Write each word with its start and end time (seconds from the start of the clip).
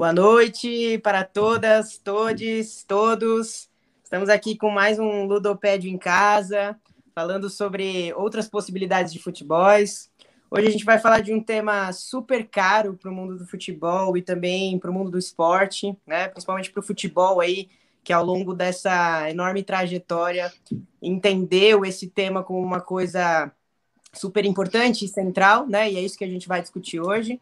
Boa 0.00 0.14
noite 0.14 0.96
para 1.00 1.24
todas, 1.24 1.98
todes, 1.98 2.82
todos. 2.84 3.68
Estamos 4.02 4.30
aqui 4.30 4.56
com 4.56 4.70
mais 4.70 4.98
um 4.98 5.26
Ludopédio 5.26 5.90
em 5.90 5.98
Casa, 5.98 6.74
falando 7.14 7.50
sobre 7.50 8.10
outras 8.14 8.48
possibilidades 8.48 9.12
de 9.12 9.18
futebols. 9.18 10.10
Hoje 10.50 10.68
a 10.68 10.70
gente 10.70 10.86
vai 10.86 10.98
falar 10.98 11.20
de 11.20 11.34
um 11.34 11.42
tema 11.42 11.92
super 11.92 12.48
caro 12.48 12.94
para 12.94 13.10
o 13.10 13.14
mundo 13.14 13.36
do 13.36 13.46
futebol 13.46 14.16
e 14.16 14.22
também 14.22 14.78
para 14.78 14.90
o 14.90 14.94
mundo 14.94 15.10
do 15.10 15.18
esporte, 15.18 15.94
né? 16.06 16.28
Principalmente 16.28 16.70
para 16.70 16.80
o 16.80 16.82
futebol 16.82 17.38
aí, 17.38 17.68
que 18.02 18.10
ao 18.10 18.24
longo 18.24 18.54
dessa 18.54 19.28
enorme 19.28 19.62
trajetória 19.62 20.50
entendeu 21.02 21.84
esse 21.84 22.08
tema 22.08 22.42
como 22.42 22.62
uma 22.62 22.80
coisa 22.80 23.52
super 24.14 24.46
importante 24.46 25.04
e 25.04 25.08
central, 25.08 25.66
né? 25.66 25.92
E 25.92 25.98
é 25.98 26.00
isso 26.00 26.16
que 26.16 26.24
a 26.24 26.30
gente 26.30 26.48
vai 26.48 26.62
discutir 26.62 27.00
hoje 27.00 27.38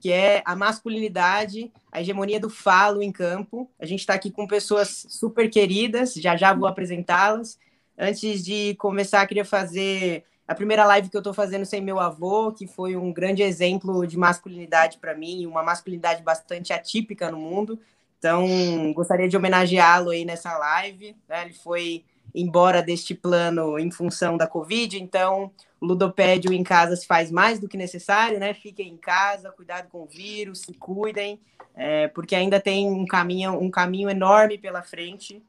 que 0.00 0.10
é 0.12 0.42
a 0.44 0.54
masculinidade, 0.54 1.72
a 1.90 2.00
hegemonia 2.00 2.40
do 2.40 2.50
falo 2.50 3.02
em 3.02 3.12
campo. 3.12 3.70
A 3.78 3.86
gente 3.86 4.00
está 4.00 4.14
aqui 4.14 4.30
com 4.30 4.46
pessoas 4.46 5.06
super 5.08 5.48
queridas, 5.50 6.14
já 6.14 6.36
já 6.36 6.52
vou 6.54 6.66
apresentá-las. 6.66 7.58
Antes 7.98 8.44
de 8.44 8.74
começar, 8.76 9.26
queria 9.26 9.44
fazer 9.44 10.24
a 10.46 10.54
primeira 10.54 10.84
live 10.84 11.08
que 11.08 11.16
eu 11.16 11.20
estou 11.20 11.32
fazendo 11.32 11.64
sem 11.64 11.80
meu 11.80 12.00
avô, 12.00 12.52
que 12.52 12.66
foi 12.66 12.96
um 12.96 13.12
grande 13.12 13.42
exemplo 13.42 14.06
de 14.06 14.18
masculinidade 14.18 14.98
para 14.98 15.14
mim, 15.14 15.46
uma 15.46 15.62
masculinidade 15.62 16.22
bastante 16.22 16.72
atípica 16.72 17.30
no 17.30 17.38
mundo. 17.38 17.78
Então, 18.18 18.92
gostaria 18.92 19.28
de 19.28 19.36
homenageá-lo 19.36 20.10
aí 20.10 20.24
nessa 20.24 20.56
live. 20.56 21.16
Né? 21.28 21.42
Ele 21.42 21.54
foi 21.54 22.04
embora 22.34 22.82
deste 22.82 23.14
plano 23.14 23.78
em 23.78 23.90
função 23.90 24.36
da 24.36 24.46
Covid, 24.46 25.00
então 25.02 25.50
ludopédio 25.82 26.52
em 26.52 26.62
casa 26.62 26.94
se 26.94 27.06
faz 27.06 27.30
mais 27.30 27.58
do 27.58 27.68
que 27.68 27.76
necessário, 27.76 28.38
né? 28.38 28.54
Fiquem 28.54 28.88
em 28.88 28.96
casa, 28.96 29.50
cuidado 29.50 29.88
com 29.88 30.02
o 30.02 30.06
vírus, 30.06 30.60
se 30.60 30.72
cuidem, 30.74 31.40
é, 31.74 32.06
porque 32.08 32.36
ainda 32.36 32.60
tem 32.60 32.88
um 32.88 33.04
caminho, 33.04 33.58
um 33.60 33.70
caminho 33.70 34.08
enorme 34.08 34.56
pela 34.56 34.82
frente. 34.82 35.42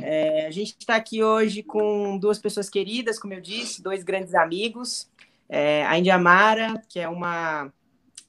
É, 0.00 0.46
a 0.46 0.50
gente 0.52 0.76
está 0.78 0.94
aqui 0.94 1.22
hoje 1.22 1.62
com 1.62 2.16
duas 2.16 2.38
pessoas 2.38 2.70
queridas, 2.70 3.18
como 3.18 3.34
eu 3.34 3.40
disse, 3.40 3.82
dois 3.82 4.04
grandes 4.04 4.34
amigos. 4.34 5.10
É, 5.48 5.84
a 5.86 5.98
Indiamara, 5.98 6.80
que 6.88 7.00
é 7.00 7.08
uma 7.08 7.72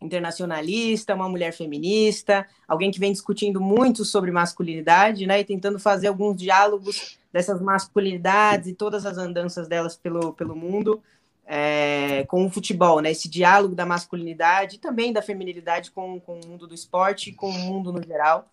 internacionalista, 0.02 1.16
uma 1.16 1.30
mulher 1.30 1.54
feminista, 1.54 2.46
alguém 2.68 2.92
que 2.92 3.00
vem 3.00 3.12
discutindo 3.12 3.62
muito 3.62 4.04
sobre 4.04 4.32
masculinidade, 4.32 5.26
né, 5.26 5.40
e 5.40 5.46
tentando 5.46 5.80
fazer 5.80 6.08
alguns 6.08 6.36
diálogos 6.36 7.18
dessas 7.32 7.62
masculinidades 7.62 8.68
e 8.68 8.74
todas 8.74 9.06
as 9.06 9.18
andanças 9.18 9.68
delas 9.68 9.96
pelo, 9.96 10.34
pelo 10.34 10.56
mundo 10.56 11.02
é, 11.46 12.24
com 12.28 12.46
o 12.46 12.50
futebol, 12.50 13.02
né, 13.02 13.12
esse 13.12 13.30
diálogo 13.30 13.76
da 13.76 13.86
masculinidade 13.86 14.76
e 14.76 14.80
também 14.80 15.12
da 15.12 15.22
feminilidade 15.22 15.92
com, 15.92 16.20
com 16.20 16.40
o 16.40 16.48
mundo 16.48 16.68
do 16.68 16.74
esporte 16.74 17.30
e 17.30 17.34
com 17.34 17.50
o 17.50 17.54
mundo 17.54 17.92
no 17.92 18.02
geral. 18.02 18.50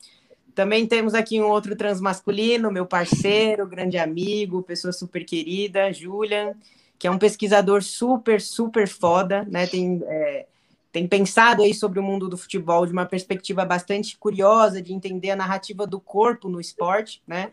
Também 0.55 0.86
temos 0.86 1.14
aqui 1.14 1.41
um 1.41 1.48
outro 1.48 1.77
transmasculino, 1.77 2.72
meu 2.72 2.84
parceiro, 2.84 3.66
grande 3.66 3.97
amigo, 3.97 4.62
pessoa 4.62 4.92
super 4.92 5.24
querida, 5.24 5.92
Julian, 5.92 6.55
que 6.98 7.06
é 7.06 7.10
um 7.10 7.19
pesquisador 7.19 7.82
super, 7.82 8.41
super 8.41 8.88
foda, 8.88 9.47
né? 9.48 9.66
Tem 9.66 10.02
é, 10.04 10.47
tem 10.92 11.06
pensado 11.06 11.62
aí 11.62 11.72
sobre 11.72 12.00
o 12.00 12.02
mundo 12.02 12.28
do 12.28 12.36
futebol 12.36 12.84
de 12.84 12.92
uma 12.92 13.06
perspectiva 13.06 13.64
bastante 13.64 14.16
curiosa 14.19 14.82
de 14.82 14.92
entender 14.92 15.30
a 15.30 15.36
narrativa 15.36 15.86
do 15.86 16.00
corpo 16.00 16.48
no 16.48 16.60
esporte, 16.60 17.22
né? 17.27 17.52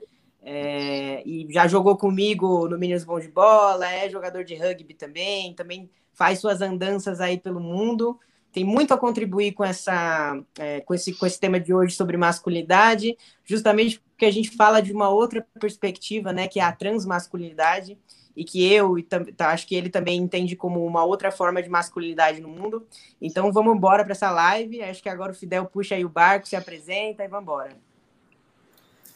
É, 0.50 1.22
e 1.26 1.46
já 1.52 1.68
jogou 1.68 1.98
comigo 1.98 2.70
no 2.70 2.78
Meninos 2.78 3.04
Bom 3.04 3.20
de 3.20 3.28
Bola, 3.28 3.86
é 3.86 4.10
jogador 4.10 4.46
de 4.46 4.56
rugby 4.56 4.94
também, 4.94 5.54
também 5.54 5.90
faz 6.14 6.40
suas 6.40 6.62
andanças 6.62 7.20
aí 7.20 7.38
pelo 7.38 7.60
mundo. 7.60 8.18
Tem 8.54 8.64
muito 8.64 8.94
a 8.94 8.98
contribuir 8.98 9.52
com, 9.52 9.66
essa, 9.66 10.42
é, 10.58 10.80
com, 10.80 10.94
esse, 10.94 11.14
com 11.16 11.26
esse 11.26 11.38
tema 11.38 11.60
de 11.60 11.74
hoje 11.74 11.96
sobre 11.96 12.16
masculinidade, 12.16 13.18
justamente 13.44 14.00
porque 14.00 14.26
a 14.26 14.32
gente 14.32 14.52
fala 14.52 14.82
de 14.82 14.94
uma 14.94 15.10
outra 15.10 15.46
perspectiva, 15.60 16.32
né, 16.32 16.48
que 16.48 16.62
é 16.62 16.64
a 16.64 16.72
transmasculinidade, 16.72 17.98
e 18.34 18.46
que 18.46 18.72
eu 18.72 18.98
e 18.98 19.04
tá, 19.04 19.50
acho 19.50 19.68
que 19.68 19.76
ele 19.76 19.90
também 19.90 20.18
entende 20.18 20.56
como 20.56 20.86
uma 20.86 21.04
outra 21.04 21.30
forma 21.30 21.62
de 21.62 21.68
masculinidade 21.68 22.40
no 22.40 22.48
mundo. 22.48 22.88
Então 23.22 23.52
vamos 23.52 23.76
embora 23.76 24.02
para 24.02 24.14
essa 24.14 24.32
live. 24.32 24.82
Acho 24.82 25.04
que 25.04 25.10
agora 25.10 25.34
o 25.34 25.36
Fidel 25.36 25.66
puxa 25.66 25.96
aí 25.96 26.06
o 26.06 26.10
barco, 26.10 26.48
se 26.48 26.56
apresenta 26.56 27.26
e 27.26 27.28
vamos 27.28 27.44
embora. 27.44 27.87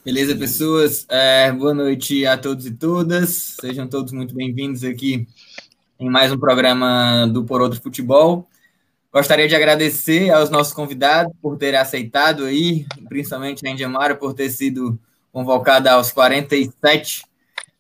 Beleza, 0.03 0.35
pessoas? 0.35 1.06
É, 1.07 1.51
boa 1.51 1.75
noite 1.75 2.25
a 2.25 2.35
todos 2.35 2.66
e 2.66 2.72
todas. 2.72 3.56
Sejam 3.62 3.88
todos 3.88 4.12
muito 4.12 4.34
bem-vindos 4.34 4.84
aqui 4.84 5.28
em 6.00 6.09
mais 6.09 6.31
um 6.31 6.39
programa 6.39 7.28
do 7.28 7.45
Por 7.45 7.62
Outro 7.62 7.79
Futebol. 7.79 8.50
Gostaria 9.13 9.47
de 9.47 9.56
agradecer 9.56 10.31
aos 10.31 10.50
nossos 10.50 10.73
convidados 10.73 11.31
por 11.39 11.56
terem 11.56 11.79
aceitado 11.79 12.45
aí, 12.45 12.88
principalmente 13.07 13.67
a 13.67 13.69
Indiamara 13.69 14.16
por 14.16 14.34
ter 14.34 14.50
sido 14.50 15.00
convocada 15.31 15.91
aos 15.91 16.12
47 16.12 17.23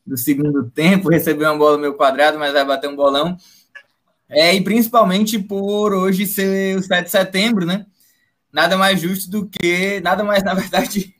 do 0.05 0.15
segundo 0.15 0.69
tempo, 0.69 1.09
recebeu 1.09 1.49
uma 1.49 1.57
bola 1.57 1.75
no 1.75 1.81
meu 1.81 1.95
quadrado, 1.95 2.37
mas 2.37 2.53
vai 2.53 2.63
bater 2.63 2.87
um 2.87 2.95
bolão. 2.95 3.35
É, 4.29 4.53
e 4.53 4.63
principalmente 4.63 5.39
por 5.39 5.91
hoje 5.91 6.27
ser 6.27 6.77
o 6.77 6.83
7 6.83 7.05
de 7.05 7.09
setembro, 7.09 7.65
né? 7.65 7.87
Nada 8.53 8.77
mais 8.77 9.01
justo 9.01 9.31
do 9.31 9.47
que, 9.47 9.99
nada 10.01 10.23
mais, 10.23 10.43
na 10.45 10.53
verdade, 10.53 11.15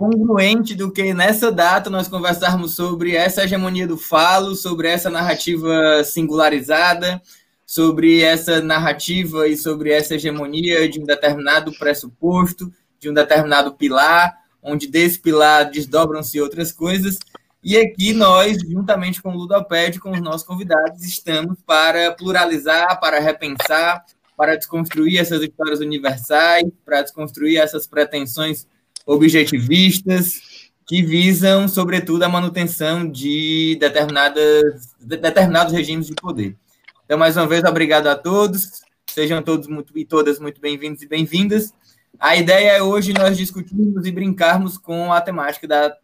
congruente 0.00 0.74
do 0.74 0.90
que 0.90 1.12
nessa 1.12 1.52
data 1.52 1.90
nós 1.90 2.08
conversarmos 2.08 2.74
sobre 2.74 3.14
essa 3.14 3.44
hegemonia 3.44 3.86
do 3.86 3.98
falo, 3.98 4.54
sobre 4.54 4.88
essa 4.88 5.10
narrativa 5.10 6.02
singularizada, 6.04 7.20
sobre 7.66 8.22
essa 8.22 8.62
narrativa 8.62 9.46
e 9.46 9.58
sobre 9.58 9.92
essa 9.92 10.14
hegemonia 10.14 10.88
de 10.88 10.98
um 10.98 11.04
determinado 11.04 11.70
pressuposto, 11.78 12.72
de 12.98 13.10
um 13.10 13.12
determinado 13.12 13.74
pilar, 13.74 14.38
onde 14.62 14.86
desse 14.86 15.18
pilar 15.18 15.70
desdobram-se 15.70 16.40
outras 16.40 16.72
coisas, 16.72 17.18
e 17.62 17.76
aqui 17.76 18.14
nós, 18.14 18.56
juntamente 18.62 19.20
com 19.20 19.34
o 19.34 19.36
Ludoped, 19.36 20.00
com 20.00 20.12
os 20.12 20.22
nossos 20.22 20.46
convidados, 20.46 21.04
estamos 21.04 21.58
para 21.66 22.12
pluralizar, 22.12 22.98
para 22.98 23.20
repensar, 23.20 24.02
para 24.34 24.56
desconstruir 24.56 25.18
essas 25.18 25.42
histórias 25.42 25.80
universais, 25.80 26.64
para 26.86 27.02
desconstruir 27.02 27.58
essas 27.58 27.86
pretensões 27.86 28.66
objetivistas 29.10 30.70
que 30.86 31.02
visam, 31.02 31.66
sobretudo, 31.66 32.22
a 32.22 32.28
manutenção 32.28 33.08
de 33.08 33.76
determinadas, 33.80 34.94
de 35.00 35.16
determinados 35.16 35.72
regimes 35.72 36.06
de 36.06 36.14
poder. 36.14 36.56
Então, 37.04 37.18
mais 37.18 37.36
uma 37.36 37.46
vez, 37.46 37.64
obrigado 37.64 38.06
a 38.06 38.14
todos. 38.14 38.82
Sejam 39.08 39.42
todos 39.42 39.66
muito, 39.66 39.96
e 39.98 40.04
todas 40.04 40.38
muito 40.38 40.60
bem-vindos 40.60 41.02
e 41.02 41.08
bem-vindas. 41.08 41.72
A 42.18 42.36
ideia 42.36 42.70
é 42.70 42.82
hoje 42.82 43.12
nós 43.12 43.36
discutirmos 43.36 44.06
e 44.06 44.12
brincarmos 44.12 44.78
com 44.78 45.12
a 45.12 45.20
temática 45.20 45.66
da 45.66 45.96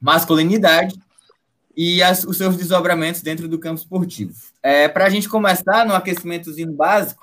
masculinidade 0.00 0.94
e 1.76 2.02
as, 2.02 2.24
os 2.24 2.36
seus 2.36 2.56
desdobramentos 2.56 3.22
dentro 3.22 3.48
do 3.48 3.58
campo 3.58 3.80
esportivo. 3.80 4.34
É, 4.62 4.88
Para 4.88 5.06
a 5.06 5.10
gente 5.10 5.28
começar 5.28 5.84
no 5.84 5.94
aquecimentozinho 5.94 6.72
básico, 6.72 7.20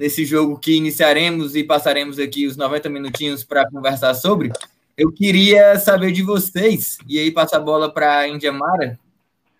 nesse 0.00 0.24
jogo 0.24 0.58
que 0.58 0.72
iniciaremos 0.72 1.54
e 1.54 1.62
passaremos 1.62 2.18
aqui 2.18 2.46
os 2.46 2.56
90 2.56 2.88
minutinhos 2.88 3.44
para 3.44 3.70
conversar 3.70 4.14
sobre, 4.14 4.50
eu 4.96 5.12
queria 5.12 5.78
saber 5.78 6.10
de 6.10 6.22
vocês, 6.22 6.96
e 7.06 7.18
aí 7.18 7.30
passar 7.30 7.58
a 7.58 7.60
bola 7.60 7.92
para 7.92 8.20
a 8.20 8.28
Indiamara, 8.28 8.98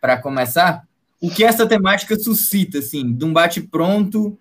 para 0.01 0.17
começar, 0.17 0.89
o 1.21 1.31
que 1.31 1.45
essa 1.45 1.69
temática 1.69 2.19
suscita, 2.19 2.79
assim, 2.79 3.13
de 3.13 3.23
um 3.23 3.35
bate-pronto, 3.35 4.39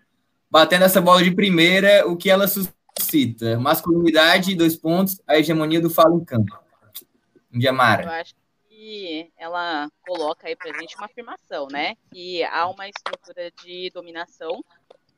batendo 0.50 0.86
essa 0.86 1.02
bola 1.02 1.22
de 1.22 1.32
primeira, 1.32 2.08
o 2.08 2.16
que 2.16 2.30
ela 2.30 2.48
suscita? 2.48 3.60
Masculinidade, 3.60 4.56
dois 4.56 4.78
pontos, 4.78 5.20
a 5.28 5.38
hegemonia 5.38 5.82
do 5.82 5.90
falo 5.90 6.18
em 6.18 6.24
campo. 6.24 6.58
Indiamara. 7.52 8.04
Eu 8.04 8.10
acho 8.12 8.36
que 8.70 9.30
ela 9.38 9.90
coloca 10.08 10.48
aí 10.48 10.56
pra 10.56 10.72
gente 10.80 10.96
uma 10.96 11.08
afirmação, 11.08 11.68
né? 11.70 11.96
Que 12.10 12.42
há 12.46 12.70
uma 12.70 12.88
estrutura 12.88 13.52
de 13.66 13.92
dominação 13.94 14.64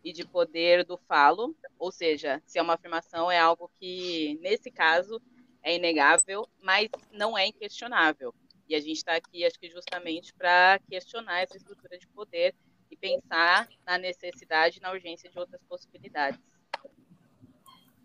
e 0.03 0.11
de 0.11 0.25
poder 0.25 0.83
do 0.83 0.97
falo, 0.97 1.55
ou 1.77 1.91
seja, 1.91 2.41
se 2.45 2.57
é 2.57 2.61
uma 2.61 2.73
afirmação, 2.73 3.31
é 3.31 3.39
algo 3.39 3.69
que, 3.79 4.39
nesse 4.41 4.71
caso, 4.71 5.21
é 5.63 5.75
inegável, 5.75 6.47
mas 6.61 6.89
não 7.11 7.37
é 7.37 7.47
inquestionável. 7.47 8.33
E 8.67 8.75
a 8.75 8.79
gente 8.79 8.97
está 8.97 9.15
aqui, 9.15 9.45
acho 9.45 9.59
que 9.59 9.69
justamente 9.69 10.33
para 10.33 10.79
questionar 10.89 11.41
essa 11.41 11.57
estrutura 11.57 11.97
de 11.97 12.07
poder 12.07 12.55
e 12.89 12.95
pensar 12.95 13.67
na 13.85 13.97
necessidade 13.97 14.77
e 14.77 14.81
na 14.81 14.91
urgência 14.91 15.29
de 15.29 15.37
outras 15.37 15.61
possibilidades. 15.67 16.39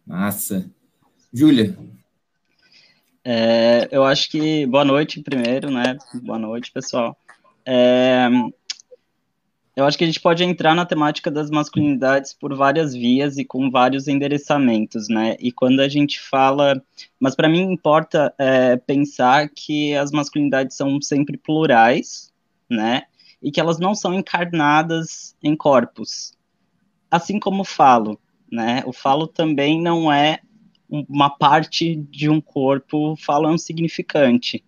Massa. 0.04 0.70
Júlia, 1.32 1.76
é, 3.28 3.88
eu 3.90 4.04
acho 4.04 4.31
que. 4.31 4.64
Boa 4.66 4.84
noite, 4.84 5.20
primeiro, 5.20 5.69
né? 5.69 5.99
Boa 6.22 6.38
noite, 6.38 6.70
pessoal. 6.70 7.19
É, 7.64 8.28
eu 9.76 9.84
acho 9.84 9.99
que 9.99 10.05
a 10.05 10.06
gente 10.06 10.20
pode 10.20 10.43
entrar 10.43 10.75
na 10.75 10.87
temática 10.87 11.31
das 11.31 11.50
masculinidades 11.50 12.32
por 12.32 12.56
várias 12.56 12.94
vias 12.94 13.37
e 13.37 13.44
com 13.44 13.70
vários 13.70 14.08
endereçamentos, 14.08 15.06
né? 15.06 15.37
E 15.38 15.52
quando 15.52 15.81
a 15.81 15.88
gente 15.88 16.19
fala. 16.19 16.82
Mas 17.20 17.37
para 17.37 17.46
mim 17.46 17.61
importa 17.61 18.34
é, 18.38 18.78
pensar 18.78 19.50
que 19.50 19.94
as 19.94 20.11
masculinidades 20.11 20.75
são 20.75 20.99
sempre 21.02 21.37
plurais, 21.37 22.32
né? 22.70 23.02
E 23.43 23.50
que 23.52 23.61
elas 23.61 23.78
não 23.78 23.94
são 23.94 24.14
encarnadas 24.14 25.37
em 25.43 25.55
corpos. 25.55 26.32
Assim 27.11 27.38
como 27.38 27.61
o 27.61 27.67
falo, 27.67 28.19
né? 28.50 28.82
O 28.87 28.94
falo 28.94 29.26
também 29.26 29.78
não 29.81 30.11
é 30.11 30.40
uma 30.88 31.28
parte 31.28 31.96
de 31.96 32.31
um 32.31 32.40
corpo 32.40 33.14
falando 33.17 33.58
significante, 33.58 34.64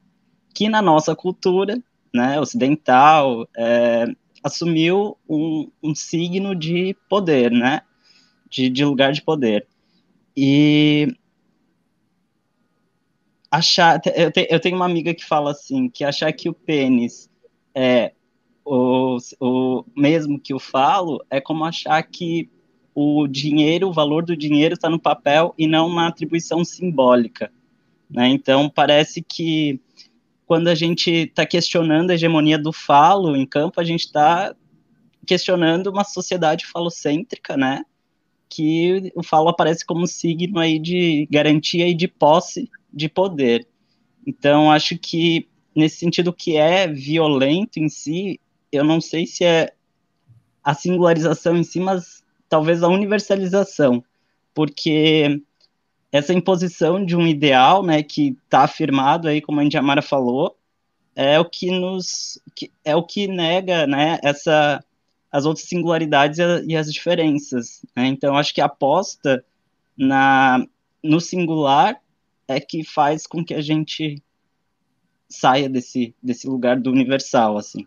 que 0.55 0.69
na 0.69 0.83
nossa 0.83 1.15
cultura, 1.15 1.81
né, 2.13 2.41
ocidental, 2.41 3.49
é, 3.57 4.07
assumiu 4.43 5.17
um, 5.29 5.71
um, 5.83 5.95
signo 5.95 6.55
de 6.55 6.97
poder, 7.09 7.51
né, 7.51 7.83
de, 8.49 8.69
de 8.69 8.85
lugar 8.85 9.13
de 9.13 9.23
poder. 9.23 9.67
E 10.37 11.15
achar, 13.51 14.01
eu, 14.15 14.31
te, 14.31 14.47
eu 14.51 14.61
tenho 14.61 14.77
uma 14.77 14.87
amiga 14.87 15.15
que 15.15 15.25
fala 15.25 15.51
assim, 15.51 15.89
que 15.89 16.05
achar 16.05 16.33
que 16.33 16.49
o 16.49 16.55
pênis 16.55 17.31
é 17.75 18.13
o, 18.65 19.17
o 19.41 19.85
mesmo 19.97 20.39
que 20.39 20.53
o 20.53 20.59
falo 20.59 21.25
é 21.31 21.41
como 21.41 21.65
achar 21.65 22.03
que 22.03 22.51
o 22.95 23.27
dinheiro, 23.27 23.89
o 23.89 23.93
valor 23.93 24.25
do 24.25 24.37
dinheiro 24.37 24.75
está 24.75 24.91
no 24.91 24.99
papel 24.99 25.55
e 25.57 25.67
não 25.67 25.89
na 25.95 26.09
atribuição 26.09 26.65
simbólica. 26.65 27.51
Né? 28.11 28.29
Então, 28.29 28.69
parece 28.69 29.23
que 29.23 29.81
quando 30.49 30.69
a 30.69 30.75
gente 30.75 31.11
está 31.11 31.45
questionando 31.45 32.11
a 32.11 32.15
hegemonia 32.15 32.59
do 32.59 32.73
falo 32.73 33.37
em 33.37 33.45
campo, 33.45 33.79
a 33.79 33.85
gente 33.85 34.07
está 34.07 34.57
questionando 35.27 35.89
uma 35.89 36.05
sociedade 36.05 36.65
falocêntrica, 36.65 37.55
né? 37.55 37.85
Que 38.49 39.13
o 39.15 39.23
falo 39.23 39.51
aparece 39.51 39.85
como 39.85 40.07
signo 40.07 40.59
aí 40.59 40.79
de 40.79 41.29
garantia 41.31 41.87
e 41.87 41.93
de 41.93 42.09
posse 42.09 42.71
de 42.91 43.11
poder. 43.11 43.69
Então, 44.27 44.73
acho 44.73 44.97
que 44.97 45.47
nesse 45.77 45.99
sentido 45.99 46.33
que 46.33 46.57
é 46.57 46.89
violento 46.89 47.77
em 47.77 47.91
si, 47.91 48.41
eu 48.73 48.83
não 48.83 49.03
sei 49.03 49.27
se 49.27 49.45
é 49.45 49.75
a 50.65 50.73
singularização 50.73 51.59
em 51.59 51.63
si, 51.63 51.79
mas 51.79 52.25
talvez 52.49 52.83
a 52.83 52.89
universalização, 52.89 54.03
porque 54.55 55.43
essa 56.11 56.33
imposição 56.33 57.05
de 57.05 57.15
um 57.15 57.27
ideal, 57.27 57.83
né, 57.83 58.03
que 58.03 58.37
está 58.45 58.63
afirmado 58.63 59.29
aí, 59.29 59.41
como 59.41 59.61
a 59.61 59.65
Indiamara 59.65 60.01
falou, 60.01 60.57
é 61.15 61.39
o 61.39 61.45
que 61.45 61.71
nos, 61.71 62.41
que, 62.55 62.71
é 62.85 62.95
o 62.97 63.03
que 63.03 63.27
nega, 63.27 63.87
né, 63.87 64.19
essa, 64.23 64.83
as 65.31 65.45
outras 65.45 65.67
singularidades 65.67 66.39
e, 66.67 66.77
as 66.77 66.93
diferenças. 66.93 67.85
Né? 67.95 68.07
Então, 68.07 68.37
acho 68.37 68.55
que 68.55 68.61
a 68.61 68.67
aposta 68.67 69.45
na, 69.97 70.65
no 71.03 71.21
singular 71.21 72.01
é 72.47 72.59
que 72.59 72.85
faz 72.85 73.27
com 73.27 73.45
que 73.45 73.53
a 73.53 73.61
gente 73.61 74.23
saia 75.29 75.69
desse, 75.69 76.15
desse 76.23 76.49
lugar 76.49 76.81
do 76.81 76.91
universal, 76.91 77.59
assim. 77.59 77.87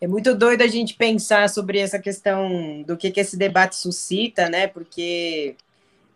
É 0.00 0.06
muito 0.06 0.34
doido 0.34 0.62
a 0.62 0.66
gente 0.66 0.94
pensar 0.94 1.48
sobre 1.48 1.78
essa 1.78 1.98
questão 1.98 2.82
do 2.82 2.96
que, 2.96 3.10
que 3.10 3.20
esse 3.20 3.36
debate 3.36 3.76
suscita, 3.76 4.48
né? 4.48 4.66
Porque 4.66 5.56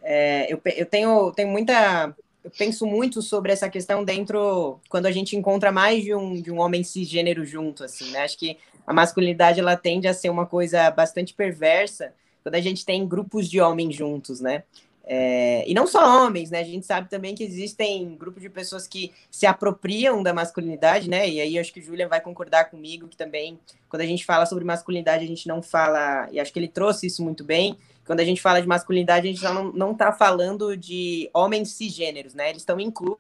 é, 0.03 0.53
eu, 0.53 0.61
eu 0.77 0.87
tenho, 0.87 1.32
tenho 1.32 1.49
muita. 1.49 2.15
Eu 2.43 2.50
penso 2.56 2.87
muito 2.87 3.23
sobre 3.23 3.53
essa 3.53 3.69
questão 3.69 4.05
dentro 4.05 4.79
quando 4.88 5.06
a 5.06 5.11
gente 5.11 5.37
encontra 5.37 5.73
mais 5.73 6.03
de 6.03 6.15
um, 6.15 6.41
de 6.41 6.50
um 6.50 6.59
homem 6.59 6.82
cisgênero 6.82 7.44
junto, 7.44 7.85
assim, 7.85 8.11
né? 8.11 8.25
Acho 8.25 8.38
que 8.38 8.56
a 8.87 8.93
masculinidade 8.93 9.61
ela 9.61 9.77
tende 9.77 10.09
a 10.09 10.15
ser 10.15 10.31
uma 10.31 10.47
coisa 10.47 10.91
bastante 10.91 11.32
perversa 11.32 12.12
quando 12.43 12.55
a 12.55 12.61
gente 12.61 12.85
tem 12.85 13.06
grupos 13.06 13.49
de 13.49 13.61
homens 13.61 13.94
juntos, 13.94 14.41
né? 14.41 14.65
É, 15.12 15.68
e 15.68 15.74
não 15.74 15.88
só 15.88 16.24
homens, 16.24 16.52
né? 16.52 16.60
A 16.60 16.64
gente 16.64 16.86
sabe 16.86 17.10
também 17.10 17.34
que 17.34 17.42
existem 17.42 18.14
grupos 18.14 18.40
de 18.40 18.48
pessoas 18.48 18.86
que 18.86 19.12
se 19.28 19.44
apropriam 19.44 20.22
da 20.22 20.32
masculinidade, 20.32 21.10
né? 21.10 21.28
E 21.28 21.40
aí 21.40 21.58
acho 21.58 21.72
que 21.72 21.80
o 21.80 21.82
Julian 21.82 22.06
vai 22.06 22.20
concordar 22.20 22.70
comigo 22.70 23.08
que 23.08 23.16
também, 23.16 23.58
quando 23.88 24.02
a 24.02 24.06
gente 24.06 24.24
fala 24.24 24.46
sobre 24.46 24.64
masculinidade, 24.64 25.24
a 25.24 25.26
gente 25.26 25.48
não 25.48 25.60
fala, 25.60 26.28
e 26.30 26.38
acho 26.38 26.52
que 26.52 26.60
ele 26.60 26.68
trouxe 26.68 27.08
isso 27.08 27.24
muito 27.24 27.42
bem. 27.42 27.76
Quando 28.06 28.20
a 28.20 28.24
gente 28.24 28.40
fala 28.40 28.62
de 28.62 28.68
masculinidade, 28.68 29.26
a 29.26 29.32
gente 29.32 29.42
não, 29.42 29.72
não 29.72 29.94
tá 29.96 30.12
falando 30.12 30.76
de 30.76 31.28
homens 31.34 31.72
cisgêneros, 31.72 32.32
né? 32.32 32.50
Eles 32.50 32.62
estão 32.62 32.78
incluídos 32.78 33.18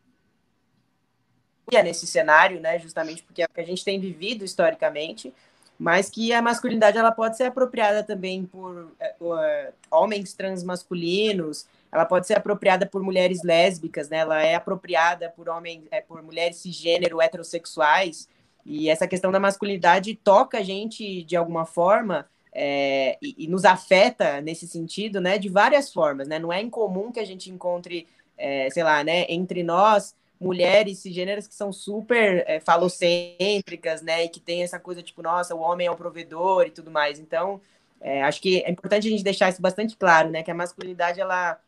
nesse 1.82 2.06
cenário, 2.06 2.60
né? 2.60 2.78
Justamente 2.78 3.24
porque 3.24 3.42
é 3.42 3.46
o 3.46 3.52
que 3.52 3.60
a 3.60 3.66
gente 3.66 3.84
tem 3.84 3.98
vivido 3.98 4.44
historicamente, 4.44 5.34
mas 5.76 6.08
que 6.08 6.32
a 6.32 6.40
masculinidade 6.40 6.98
ela 6.98 7.10
pode 7.10 7.36
ser 7.36 7.44
apropriada 7.44 8.04
também 8.04 8.44
por 8.44 8.92
uh, 9.20 9.72
homens 9.90 10.34
transmasculinos, 10.34 11.66
ela 11.92 12.04
pode 12.04 12.26
ser 12.26 12.34
apropriada 12.34 12.86
por 12.86 13.02
mulheres 13.02 13.42
lésbicas, 13.42 14.08
né? 14.08 14.18
Ela 14.18 14.42
é 14.42 14.54
apropriada 14.54 15.28
por 15.30 15.48
homens, 15.48 15.84
é, 15.90 16.00
por 16.00 16.22
mulheres 16.22 16.56
cisgênero 16.56 17.20
heterossexuais. 17.20 18.28
E 18.64 18.88
essa 18.88 19.08
questão 19.08 19.32
da 19.32 19.40
masculinidade 19.40 20.14
toca 20.14 20.58
a 20.58 20.62
gente 20.62 21.24
de 21.24 21.36
alguma 21.36 21.64
forma 21.66 22.28
é, 22.52 23.16
e, 23.20 23.44
e, 23.44 23.48
nos 23.48 23.64
afeta 23.64 24.40
nesse 24.40 24.66
sentido, 24.66 25.20
né? 25.20 25.38
De 25.38 25.48
várias 25.48 25.92
formas, 25.92 26.28
né? 26.28 26.38
Não 26.38 26.52
é 26.52 26.60
incomum 26.60 27.10
que 27.10 27.20
a 27.20 27.24
gente 27.24 27.50
encontre, 27.50 28.06
é, 28.36 28.68
sei 28.70 28.82
lá, 28.82 29.02
né? 29.02 29.24
Entre 29.28 29.62
nós 29.62 30.14
mulheres 30.40 30.98
cisgêneras 31.00 31.46
que 31.46 31.54
são 31.54 31.70
super 31.70 32.42
é, 32.46 32.60
falocêntricas, 32.60 34.00
né? 34.00 34.24
E 34.24 34.28
que 34.28 34.40
tem 34.40 34.62
essa 34.62 34.78
coisa 34.78 35.02
tipo, 35.02 35.22
nossa, 35.22 35.54
o 35.54 35.60
homem 35.60 35.86
é 35.86 35.90
o 35.90 35.96
provedor 35.96 36.66
e 36.66 36.70
tudo 36.70 36.90
mais. 36.90 37.18
Então, 37.18 37.60
é, 38.00 38.22
acho 38.22 38.40
que 38.40 38.62
é 38.62 38.70
importante 38.70 39.06
a 39.06 39.10
gente 39.10 39.22
deixar 39.22 39.50
isso 39.50 39.60
bastante 39.60 39.96
claro, 39.96 40.30
né? 40.30 40.42
Que 40.42 40.50
a 40.50 40.54
masculinidade 40.54 41.20
ela, 41.20 41.58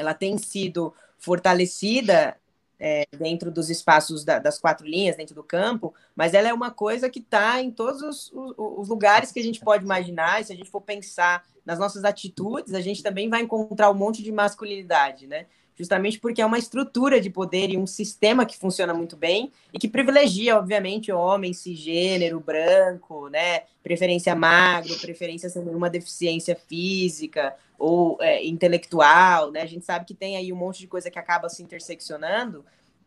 ela 0.00 0.14
tem 0.14 0.38
sido 0.38 0.94
fortalecida 1.18 2.36
é, 2.78 3.04
dentro 3.14 3.50
dos 3.50 3.68
espaços 3.68 4.24
da, 4.24 4.38
das 4.38 4.58
quatro 4.58 4.86
linhas, 4.86 5.16
dentro 5.16 5.34
do 5.34 5.44
campo, 5.44 5.94
mas 6.16 6.32
ela 6.32 6.48
é 6.48 6.54
uma 6.54 6.70
coisa 6.70 7.10
que 7.10 7.18
está 7.18 7.60
em 7.60 7.70
todos 7.70 8.00
os, 8.00 8.32
os, 8.32 8.54
os, 8.56 8.88
lugares 8.88 9.30
que 9.30 9.38
a 9.38 9.42
gente 9.42 9.60
pode 9.60 9.84
imaginar. 9.84 10.40
E 10.40 10.44
se 10.44 10.52
a 10.52 10.56
gente 10.56 10.70
for 10.70 10.80
pensar 10.80 11.46
nas 11.64 11.78
nossas 11.78 12.04
atitudes, 12.04 12.72
a 12.72 12.80
gente 12.80 13.02
também 13.02 13.28
vai 13.28 13.42
encontrar 13.42 13.90
um 13.90 13.94
monte 13.94 14.22
de 14.22 14.32
masculinidade, 14.32 15.26
né? 15.26 15.46
Justamente 15.80 16.20
porque 16.20 16.42
é 16.42 16.46
uma 16.46 16.58
estrutura 16.58 17.18
de 17.18 17.30
poder 17.30 17.70
e 17.70 17.78
um 17.78 17.86
sistema 17.86 18.44
que 18.44 18.58
funciona 18.58 18.92
muito 18.92 19.16
bem 19.16 19.50
e 19.72 19.78
que 19.78 19.88
privilegia, 19.88 20.58
obviamente, 20.58 21.10
homem 21.10 21.54
cisgênero, 21.54 22.38
branco, 22.38 23.30
né? 23.30 23.62
Preferência 23.82 24.34
magro, 24.34 24.94
preferência 24.98 25.48
sem 25.48 25.64
nenhuma 25.64 25.88
deficiência 25.88 26.54
física 26.54 27.56
ou 27.78 28.18
é, 28.20 28.44
intelectual, 28.44 29.50
né? 29.50 29.62
A 29.62 29.66
gente 29.66 29.86
sabe 29.86 30.04
que 30.04 30.12
tem 30.12 30.36
aí 30.36 30.52
um 30.52 30.56
monte 30.56 30.80
de 30.80 30.86
coisa 30.86 31.10
que 31.10 31.18
acaba 31.18 31.48
se 31.48 31.62
interseccionando 31.62 32.62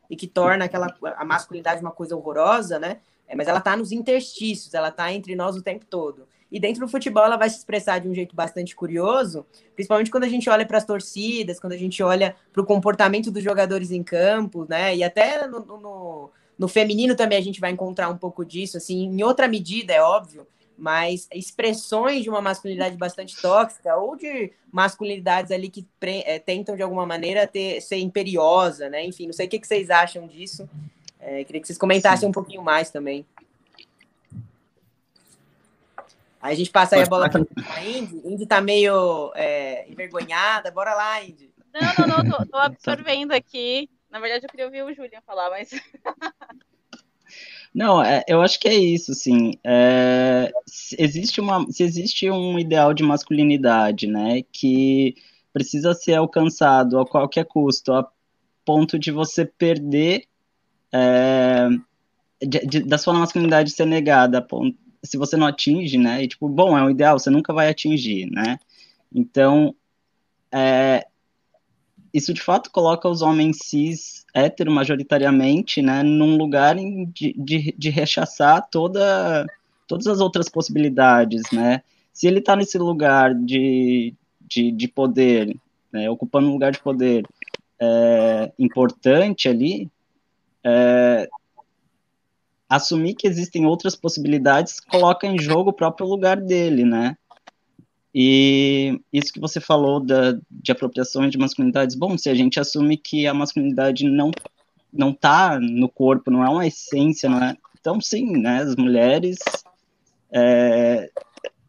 e 0.10 0.16
que 0.16 0.26
torna 0.26 0.66
aquela 0.66 0.88
a 1.16 1.24
masculinidade 1.24 1.80
uma 1.80 1.92
coisa 1.92 2.16
horrorosa, 2.18 2.80
né? 2.80 3.02
É, 3.28 3.36
mas 3.36 3.48
ela 3.48 3.60
está 3.60 3.78
nos 3.78 3.92
interstícios, 3.92 4.74
ela 4.74 4.90
está 4.90 5.14
entre 5.14 5.36
nós 5.36 5.56
o 5.56 5.62
tempo 5.62 5.86
todo. 5.86 6.28
E 6.54 6.60
dentro 6.60 6.86
do 6.86 6.88
futebol 6.88 7.26
ela 7.26 7.36
vai 7.36 7.50
se 7.50 7.58
expressar 7.58 7.98
de 7.98 8.08
um 8.08 8.14
jeito 8.14 8.36
bastante 8.36 8.76
curioso, 8.76 9.44
principalmente 9.74 10.12
quando 10.12 10.26
a 10.26 10.30
gente 10.30 10.48
olha 10.52 10.64
para 10.64 10.78
as 10.78 10.86
torcidas, 10.86 11.60
quando 11.60 11.74
a 11.74 11.78
gente 11.78 12.04
olha 12.04 12.36
para 12.54 12.62
o 12.62 12.66
comportamento 12.66 13.32
dos 13.32 13.44
jogadores 13.44 13.90
em 13.90 14.04
campo, 14.04 14.68
né? 14.70 14.96
E 14.96 15.04
até 15.04 15.48
no, 15.48 15.62
no, 15.62 16.30
no, 16.56 16.68
feminino 16.68 17.16
também 17.16 17.40
a 17.40 17.42
gente 17.42 17.60
vai 17.60 17.72
encontrar 17.72 18.08
um 18.08 18.18
pouco 18.18 18.46
disso, 18.46 18.78
assim, 18.78 19.06
em 19.06 19.24
outra 19.24 19.48
medida, 19.48 19.94
é 19.94 20.02
óbvio, 20.04 20.46
mas 20.78 21.28
expressões 21.34 22.22
de 22.22 22.30
uma 22.30 22.40
masculinidade 22.40 22.96
bastante 22.98 23.36
tóxica 23.42 23.96
ou 23.96 24.16
de 24.16 24.52
masculinidades 24.72 25.52
ali 25.52 25.70
que 25.70 25.88
é, 26.02 26.38
tentam 26.38 26.76
de 26.76 26.84
alguma 26.84 27.04
maneira 27.08 27.48
ter, 27.48 27.82
ser 27.82 27.98
imperiosa, 27.98 28.90
né? 28.90 29.04
Enfim, 29.04 29.26
não 29.26 29.34
sei 29.34 29.48
o 29.48 29.50
que, 29.50 29.58
que 29.58 29.66
vocês 29.66 29.90
acham 29.90 30.28
disso. 30.28 30.70
É, 31.20 31.44
queria 31.46 31.62
que 31.62 31.66
vocês 31.66 31.80
comentassem 31.80 32.20
Sim. 32.20 32.28
um 32.28 32.32
pouquinho 32.32 32.62
mais 32.62 32.92
também. 32.92 33.26
Aí 36.44 36.52
a 36.52 36.58
gente 36.58 36.72
passa 36.72 36.98
aí 36.98 37.04
a 37.04 37.06
bola 37.06 37.30
para 37.30 37.42
a 37.74 37.86
Indy. 37.86 38.22
Indy 38.26 38.46
tá 38.46 38.60
meio 38.60 39.32
é, 39.34 39.90
envergonhada. 39.90 40.70
Bora 40.72 40.94
lá, 40.94 41.24
Indy. 41.24 41.50
Não, 41.74 42.06
não, 42.06 42.18
não, 42.18 42.30
tô, 42.30 42.46
tô 42.46 42.58
absorvendo 42.60 43.32
aqui. 43.32 43.90
Na 44.12 44.20
verdade, 44.20 44.46
eu 44.46 44.50
queria 44.50 44.66
ouvir 44.66 44.84
o 44.84 44.94
Julian 44.94 45.22
falar, 45.26 45.50
mas. 45.50 45.72
Não, 47.74 48.04
é, 48.04 48.24
eu 48.28 48.40
acho 48.44 48.60
que 48.60 48.68
é 48.68 48.76
isso, 48.76 49.16
sim. 49.16 49.54
É, 49.64 50.52
se 50.68 50.96
existe 51.00 51.42
uma, 51.42 51.66
se 51.72 51.82
existe 51.82 52.30
um 52.30 52.60
ideal 52.60 52.94
de 52.94 53.02
masculinidade, 53.02 54.06
né, 54.06 54.44
que 54.52 55.16
precisa 55.52 55.96
ser 55.96 56.14
alcançado 56.14 57.00
a 57.00 57.08
qualquer 57.08 57.46
custo, 57.46 57.92
a 57.92 58.08
ponto 58.64 59.00
de 59.00 59.10
você 59.10 59.44
perder 59.44 60.26
é, 60.92 61.68
de, 62.40 62.60
de, 62.60 62.84
da 62.84 63.00
sua 63.00 63.16
masculinidade 63.16 63.72
ser 63.72 63.88
negada, 63.88 64.38
a 64.38 64.42
ponto, 64.44 64.78
se 65.04 65.18
você 65.18 65.36
não 65.36 65.48
atinge, 65.48 65.98
né? 65.98 66.24
E 66.24 66.28
tipo, 66.28 66.48
bom, 66.48 66.78
é 66.78 66.84
o 66.84 66.90
ideal, 66.90 67.20
você 67.20 67.30
nunca 67.30 67.54
vai 67.54 67.70
atingir, 67.70 68.30
né? 68.32 68.58
Então, 69.14 69.76
é, 70.52 71.06
isso 72.14 72.34
de 72.34 72.42
fato 72.42 72.72
coloca 72.72 73.10
os 73.10 73.22
homens 73.22 73.58
cis 73.64 74.24
hétero 74.34 74.72
majoritariamente, 74.72 75.82
né, 75.82 76.04
num 76.04 76.38
lugar 76.38 76.76
de, 76.76 77.34
de, 77.38 77.76
de 77.78 77.90
rechaçar 77.90 78.68
toda, 78.70 79.46
todas 79.88 80.08
as 80.08 80.20
outras 80.20 80.48
possibilidades, 80.48 81.44
né? 81.52 81.82
Se 82.14 82.28
ele 82.28 82.40
está 82.40 82.56
nesse 82.56 82.78
lugar 82.78 83.34
de, 83.34 84.14
de, 84.42 84.72
de 84.72 84.88
poder, 84.88 85.56
né, 85.92 86.10
ocupando 86.10 86.48
um 86.48 86.54
lugar 86.54 86.72
de 86.72 86.80
poder 86.80 87.26
é, 87.80 88.52
importante 88.60 89.50
ali, 89.50 89.90
é, 90.64 91.28
assumir 92.70 93.16
que 93.16 93.28
existem 93.28 93.66
outras 93.66 93.96
possibilidades 93.96 94.80
coloca 94.80 95.28
em 95.28 95.40
jogo 95.40 95.70
o 95.70 95.74
próprio 95.74 96.08
lugar 96.08 96.40
dele, 96.40 96.84
né? 96.84 97.18
E 98.16 99.00
isso 99.12 99.34
que 99.34 99.40
você 99.40 99.60
falou 99.60 100.00
da, 100.00 100.38
de 100.50 100.72
apropriação 100.72 101.28
de 101.28 101.38
masculinidades, 101.38 101.96
bom, 101.96 102.18
se 102.18 102.30
a 102.30 102.36
gente 102.36 102.60
assume 102.60 102.96
que 102.96 103.26
a 103.26 103.34
masculinidade 103.34 104.06
não 104.06 104.32
não 104.92 105.12
tá 105.12 105.60
no 105.60 105.90
corpo, 105.90 106.30
não 106.30 106.46
é 106.46 106.50
uma 106.50 106.68
essência, 106.68 107.28
não 107.28 107.44
é? 107.44 107.58
Então, 107.80 108.00
sim, 108.00 108.38
né, 108.38 108.62
as 108.62 108.76
mulheres 108.76 109.40
é, 110.32 111.10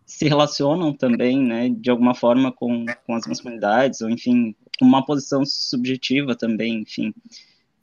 se 0.05 0.29
relacionam 0.29 0.93
também, 0.93 1.43
né, 1.43 1.71
de 1.71 1.91
alguma 1.91 2.15
forma 2.15 2.53
com, 2.53 2.85
com 3.07 3.15
as 3.15 3.27
masculinidades, 3.27 4.03
ou 4.03 4.11
enfim, 4.11 4.55
com 4.79 4.85
uma 4.85 5.05
posição 5.05 5.43
subjetiva 5.47 6.37
também, 6.37 6.83
enfim. 6.83 7.15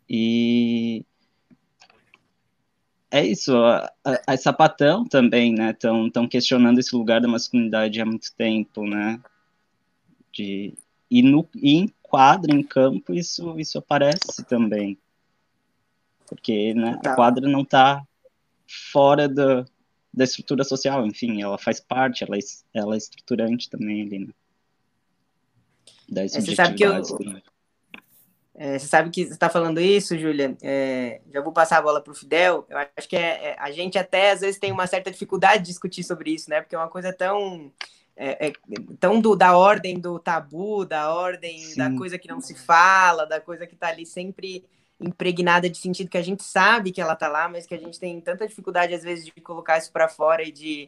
E 0.08 1.04
é 3.12 3.26
isso, 3.26 3.56
a, 3.58 3.92
a, 4.06 4.34
a 4.34 4.38
sapatão 4.38 5.06
também, 5.06 5.54
né, 5.54 5.72
estão 5.72 6.28
questionando 6.28 6.80
esse 6.80 6.96
lugar 6.96 7.20
da 7.20 7.28
masculinidade 7.28 8.00
há 8.00 8.06
muito 8.06 8.34
tempo, 8.36 8.86
né, 8.88 9.20
de, 10.32 10.74
e, 11.10 11.22
no, 11.22 11.48
e 11.56 11.74
em 11.76 11.94
quadro, 12.02 12.56
em 12.56 12.64
campo, 12.64 13.14
isso, 13.14 13.60
isso 13.60 13.78
aparece 13.78 14.46
também, 14.48 14.98
porque 16.26 16.74
né, 16.74 16.98
tá. 17.04 17.12
a 17.12 17.16
quadra 17.16 17.48
não 17.50 17.62
está 17.62 18.02
fora 18.66 19.28
do, 19.28 19.66
da 20.14 20.24
estrutura 20.24 20.64
social, 20.64 21.06
enfim, 21.06 21.42
ela 21.42 21.58
faz 21.58 21.82
parte, 21.82 22.24
ela 22.24 22.38
é, 22.38 22.40
ela 22.74 22.96
é 22.96 22.98
estruturante 22.98 23.70
também 23.70 24.04
ali, 24.04 24.20
né, 24.20 24.34
das 26.08 26.36
é, 26.36 26.42
você 26.42 26.56
sabe 26.56 26.76
que 26.76 26.84
eu, 26.84 26.94
né? 26.94 27.42
É, 28.64 28.78
você 28.78 28.86
sabe 28.86 29.10
que 29.10 29.26
você 29.26 29.34
está 29.34 29.50
falando 29.50 29.82
isso, 29.82 30.16
Júlia. 30.16 30.56
É, 30.62 31.20
já 31.34 31.42
vou 31.42 31.52
passar 31.52 31.80
a 31.80 31.82
bola 31.82 32.00
para 32.00 32.12
o 32.12 32.16
Fidel. 32.16 32.64
Eu 32.70 32.78
acho 32.78 33.10
que 33.10 33.16
é, 33.16 33.48
é, 33.48 33.56
a 33.58 33.72
gente 33.72 33.98
até 33.98 34.30
às 34.30 34.42
vezes 34.42 34.60
tem 34.60 34.72
uma 34.72 34.86
certa 34.86 35.10
dificuldade 35.10 35.64
de 35.64 35.70
discutir 35.70 36.04
sobre 36.04 36.30
isso, 36.30 36.48
né? 36.48 36.62
Porque 36.62 36.76
é 36.76 36.78
uma 36.78 36.88
coisa 36.88 37.12
tão 37.12 37.74
é, 38.16 38.50
é, 38.50 38.54
tão 39.00 39.20
do, 39.20 39.36
da 39.36 39.58
ordem 39.58 40.00
do 40.00 40.20
tabu, 40.20 40.86
da 40.86 41.12
ordem 41.12 41.58
Sim. 41.58 41.76
da 41.80 41.98
coisa 41.98 42.20
que 42.20 42.28
não 42.28 42.40
se 42.40 42.54
fala, 42.54 43.26
da 43.26 43.42
coisa 43.42 43.66
que 43.66 43.74
está 43.74 43.88
ali 43.88 44.06
sempre 44.06 44.64
impregnada 45.00 45.68
de 45.68 45.80
sentido 45.80 46.12
que 46.12 46.18
a 46.20 46.22
gente 46.22 46.44
sabe 46.44 46.92
que 46.92 47.02
ela 47.02 47.14
está 47.14 47.28
lá, 47.28 47.50
mas 47.50 47.66
que 47.66 47.74
a 47.74 47.80
gente 47.80 48.00
tem 48.00 48.22
tanta 48.22 48.48
dificuldade 48.48 48.94
às 48.94 49.02
vezes 49.02 49.26
de 49.26 49.32
colocar 49.42 49.80
isso 49.80 49.92
para 49.92 50.08
fora 50.08 50.44
e 50.44 50.52
de 50.52 50.88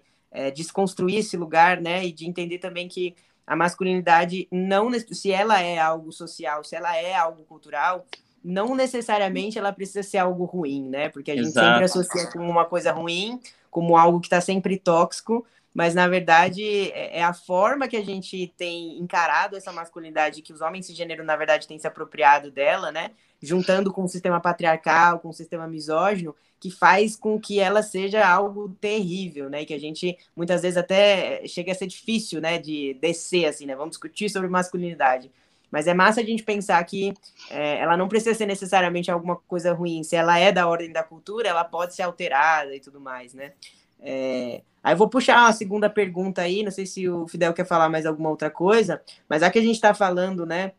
desconstruir 0.55 1.17
esse 1.17 1.37
lugar, 1.37 1.81
né? 1.81 2.05
E 2.05 2.11
de 2.11 2.27
entender 2.27 2.59
também 2.59 2.87
que 2.87 3.15
a 3.45 3.55
masculinidade 3.55 4.47
não 4.51 4.91
se 4.93 5.31
ela 5.31 5.61
é 5.61 5.77
algo 5.77 6.11
social, 6.11 6.63
se 6.63 6.75
ela 6.75 6.95
é 6.95 7.13
algo 7.13 7.43
cultural, 7.43 8.05
não 8.43 8.75
necessariamente 8.75 9.57
ela 9.57 9.71
precisa 9.71 10.03
ser 10.03 10.17
algo 10.17 10.43
ruim, 10.45 10.89
né? 10.89 11.09
Porque 11.09 11.31
a 11.31 11.35
gente 11.35 11.47
Exato. 11.47 11.67
sempre 11.67 11.85
associa 11.85 12.31
como 12.31 12.49
uma 12.49 12.65
coisa 12.65 12.91
ruim, 12.91 13.39
como 13.71 13.97
algo 13.97 14.19
que 14.19 14.27
está 14.27 14.41
sempre 14.41 14.77
tóxico, 14.77 15.45
mas 15.73 15.95
na 15.95 16.07
verdade 16.07 16.91
é, 16.91 17.19
é 17.19 17.23
a 17.23 17.33
forma 17.33 17.87
que 17.87 17.97
a 17.97 18.03
gente 18.03 18.53
tem 18.57 18.99
encarado 18.99 19.55
essa 19.55 19.71
masculinidade, 19.71 20.41
que 20.41 20.53
os 20.53 20.61
homens 20.61 20.85
cisgênero 20.85 21.23
na 21.23 21.35
verdade 21.35 21.67
têm 21.67 21.79
se 21.79 21.87
apropriado 21.87 22.51
dela, 22.51 22.91
né? 22.91 23.11
Juntando 23.41 23.91
com 23.91 24.03
o 24.03 24.07
sistema 24.07 24.39
patriarcal, 24.39 25.19
com 25.19 25.29
o 25.29 25.33
sistema 25.33 25.67
misógino, 25.67 26.35
que 26.59 26.69
faz 26.69 27.15
com 27.15 27.39
que 27.39 27.59
ela 27.59 27.81
seja 27.83 28.25
algo 28.25 28.69
terrível, 28.79 29.49
né? 29.49 29.63
E 29.63 29.65
que 29.65 29.73
a 29.73 29.79
gente 29.79 30.17
muitas 30.35 30.61
vezes 30.61 30.77
até 30.77 31.45
chega 31.47 31.71
a 31.71 31.75
ser 31.75 31.87
difícil, 31.87 32.39
né? 32.39 32.59
De 32.59 32.93
descer 33.01 33.45
assim, 33.45 33.65
né? 33.65 33.75
Vamos 33.75 33.91
discutir 33.91 34.29
sobre 34.29 34.47
masculinidade. 34.47 35.31
Mas 35.69 35.87
é 35.87 35.93
massa 35.93 36.21
a 36.21 36.23
gente 36.23 36.43
pensar 36.43 36.83
que 36.83 37.15
é, 37.49 37.79
ela 37.79 37.97
não 37.97 38.07
precisa 38.07 38.35
ser 38.35 38.45
necessariamente 38.45 39.09
alguma 39.09 39.35
coisa 39.35 39.73
ruim. 39.73 40.03
Se 40.03 40.15
ela 40.15 40.37
é 40.37 40.51
da 40.51 40.67
ordem 40.67 40.91
da 40.91 41.01
cultura, 41.01 41.49
ela 41.49 41.63
pode 41.63 41.95
ser 41.95 42.03
alterada 42.03 42.75
e 42.75 42.79
tudo 42.79 42.99
mais, 43.01 43.33
né? 43.33 43.53
É... 43.99 44.61
Aí 44.83 44.93
vou 44.95 45.07
puxar 45.07 45.39
uma 45.39 45.53
segunda 45.53 45.89
pergunta 45.89 46.41
aí, 46.41 46.61
não 46.61 46.71
sei 46.71 46.85
se 46.85 47.07
o 47.07 47.25
Fidel 47.27 47.53
quer 47.53 47.65
falar 47.65 47.87
mais 47.87 48.05
alguma 48.05 48.29
outra 48.29 48.49
coisa, 48.49 49.01
mas 49.29 49.41
já 49.41 49.49
que 49.49 49.57
a 49.57 49.61
gente 49.61 49.75
está 49.75 49.93
falando, 49.93 50.45
né, 50.45 50.73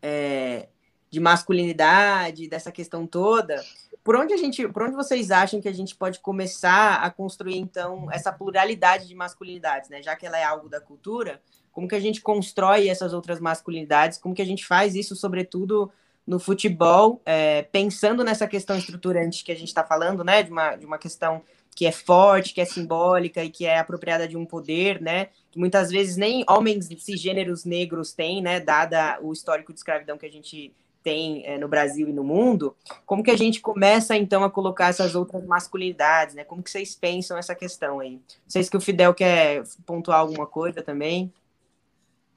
é, 0.00 0.68
de 1.10 1.18
masculinidade, 1.18 2.48
dessa 2.48 2.70
questão 2.70 3.06
toda, 3.06 3.60
por 4.04 4.16
onde 4.16 4.34
a 4.34 4.36
gente, 4.36 4.68
por 4.68 4.82
onde 4.82 4.94
vocês 4.94 5.30
acham 5.30 5.60
que 5.60 5.68
a 5.68 5.72
gente 5.72 5.96
pode 5.96 6.20
começar 6.20 6.96
a 6.96 7.10
construir 7.10 7.56
então 7.56 8.06
essa 8.12 8.30
pluralidade 8.30 9.08
de 9.08 9.14
masculinidades, 9.14 9.88
né? 9.88 10.02
Já 10.02 10.14
que 10.14 10.26
ela 10.26 10.38
é 10.38 10.44
algo 10.44 10.68
da 10.68 10.80
cultura, 10.80 11.40
como 11.72 11.88
que 11.88 11.94
a 11.94 12.00
gente 12.00 12.20
constrói 12.20 12.88
essas 12.88 13.14
outras 13.14 13.40
masculinidades? 13.40 14.18
Como 14.18 14.34
que 14.34 14.42
a 14.42 14.46
gente 14.46 14.66
faz 14.66 14.94
isso, 14.94 15.16
sobretudo 15.16 15.90
no 16.26 16.38
futebol, 16.38 17.22
é, 17.24 17.62
pensando 17.62 18.22
nessa 18.22 18.46
questão 18.46 18.76
estruturante 18.76 19.42
que 19.42 19.52
a 19.52 19.56
gente 19.56 19.68
está 19.68 19.82
falando, 19.82 20.22
né? 20.22 20.42
De 20.42 20.50
uma, 20.50 20.76
de 20.76 20.84
uma 20.84 20.98
questão 20.98 21.42
que 21.74 21.86
é 21.86 21.92
forte, 21.92 22.54
que 22.54 22.60
é 22.60 22.64
simbólica 22.64 23.42
e 23.42 23.50
que 23.50 23.66
é 23.66 23.78
apropriada 23.78 24.28
de 24.28 24.36
um 24.36 24.46
poder, 24.46 25.00
né? 25.00 25.28
Que 25.50 25.58
muitas 25.58 25.90
vezes 25.90 26.16
nem 26.16 26.44
homens 26.48 26.88
cisgêneros 26.98 27.64
negros 27.64 28.12
têm, 28.12 28.40
né? 28.40 28.60
Dada 28.60 29.18
o 29.20 29.32
histórico 29.32 29.72
de 29.72 29.80
escravidão 29.80 30.16
que 30.16 30.26
a 30.26 30.30
gente 30.30 30.72
tem 31.02 31.44
é, 31.44 31.58
no 31.58 31.68
Brasil 31.68 32.08
e 32.08 32.12
no 32.12 32.24
mundo, 32.24 32.74
como 33.04 33.22
que 33.22 33.30
a 33.30 33.36
gente 33.36 33.60
começa 33.60 34.16
então 34.16 34.42
a 34.42 34.50
colocar 34.50 34.88
essas 34.88 35.14
outras 35.14 35.44
masculinidades, 35.44 36.34
né? 36.34 36.44
Como 36.44 36.62
que 36.62 36.70
vocês 36.70 36.94
pensam 36.94 37.36
essa 37.36 37.54
questão 37.54 38.00
aí? 38.00 38.12
Não 38.12 38.20
sei 38.48 38.62
se 38.62 38.74
o 38.74 38.80
Fidel 38.80 39.12
quer 39.12 39.62
pontuar 39.84 40.20
alguma 40.20 40.46
coisa 40.46 40.82
também. 40.82 41.30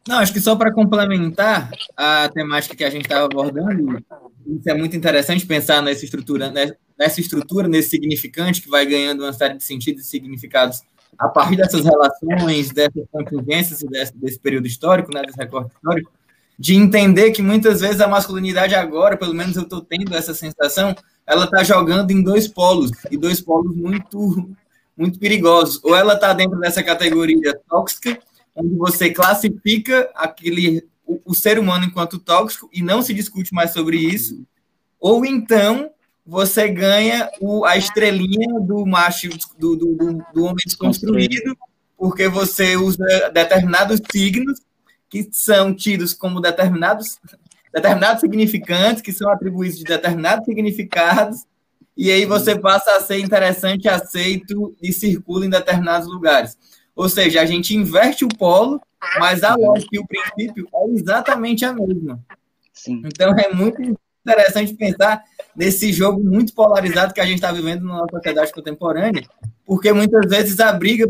Não, 0.06 0.20
acho 0.20 0.34
que 0.34 0.42
só 0.42 0.56
para 0.56 0.74
complementar 0.74 1.70
a 1.96 2.30
temática 2.30 2.76
que 2.76 2.84
a 2.84 2.90
gente 2.90 3.04
estava 3.04 3.26
abordando, 3.26 4.04
isso 4.48 4.70
é 4.70 4.74
muito 4.74 4.96
interessante 4.96 5.46
pensar 5.46 5.82
nessa 5.82 6.06
estrutura, 6.06 6.50
né, 6.50 6.76
nessa 6.98 7.22
estrutura, 7.22 7.68
nesse 7.68 7.90
significante 7.90 8.62
que 8.62 8.70
vai 8.70 8.86
ganhando 8.86 9.24
uma 9.24 9.34
série 9.34 9.58
de 9.58 9.64
sentidos 9.64 10.06
e 10.06 10.10
significados 10.10 10.82
a 11.18 11.28
partir 11.28 11.56
dessas 11.56 11.84
relações, 11.84 12.72
dessas 12.72 13.06
contingências 13.12 13.82
e 13.82 13.88
desse, 13.88 14.18
desse 14.18 14.40
período 14.40 14.68
histórico, 14.68 15.12
né, 15.14 15.22
desse 15.22 15.38
recorte 15.38 15.74
histórico 15.76 16.12
de 16.58 16.76
entender 16.76 17.32
que 17.32 17.42
muitas 17.42 17.82
vezes 17.82 18.02
a 18.02 18.08
masculinidade 18.08 18.74
agora, 18.74 19.16
pelo 19.16 19.34
menos 19.34 19.56
eu 19.56 19.64
estou 19.64 19.82
tendo 19.82 20.16
essa 20.16 20.34
sensação, 20.34 20.96
ela 21.26 21.46
está 21.46 21.64
jogando 21.64 22.12
em 22.12 22.24
dois 22.24 22.48
polos, 22.48 22.92
e 23.12 23.18
dois 23.18 23.40
polos 23.40 23.76
muito, 23.76 24.50
muito 24.98 25.20
perigosos. 25.20 25.80
Ou 25.84 25.96
ela 25.96 26.16
está 26.16 26.34
dentro 26.34 26.60
dessa 26.60 26.82
categoria 26.82 27.60
tóxica, 27.70 28.18
onde 28.56 28.76
você 28.76 29.12
classifica 29.12 30.10
aquele 30.16 30.84
o, 31.06 31.22
o, 31.26 31.36
ser 31.36 31.60
humano 31.60 31.86
enquanto 31.86 32.18
tóxico 32.18 32.70
e 32.74 32.82
não 32.82 33.02
se 33.02 33.14
discute 33.14 33.54
mais 33.54 33.72
sobre 33.72 33.98
isso, 33.98 34.44
ou 35.00 35.26
então 35.26 35.92
você 36.28 36.68
ganha 36.68 37.30
o, 37.40 37.64
a 37.64 37.78
estrelinha 37.78 38.60
do 38.60 38.86
macho, 38.86 39.30
do, 39.58 39.78
do, 39.78 39.96
do, 39.96 40.26
do 40.34 40.44
homem 40.44 40.64
desconstruído, 40.66 41.58
porque 41.98 42.28
você 42.28 42.76
usa 42.76 43.06
determinados 43.34 44.02
signos 44.12 44.60
que 45.10 45.30
são 45.32 45.74
tidos 45.74 46.14
como 46.14 46.42
determinados, 46.42 47.18
determinados 47.74 48.20
significantes, 48.20 49.02
que 49.02 49.14
são 49.14 49.32
atribuídos 49.32 49.78
de 49.78 49.86
determinados 49.86 50.44
significados, 50.44 51.46
e 51.96 52.12
aí 52.12 52.26
você 52.26 52.60
passa 52.60 52.98
a 52.98 53.00
ser 53.00 53.20
interessante, 53.20 53.88
aceito 53.88 54.76
e 54.82 54.92
circula 54.92 55.46
em 55.46 55.50
determinados 55.50 56.08
lugares. 56.08 56.58
Ou 56.94 57.08
seja, 57.08 57.42
a 57.42 57.46
gente 57.46 57.74
inverte 57.74 58.26
o 58.26 58.28
polo, 58.28 58.82
mas 59.18 59.44
a 59.44 59.56
lógica 59.56 59.96
e 59.96 60.00
o 60.00 60.06
princípio 60.06 60.68
é 60.74 60.90
exatamente 60.90 61.64
a 61.64 61.72
mesma. 61.72 62.20
Sim. 62.74 63.02
Então 63.06 63.34
é 63.34 63.52
muito 63.54 63.82
interessante 64.28 64.74
pensar 64.74 65.24
nesse 65.56 65.94
jogo 65.94 66.24
muito 66.24 66.54
polarizado 66.54 67.14
que 67.14 67.22
a 67.22 67.26
gente 67.26 67.36
está 67.36 67.52
vivendo 67.52 67.86
na 67.86 68.06
sociedade 68.10 68.52
contemporânea, 68.52 69.24
porque 69.66 69.92
muitas 69.94 70.30
vezes 70.30 70.60
a 70.60 70.72
briga, 70.74 71.10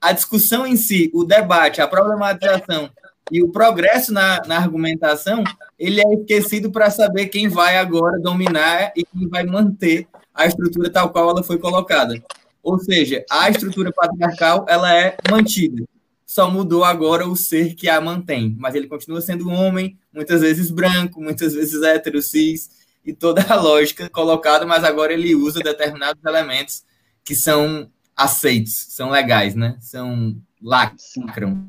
a 0.00 0.12
discussão 0.12 0.66
em 0.66 0.76
si, 0.76 1.10
o 1.14 1.24
debate, 1.24 1.80
a 1.80 1.88
problematização 1.88 2.90
e 3.32 3.42
o 3.42 3.48
progresso 3.48 4.12
na, 4.12 4.42
na 4.46 4.56
argumentação, 4.56 5.42
ele 5.78 6.00
é 6.00 6.14
esquecido 6.14 6.70
para 6.70 6.90
saber 6.90 7.26
quem 7.26 7.48
vai 7.48 7.78
agora 7.78 8.18
dominar 8.18 8.92
e 8.96 9.04
quem 9.04 9.28
vai 9.28 9.44
manter 9.44 10.06
a 10.34 10.46
estrutura 10.46 10.90
tal 10.90 11.10
qual 11.10 11.30
ela 11.30 11.42
foi 11.42 11.58
colocada. 11.58 12.20
Ou 12.62 12.78
seja, 12.78 13.24
a 13.30 13.48
estrutura 13.48 13.92
patriarcal 13.92 14.66
ela 14.68 14.94
é 14.94 15.16
mantida. 15.30 15.84
Só 16.30 16.48
mudou 16.48 16.84
agora 16.84 17.26
o 17.26 17.34
ser 17.34 17.74
que 17.74 17.88
a 17.88 18.00
mantém, 18.00 18.54
mas 18.56 18.76
ele 18.76 18.86
continua 18.86 19.20
sendo 19.20 19.48
um 19.48 19.52
homem, 19.52 19.98
muitas 20.14 20.42
vezes 20.42 20.70
branco, 20.70 21.20
muitas 21.20 21.54
vezes 21.54 21.82
hétero, 21.82 22.22
cis, 22.22 22.70
e 23.04 23.12
toda 23.12 23.42
a 23.52 23.56
lógica 23.60 24.08
colocada, 24.08 24.64
mas 24.64 24.84
agora 24.84 25.12
ele 25.12 25.34
usa 25.34 25.58
determinados 25.58 26.24
elementos 26.24 26.84
que 27.24 27.34
são 27.34 27.90
aceitos, 28.16 28.72
são 28.90 29.10
legais, 29.10 29.56
né? 29.56 29.76
São 29.80 30.40
lacram. 30.62 31.68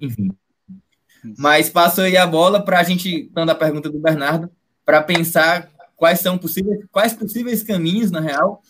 Enfim. 0.00 0.30
Mas 1.36 1.68
passo 1.68 2.00
aí 2.00 2.16
a 2.16 2.28
bola 2.28 2.64
para 2.64 2.78
a 2.78 2.84
gente, 2.84 3.28
dando 3.32 3.50
a 3.50 3.56
pergunta 3.56 3.90
do 3.90 3.98
Bernardo, 3.98 4.48
para 4.84 5.02
pensar 5.02 5.68
quais 5.96 6.20
são 6.20 6.38
possíveis, 6.38 6.84
quais 6.92 7.12
possíveis 7.12 7.64
caminhos, 7.64 8.12
na 8.12 8.20
real, 8.20 8.62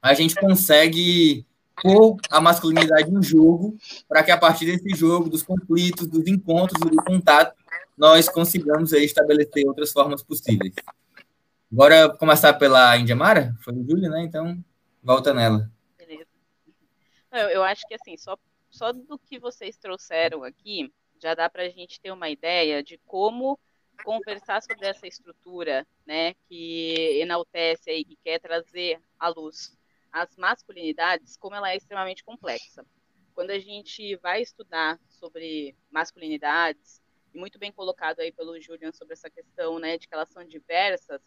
a 0.00 0.14
gente 0.14 0.34
consegue 0.34 1.44
pôr 1.82 2.16
a 2.30 2.40
masculinidade 2.40 3.10
em 3.10 3.22
jogo, 3.22 3.76
para 4.08 4.22
que 4.22 4.30
a 4.30 4.38
partir 4.38 4.66
desse 4.66 4.96
jogo, 4.96 5.28
dos 5.28 5.42
conflitos, 5.42 6.06
dos 6.06 6.26
encontros, 6.26 6.80
do 6.80 6.96
contato, 7.04 7.54
nós 7.96 8.28
consigamos 8.28 8.92
aí 8.92 9.04
estabelecer 9.04 9.66
outras 9.66 9.92
formas 9.92 10.22
possíveis. 10.22 10.74
Agora, 11.72 12.08
começar 12.16 12.52
pela 12.54 12.96
Indiamara? 12.96 13.54
Foi 13.62 13.74
o 13.74 13.84
Júlio, 13.84 14.10
né? 14.10 14.22
Então, 14.22 14.62
volta 15.02 15.34
nela. 15.34 15.70
Beleza. 15.98 16.26
Eu, 17.32 17.48
eu 17.48 17.62
acho 17.64 17.86
que, 17.86 17.94
assim, 17.94 18.16
só 18.16 18.38
só 18.74 18.92
do 18.92 19.16
que 19.16 19.38
vocês 19.38 19.76
trouxeram 19.76 20.42
aqui, 20.42 20.92
já 21.22 21.32
dá 21.34 21.48
para 21.48 21.62
a 21.62 21.68
gente 21.68 22.00
ter 22.00 22.10
uma 22.10 22.28
ideia 22.28 22.82
de 22.82 22.98
como 23.06 23.58
conversar 24.04 24.60
sobre 24.60 24.86
essa 24.86 25.06
estrutura, 25.06 25.86
né, 26.04 26.34
que 26.48 27.20
enaltece 27.20 27.88
aí, 27.88 28.04
que 28.04 28.16
quer 28.16 28.40
trazer 28.40 29.00
à 29.18 29.28
luz 29.28 29.78
as 30.14 30.36
masculinidades, 30.36 31.36
como 31.36 31.56
ela 31.56 31.72
é 31.72 31.76
extremamente 31.76 32.22
complexa. 32.22 32.86
Quando 33.34 33.50
a 33.50 33.58
gente 33.58 34.14
vai 34.16 34.40
estudar 34.40 34.96
sobre 35.08 35.76
masculinidades, 35.90 37.02
e 37.34 37.38
muito 37.38 37.58
bem 37.58 37.72
colocado 37.72 38.20
aí 38.20 38.30
pelo 38.30 38.58
Julian 38.60 38.92
sobre 38.92 39.14
essa 39.14 39.28
questão, 39.28 39.80
né, 39.80 39.98
de 39.98 40.06
que 40.06 40.14
elas 40.14 40.28
são 40.28 40.44
diversas, 40.44 41.20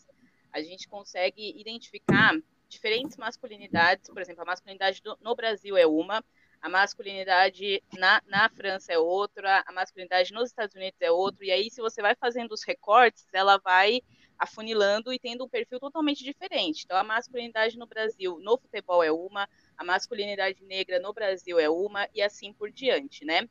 a 0.54 0.62
gente 0.62 0.88
consegue 0.88 1.54
identificar 1.60 2.34
diferentes 2.70 3.18
masculinidades, 3.18 4.10
por 4.10 4.22
exemplo, 4.22 4.44
a 4.44 4.46
masculinidade 4.46 5.02
do, 5.02 5.18
no 5.20 5.36
Brasil 5.36 5.76
é 5.76 5.86
uma, 5.86 6.24
a 6.62 6.70
masculinidade 6.70 7.84
na, 7.98 8.22
na 8.26 8.48
França 8.50 8.94
é 8.94 8.98
outra, 8.98 9.66
a 9.68 9.72
masculinidade 9.74 10.32
nos 10.32 10.50
Estados 10.50 10.76
Unidos 10.76 11.02
é 11.02 11.12
outra, 11.12 11.46
e 11.46 11.52
aí 11.52 11.70
se 11.70 11.82
você 11.82 12.02
vai 12.02 12.16
fazendo 12.16 12.54
os 12.54 12.64
recortes, 12.64 13.28
ela 13.34 13.58
vai 13.58 14.02
afunilando 14.38 15.12
e 15.12 15.20
tendo 15.20 15.46
um 15.46 15.50
perfil 15.50 15.80
totalmente 15.80 16.24
diferente. 16.24 16.84
Então, 16.86 16.98
a 16.98 17.04
masculinidade 17.04 17.78
no 17.78 17.88
Brasil, 17.88 18.40
no 18.40 18.58
futebol 18.58 19.04
é 19.04 19.12
uma, 19.12 19.50
a 19.78 19.84
masculinidade 19.84 20.64
negra 20.64 21.00
no 21.00 21.14
Brasil 21.14 21.60
é 21.60 21.70
uma, 21.70 22.08
e 22.14 22.22
assim 22.22 22.54
por 22.54 22.72
diante, 22.72 23.26
né? 23.26 23.48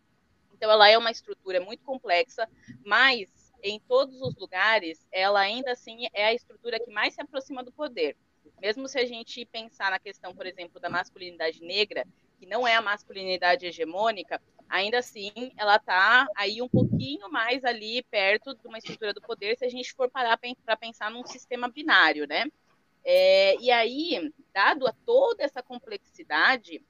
Então, 0.53 0.71
ela 0.71 0.89
é 0.89 0.97
uma 0.97 1.11
estrutura 1.11 1.61
muito 1.61 1.85
complexa, 1.85 2.49
mas 2.85 3.53
em 3.63 3.81
todos 3.81 4.21
os 4.21 4.35
lugares, 4.37 5.07
ela 5.11 5.41
ainda 5.41 5.73
assim 5.73 6.07
é 6.13 6.27
a 6.27 6.35
estrutura 6.35 6.79
que 6.79 6.91
mais 6.91 7.15
se 7.15 7.21
aproxima 7.21 7.65
do 7.65 7.73
poder. 7.73 8.17
Mesmo 8.61 8.89
se 8.89 8.99
a 8.99 9.05
gente 9.05 9.45
pensar 9.47 9.91
na 9.91 9.99
questão, 9.99 10.35
por 10.35 10.47
exemplo, 10.47 10.81
da 10.81 10.89
masculinidade 10.89 11.61
negra, 11.61 12.07
que 12.39 12.47
não 12.47 12.67
é 12.67 12.75
a 12.75 12.83
masculinidade 12.83 13.67
hegemônica, 13.67 14.41
ainda 14.69 14.99
assim 14.99 15.33
ela 15.57 15.77
está 15.77 16.27
aí 16.37 16.61
um 16.61 16.69
pouquinho 16.69 17.31
mais 17.31 17.65
ali 17.65 18.03
perto 18.05 18.55
de 18.55 18.67
uma 18.67 18.79
estrutura 18.79 19.15
do 19.15 19.21
poder 19.21 19.57
se 19.57 19.65
a 19.65 19.69
gente 19.69 19.93
for 19.95 20.11
parar 20.11 20.39
para 20.65 20.77
pensar 20.77 21.11
num 21.11 21.25
sistema 21.25 21.69
binário, 21.69 22.27
né? 22.27 22.45
É, 23.05 23.57
e 23.61 23.71
aí, 23.71 24.33
dado 24.53 24.87
a 24.87 24.93
toda 25.05 25.45
essa 25.45 25.63
complexidade, 25.63 26.83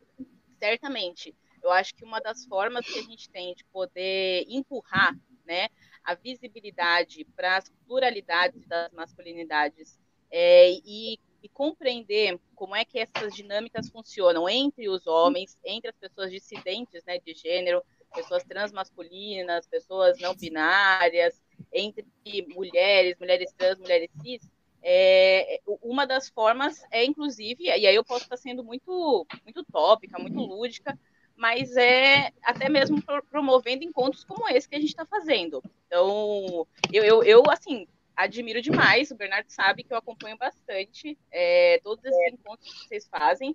certamente, 0.58 1.36
eu 1.62 1.70
acho 1.70 1.94
que 1.94 2.04
uma 2.04 2.20
das 2.20 2.46
formas 2.46 2.86
que 2.86 2.98
a 2.98 3.02
gente 3.02 3.28
tem 3.28 3.54
de 3.54 3.64
poder 3.66 4.46
empurrar, 4.48 5.14
né, 5.44 5.68
a 6.02 6.14
visibilidade 6.14 7.24
para 7.36 7.58
as 7.58 7.68
pluralidades 7.86 8.66
das 8.66 8.90
masculinidades 8.92 9.98
é, 10.30 10.70
e 10.84 11.18
e 11.42 11.48
compreender 11.48 12.38
como 12.54 12.74
é 12.74 12.84
que 12.84 12.98
essas 12.98 13.34
dinâmicas 13.34 13.88
funcionam 13.88 14.48
entre 14.48 14.88
os 14.88 15.06
homens, 15.06 15.58
entre 15.64 15.90
as 15.90 15.96
pessoas 15.96 16.30
dissidentes 16.30 17.04
né, 17.04 17.18
de 17.18 17.34
gênero, 17.34 17.82
pessoas 18.14 18.44
transmasculinas, 18.44 19.66
pessoas 19.66 20.18
não 20.18 20.34
binárias, 20.34 21.40
entre 21.72 22.06
mulheres, 22.54 23.16
mulheres 23.18 23.52
trans, 23.52 23.78
mulheres 23.78 24.10
cis, 24.22 24.50
é, 24.82 25.60
uma 25.82 26.06
das 26.06 26.28
formas 26.28 26.82
é, 26.90 27.04
inclusive, 27.04 27.64
e 27.64 27.70
aí 27.70 27.94
eu 27.94 28.04
posso 28.04 28.22
estar 28.22 28.36
sendo 28.36 28.62
muito, 28.62 29.26
muito 29.42 29.64
tópica, 29.64 30.18
muito 30.18 30.38
lúdica, 30.38 30.98
mas 31.36 31.76
é 31.76 32.30
até 32.42 32.68
mesmo 32.68 33.02
promovendo 33.28 33.84
encontros 33.84 34.24
como 34.24 34.48
esse 34.48 34.68
que 34.68 34.76
a 34.76 34.80
gente 34.80 34.90
está 34.90 35.04
fazendo. 35.04 35.62
Então, 35.86 36.66
eu, 36.92 37.04
eu, 37.04 37.22
eu, 37.24 37.42
assim, 37.50 37.86
admiro 38.16 38.62
demais. 38.62 39.10
O 39.10 39.16
Bernardo 39.16 39.50
sabe 39.50 39.84
que 39.84 39.92
eu 39.92 39.98
acompanho 39.98 40.36
bastante 40.38 41.18
é, 41.30 41.80
todos 41.84 42.04
esses 42.04 42.32
encontros 42.32 42.72
que 42.72 42.88
vocês 42.88 43.06
fazem. 43.06 43.54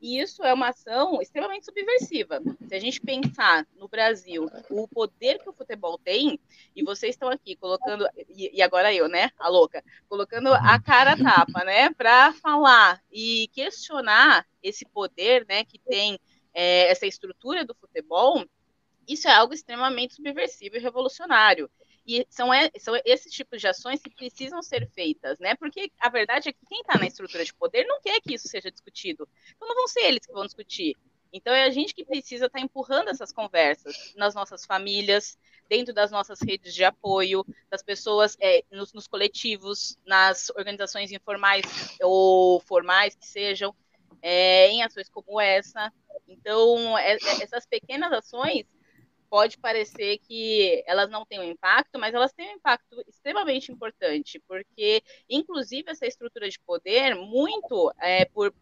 E 0.00 0.20
isso 0.20 0.44
é 0.44 0.54
uma 0.54 0.68
ação 0.68 1.20
extremamente 1.20 1.64
subversiva. 1.64 2.40
Se 2.68 2.74
a 2.74 2.78
gente 2.78 3.00
pensar 3.00 3.66
no 3.74 3.88
Brasil, 3.88 4.48
o 4.70 4.86
poder 4.86 5.40
que 5.40 5.48
o 5.48 5.52
futebol 5.52 5.98
tem, 5.98 6.38
e 6.74 6.84
vocês 6.84 7.16
estão 7.16 7.28
aqui 7.28 7.56
colocando, 7.56 8.08
e, 8.28 8.62
agora 8.62 8.94
eu, 8.94 9.08
né, 9.08 9.30
a 9.36 9.48
louca, 9.48 9.82
colocando 10.08 10.54
a 10.54 10.80
cara 10.80 11.14
a 11.14 11.16
tapa, 11.16 11.64
né, 11.64 11.90
para 11.90 12.32
falar 12.34 13.02
e 13.10 13.48
questionar 13.52 14.46
esse 14.62 14.84
poder, 14.84 15.44
né, 15.48 15.64
que 15.64 15.80
tem 15.80 16.16
é, 16.54 16.88
essa 16.90 17.06
estrutura 17.06 17.64
do 17.64 17.74
futebol, 17.74 18.44
isso 19.08 19.26
é 19.26 19.32
algo 19.32 19.52
extremamente 19.52 20.14
subversivo 20.14 20.76
e 20.76 20.80
revolucionário. 20.80 21.68
E 22.08 22.26
são, 22.30 22.48
são 22.78 22.98
esses 23.04 23.30
tipos 23.30 23.60
de 23.60 23.68
ações 23.68 24.00
que 24.00 24.08
precisam 24.08 24.62
ser 24.62 24.88
feitas, 24.92 25.38
né? 25.38 25.54
Porque 25.56 25.92
a 26.00 26.08
verdade 26.08 26.48
é 26.48 26.52
que 26.54 26.64
quem 26.66 26.80
está 26.80 26.98
na 26.98 27.06
estrutura 27.06 27.44
de 27.44 27.52
poder 27.52 27.84
não 27.84 28.00
quer 28.00 28.18
que 28.22 28.32
isso 28.32 28.48
seja 28.48 28.70
discutido. 28.70 29.28
Então 29.54 29.68
não 29.68 29.74
vão 29.74 29.86
ser 29.86 30.04
eles 30.04 30.24
que 30.24 30.32
vão 30.32 30.46
discutir. 30.46 30.96
Então 31.30 31.52
é 31.52 31.64
a 31.64 31.70
gente 31.70 31.94
que 31.94 32.06
precisa 32.06 32.46
estar 32.46 32.60
tá 32.60 32.64
empurrando 32.64 33.10
essas 33.10 33.30
conversas 33.30 34.14
nas 34.16 34.34
nossas 34.34 34.64
famílias, 34.64 35.36
dentro 35.68 35.92
das 35.92 36.10
nossas 36.10 36.40
redes 36.40 36.74
de 36.74 36.82
apoio, 36.82 37.44
das 37.68 37.82
pessoas 37.82 38.38
é, 38.40 38.64
nos, 38.72 38.94
nos, 38.94 39.06
coletivos, 39.06 39.98
nas 40.06 40.48
organizações 40.56 41.12
informais 41.12 41.66
ou 42.00 42.58
formais 42.60 43.14
que 43.14 43.26
sejam, 43.26 43.76
é, 44.22 44.70
em 44.70 44.82
ações 44.82 45.10
como 45.10 45.38
essa. 45.38 45.92
Então, 46.26 46.96
é, 46.96 47.16
é 47.16 47.42
essas 47.42 47.66
pequenas 47.66 48.10
ações 48.12 48.64
pode 49.30 49.58
parecer 49.58 50.18
que 50.18 50.82
elas 50.86 51.10
não 51.10 51.24
têm 51.24 51.40
um 51.40 51.50
impacto, 51.50 51.98
mas 51.98 52.14
elas 52.14 52.32
têm 52.32 52.50
um 52.50 52.56
impacto 52.56 53.02
extremamente 53.06 53.70
importante, 53.70 54.42
porque, 54.46 55.02
inclusive, 55.28 55.90
essa 55.90 56.06
estrutura 56.06 56.48
de 56.48 56.58
poder, 56.60 57.14
muito 57.14 57.92
é, 58.00 58.24
por 58.24 58.52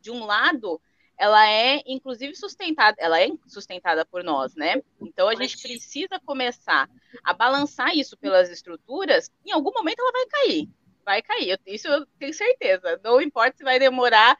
de 0.00 0.10
um 0.10 0.24
lado, 0.24 0.80
ela 1.16 1.48
é 1.48 1.82
inclusive 1.86 2.34
sustentada, 2.34 2.96
ela 3.00 3.20
é 3.20 3.28
sustentada 3.46 4.04
por 4.04 4.22
nós, 4.22 4.54
né? 4.54 4.82
Então 5.00 5.28
a 5.28 5.34
gente 5.34 5.56
precisa 5.60 6.20
começar 6.24 6.88
a 7.22 7.32
balançar 7.32 7.96
isso 7.96 8.16
pelas 8.16 8.50
estruturas, 8.50 9.30
em 9.46 9.52
algum 9.52 9.72
momento 9.72 10.00
ela 10.00 10.12
vai 10.12 10.26
cair. 10.26 10.68
Vai 11.04 11.22
cair, 11.22 11.60
isso 11.66 11.86
eu 11.86 12.06
tenho 12.18 12.32
certeza. 12.32 12.98
Não 13.02 13.20
importa 13.20 13.56
se 13.56 13.64
vai 13.64 13.78
demorar 13.78 14.38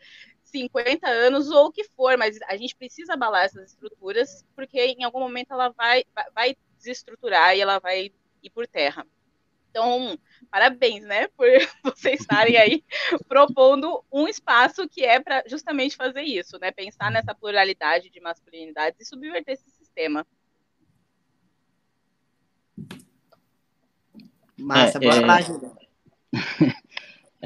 50 0.54 1.08
anos 1.08 1.50
ou 1.50 1.66
o 1.66 1.72
que 1.72 1.82
for, 1.82 2.16
mas 2.16 2.38
a 2.48 2.56
gente 2.56 2.76
precisa 2.76 3.14
abalar 3.14 3.44
essas 3.44 3.72
estruturas, 3.72 4.44
porque 4.54 4.80
em 4.80 5.02
algum 5.02 5.18
momento 5.18 5.52
ela 5.52 5.70
vai, 5.70 6.04
vai 6.32 6.56
desestruturar 6.76 7.56
e 7.56 7.60
ela 7.60 7.80
vai 7.80 8.12
ir 8.42 8.50
por 8.50 8.66
terra. 8.66 9.04
Então, 9.70 10.16
parabéns, 10.52 11.02
né, 11.02 11.26
por 11.36 11.48
vocês 11.82 12.20
estarem 12.20 12.56
aí 12.56 12.84
propondo 13.26 14.04
um 14.12 14.28
espaço 14.28 14.88
que 14.88 15.04
é 15.04 15.18
para 15.18 15.42
justamente 15.48 15.96
fazer 15.96 16.22
isso, 16.22 16.56
né, 16.60 16.70
pensar 16.70 17.10
nessa 17.10 17.34
pluralidade 17.34 18.08
de 18.08 18.20
masculinidades 18.20 19.00
e 19.00 19.04
subverter 19.04 19.54
esse 19.54 19.68
sistema. 19.70 20.24
Massa, 24.56 24.98
é, 24.98 25.00
boa 25.00 25.16
é... 25.16 26.74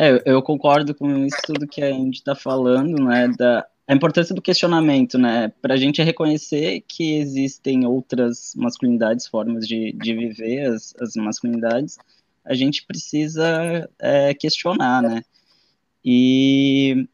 É, 0.00 0.22
eu 0.24 0.40
concordo 0.40 0.94
com 0.94 1.26
isso 1.26 1.38
tudo 1.44 1.66
que 1.66 1.82
a 1.82 1.90
gente 1.90 2.18
está 2.18 2.32
falando, 2.32 3.02
né, 3.02 3.26
da 3.37 3.66
a 3.84 3.94
importância 3.94 4.32
do 4.32 4.40
questionamento, 4.40 5.18
né, 5.18 5.48
para 5.61 5.74
a 5.74 5.76
gente 5.76 6.00
reconhecer 6.02 6.84
que 6.87 7.16
existem 7.16 7.84
outras 7.84 8.52
masculinidades, 8.54 9.26
formas 9.26 9.66
de, 9.66 9.92
de 9.92 10.14
viver 10.14 10.66
as, 10.66 10.94
as 11.00 11.16
masculinidades, 11.16 11.98
a 12.44 12.54
gente 12.54 12.87
precisa 12.87 13.90
é, 13.98 14.32
questionar, 14.34 15.02
né, 15.02 15.24
e 16.04 17.08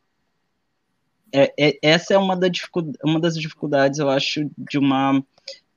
é, 1.33 1.55
é, 1.59 1.79
essa 1.81 2.13
é 2.13 2.19
uma, 2.19 2.37
da 2.37 2.49
uma 3.03 3.19
das 3.19 3.35
dificuldades, 3.35 3.99
eu 3.99 4.11
acho, 4.11 4.51
de 4.59 4.77
uma 4.77 5.25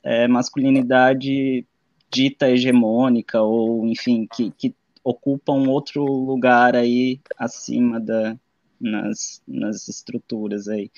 é, 0.04 0.28
masculinidade 0.28 1.66
dita 2.12 2.50
hegemônica, 2.50 3.42
ou, 3.42 3.88
enfim, 3.88 4.28
que, 4.30 4.52
que 4.52 4.76
ocupam 5.08 5.70
outro 5.70 6.04
lugar 6.04 6.76
aí 6.76 7.22
acima 7.38 7.98
da, 7.98 8.38
nas, 8.80 9.42
nas 9.48 9.88
estruturas 9.88 10.68
aí. 10.68 10.92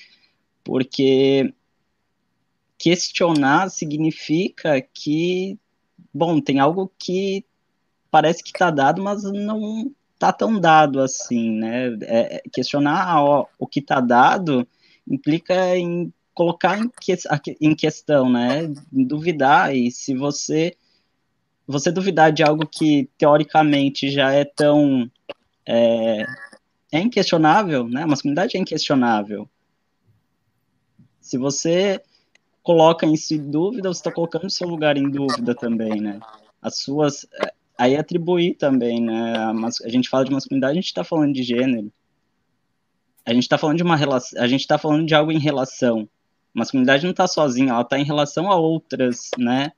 Porque 0.64 1.54
questionar 2.76 3.70
significa 3.70 4.80
que, 4.80 5.56
bom, 6.12 6.40
tem 6.40 6.58
algo 6.58 6.90
que 6.98 7.44
parece 8.10 8.42
que 8.42 8.50
está 8.50 8.68
dado, 8.68 9.00
mas 9.00 9.22
não 9.22 9.92
está 10.14 10.32
tão 10.32 10.58
dado 10.58 11.00
assim, 11.00 11.52
né? 11.52 11.96
É, 12.02 12.36
é 12.36 12.42
questionar 12.52 13.22
ó, 13.22 13.46
o 13.60 13.66
que 13.66 13.78
está 13.78 14.00
dado 14.00 14.66
implica 15.08 15.78
em 15.78 16.12
colocar 16.34 16.76
em, 16.78 16.90
que, 17.00 17.16
em 17.60 17.76
questão, 17.76 18.28
né? 18.28 18.72
Duvidar, 18.90 19.74
e 19.74 19.88
se 19.92 20.16
você 20.16 20.74
você 21.70 21.90
duvidar 21.92 22.32
de 22.32 22.42
algo 22.42 22.66
que 22.66 23.08
teoricamente 23.16 24.10
já 24.10 24.32
é 24.32 24.44
tão 24.44 25.10
é, 25.66 26.24
é 26.92 26.98
inquestionável, 26.98 27.88
né? 27.88 28.02
A 28.02 28.06
masculinidade 28.06 28.56
é 28.56 28.60
inquestionável. 28.60 29.48
Se 31.20 31.38
você 31.38 32.00
coloca 32.62 33.06
em 33.06 33.14
dúvida, 33.38 33.88
você 33.88 34.00
está 34.00 34.12
colocando 34.12 34.46
o 34.46 34.50
seu 34.50 34.68
lugar 34.68 34.96
em 34.96 35.08
dúvida 35.08 35.54
também, 35.54 36.00
né? 36.00 36.18
As 36.60 36.78
suas 36.78 37.24
é, 37.42 37.52
aí 37.78 37.96
atribuir 37.96 38.56
também, 38.56 39.00
né? 39.00 39.36
A, 39.36 39.52
a 39.84 39.88
gente 39.88 40.08
fala 40.08 40.24
de 40.24 40.32
masculinidade, 40.32 40.72
a 40.72 40.80
gente 40.80 40.86
está 40.86 41.04
falando 41.04 41.32
de 41.32 41.42
gênero. 41.42 41.92
A 43.24 43.32
gente 43.32 43.44
está 43.44 43.56
falando 43.56 43.76
de 43.76 43.82
uma 43.82 43.96
relação, 43.96 44.42
a 44.42 44.46
gente 44.48 44.62
está 44.62 44.76
falando 44.76 45.06
de 45.06 45.14
algo 45.14 45.30
em 45.30 45.38
relação. 45.38 46.08
masculinidade 46.52 47.04
não 47.04 47.12
está 47.12 47.26
sozinha, 47.28 47.70
ela 47.70 47.82
está 47.82 47.98
em 47.98 48.04
relação 48.04 48.50
a 48.50 48.56
outras, 48.56 49.30
né, 49.38 49.72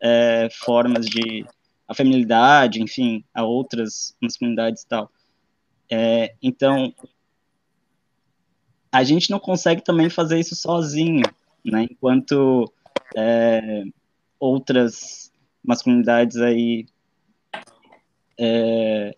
é, 0.00 0.48
formas 0.50 1.06
de 1.06 1.44
a 1.88 1.94
feminilidade, 1.94 2.82
enfim, 2.82 3.24
a 3.32 3.44
outras 3.44 4.16
masculinidades 4.20 4.82
e 4.82 4.88
tal. 4.88 5.10
É, 5.90 6.34
então, 6.42 6.92
a 8.90 9.04
gente 9.04 9.30
não 9.30 9.38
consegue 9.38 9.82
também 9.82 10.10
fazer 10.10 10.38
isso 10.40 10.56
sozinho, 10.56 11.22
né? 11.64 11.86
Enquanto 11.88 12.72
é, 13.16 13.84
outras 14.38 15.30
masculinidades 15.62 16.36
aí 16.38 16.86
é, 18.38 19.14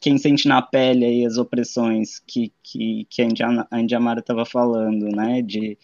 quem 0.00 0.18
sente 0.18 0.46
na 0.48 0.62
pele 0.62 1.04
aí 1.04 1.26
as 1.26 1.36
opressões 1.36 2.20
que, 2.20 2.52
que, 2.62 3.06
que 3.10 3.22
a 3.22 3.80
Indiamara 3.80 4.20
estava 4.20 4.44
falando, 4.44 5.08
né? 5.08 5.42
De 5.42 5.76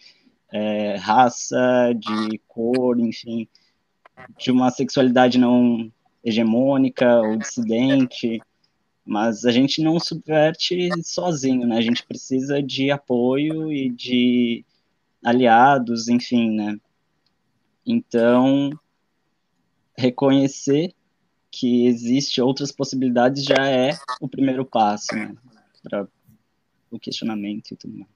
é, 0.51 0.95
raça, 0.95 1.93
de 1.93 2.37
cor, 2.47 2.99
enfim, 2.99 3.47
de 4.37 4.51
uma 4.51 4.69
sexualidade 4.69 5.37
não 5.37 5.91
hegemônica 6.23 7.21
ou 7.21 7.37
dissidente, 7.37 8.41
mas 9.05 9.45
a 9.45 9.51
gente 9.51 9.81
não 9.81 9.99
subverte 9.99 10.89
sozinho, 11.03 11.67
né? 11.67 11.77
A 11.77 11.81
gente 11.81 12.05
precisa 12.05 12.61
de 12.61 12.89
apoio 12.89 13.71
e 13.71 13.89
de 13.89 14.65
aliados, 15.23 16.07
enfim, 16.07 16.51
né? 16.51 16.77
Então, 17.85 18.69
reconhecer 19.97 20.93
que 21.51 21.85
existe 21.85 22.41
outras 22.41 22.71
possibilidades 22.71 23.43
já 23.43 23.67
é 23.67 23.91
o 24.21 24.27
primeiro 24.27 24.65
passo, 24.65 25.13
né? 25.13 25.35
Para 25.83 26.07
o 26.89 26.99
questionamento 26.99 27.71
e 27.71 27.75
tudo 27.75 27.97
mais. 27.97 28.12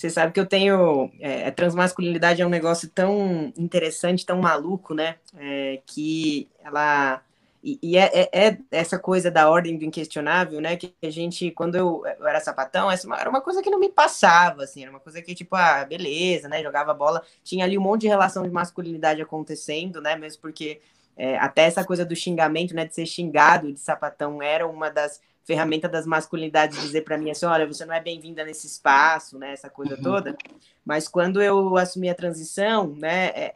Você 0.00 0.08
sabe 0.08 0.32
que 0.32 0.40
eu 0.40 0.46
tenho. 0.46 1.10
É, 1.20 1.50
transmasculinidade 1.50 2.40
é 2.40 2.46
um 2.46 2.48
negócio 2.48 2.88
tão 2.88 3.52
interessante, 3.54 4.24
tão 4.24 4.40
maluco, 4.40 4.94
né? 4.94 5.16
É, 5.36 5.82
que 5.84 6.48
ela. 6.64 7.22
E, 7.62 7.78
e 7.82 7.98
é, 7.98 8.10
é, 8.14 8.30
é, 8.32 8.58
essa 8.70 8.98
coisa 8.98 9.30
da 9.30 9.50
ordem 9.50 9.76
do 9.76 9.84
inquestionável, 9.84 10.58
né? 10.58 10.74
Que 10.74 10.94
a 11.02 11.10
gente, 11.10 11.50
quando 11.50 11.74
eu, 11.74 12.02
eu 12.18 12.26
era 12.26 12.40
sapatão, 12.40 12.90
essa 12.90 13.06
era 13.14 13.28
uma 13.28 13.42
coisa 13.42 13.60
que 13.60 13.68
não 13.68 13.78
me 13.78 13.90
passava, 13.90 14.62
assim, 14.62 14.80
era 14.80 14.90
uma 14.90 15.00
coisa 15.00 15.20
que, 15.20 15.34
tipo, 15.34 15.54
ah, 15.54 15.84
beleza, 15.84 16.48
né? 16.48 16.62
Jogava 16.62 16.94
bola, 16.94 17.22
tinha 17.44 17.66
ali 17.66 17.76
um 17.76 17.82
monte 17.82 18.02
de 18.02 18.08
relação 18.08 18.42
de 18.42 18.50
masculinidade 18.50 19.20
acontecendo, 19.20 20.00
né? 20.00 20.16
Mesmo 20.16 20.40
porque 20.40 20.80
é, 21.14 21.36
até 21.36 21.64
essa 21.64 21.84
coisa 21.84 22.06
do 22.06 22.16
xingamento, 22.16 22.74
né? 22.74 22.86
De 22.86 22.94
ser 22.94 23.04
xingado 23.04 23.70
de 23.70 23.78
sapatão 23.78 24.42
era 24.42 24.66
uma 24.66 24.88
das 24.90 25.20
ferramenta 25.44 25.88
das 25.88 26.06
masculinidades 26.06 26.80
dizer 26.80 27.02
para 27.02 27.18
mim 27.18 27.30
assim, 27.30 27.46
olha, 27.46 27.66
você 27.66 27.84
não 27.84 27.94
é 27.94 28.00
bem-vinda 28.00 28.44
nesse 28.44 28.66
espaço, 28.66 29.38
né, 29.38 29.52
essa 29.52 29.68
coisa 29.68 29.96
uhum. 29.96 30.02
toda. 30.02 30.36
Mas 30.84 31.08
quando 31.08 31.42
eu 31.42 31.76
assumi 31.76 32.08
a 32.08 32.14
transição, 32.14 32.94
né, 32.96 33.26
é, 33.34 33.52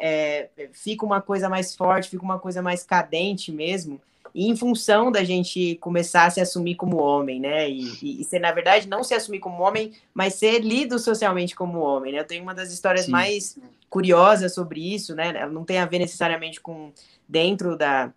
é, 0.56 0.68
fica 0.72 1.04
uma 1.04 1.20
coisa 1.20 1.48
mais 1.48 1.74
forte, 1.74 2.10
fica 2.10 2.22
uma 2.22 2.38
coisa 2.38 2.62
mais 2.62 2.82
cadente 2.82 3.52
mesmo, 3.52 4.00
e 4.34 4.48
em 4.48 4.56
função 4.56 5.12
da 5.12 5.22
gente 5.22 5.76
começar 5.76 6.24
a 6.24 6.30
se 6.30 6.40
assumir 6.40 6.74
como 6.74 6.96
homem, 6.96 7.38
né, 7.38 7.70
e, 7.70 7.96
e, 8.02 8.20
e 8.20 8.24
ser, 8.24 8.40
na 8.40 8.50
verdade, 8.50 8.88
não 8.88 9.04
se 9.04 9.14
assumir 9.14 9.38
como 9.38 9.62
homem, 9.62 9.92
mas 10.12 10.34
ser 10.34 10.60
lido 10.60 10.98
socialmente 10.98 11.54
como 11.54 11.80
homem, 11.80 12.12
né. 12.12 12.20
Eu 12.20 12.26
tenho 12.26 12.42
uma 12.42 12.54
das 12.54 12.72
histórias 12.72 13.06
Sim. 13.06 13.12
mais 13.12 13.56
curiosas 13.88 14.52
sobre 14.52 14.94
isso, 14.94 15.14
né, 15.14 15.32
ela 15.36 15.52
não 15.52 15.64
tem 15.64 15.78
a 15.78 15.86
ver 15.86 16.00
necessariamente 16.00 16.60
com 16.60 16.92
dentro 17.28 17.76
da 17.76 18.12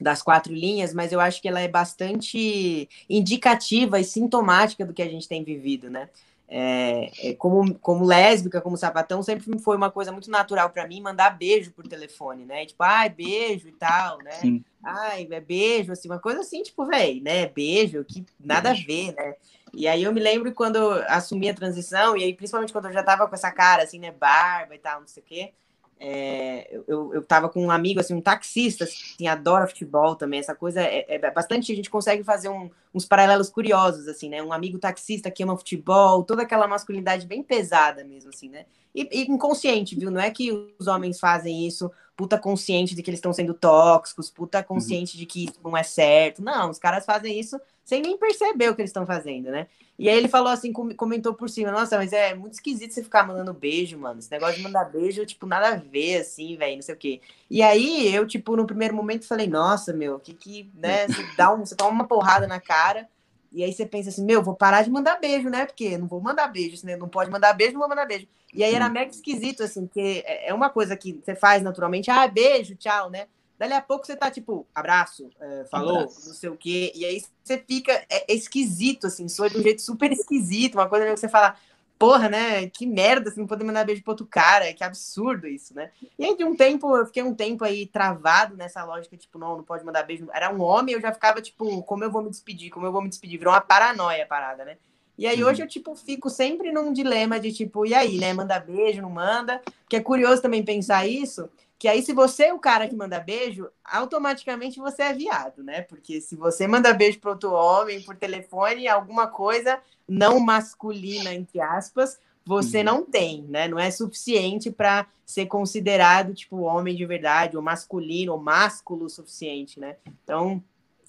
das 0.00 0.22
quatro 0.22 0.52
linhas, 0.52 0.92
mas 0.92 1.12
eu 1.12 1.20
acho 1.20 1.40
que 1.40 1.48
ela 1.48 1.60
é 1.60 1.68
bastante 1.68 2.88
indicativa 3.08 3.98
e 3.98 4.04
sintomática 4.04 4.84
do 4.84 4.92
que 4.92 5.02
a 5.02 5.08
gente 5.08 5.28
tem 5.28 5.42
vivido, 5.42 5.90
né? 5.90 6.08
É, 6.48 7.10
é, 7.30 7.34
como, 7.34 7.74
como 7.78 8.04
lésbica, 8.04 8.60
como 8.60 8.76
sapatão, 8.76 9.20
sempre 9.20 9.58
foi 9.58 9.76
uma 9.76 9.90
coisa 9.90 10.12
muito 10.12 10.30
natural 10.30 10.70
para 10.70 10.86
mim 10.86 11.00
mandar 11.00 11.30
beijo 11.30 11.72
por 11.72 11.88
telefone, 11.88 12.44
né? 12.44 12.64
Tipo, 12.66 12.84
ai, 12.84 13.08
beijo 13.08 13.68
e 13.68 13.72
tal, 13.72 14.18
né? 14.18 14.30
Sim. 14.32 14.64
Ai, 14.84 15.26
é 15.28 15.40
beijo, 15.40 15.90
assim, 15.90 16.08
uma 16.08 16.20
coisa 16.20 16.40
assim, 16.40 16.62
tipo, 16.62 16.84
velho, 16.86 17.20
né? 17.20 17.48
Beijo, 17.48 18.04
que 18.04 18.24
nada 18.38 18.70
a 18.70 18.74
ver, 18.74 19.12
né? 19.14 19.34
E 19.74 19.88
aí 19.88 20.04
eu 20.04 20.12
me 20.12 20.20
lembro 20.20 20.52
quando 20.54 20.78
assumi 21.08 21.48
a 21.48 21.54
transição, 21.54 22.16
e 22.16 22.22
aí 22.22 22.32
principalmente 22.32 22.72
quando 22.72 22.86
eu 22.86 22.92
já 22.92 23.02
tava 23.02 23.26
com 23.26 23.34
essa 23.34 23.50
cara, 23.50 23.82
assim, 23.82 23.98
né? 23.98 24.12
Barba 24.12 24.74
e 24.74 24.78
tal, 24.78 25.00
não 25.00 25.08
sei 25.08 25.22
o 25.22 25.26
quê. 25.26 25.52
É, 25.98 26.78
eu, 26.86 27.14
eu 27.14 27.22
tava 27.22 27.48
com 27.48 27.64
um 27.64 27.70
amigo, 27.70 28.00
assim, 28.00 28.12
um 28.12 28.20
taxista, 28.20 28.84
assim, 28.84 29.26
adora 29.26 29.66
futebol 29.66 30.14
também, 30.14 30.40
essa 30.40 30.54
coisa 30.54 30.82
é, 30.82 31.06
é 31.08 31.30
bastante, 31.30 31.72
a 31.72 31.76
gente 31.76 31.88
consegue 31.88 32.22
fazer 32.22 32.50
um, 32.50 32.70
uns 32.92 33.06
paralelos 33.06 33.48
curiosos, 33.48 34.06
assim, 34.06 34.28
né, 34.28 34.42
um 34.42 34.52
amigo 34.52 34.78
taxista 34.78 35.30
que 35.30 35.42
ama 35.42 35.56
futebol, 35.56 36.22
toda 36.22 36.42
aquela 36.42 36.68
masculinidade 36.68 37.26
bem 37.26 37.42
pesada 37.42 38.04
mesmo, 38.04 38.28
assim, 38.28 38.50
né, 38.50 38.66
e, 38.94 39.08
e 39.10 39.30
inconsciente, 39.30 39.98
viu, 39.98 40.10
não 40.10 40.20
é 40.20 40.30
que 40.30 40.52
os 40.78 40.86
homens 40.86 41.18
fazem 41.18 41.66
isso 41.66 41.90
puta 42.14 42.38
consciente 42.38 42.94
de 42.94 43.02
que 43.02 43.10
eles 43.10 43.18
estão 43.18 43.32
sendo 43.32 43.52
tóxicos, 43.52 44.30
puta 44.30 44.62
consciente 44.62 45.14
uhum. 45.14 45.20
de 45.20 45.26
que 45.26 45.44
isso 45.44 45.60
não 45.62 45.76
é 45.76 45.82
certo, 45.82 46.42
não, 46.42 46.70
os 46.70 46.78
caras 46.78 47.04
fazem 47.04 47.38
isso 47.38 47.58
sem 47.86 48.02
nem 48.02 48.18
perceber 48.18 48.68
o 48.68 48.74
que 48.74 48.82
eles 48.82 48.90
estão 48.90 49.06
fazendo, 49.06 49.48
né? 49.48 49.68
E 49.96 50.08
aí 50.08 50.16
ele 50.16 50.26
falou 50.26 50.48
assim, 50.48 50.72
comentou 50.72 51.32
por 51.32 51.48
cima, 51.48 51.70
nossa, 51.70 51.96
mas 51.96 52.12
é 52.12 52.34
muito 52.34 52.54
esquisito 52.54 52.92
você 52.92 53.02
ficar 53.02 53.24
mandando 53.24 53.54
beijo, 53.54 53.96
mano. 53.96 54.18
Esse 54.18 54.30
negócio 54.30 54.56
de 54.56 54.62
mandar 54.62 54.86
beijo, 54.86 55.24
tipo, 55.24 55.46
nada 55.46 55.68
a 55.68 55.76
ver, 55.76 56.20
assim, 56.20 56.56
velho, 56.56 56.74
não 56.74 56.82
sei 56.82 56.94
o 56.96 56.98
quê. 56.98 57.20
E 57.48 57.62
aí 57.62 58.12
eu, 58.12 58.26
tipo, 58.26 58.56
no 58.56 58.66
primeiro 58.66 58.94
momento 58.94 59.26
falei, 59.26 59.46
nossa, 59.46 59.92
meu, 59.92 60.18
que 60.18 60.34
que, 60.34 60.68
né, 60.74 61.06
você 61.08 61.24
dá 61.36 61.54
um, 61.54 61.64
você 61.64 61.76
toma 61.76 61.90
uma 61.90 62.08
porrada 62.08 62.46
na 62.48 62.60
cara, 62.60 63.08
e 63.52 63.62
aí 63.62 63.72
você 63.72 63.86
pensa 63.86 64.08
assim, 64.08 64.24
meu, 64.24 64.42
vou 64.42 64.56
parar 64.56 64.82
de 64.82 64.90
mandar 64.90 65.20
beijo, 65.20 65.48
né? 65.48 65.64
Porque 65.64 65.96
não 65.96 66.08
vou 66.08 66.20
mandar 66.20 66.48
beijo, 66.48 66.84
né? 66.84 66.96
Não 66.96 67.08
pode 67.08 67.30
mandar 67.30 67.52
beijo, 67.52 67.72
não 67.74 67.80
vou 67.80 67.88
mandar 67.88 68.04
beijo. 68.04 68.26
E 68.52 68.64
aí 68.64 68.74
era 68.74 68.88
mega 68.88 69.12
esquisito, 69.12 69.62
assim, 69.62 69.86
porque 69.86 70.24
é, 70.26 70.48
é 70.48 70.54
uma 70.54 70.68
coisa 70.70 70.96
que 70.96 71.20
você 71.24 71.36
faz 71.36 71.62
naturalmente, 71.62 72.10
ah, 72.10 72.26
beijo, 72.26 72.74
tchau, 72.74 73.08
né? 73.08 73.28
Dali 73.58 73.72
a 73.72 73.80
pouco 73.80 74.06
você 74.06 74.14
tá 74.14 74.30
tipo, 74.30 74.66
abraço, 74.74 75.30
é, 75.40 75.64
falou, 75.70 76.00
abraço. 76.00 76.28
não 76.28 76.34
sei 76.34 76.50
o 76.50 76.56
quê, 76.56 76.92
e 76.94 77.04
aí 77.04 77.22
você 77.42 77.58
fica 77.58 77.92
é, 78.10 78.32
é 78.32 78.34
esquisito, 78.34 79.06
assim, 79.06 79.28
soa 79.28 79.48
de 79.48 79.58
um 79.58 79.62
jeito 79.62 79.80
super 79.80 80.12
esquisito, 80.12 80.74
uma 80.74 80.88
coisa 80.88 81.06
que 81.06 81.16
você 81.16 81.28
fala, 81.28 81.56
porra, 81.98 82.28
né, 82.28 82.68
que 82.68 82.86
merda, 82.86 83.30
você 83.30 83.40
não 83.40 83.46
poder 83.46 83.64
mandar 83.64 83.84
beijo 83.84 84.02
pro 84.02 84.12
outro 84.12 84.26
cara, 84.26 84.72
que 84.74 84.84
absurdo 84.84 85.46
isso, 85.46 85.74
né? 85.74 85.90
E 86.18 86.24
aí 86.24 86.36
de 86.36 86.44
um 86.44 86.54
tempo, 86.54 86.94
eu 86.94 87.06
fiquei 87.06 87.22
um 87.22 87.34
tempo 87.34 87.64
aí 87.64 87.86
travado 87.86 88.54
nessa 88.56 88.84
lógica, 88.84 89.16
tipo, 89.16 89.38
não, 89.38 89.56
não 89.56 89.64
pode 89.64 89.84
mandar 89.84 90.02
beijo, 90.02 90.28
era 90.32 90.52
um 90.52 90.60
homem, 90.60 90.94
eu 90.94 91.00
já 91.00 91.12
ficava, 91.12 91.40
tipo, 91.40 91.82
como 91.84 92.04
eu 92.04 92.10
vou 92.10 92.22
me 92.22 92.30
despedir, 92.30 92.70
como 92.70 92.86
eu 92.86 92.92
vou 92.92 93.00
me 93.00 93.08
despedir, 93.08 93.38
virou 93.38 93.54
uma 93.54 93.60
paranoia 93.60 94.24
a 94.24 94.26
parada, 94.26 94.64
né? 94.64 94.76
E 95.18 95.26
aí 95.26 95.42
hoje 95.42 95.62
eu, 95.62 95.66
tipo, 95.66 95.94
fico 95.96 96.28
sempre 96.28 96.70
num 96.70 96.92
dilema 96.92 97.40
de, 97.40 97.50
tipo, 97.50 97.86
e 97.86 97.94
aí, 97.94 98.18
né, 98.18 98.34
manda 98.34 98.60
beijo, 98.60 99.00
não 99.00 99.08
manda, 99.08 99.62
que 99.88 99.96
é 99.96 100.00
curioso 100.00 100.42
também 100.42 100.62
pensar 100.62 101.06
isso, 101.06 101.48
que 101.78 101.88
aí, 101.88 102.02
se 102.02 102.12
você 102.12 102.44
é 102.44 102.54
o 102.54 102.58
cara 102.58 102.88
que 102.88 102.96
manda 102.96 103.20
beijo, 103.20 103.68
automaticamente 103.84 104.78
você 104.78 105.02
é 105.02 105.12
viado, 105.12 105.62
né? 105.62 105.82
Porque 105.82 106.20
se 106.20 106.34
você 106.34 106.66
manda 106.66 106.94
beijo 106.94 107.20
para 107.20 107.32
outro 107.32 107.52
homem 107.52 108.00
por 108.02 108.16
telefone, 108.16 108.88
alguma 108.88 109.26
coisa 109.26 109.78
não 110.08 110.40
masculina, 110.40 111.34
entre 111.34 111.60
aspas, 111.60 112.18
você 112.44 112.82
não 112.82 113.04
tem, 113.04 113.42
né? 113.42 113.68
Não 113.68 113.78
é 113.78 113.90
suficiente 113.90 114.70
para 114.70 115.06
ser 115.24 115.46
considerado, 115.46 116.32
tipo, 116.32 116.60
homem 116.60 116.94
de 116.94 117.04
verdade, 117.04 117.56
ou 117.56 117.62
masculino, 117.62 118.32
ou 118.32 118.40
másculo 118.40 119.06
o 119.06 119.10
suficiente, 119.10 119.78
né? 119.78 119.96
Então, 120.22 120.62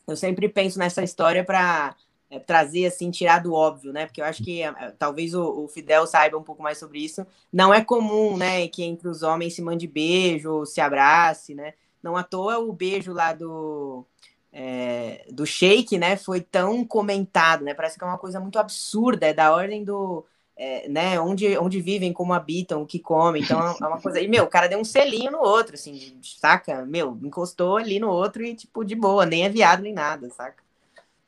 eu 0.08 0.18
sempre 0.18 0.50
penso 0.50 0.80
nessa 0.80 1.04
história 1.04 1.44
para 1.44 1.96
é, 2.30 2.40
trazer 2.40 2.86
assim, 2.86 3.10
tirar 3.10 3.40
do 3.40 3.54
óbvio, 3.54 3.94
né? 3.94 4.06
Porque 4.06 4.22
eu 4.22 4.26
acho 4.26 4.44
que 4.44 4.62
é, 4.62 4.72
talvez 4.98 5.34
o, 5.34 5.64
o, 5.64 5.68
Fidel 5.68 6.06
saiba 6.06 6.38
um 6.38 6.44
pouco 6.44 6.62
mais 6.62 6.78
sobre 6.78 7.00
isso. 7.00 7.26
Não 7.52 7.74
é 7.74 7.84
comum, 7.84 8.38
né, 8.38 8.68
que 8.68 8.84
entre 8.84 9.08
os 9.08 9.24
homens 9.24 9.54
se 9.54 9.62
mande 9.62 9.88
beijo, 9.88 10.66
se 10.66 10.82
abrace, 10.82 11.56
né? 11.56 11.74
Não 12.04 12.16
à 12.18 12.24
toa 12.24 12.60
o 12.60 12.74
beijo 12.74 13.14
lá 13.14 13.34
do 13.34 14.06
é, 14.52 15.26
do 15.32 15.46
Sheik, 15.46 15.98
né, 15.98 16.18
foi 16.18 16.42
tão 16.42 16.84
comentado, 16.86 17.64
né? 17.64 17.74
Parece 17.74 17.98
que 17.98 18.04
é 18.04 18.08
uma 18.08 18.18
coisa 18.18 18.40
muito 18.40 18.60
absurda, 18.60 19.28
é 19.28 19.34
da 19.34 19.54
ordem 19.54 19.84
do 19.84 20.26
é, 20.58 20.90
né, 20.90 21.20
onde, 21.20 21.56
onde 21.58 21.80
vivem, 21.80 22.12
como 22.12 22.34
habitam, 22.34 22.82
o 22.82 22.86
que 22.86 23.00
comem, 23.00 23.44
então 23.44 23.60
é 23.60 23.86
uma 23.88 24.02
coisa. 24.02 24.20
E, 24.20 24.28
meu, 24.28 24.46
o 24.46 24.50
cara 24.50 24.68
deu 24.68 24.80
um 24.80 24.84
selinho 24.84 25.32
no 25.32 25.40
outro, 25.40 25.76
assim, 25.76 26.18
saca? 26.24 26.84
Meu, 26.86 27.18
encostou 27.24 27.78
ali 27.78 28.00
no 28.00 28.10
outro 28.10 28.44
e, 28.44 28.56
tipo, 28.56 28.84
de 28.84 28.96
boa, 28.96 29.26
nem 29.26 29.46
é 29.46 29.50
viado 29.50 29.84
nem 29.84 29.94
nada, 29.94 30.30
saca? 30.32 30.67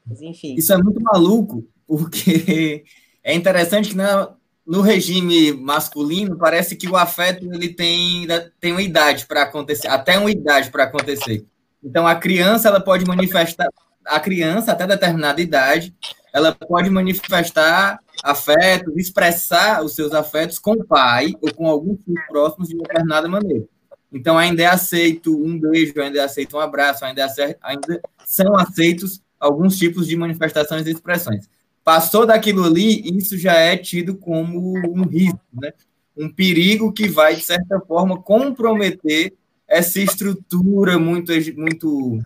Mas, 0.10 0.22
enfim. 0.22 0.56
Isso 0.56 0.74
é 0.74 0.78
muito 0.78 1.02
maluco, 1.02 1.68
porque 1.88 2.84
é 3.24 3.34
interessante 3.34 3.90
que 3.90 3.96
na, 3.96 4.34
no 4.66 4.82
regime 4.82 5.52
masculino 5.54 6.38
parece 6.38 6.76
que 6.76 6.88
o 6.88 6.98
afeto 6.98 7.52
ele 7.54 7.70
tem, 7.74 8.28
tem 8.60 8.72
uma 8.72 8.82
idade 8.82 9.26
para 9.26 9.44
acontecer, 9.44 9.88
até 9.88 10.18
uma 10.18 10.32
idade 10.32 10.70
para 10.72 10.86
acontecer. 10.86 11.46
Então 11.84 12.06
a 12.06 12.16
criança 12.16 12.68
ela 12.68 12.82
pode 12.82 13.06
manifestar, 13.06 13.68
a 14.06 14.20
criança 14.20 14.72
até 14.72 14.86
determinada 14.86 15.42
idade, 15.42 15.96
ela 16.34 16.54
pode 16.54 16.90
manifestar 16.90 18.00
afetos, 18.24 18.96
expressar 18.98 19.84
os 19.84 19.96
seus 19.96 20.14
afetos 20.14 20.60
com 20.60 20.74
o 20.74 20.86
pai 20.86 21.34
ou 21.42 21.54
com 21.54 21.68
alguns 21.68 22.00
próximos 22.28 22.70
de 22.70 22.78
determinada 22.78 23.28
maneira. 23.28 23.66
Então 24.12 24.38
ainda 24.38 24.64
é 24.64 24.66
aceito 24.66 25.36
um 25.36 25.60
beijo, 25.60 26.00
ainda 26.02 26.20
é 26.20 26.24
aceito 26.24 26.58
um 26.58 26.60
abraço, 26.60 27.06
ainda, 27.06 27.22
é 27.22 27.24
aceito, 27.24 27.58
ainda 27.62 28.02
são 28.26 28.56
aceitos 28.56 29.22
alguns 29.40 29.78
tipos 29.78 30.08
de 30.08 30.16
manifestações 30.16 30.86
e 30.86 30.92
expressões. 30.92 31.50
Passou 31.84 32.26
daquilo 32.26 32.66
ali, 32.66 33.02
isso 33.18 33.38
já 33.38 33.54
é 33.54 33.78
tido 33.78 34.16
como 34.16 34.78
um 34.78 35.04
risco, 35.04 35.40
né? 35.54 35.72
um 36.18 36.30
perigo 36.30 36.92
que 36.92 37.08
vai, 37.08 37.36
de 37.36 37.42
certa 37.42 37.80
forma, 37.80 38.22
comprometer 38.22 39.34
essa 39.68 40.00
estrutura 40.02 41.00
muito, 41.00 41.32
muito 41.56 42.20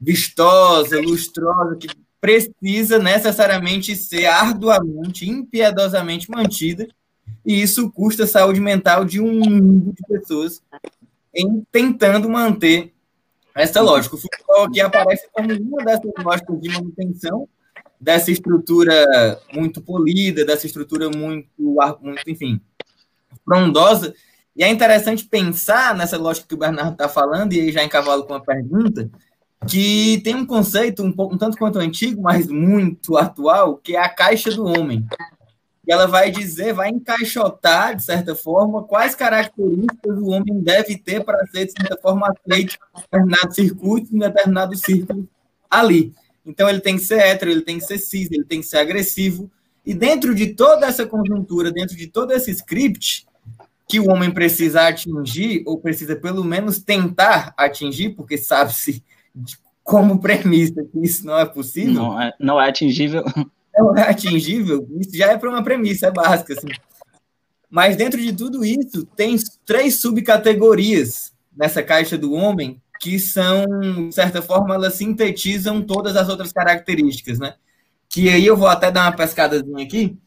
vistosa, 0.00 1.00
lustrosa, 1.00 1.76
que 1.76 1.88
precisa 2.20 2.98
necessariamente 2.98 3.94
ser 3.94 4.26
arduamente, 4.26 5.28
impiedosamente 5.28 6.30
mantida, 6.30 6.88
e 7.44 7.60
isso 7.60 7.90
custa 7.90 8.24
a 8.24 8.26
saúde 8.26 8.60
mental 8.60 9.04
de 9.04 9.20
um 9.20 9.40
mundo 9.40 9.92
de 9.92 10.02
pessoas 10.08 10.62
em 11.34 11.62
tentando 11.70 12.28
manter 12.28 12.92
essa 13.62 13.80
lógica. 13.80 14.16
O 14.16 14.18
futebol 14.18 14.64
aqui 14.64 14.80
aparece 14.80 15.28
como 15.32 15.52
uma 15.52 15.84
dessas 15.84 16.12
lógicas 16.18 16.60
de 16.60 16.68
manutenção 16.70 17.48
dessa 18.00 18.30
estrutura 18.30 19.40
muito 19.52 19.80
polida, 19.80 20.44
dessa 20.44 20.66
estrutura 20.66 21.10
muito, 21.10 21.48
muito 22.00 22.30
enfim, 22.30 22.60
frondosa. 23.44 24.14
E 24.54 24.62
é 24.62 24.68
interessante 24.68 25.24
pensar 25.24 25.94
nessa 25.94 26.16
lógica 26.16 26.46
que 26.48 26.54
o 26.54 26.58
Bernardo 26.58 26.92
está 26.92 27.08
falando, 27.08 27.52
e 27.52 27.60
aí 27.60 27.72
já 27.72 27.84
encavalo 27.84 28.24
com 28.24 28.34
uma 28.34 28.44
pergunta, 28.44 29.10
que 29.68 30.20
tem 30.22 30.34
um 30.34 30.46
conceito 30.46 31.02
um, 31.02 31.12
pouco, 31.12 31.34
um 31.34 31.38
tanto 31.38 31.56
quanto 31.56 31.78
antigo, 31.78 32.22
mas 32.22 32.46
muito 32.46 33.16
atual, 33.16 33.76
que 33.76 33.96
é 33.96 34.00
a 34.00 34.08
caixa 34.08 34.50
do 34.50 34.64
homem. 34.64 35.04
E 35.88 35.92
ela 35.92 36.06
vai 36.06 36.30
dizer, 36.30 36.74
vai 36.74 36.90
encaixotar, 36.90 37.96
de 37.96 38.02
certa 38.02 38.34
forma, 38.34 38.84
quais 38.84 39.14
características 39.14 40.18
o 40.18 40.26
homem 40.26 40.60
deve 40.60 40.98
ter 40.98 41.24
para 41.24 41.46
ser, 41.46 41.64
de 41.64 41.72
certa 41.72 41.96
forma, 41.96 42.28
aceito 42.28 42.76
em 42.94 43.00
determinado 43.00 43.54
circuito, 43.54 44.14
em 44.14 44.18
determinado 44.18 44.76
círculo 44.76 45.26
ali. 45.70 46.12
Então, 46.44 46.68
ele 46.68 46.80
tem 46.80 46.96
que 46.96 47.02
ser 47.02 47.20
hétero, 47.20 47.50
ele 47.50 47.62
tem 47.62 47.78
que 47.78 47.86
ser 47.86 47.96
cis, 47.96 48.30
ele 48.30 48.44
tem 48.44 48.60
que 48.60 48.66
ser 48.66 48.76
agressivo. 48.76 49.50
E 49.84 49.94
dentro 49.94 50.34
de 50.34 50.48
toda 50.48 50.84
essa 50.84 51.06
conjuntura, 51.06 51.72
dentro 51.72 51.96
de 51.96 52.06
todo 52.06 52.32
esse 52.32 52.50
script, 52.50 53.26
que 53.88 53.98
o 53.98 54.10
homem 54.10 54.30
precisa 54.30 54.86
atingir, 54.86 55.62
ou 55.64 55.78
precisa 55.78 56.14
pelo 56.14 56.44
menos 56.44 56.78
tentar 56.78 57.54
atingir, 57.56 58.10
porque 58.10 58.36
sabe-se 58.36 59.02
como 59.82 60.20
premissa 60.20 60.84
que 60.84 60.98
isso 61.02 61.24
não 61.24 61.38
é 61.38 61.46
possível. 61.46 61.94
Não 61.94 62.20
é, 62.20 62.34
não 62.38 62.60
é 62.60 62.68
atingível. 62.68 63.24
Não 63.78 63.96
é 63.96 64.10
atingível, 64.10 64.88
isso 65.00 65.16
já 65.16 65.32
é 65.32 65.38
para 65.38 65.48
uma 65.48 65.62
premissa, 65.62 66.10
básica. 66.10 66.54
Assim. 66.54 66.68
Mas 67.70 67.96
dentro 67.96 68.20
de 68.20 68.32
tudo 68.32 68.64
isso, 68.64 69.04
tem 69.16 69.36
três 69.64 70.00
subcategorias 70.00 71.32
nessa 71.56 71.82
caixa 71.82 72.16
do 72.16 72.32
homem 72.32 72.80
que 73.00 73.18
são, 73.18 73.64
de 74.08 74.14
certa 74.14 74.42
forma, 74.42 74.74
elas 74.74 74.94
sintetizam 74.94 75.80
todas 75.82 76.16
as 76.16 76.28
outras 76.28 76.52
características, 76.52 77.38
né? 77.38 77.54
Que 78.08 78.28
aí 78.28 78.44
eu 78.44 78.56
vou 78.56 78.66
até 78.66 78.90
dar 78.90 79.02
uma 79.02 79.16
pescadazinha 79.16 79.84
aqui, 79.84 80.18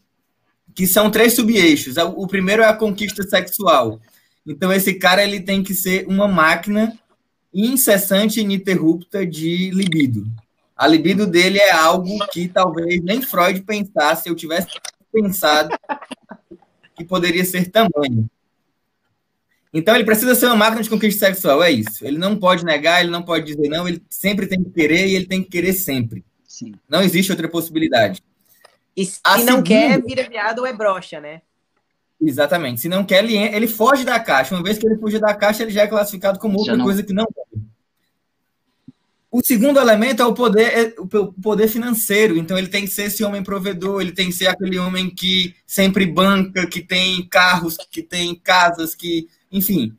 que 0.73 0.87
são 0.87 1.11
três 1.11 1.33
subeixos. 1.33 1.97
O 1.97 2.27
primeiro 2.27 2.61
é 2.61 2.67
a 2.67 2.73
conquista 2.73 3.23
sexual. 3.23 3.99
Então, 4.47 4.71
esse 4.71 4.93
cara 4.93 5.23
ele 5.23 5.41
tem 5.41 5.61
que 5.61 5.73
ser 5.75 6.07
uma 6.07 6.27
máquina 6.27 6.97
incessante 7.53 8.39
e 8.39 8.43
ininterrupta 8.43 9.25
de 9.25 9.69
libido. 9.71 10.25
A 10.81 10.87
libido 10.87 11.27
dele 11.27 11.59
é 11.59 11.69
algo 11.71 12.09
que 12.31 12.47
talvez 12.47 12.99
nem 13.03 13.21
Freud 13.21 13.61
pensasse, 13.61 14.27
eu 14.27 14.33
tivesse 14.33 14.67
pensado 15.13 15.77
que 16.95 17.05
poderia 17.05 17.45
ser 17.45 17.69
tamanho. 17.69 18.27
Então 19.71 19.93
ele 19.93 20.03
precisa 20.03 20.33
ser 20.33 20.47
uma 20.47 20.55
máquina 20.55 20.81
de 20.81 20.89
conquista 20.89 21.27
sexual, 21.27 21.61
é 21.61 21.69
isso. 21.69 22.03
Ele 22.03 22.17
não 22.17 22.35
pode 22.35 22.65
negar, 22.65 22.99
ele 22.99 23.11
não 23.11 23.21
pode 23.21 23.45
dizer 23.45 23.69
não, 23.69 23.87
ele 23.87 24.01
sempre 24.09 24.47
tem 24.47 24.63
que 24.63 24.71
querer 24.71 25.05
e 25.05 25.13
ele 25.13 25.27
tem 25.27 25.43
que 25.43 25.51
querer 25.51 25.73
sempre. 25.73 26.25
Sim. 26.47 26.73
Não 26.89 27.03
existe 27.03 27.31
outra 27.31 27.47
possibilidade. 27.47 28.19
E 28.97 29.05
se 29.05 29.19
a 29.23 29.37
não 29.37 29.45
segunda... 29.45 29.63
quer, 29.67 30.01
vira 30.01 30.27
viado 30.27 30.59
ou 30.59 30.65
é 30.65 30.73
brocha, 30.73 31.21
né? 31.21 31.43
Exatamente. 32.19 32.81
Se 32.81 32.89
não 32.89 33.05
quer, 33.05 33.23
ele, 33.23 33.37
ele 33.37 33.67
foge 33.67 34.03
da 34.03 34.19
caixa. 34.19 34.55
Uma 34.55 34.63
vez 34.63 34.79
que 34.79 34.87
ele 34.87 34.97
fuge 34.97 35.19
da 35.19 35.35
caixa, 35.35 35.61
ele 35.61 35.71
já 35.71 35.83
é 35.83 35.87
classificado 35.87 36.39
como 36.39 36.57
outra 36.57 36.75
coisa 36.81 37.03
que 37.03 37.13
não 37.13 37.27
O 39.31 39.41
segundo 39.41 39.79
elemento 39.79 40.21
é 40.21 40.25
o 40.25 40.33
poder, 40.33 40.77
é 40.77 40.93
o 40.99 41.07
poder 41.31 41.69
financeiro. 41.69 42.35
Então, 42.37 42.57
ele 42.57 42.67
tem 42.67 42.83
que 42.83 42.91
ser 42.91 43.03
esse 43.03 43.23
homem 43.23 43.41
provedor, 43.41 44.01
ele 44.01 44.11
tem 44.11 44.27
que 44.27 44.33
ser 44.33 44.47
aquele 44.47 44.77
homem 44.77 45.09
que 45.09 45.55
sempre 45.65 46.05
banca, 46.05 46.67
que 46.67 46.81
tem 46.81 47.25
carros, 47.29 47.77
que 47.89 48.03
tem 48.03 48.35
casas, 48.35 48.93
que, 48.93 49.29
enfim, 49.49 49.95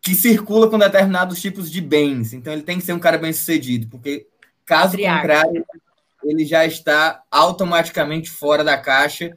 que 0.00 0.14
circula 0.14 0.70
com 0.70 0.78
determinados 0.78 1.40
tipos 1.40 1.68
de 1.68 1.80
bens. 1.80 2.32
Então, 2.32 2.52
ele 2.52 2.62
tem 2.62 2.78
que 2.78 2.84
ser 2.84 2.92
um 2.92 3.00
cara 3.00 3.18
bem 3.18 3.32
sucedido, 3.32 3.88
porque 3.88 4.28
caso 4.64 4.96
contrário, 4.96 5.66
ele 6.22 6.44
já 6.44 6.64
está 6.64 7.20
automaticamente 7.32 8.30
fora 8.30 8.62
da 8.62 8.78
caixa 8.78 9.34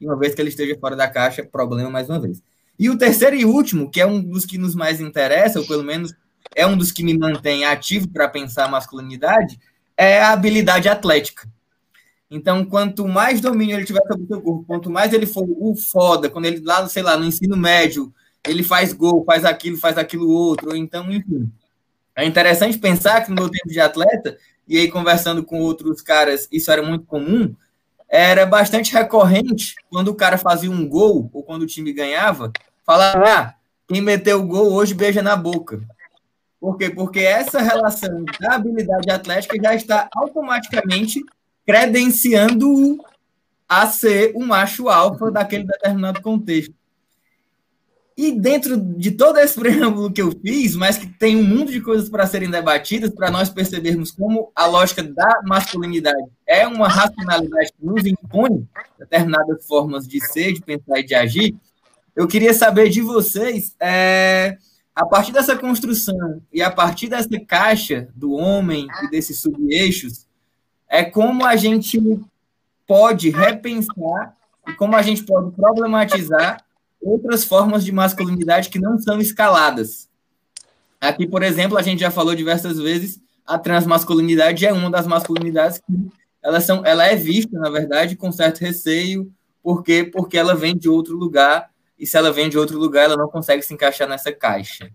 e 0.00 0.06
uma 0.06 0.16
vez 0.16 0.36
que 0.36 0.40
ele 0.40 0.50
esteja 0.50 0.78
fora 0.78 0.94
da 0.94 1.08
caixa, 1.08 1.44
problema 1.44 1.90
mais 1.90 2.08
uma 2.08 2.20
vez. 2.20 2.40
E 2.78 2.88
o 2.88 2.96
terceiro 2.96 3.34
e 3.34 3.44
último, 3.44 3.90
que 3.90 4.00
é 4.00 4.06
um 4.06 4.22
dos 4.22 4.46
que 4.46 4.56
nos 4.56 4.76
mais 4.76 5.00
interessa, 5.00 5.58
ou 5.58 5.66
pelo 5.66 5.82
menos 5.82 6.14
é 6.54 6.66
um 6.66 6.76
dos 6.76 6.92
que 6.92 7.02
me 7.02 7.16
mantém 7.16 7.64
ativo 7.64 8.08
para 8.08 8.28
pensar 8.28 8.64
a 8.64 8.68
masculinidade, 8.68 9.58
é 9.96 10.20
a 10.20 10.32
habilidade 10.32 10.88
atlética. 10.88 11.48
Então, 12.30 12.64
quanto 12.64 13.08
mais 13.08 13.40
domínio 13.40 13.76
ele 13.76 13.86
tiver 13.86 14.02
sobre 14.06 14.24
o 14.24 14.26
seu 14.26 14.40
corpo, 14.40 14.64
quanto 14.66 14.90
mais 14.90 15.12
ele 15.12 15.26
for 15.26 15.44
o 15.48 15.74
foda, 15.74 16.28
quando 16.28 16.44
ele 16.44 16.60
lá, 16.60 16.86
sei 16.88 17.02
lá, 17.02 17.16
no 17.16 17.24
ensino 17.24 17.56
médio, 17.56 18.12
ele 18.46 18.62
faz 18.62 18.92
gol, 18.92 19.24
faz 19.24 19.44
aquilo, 19.44 19.78
faz 19.78 19.96
aquilo 19.96 20.28
outro, 20.28 20.70
ou 20.70 20.76
então, 20.76 21.10
enfim. 21.10 21.50
É 22.14 22.24
interessante 22.24 22.76
pensar 22.78 23.24
que 23.24 23.30
no 23.30 23.36
meu 23.36 23.48
tempo 23.48 23.68
de 23.68 23.80
atleta, 23.80 24.36
e 24.66 24.76
aí 24.76 24.90
conversando 24.90 25.42
com 25.42 25.60
outros 25.60 26.02
caras, 26.02 26.48
isso 26.52 26.70
era 26.70 26.82
muito 26.82 27.06
comum, 27.06 27.54
era 28.08 28.46
bastante 28.46 28.92
recorrente 28.92 29.74
quando 29.90 30.08
o 30.08 30.14
cara 30.14 30.38
fazia 30.38 30.70
um 30.70 30.86
gol 30.88 31.30
ou 31.32 31.42
quando 31.42 31.62
o 31.62 31.66
time 31.66 31.92
ganhava, 31.92 32.52
falar: 32.84 33.22
ah, 33.22 33.54
quem 33.86 34.00
meteu 34.00 34.40
o 34.40 34.46
gol 34.46 34.72
hoje 34.72 34.94
beija 34.94 35.22
na 35.22 35.36
boca. 35.36 35.80
Por 36.60 36.76
quê? 36.76 36.90
Porque 36.90 37.20
essa 37.20 37.60
relação 37.60 38.24
da 38.40 38.54
habilidade 38.54 39.10
atlética 39.10 39.56
já 39.62 39.74
está 39.74 40.08
automaticamente 40.14 41.24
credenciando 41.64 42.98
a 43.68 43.86
ser 43.86 44.32
um 44.34 44.46
macho 44.46 44.88
alfa 44.88 45.30
daquele 45.30 45.64
determinado 45.64 46.20
contexto. 46.22 46.74
E 48.16 48.32
dentro 48.32 48.76
de 48.76 49.12
todo 49.12 49.38
esse 49.38 49.54
preâmbulo 49.60 50.12
que 50.12 50.20
eu 50.20 50.32
fiz, 50.32 50.74
mas 50.74 50.98
que 50.98 51.06
tem 51.06 51.36
um 51.36 51.44
mundo 51.44 51.70
de 51.70 51.80
coisas 51.80 52.08
para 52.08 52.26
serem 52.26 52.50
debatidas, 52.50 53.10
para 53.10 53.30
nós 53.30 53.48
percebermos 53.48 54.10
como 54.10 54.50
a 54.56 54.66
lógica 54.66 55.04
da 55.04 55.40
masculinidade 55.44 56.28
é 56.44 56.66
uma 56.66 56.88
racionalidade 56.88 57.72
que 57.78 57.86
nos 57.86 58.04
impõe 58.04 58.66
determinadas 58.98 59.64
formas 59.64 60.08
de 60.08 60.20
ser, 60.26 60.52
de 60.54 60.60
pensar 60.60 60.98
e 60.98 61.04
de 61.04 61.14
agir, 61.14 61.54
eu 62.16 62.26
queria 62.26 62.52
saber 62.52 62.88
de 62.88 63.00
vocês, 63.00 63.76
é, 63.78 64.58
a 64.98 65.06
partir 65.06 65.30
dessa 65.30 65.56
construção 65.56 66.42
e 66.52 66.60
a 66.60 66.72
partir 66.72 67.06
dessa 67.06 67.38
caixa 67.46 68.08
do 68.16 68.32
homem 68.32 68.88
e 69.04 69.08
desses 69.08 69.40
subeixos, 69.40 70.26
é 70.88 71.04
como 71.04 71.46
a 71.46 71.54
gente 71.54 72.00
pode 72.84 73.30
repensar 73.30 74.36
e 74.66 74.72
como 74.74 74.96
a 74.96 75.02
gente 75.02 75.22
pode 75.22 75.52
problematizar 75.52 76.64
outras 77.00 77.44
formas 77.44 77.84
de 77.84 77.92
masculinidade 77.92 78.70
que 78.70 78.80
não 78.80 78.98
são 78.98 79.20
escaladas. 79.20 80.08
Aqui, 81.00 81.28
por 81.28 81.44
exemplo, 81.44 81.78
a 81.78 81.82
gente 81.82 82.00
já 82.00 82.10
falou 82.10 82.34
diversas 82.34 82.76
vezes, 82.76 83.20
a 83.46 83.56
transmasculinidade 83.56 84.66
é 84.66 84.72
uma 84.72 84.90
das 84.90 85.06
masculinidades 85.06 85.78
que 85.78 86.10
ela, 86.42 86.60
são, 86.60 86.84
ela 86.84 87.06
é 87.06 87.14
vista, 87.14 87.56
na 87.56 87.70
verdade, 87.70 88.16
com 88.16 88.32
certo 88.32 88.58
receio, 88.58 89.30
porque 89.62 90.02
porque 90.02 90.36
ela 90.36 90.56
vem 90.56 90.76
de 90.76 90.88
outro 90.88 91.16
lugar, 91.16 91.70
e 91.98 92.06
se 92.06 92.16
ela 92.16 92.32
vem 92.32 92.48
de 92.48 92.56
outro 92.56 92.78
lugar, 92.78 93.04
ela 93.04 93.16
não 93.16 93.28
consegue 93.28 93.62
se 93.62 93.74
encaixar 93.74 94.08
nessa 94.08 94.32
caixa, 94.32 94.90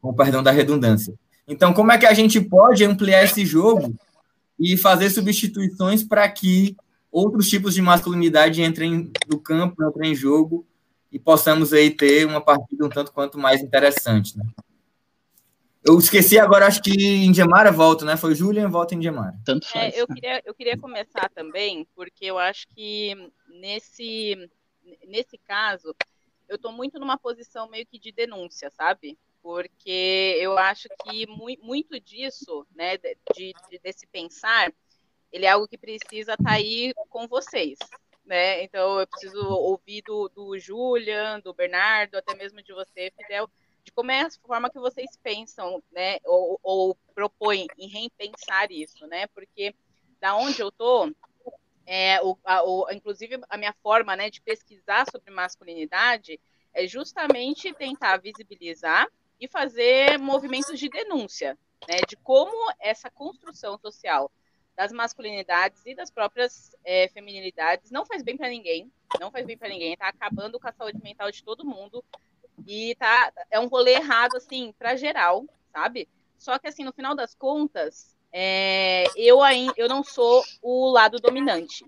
com 0.00 0.14
perdão 0.14 0.42
da 0.42 0.50
redundância. 0.50 1.14
Então, 1.46 1.72
como 1.72 1.92
é 1.92 1.98
que 1.98 2.06
a 2.06 2.14
gente 2.14 2.40
pode 2.40 2.84
ampliar 2.84 3.22
esse 3.22 3.44
jogo 3.44 3.94
e 4.58 4.76
fazer 4.76 5.10
substituições 5.10 6.02
para 6.02 6.28
que 6.28 6.76
outros 7.10 7.48
tipos 7.48 7.74
de 7.74 7.82
masculinidade 7.82 8.62
entrem 8.62 9.10
no 9.28 9.38
campo, 9.38 9.84
entrem 9.84 10.12
em 10.12 10.14
jogo 10.14 10.66
e 11.12 11.18
possamos 11.18 11.72
aí 11.72 11.90
ter 11.90 12.26
uma 12.26 12.40
partida 12.40 12.84
um 12.84 12.88
tanto 12.88 13.12
quanto 13.12 13.38
mais 13.38 13.62
interessante, 13.62 14.36
né? 14.36 14.44
Eu 15.88 15.96
esqueci 16.00 16.36
agora, 16.36 16.66
acho 16.66 16.82
que 16.82 16.90
Indiamara 16.92 17.70
volta, 17.70 18.04
né? 18.04 18.16
Foi 18.16 18.34
Julian, 18.34 18.68
volta 18.68 18.92
em 18.92 18.96
Indiamara. 18.96 19.38
Tanto 19.44 19.68
é, 19.68 19.70
faz. 19.70 19.94
É, 19.94 20.00
eu, 20.02 20.06
queria, 20.08 20.42
eu 20.44 20.52
queria 20.52 20.76
começar 20.76 21.30
também, 21.32 21.86
porque 21.94 22.24
eu 22.24 22.38
acho 22.38 22.66
que 22.74 23.14
nesse, 23.60 24.50
nesse 25.06 25.38
caso, 25.38 25.94
eu 26.48 26.56
estou 26.56 26.72
muito 26.72 26.98
numa 26.98 27.18
posição 27.18 27.68
meio 27.68 27.86
que 27.86 27.98
de 27.98 28.12
denúncia, 28.12 28.70
sabe? 28.70 29.18
Porque 29.42 30.38
eu 30.40 30.58
acho 30.58 30.88
que 31.04 31.26
mu 31.26 31.46
muito 31.62 32.00
disso, 32.00 32.66
né, 32.74 32.96
de, 32.96 33.52
de, 33.70 33.78
desse 33.78 34.06
pensar, 34.06 34.72
ele 35.30 35.46
é 35.46 35.50
algo 35.50 35.68
que 35.68 35.78
precisa 35.78 36.32
estar 36.32 36.44
tá 36.44 36.52
aí 36.52 36.92
com 37.08 37.28
vocês, 37.28 37.78
né? 38.24 38.62
Então 38.62 39.00
eu 39.00 39.06
preciso 39.06 39.46
ouvir 39.46 40.02
do, 40.02 40.28
do 40.28 40.58
Julian, 40.58 41.40
do 41.40 41.54
Bernardo, 41.54 42.16
até 42.16 42.34
mesmo 42.34 42.62
de 42.62 42.72
você, 42.72 43.12
Fidel, 43.16 43.48
de 43.84 43.92
como 43.92 44.10
é 44.10 44.22
a 44.22 44.30
forma 44.44 44.70
que 44.70 44.78
vocês 44.78 45.16
pensam, 45.22 45.82
né? 45.92 46.18
Ou, 46.24 46.58
ou 46.62 46.98
propõem 47.14 47.68
em 47.78 47.88
repensar 47.88 48.70
isso, 48.70 49.06
né? 49.06 49.26
Porque 49.28 49.74
da 50.20 50.34
onde 50.36 50.60
eu 50.60 50.72
tô, 50.72 51.12
é, 51.86 52.20
o, 52.22 52.36
a, 52.44 52.64
o, 52.64 52.90
inclusive 52.90 53.40
a 53.48 53.56
minha 53.56 53.72
forma 53.82 54.16
né, 54.16 54.28
de 54.28 54.40
pesquisar 54.40 55.06
sobre 55.10 55.32
masculinidade 55.32 56.40
é 56.74 56.86
justamente 56.86 57.72
tentar 57.72 58.18
visibilizar 58.18 59.06
e 59.40 59.46
fazer 59.46 60.18
movimentos 60.18 60.78
de 60.78 60.88
denúncia, 60.88 61.56
né, 61.88 61.98
de 62.08 62.16
como 62.16 62.72
essa 62.80 63.10
construção 63.10 63.78
social 63.78 64.30
das 64.74 64.92
masculinidades 64.92 65.80
e 65.86 65.94
das 65.94 66.10
próprias 66.10 66.76
é, 66.84 67.08
feminilidades 67.08 67.90
não 67.90 68.04
faz 68.04 68.22
bem 68.22 68.36
para 68.36 68.48
ninguém, 68.48 68.92
não 69.20 69.30
faz 69.30 69.46
bem 69.46 69.56
para 69.56 69.68
ninguém, 69.68 69.94
está 69.94 70.08
acabando 70.08 70.60
com 70.60 70.68
a 70.68 70.72
saúde 70.72 71.00
mental 71.02 71.30
de 71.30 71.42
todo 71.42 71.64
mundo 71.64 72.04
e 72.66 72.94
tá 72.96 73.32
é 73.50 73.60
um 73.60 73.68
rolê 73.68 73.92
errado 73.92 74.36
assim 74.36 74.74
para 74.78 74.96
geral, 74.96 75.46
sabe? 75.72 76.08
Só 76.36 76.58
que 76.58 76.68
assim 76.68 76.84
no 76.84 76.92
final 76.92 77.14
das 77.14 77.34
contas 77.34 78.15
é, 78.32 79.04
eu, 79.16 79.42
ainda, 79.42 79.72
eu 79.76 79.88
não 79.88 80.02
sou 80.04 80.44
o 80.62 80.90
lado 80.90 81.18
dominante. 81.18 81.84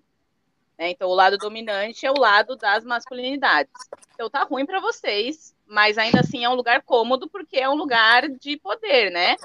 Né? 0.78 0.90
Então, 0.90 1.08
o 1.08 1.14
lado 1.14 1.36
dominante 1.36 2.06
é 2.06 2.10
o 2.10 2.18
lado 2.18 2.56
das 2.56 2.84
masculinidades. 2.84 3.72
Então, 4.14 4.30
tá 4.30 4.44
ruim 4.44 4.64
para 4.64 4.80
vocês, 4.80 5.54
mas 5.66 5.98
ainda 5.98 6.20
assim 6.20 6.44
é 6.44 6.48
um 6.48 6.54
lugar 6.54 6.82
cômodo 6.82 7.28
porque 7.28 7.58
é 7.58 7.68
um 7.68 7.74
lugar 7.74 8.28
de 8.28 8.56
poder, 8.56 9.10
né? 9.10 9.36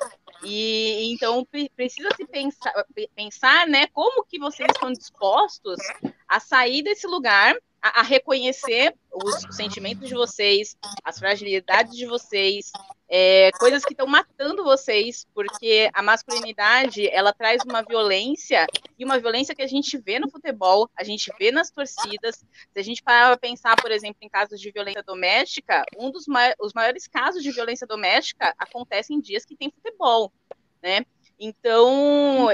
E 0.43 1.13
então 1.13 1.45
precisa 1.75 2.10
se 2.15 2.25
pensar, 2.25 2.73
pensar, 3.15 3.67
né, 3.67 3.88
como 3.88 4.25
que 4.25 4.38
vocês 4.38 4.67
estão 4.73 4.91
dispostos 4.91 5.79
a 6.27 6.39
sair 6.39 6.82
desse 6.82 7.08
lugar 7.08 7.56
a, 7.82 8.01
a, 8.01 8.03
reconhecer 8.03 8.93
os 9.12 9.56
sentimentos 9.56 10.08
de 10.08 10.15
vocês, 10.15 10.77
as 11.03 11.17
fragilidades 11.17 11.95
de 11.95 12.06
vocês, 12.06 12.71
é, 13.15 13.52
coisas 13.60 13.86
que 13.86 13.93
estão 13.93 14.08
matando 14.08 14.63
vocês, 14.63 15.28
porque 15.36 15.88
a 15.93 16.02
masculinidade 16.02 17.08
ela 17.10 17.32
traz 17.32 17.62
uma 17.63 17.84
violência 17.84 18.65
e 18.97 19.06
uma 19.06 19.19
violência 19.19 19.54
que 19.54 19.62
a 19.62 19.67
gente 19.67 19.99
vê 19.99 20.17
no 20.17 20.32
futebol, 20.32 20.89
a 20.97 21.04
gente 21.04 21.32
vê 21.38 21.52
nas 21.52 21.69
torcidas. 21.69 22.38
Se 22.38 22.80
a 22.80 22.82
gente 22.82 23.04
parar 23.04 23.28
para 23.28 23.38
pensar, 23.38 23.80
por 23.80 23.91
exemplo, 23.91 24.17
em 24.23 24.28
casos 24.28 24.60
de 24.60 24.71
violência 24.71 25.04
doméstica, 25.04 25.86
um 25.95 26.10
dos 26.10 26.26
mai 26.26 26.56
os 26.60 26.73
maiores 26.73 27.08
casos 27.08 27.43
de 27.43 27.52
violência 27.52 27.86
doméstica 27.86 28.52
acontecem 28.58 29.17
em 29.17 29.21
dias 29.21 29.45
que 29.45 29.56
tem 29.56 29.69
futebol, 29.69 30.34
né? 30.82 31.06
Então, 31.39 32.47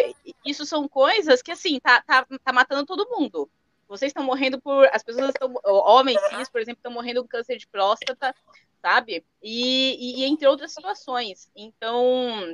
isso 0.45 0.65
são 0.65 0.89
coisas 0.89 1.41
que, 1.41 1.51
assim, 1.51 1.79
tá, 1.79 2.01
tá, 2.01 2.25
tá 2.43 2.51
matando 2.51 2.85
todo 2.85 3.09
mundo. 3.09 3.49
Vocês 3.89 4.11
estão 4.11 4.23
morrendo 4.23 4.61
por. 4.61 4.87
As 4.93 5.03
pessoas 5.03 5.29
estão. 5.29 5.53
Homens 5.65 6.21
cis, 6.29 6.47
por 6.47 6.61
exemplo, 6.61 6.77
estão 6.77 6.91
morrendo 6.91 7.23
com 7.23 7.27
câncer 7.27 7.57
de 7.57 7.67
próstata, 7.67 8.35
sabe? 8.79 9.25
E, 9.41 10.21
e, 10.21 10.25
entre 10.25 10.47
outras 10.47 10.71
situações. 10.71 11.49
Então, 11.55 12.53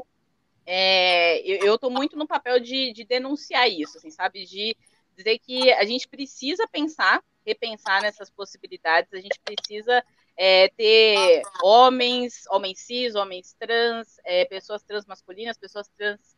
é, 0.66 1.42
eu 1.46 1.76
estou 1.76 1.92
muito 1.92 2.16
no 2.16 2.26
papel 2.26 2.60
de, 2.62 2.94
de 2.94 3.04
denunciar 3.04 3.70
isso, 3.70 3.98
assim, 3.98 4.10
sabe? 4.10 4.46
De 4.46 4.78
dizer 5.16 5.38
que 5.40 5.72
a 5.74 5.84
gente 5.84 6.08
precisa 6.08 6.66
pensar, 6.70 7.22
repensar 7.46 8.02
nessas 8.02 8.30
possibilidades, 8.30 9.14
a 9.14 9.20
gente 9.20 9.40
precisa 9.44 10.02
é, 10.38 10.70
ter 10.70 11.42
homens, 11.62 12.44
homens 12.50 12.80
cis, 12.80 13.14
homens 13.14 13.54
trans, 13.60 14.20
é, 14.24 14.46
pessoas 14.46 14.84
trans 14.84 15.06
masculinas, 15.06 15.58
pessoas 15.58 15.90
trans, 15.90 16.36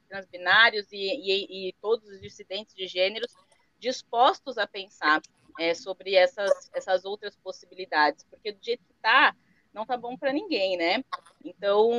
e, 0.91 0.97
e, 0.97 1.69
e, 1.69 1.73
todos 1.81 2.07
os 2.09 2.19
dissidentes 2.19 2.75
de 2.75 2.87
gêneros 2.87 3.31
dispostos 3.79 4.57
a 4.57 4.67
pensar 4.67 5.21
é, 5.59 5.73
sobre 5.73 6.15
essas, 6.15 6.69
essas 6.73 7.05
outras 7.05 7.35
possibilidades, 7.35 8.23
porque 8.29 8.51
do 8.51 8.63
jeito 8.63 8.83
que 8.85 8.93
está, 8.93 9.35
não 9.73 9.83
está 9.83 9.97
bom 9.97 10.15
para 10.17 10.33
ninguém, 10.33 10.77
né? 10.77 11.03
Então, 11.43 11.91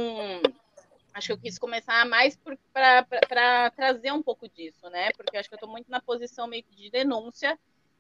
acho 1.12 1.28
que 1.28 1.32
eu 1.32 1.38
quis 1.38 1.58
começar 1.58 2.06
mais 2.06 2.38
para 2.72 3.70
trazer 3.70 4.12
um 4.12 4.22
pouco 4.22 4.48
disso, 4.48 4.88
né? 4.90 5.10
Porque 5.16 5.36
acho 5.36 5.48
que 5.48 5.54
eu 5.54 5.58
estou 5.58 5.70
muito 5.70 5.90
na 5.90 6.00
posição 6.00 6.46
meio 6.46 6.64
de 6.70 6.90
denúncia 6.90 7.58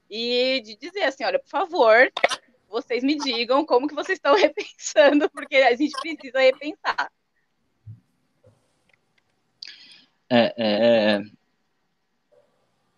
e 0.08 0.60
de 0.64 0.76
dizer 0.76 1.04
assim, 1.04 1.24
olha, 1.24 1.38
por 1.38 1.48
favor, 1.48 2.10
vocês 2.68 3.02
me 3.02 3.16
digam 3.16 3.64
como 3.64 3.88
que 3.88 3.94
vocês 3.94 4.18
estão 4.18 4.34
repensando, 4.36 5.28
porque 5.30 5.56
a 5.56 5.74
gente 5.74 5.92
precisa 6.00 6.40
repensar. 6.40 7.10
É, 10.30 10.54
é, 10.58 11.20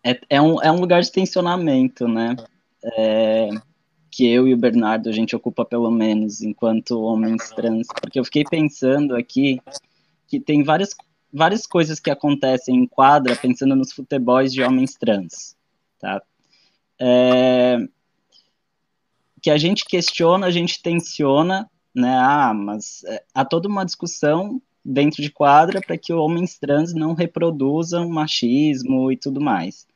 é, 0.05 0.19
é, 0.31 0.41
um, 0.41 0.61
é 0.63 0.71
um 0.71 0.81
lugar 0.81 1.03
de 1.03 1.13
tensionamento, 1.13 2.09
né? 2.09 2.37
É, 2.83 3.51
que 4.11 4.27
eu 4.27 4.49
e 4.49 4.55
o 4.55 4.59
Bernardo 4.59 5.09
a 5.09 5.13
gente 5.13 5.37
ocupa 5.37 5.65
pelo 5.65 5.91
menos 5.91 6.41
enquanto 6.41 7.01
homens 7.01 7.51
trans, 7.51 7.87
porque 8.01 8.19
eu 8.19 8.25
fiquei 8.25 8.43
pensando 8.45 9.15
aqui 9.15 9.61
que 10.27 10.41
tem 10.41 10.65
várias, 10.65 10.95
várias 11.33 11.67
coisas 11.67 12.01
que 12.01 12.11
acontecem 12.11 12.75
em 12.75 12.87
quadra 12.87 13.37
pensando 13.37 13.77
nos 13.77 13.93
futebols 13.93 14.53
de 14.53 14.63
homens 14.63 14.95
trans, 14.95 15.57
tá? 15.99 16.23
É, 16.99 17.79
que 19.41 19.51
a 19.51 19.59
gente 19.59 19.85
questiona, 19.85 20.47
a 20.47 20.51
gente 20.51 20.83
tensiona, 20.83 21.71
né? 21.95 22.15
Ah, 22.19 22.53
mas 22.55 23.05
é, 23.05 23.23
há 23.35 23.45
toda 23.45 23.69
uma 23.69 23.85
discussão 23.85 24.61
dentro 24.85 25.23
de 25.23 25.31
quadra 25.31 25.81
para 25.81 25.99
que 25.99 26.13
homens 26.13 26.59
trans 26.59 26.95
não 26.95 27.13
reproduzam 27.13 28.09
machismo 28.09 29.13
e 29.13 29.17
tudo 29.17 29.41
mais 29.41 29.87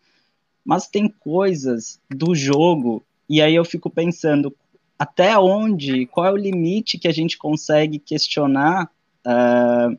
mas 0.65 0.89
tem 0.89 1.09
coisas 1.09 2.01
do 2.11 2.35
jogo, 2.35 3.05
e 3.29 3.43
aí 3.43 3.55
eu 3.55 3.65
fico 3.65 3.91
pensando 3.91 4.55
até 4.99 5.37
onde, 5.39 6.07
qual 6.07 6.27
é 6.27 6.33
o 6.33 6.37
limite 6.37 6.99
que 6.99 7.09
a 7.09 7.13
gente 7.13 7.37
consegue 7.37 7.99
questionar 7.99 8.91
uh, 9.27 9.99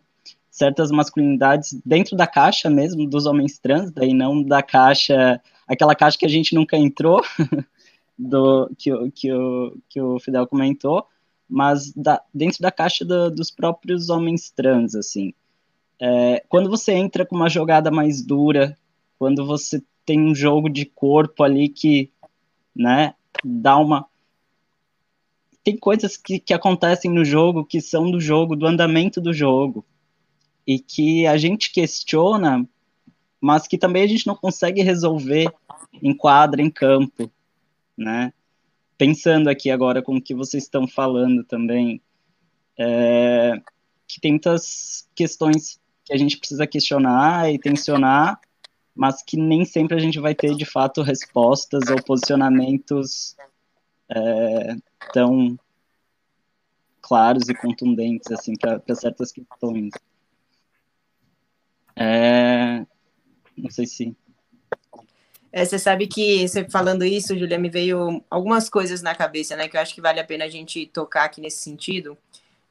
certas 0.49 0.89
masculinidades 0.89 1.77
dentro 1.85 2.15
da 2.15 2.25
caixa 2.25 2.69
mesmo 2.69 3.07
dos 3.07 3.25
homens 3.25 3.59
trans, 3.59 3.91
daí 3.91 4.13
não 4.13 4.41
da 4.41 4.63
caixa, 4.63 5.41
aquela 5.67 5.93
caixa 5.93 6.17
que 6.17 6.25
a 6.25 6.29
gente 6.29 6.55
nunca 6.55 6.77
entrou, 6.77 7.21
do 8.17 8.71
que, 8.77 8.91
que, 9.11 9.33
o, 9.33 9.77
que 9.89 10.01
o 10.01 10.19
Fidel 10.19 10.47
comentou, 10.47 11.05
mas 11.47 11.91
da, 11.93 12.21
dentro 12.33 12.61
da 12.61 12.71
caixa 12.71 13.03
do, 13.03 13.29
dos 13.29 13.51
próprios 13.51 14.09
homens 14.09 14.49
trans, 14.49 14.95
assim. 14.95 15.33
É, 15.99 16.43
quando 16.49 16.69
você 16.69 16.93
entra 16.93 17.25
com 17.25 17.35
uma 17.35 17.49
jogada 17.49 17.91
mais 17.91 18.21
dura, 18.21 18.77
quando 19.19 19.45
você 19.45 19.83
tem 20.05 20.21
um 20.21 20.35
jogo 20.35 20.69
de 20.69 20.85
corpo 20.85 21.43
ali 21.43 21.67
que, 21.67 22.11
né, 22.75 23.15
dá 23.43 23.77
uma. 23.77 24.05
Tem 25.63 25.75
coisas 25.75 26.15
que, 26.15 26.39
que 26.39 26.53
acontecem 26.53 27.11
no 27.11 27.25
jogo 27.25 27.65
que 27.65 27.81
são 27.81 28.11
do 28.11 28.21
jogo, 28.21 28.55
do 28.55 28.67
andamento 28.67 29.19
do 29.19 29.33
jogo, 29.33 29.83
e 30.65 30.79
que 30.79 31.25
a 31.25 31.37
gente 31.37 31.71
questiona, 31.71 32.67
mas 33.41 33.67
que 33.67 33.77
também 33.77 34.03
a 34.03 34.07
gente 34.07 34.27
não 34.27 34.35
consegue 34.35 34.81
resolver 34.81 35.51
em 36.01 36.15
quadra, 36.15 36.61
em 36.61 36.69
campo, 36.69 37.31
né? 37.97 38.31
Pensando 38.97 39.49
aqui 39.49 39.69
agora 39.71 40.01
com 40.01 40.17
o 40.17 40.21
que 40.21 40.35
vocês 40.35 40.63
estão 40.63 40.87
falando 40.87 41.43
também, 41.43 41.99
é, 42.77 43.59
que 44.07 44.21
tem 44.21 44.31
muitas 44.33 45.09
questões 45.15 45.79
que 46.05 46.13
a 46.13 46.17
gente 46.17 46.37
precisa 46.37 46.67
questionar 46.67 47.51
e 47.51 47.57
tensionar, 47.57 48.39
mas 48.95 49.21
que 49.21 49.37
nem 49.37 49.65
sempre 49.65 49.95
a 49.95 49.99
gente 49.99 50.19
vai 50.19 50.33
ter 50.33 50.55
de 50.55 50.65
fato 50.65 51.01
respostas 51.01 51.89
ou 51.89 52.01
posicionamentos 52.01 53.35
é, 54.09 54.75
tão 55.11 55.59
claros 57.01 57.49
e 57.49 57.53
contundentes 57.53 58.31
assim 58.31 58.53
para 58.55 58.95
certas 58.95 59.31
questões. 59.31 59.91
É, 61.95 62.85
não 63.57 63.69
sei 63.69 63.85
se 63.85 64.15
é, 65.55 65.63
você 65.63 65.79
sabe 65.79 66.05
que 66.05 66.45
você 66.45 66.67
falando 66.67 67.05
isso, 67.05 67.37
Julia, 67.39 67.57
me 67.57 67.69
veio 67.69 68.21
algumas 68.29 68.67
coisas 68.69 69.01
na 69.01 69.15
cabeça, 69.15 69.55
né? 69.55 69.69
Que 69.69 69.77
eu 69.77 69.81
acho 69.81 69.95
que 69.95 70.01
vale 70.01 70.19
a 70.19 70.23
pena 70.25 70.43
a 70.43 70.49
gente 70.49 70.85
tocar 70.87 71.23
aqui 71.23 71.39
nesse 71.39 71.59
sentido. 71.59 72.17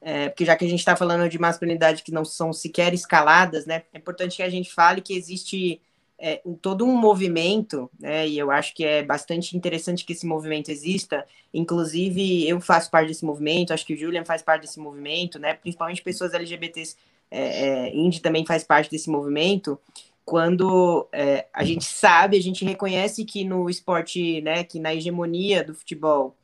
É, 0.03 0.29
porque 0.29 0.45
já 0.45 0.55
que 0.55 0.67
a 0.67 0.69
gente 0.69 0.81
está 0.81 0.95
falando 0.95 1.27
de 1.27 1.39
masculinidade 1.39 2.03
que 2.03 2.13
não 2.13 2.27
são 2.27 2.53
sequer 2.53 2.93
escaladas, 2.93 3.65
né? 3.65 3.85
É 3.91 3.97
importante 3.97 4.37
que 4.37 4.43
a 4.43 4.51
gente 4.51 4.71
fale 4.71 5.01
que 5.01 5.15
existe 5.17 5.81
é, 6.19 6.41
todo 6.63 6.85
um 6.85 6.97
movimento, 6.97 7.91
né, 7.99 8.27
e 8.29 8.39
eu 8.39 8.51
acho 8.51 8.75
que 8.75 8.85
é 8.85 9.03
bastante 9.03 9.57
interessante 9.57 10.05
que 10.05 10.13
esse 10.13 10.27
movimento 10.27 10.71
exista. 10.71 11.27
Inclusive, 11.53 12.49
eu 12.49 12.61
faço 12.61 12.91
parte 12.91 13.09
desse 13.09 13.25
movimento, 13.25 13.73
acho 13.73 13.85
que 13.85 13.95
o 13.95 13.97
Julian 13.97 14.25
faz 14.25 14.43
parte 14.43 14.63
desse 14.63 14.79
movimento, 14.79 15.39
né, 15.39 15.55
principalmente 15.55 16.03
pessoas 16.03 16.33
LGBTs, 16.35 16.97
é, 17.31 17.67
é, 17.67 17.97
Indy 17.97 18.21
também 18.21 18.47
faz 18.47 18.63
parte 18.63 18.91
desse 18.91 19.11
movimento. 19.11 19.79
Quando 20.25 21.07
é, 21.13 21.47
a 21.53 21.65
gente 21.65 21.85
sabe, 21.85 22.37
a 22.37 22.43
gente 22.43 22.65
reconhece 22.65 23.25
que 23.25 23.45
no 23.45 23.69
esporte, 23.69 24.41
né, 24.41 24.65
que 24.65 24.79
na 24.79 24.95
hegemonia 24.95 25.65
do 25.65 25.75
futebol, 25.75 26.37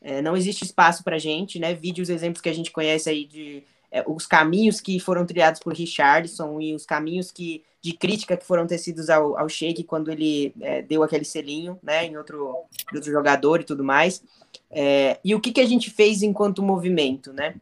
é, 0.00 0.22
não 0.22 0.36
existe 0.36 0.64
espaço 0.64 1.02
para 1.02 1.18
gente, 1.18 1.58
né? 1.58 1.74
Vídeos, 1.74 2.08
exemplos 2.08 2.40
que 2.40 2.48
a 2.48 2.52
gente 2.52 2.70
conhece 2.70 3.10
aí 3.10 3.24
de 3.24 3.64
é, 3.96 4.04
os 4.06 4.26
caminhos 4.26 4.78
que 4.78 5.00
foram 5.00 5.24
trilhados 5.24 5.58
por 5.58 5.72
Richardson 5.72 6.60
e 6.60 6.74
os 6.74 6.84
caminhos 6.84 7.32
que 7.32 7.62
de 7.80 7.92
crítica 7.92 8.36
que 8.36 8.44
foram 8.44 8.66
tecidos 8.66 9.08
ao, 9.08 9.38
ao 9.38 9.48
Sheik 9.48 9.84
quando 9.84 10.10
ele 10.10 10.52
é, 10.60 10.82
deu 10.82 11.02
aquele 11.02 11.24
selinho, 11.24 11.78
né, 11.82 12.04
em 12.04 12.16
outro, 12.18 12.64
outro 12.92 13.10
jogador 13.10 13.60
e 13.60 13.64
tudo 13.64 13.82
mais. 13.82 14.22
É, 14.70 15.18
e 15.24 15.34
o 15.34 15.40
que, 15.40 15.50
que 15.50 15.60
a 15.62 15.66
gente 15.66 15.90
fez 15.90 16.22
enquanto 16.22 16.62
movimento, 16.62 17.32
né? 17.32 17.54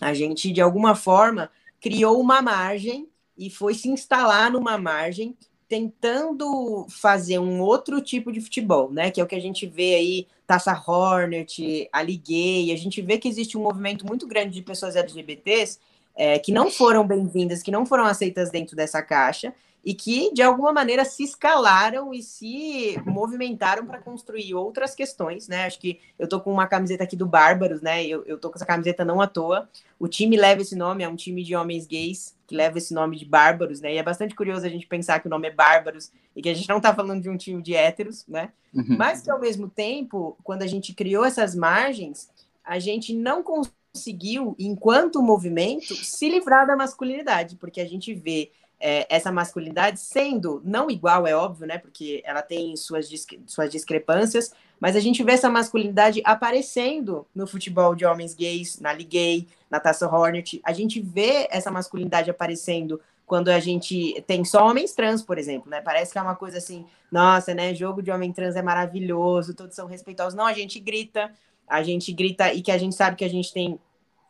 A 0.00 0.12
gente, 0.12 0.50
de 0.50 0.60
alguma 0.60 0.96
forma, 0.96 1.50
criou 1.80 2.20
uma 2.20 2.42
margem 2.42 3.06
e 3.38 3.48
foi 3.48 3.74
se 3.74 3.88
instalar 3.88 4.50
numa 4.50 4.76
margem 4.76 5.36
tentando 5.68 6.86
fazer 6.88 7.38
um 7.38 7.60
outro 7.60 8.00
tipo 8.00 8.32
de 8.32 8.40
futebol, 8.40 8.90
né? 8.90 9.10
Que 9.10 9.20
é 9.20 9.24
o 9.24 9.26
que 9.26 9.34
a 9.34 9.40
gente 9.40 9.66
vê 9.66 9.94
aí, 9.94 10.26
Taça 10.46 10.72
Hornet, 10.86 11.88
a 11.92 12.02
Liguei, 12.02 12.72
a 12.72 12.76
gente 12.76 13.02
vê 13.02 13.18
que 13.18 13.28
existe 13.28 13.58
um 13.58 13.62
movimento 13.62 14.06
muito 14.06 14.26
grande 14.26 14.54
de 14.54 14.62
pessoas 14.62 14.96
LGBTs 14.96 15.78
é, 16.16 16.38
que 16.38 16.50
não 16.50 16.70
foram 16.70 17.06
bem-vindas, 17.06 17.62
que 17.62 17.70
não 17.70 17.84
foram 17.84 18.06
aceitas 18.06 18.50
dentro 18.50 18.74
dessa 18.74 19.02
caixa, 19.02 19.54
e 19.86 19.94
que, 19.94 20.34
de 20.34 20.42
alguma 20.42 20.72
maneira, 20.72 21.04
se 21.04 21.22
escalaram 21.22 22.12
e 22.12 22.20
se 22.20 23.00
movimentaram 23.06 23.86
para 23.86 24.00
construir 24.00 24.52
outras 24.52 24.96
questões, 24.96 25.46
né? 25.46 25.64
Acho 25.64 25.78
que 25.78 26.00
eu 26.18 26.28
tô 26.28 26.40
com 26.40 26.52
uma 26.52 26.66
camiseta 26.66 27.04
aqui 27.04 27.14
do 27.14 27.24
Bárbaros, 27.24 27.80
né? 27.80 28.04
Eu, 28.04 28.24
eu 28.24 28.36
tô 28.36 28.50
com 28.50 28.56
essa 28.56 28.66
camiseta 28.66 29.04
não 29.04 29.20
à 29.20 29.28
toa. 29.28 29.70
O 29.96 30.08
time 30.08 30.36
leva 30.36 30.60
esse 30.60 30.74
nome, 30.74 31.04
é 31.04 31.08
um 31.08 31.14
time 31.14 31.44
de 31.44 31.54
homens 31.54 31.86
gays 31.86 32.34
que 32.48 32.56
leva 32.56 32.78
esse 32.78 32.92
nome 32.92 33.16
de 33.16 33.24
Bárbaros, 33.24 33.80
né? 33.80 33.94
E 33.94 33.96
é 33.96 34.02
bastante 34.02 34.34
curioso 34.34 34.66
a 34.66 34.68
gente 34.68 34.88
pensar 34.88 35.20
que 35.20 35.28
o 35.28 35.30
nome 35.30 35.46
é 35.46 35.52
Bárbaros 35.52 36.10
e 36.34 36.42
que 36.42 36.48
a 36.48 36.54
gente 36.54 36.68
não 36.68 36.80
tá 36.80 36.92
falando 36.92 37.22
de 37.22 37.30
um 37.30 37.36
time 37.36 37.62
de 37.62 37.76
héteros, 37.76 38.26
né? 38.26 38.50
Uhum. 38.74 38.96
Mas 38.98 39.22
que, 39.22 39.30
ao 39.30 39.38
mesmo 39.38 39.68
tempo, 39.68 40.36
quando 40.42 40.62
a 40.62 40.66
gente 40.66 40.92
criou 40.94 41.24
essas 41.24 41.54
margens, 41.54 42.28
a 42.64 42.80
gente 42.80 43.14
não 43.14 43.40
conseguiu, 43.40 44.56
enquanto 44.58 45.22
movimento, 45.22 45.94
se 45.94 46.28
livrar 46.28 46.66
da 46.66 46.74
masculinidade, 46.74 47.54
porque 47.54 47.80
a 47.80 47.86
gente 47.86 48.12
vê 48.12 48.50
é, 48.78 49.06
essa 49.08 49.32
masculinidade 49.32 49.98
sendo 50.00 50.60
não 50.64 50.90
igual, 50.90 51.26
é 51.26 51.34
óbvio, 51.34 51.66
né? 51.66 51.78
Porque 51.78 52.22
ela 52.24 52.42
tem 52.42 52.76
suas, 52.76 53.08
suas 53.46 53.70
discrepâncias, 53.70 54.52
mas 54.78 54.94
a 54.94 55.00
gente 55.00 55.22
vê 55.22 55.32
essa 55.32 55.48
masculinidade 55.48 56.20
aparecendo 56.24 57.26
no 57.34 57.46
futebol 57.46 57.94
de 57.94 58.04
homens 58.04 58.34
gays, 58.34 58.78
na 58.78 58.92
Ligue 58.92 59.48
na 59.70 59.80
Taça 59.80 60.06
Hornet. 60.06 60.60
A 60.64 60.72
gente 60.72 61.00
vê 61.00 61.48
essa 61.50 61.70
masculinidade 61.70 62.30
aparecendo 62.30 63.00
quando 63.24 63.48
a 63.48 63.58
gente 63.58 64.22
tem 64.26 64.44
só 64.44 64.68
homens 64.68 64.92
trans, 64.92 65.22
por 65.22 65.36
exemplo, 65.36 65.68
né? 65.68 65.80
Parece 65.80 66.12
que 66.12 66.18
é 66.18 66.22
uma 66.22 66.36
coisa 66.36 66.58
assim, 66.58 66.84
nossa, 67.10 67.54
né? 67.54 67.74
Jogo 67.74 68.02
de 68.02 68.10
homem 68.10 68.32
trans 68.32 68.54
é 68.54 68.62
maravilhoso, 68.62 69.54
todos 69.54 69.74
são 69.74 69.86
respeitosos. 69.86 70.34
Não, 70.34 70.46
a 70.46 70.52
gente 70.52 70.78
grita, 70.78 71.32
a 71.66 71.82
gente 71.82 72.12
grita 72.12 72.52
e 72.52 72.62
que 72.62 72.70
a 72.70 72.78
gente 72.78 72.94
sabe 72.94 73.16
que 73.16 73.24
a 73.24 73.30
gente 73.30 73.52
tem 73.52 73.80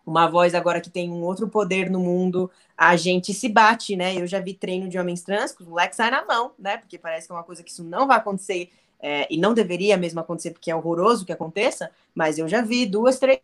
uma 0.07 0.29
voz 0.29 0.55
agora 0.55 0.81
que 0.81 0.89
tem 0.89 1.11
um 1.11 1.25
outro 1.25 1.49
poder 1.49 1.91
no 1.91 1.99
mundo, 1.99 2.49
a 2.79 2.97
gente 2.97 3.35
se 3.35 3.49
bate, 3.49 3.97
né? 3.97 4.15
Eu 4.15 4.27
já 4.27 4.39
vi 4.39 4.55
treino 4.55 4.89
de 4.89 4.97
homens 4.97 5.23
trans, 5.23 5.55
os 5.59 5.67
moleques 5.67 5.97
saem 5.97 6.13
na 6.13 6.25
mão, 6.25 6.53
né? 6.57 6.77
Porque 6.77 6.97
parece 6.97 7.27
que 7.27 7.33
é 7.33 7.37
uma 7.37 7.43
coisa 7.43 7.63
que 7.63 7.71
isso 7.71 7.83
não 7.83 8.07
vai 8.07 8.17
acontecer 8.17 8.71
é, 9.01 9.27
e 9.29 9.37
não 9.37 9.53
deveria 9.53 9.97
mesmo 9.97 10.21
acontecer, 10.21 10.53
porque 10.53 10.71
é 10.71 10.77
horroroso 10.77 11.27
que 11.27 11.33
aconteça, 11.33 11.91
mas 12.15 12.39
eu 12.39 12.49
já 12.49 12.63
vi 12.63 12.87
duas, 12.87 13.19
três 13.19 13.41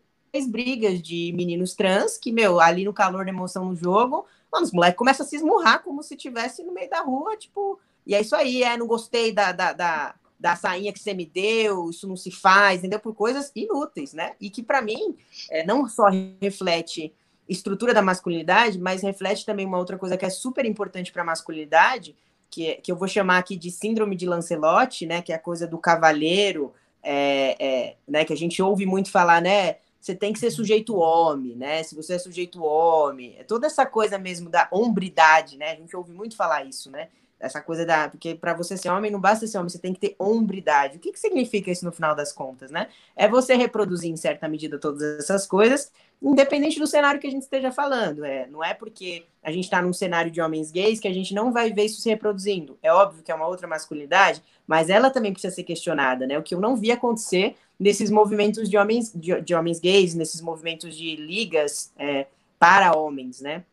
brigas 0.49 1.03
de 1.03 1.33
meninos 1.35 1.75
trans 1.75 2.17
que, 2.17 2.31
meu, 2.31 2.61
ali 2.61 2.85
no 2.85 2.93
calor 2.93 3.25
da 3.25 3.31
emoção 3.31 3.65
no 3.67 3.77
jogo, 3.77 4.25
mano, 4.51 4.65
os 4.65 4.73
moleques 4.73 4.97
começam 4.97 5.27
a 5.27 5.29
se 5.29 5.37
esmurrar 5.37 5.83
como 5.83 6.03
se 6.03 6.15
estivesse 6.15 6.63
no 6.63 6.73
meio 6.73 6.89
da 6.89 7.01
rua, 7.01 7.37
tipo, 7.37 7.79
e 8.07 8.15
é 8.15 8.21
isso 8.21 8.37
aí, 8.37 8.63
é, 8.63 8.77
não 8.77 8.87
gostei 8.87 9.33
da, 9.33 9.53
da, 9.53 9.73
da 9.73 10.15
da 10.43 10.57
sainha 10.57 10.93
que 10.93 10.99
você 10.99 11.15
me 11.15 11.25
deu, 11.25 11.89
isso 11.89 12.09
não 12.09 12.17
se 12.17 12.33
faz, 12.33 12.81
entendeu? 12.81 12.99
Por 12.99 13.15
coisas 13.15 13.53
inúteis, 13.55 14.13
né? 14.13 14.35
E 14.41 14.51
que 14.51 14.61
para 14.61 14.83
mim 14.83 15.17
é, 15.49 15.65
não 15.65 15.89
só 15.89 16.09
reflete 16.41 17.15
estrutura 17.49 17.95
da 17.95 18.03
masculinidade, 18.03 18.77
mas 18.77 19.03
reflete 19.03 19.47
também 19.47 19.65
uma 19.65 19.79
outra 19.79 19.97
coisa 19.97 20.17
que 20.17 20.25
é 20.25 20.31
super 20.31 20.65
importante 20.65 21.13
para 21.13 21.23
a 21.23 21.25
masculinidade, 21.25 22.17
que, 22.51 22.67
é, 22.67 22.75
que 22.75 22.91
eu 22.91 22.97
vou 22.97 23.07
chamar 23.07 23.39
aqui 23.39 23.57
de 23.57 23.71
síndrome 23.71 24.17
de 24.17 24.27
Lancelotti, 24.27 25.07
né? 25.07 25.23
Que 25.23 25.33
é 25.33 25.37
a 25.37 25.39
coisa 25.39 25.65
do 25.65 25.79
cavaleiro, 25.79 26.73
é, 27.01 27.57
é, 27.61 27.97
né? 28.07 28.25
Que 28.25 28.33
a 28.33 28.37
gente 28.37 28.61
ouve 28.61 28.85
muito 28.85 29.13
falar, 29.13 29.41
né? 29.41 29.77
Você 30.01 30.13
tem 30.13 30.33
que 30.33 30.41
ser 30.41 30.51
sujeito 30.51 30.97
homem, 30.97 31.55
né? 31.55 31.85
Se 31.85 31.95
você 31.95 32.15
é 32.15 32.19
sujeito 32.19 32.65
homem, 32.65 33.37
é 33.39 33.45
toda 33.45 33.69
essa 33.69 33.87
coisa 33.87 34.19
mesmo 34.19 34.51
da 34.51 34.67
hombridade, 34.73 35.57
né? 35.57 35.71
A 35.71 35.77
gente 35.77 35.97
ouve 35.97 36.13
muito 36.13 36.35
falar 36.35 36.65
isso, 36.65 36.91
né? 36.91 37.09
Essa 37.43 37.61
coisa 37.61 37.85
da. 37.85 38.09
Porque 38.09 38.37
para 38.37 38.55
você 38.55 38.77
ser 38.77 38.89
homem, 38.89 39.11
não 39.11 39.21
basta 39.21 39.47
ser 39.49 39.59
homem, 39.59 39.69
você 39.69 39.79
tem 39.79 39.93
que 39.93 39.99
ter 39.99 40.15
hombridade. 40.17 40.97
O 40.97 41.01
que, 41.01 41.11
que 41.11 41.19
significa 41.19 41.73
isso 41.73 41.85
no 41.85 41.91
final 41.91 42.15
das 42.15 42.33
contas, 42.33 42.71
né? 42.71 42.87
É 43.17 43.29
você 43.29 43.57
reproduzir 43.57 44.11
em 44.11 44.17
certa 44.17 44.49
medida 44.49 44.79
todas 44.79 45.03
essas 45.19 45.45
coisas, 45.45 45.91
independente 46.23 46.79
do 46.79 46.87
cenário 46.87 47.21
que 47.21 47.27
a 47.27 47.31
gente 47.31 47.43
esteja 47.43 47.73
falando. 47.73 48.25
É, 48.25 48.47
não 48.47 48.63
é 48.63 48.73
porque 48.73 49.25
a 49.43 49.51
gente 49.51 49.65
está 49.65 49.83
num 49.83 49.93
cenário 49.93 50.31
de 50.31 50.41
homens 50.41 50.71
gays 50.71 51.01
que 51.01 51.09
a 51.09 51.13
gente 51.13 51.35
não 51.35 51.53
vai 51.53 51.73
ver 51.73 51.87
isso 51.87 52.01
se 52.01 52.09
reproduzindo. 52.09 52.79
É 52.81 52.93
óbvio 52.93 53.25
que 53.25 53.33
é 53.33 53.35
uma 53.35 53.49
outra 53.49 53.67
masculinidade, 53.67 54.41
mas 54.65 54.89
ela 54.89 55.11
também 55.11 55.33
precisa 55.33 55.53
ser 55.53 55.65
questionada, 55.65 56.27
né? 56.29 56.39
O 56.39 56.43
que 56.45 56.55
eu 56.55 56.61
não 56.61 56.77
vi 56.77 56.93
acontecer 56.93 57.57
nesses 57.79 58.09
movimentos 58.09 58.71
de 58.71 58.79
homens, 58.79 59.13
de, 59.13 59.41
de 59.41 59.53
homens 59.53 59.81
gays, 59.81 60.15
nesses 60.15 60.41
movimentos 60.41 60.97
de 60.97 61.17
ligas 61.17 61.93
é, 61.99 62.27
para 62.57 62.97
homens, 62.97 63.41
né? 63.41 63.65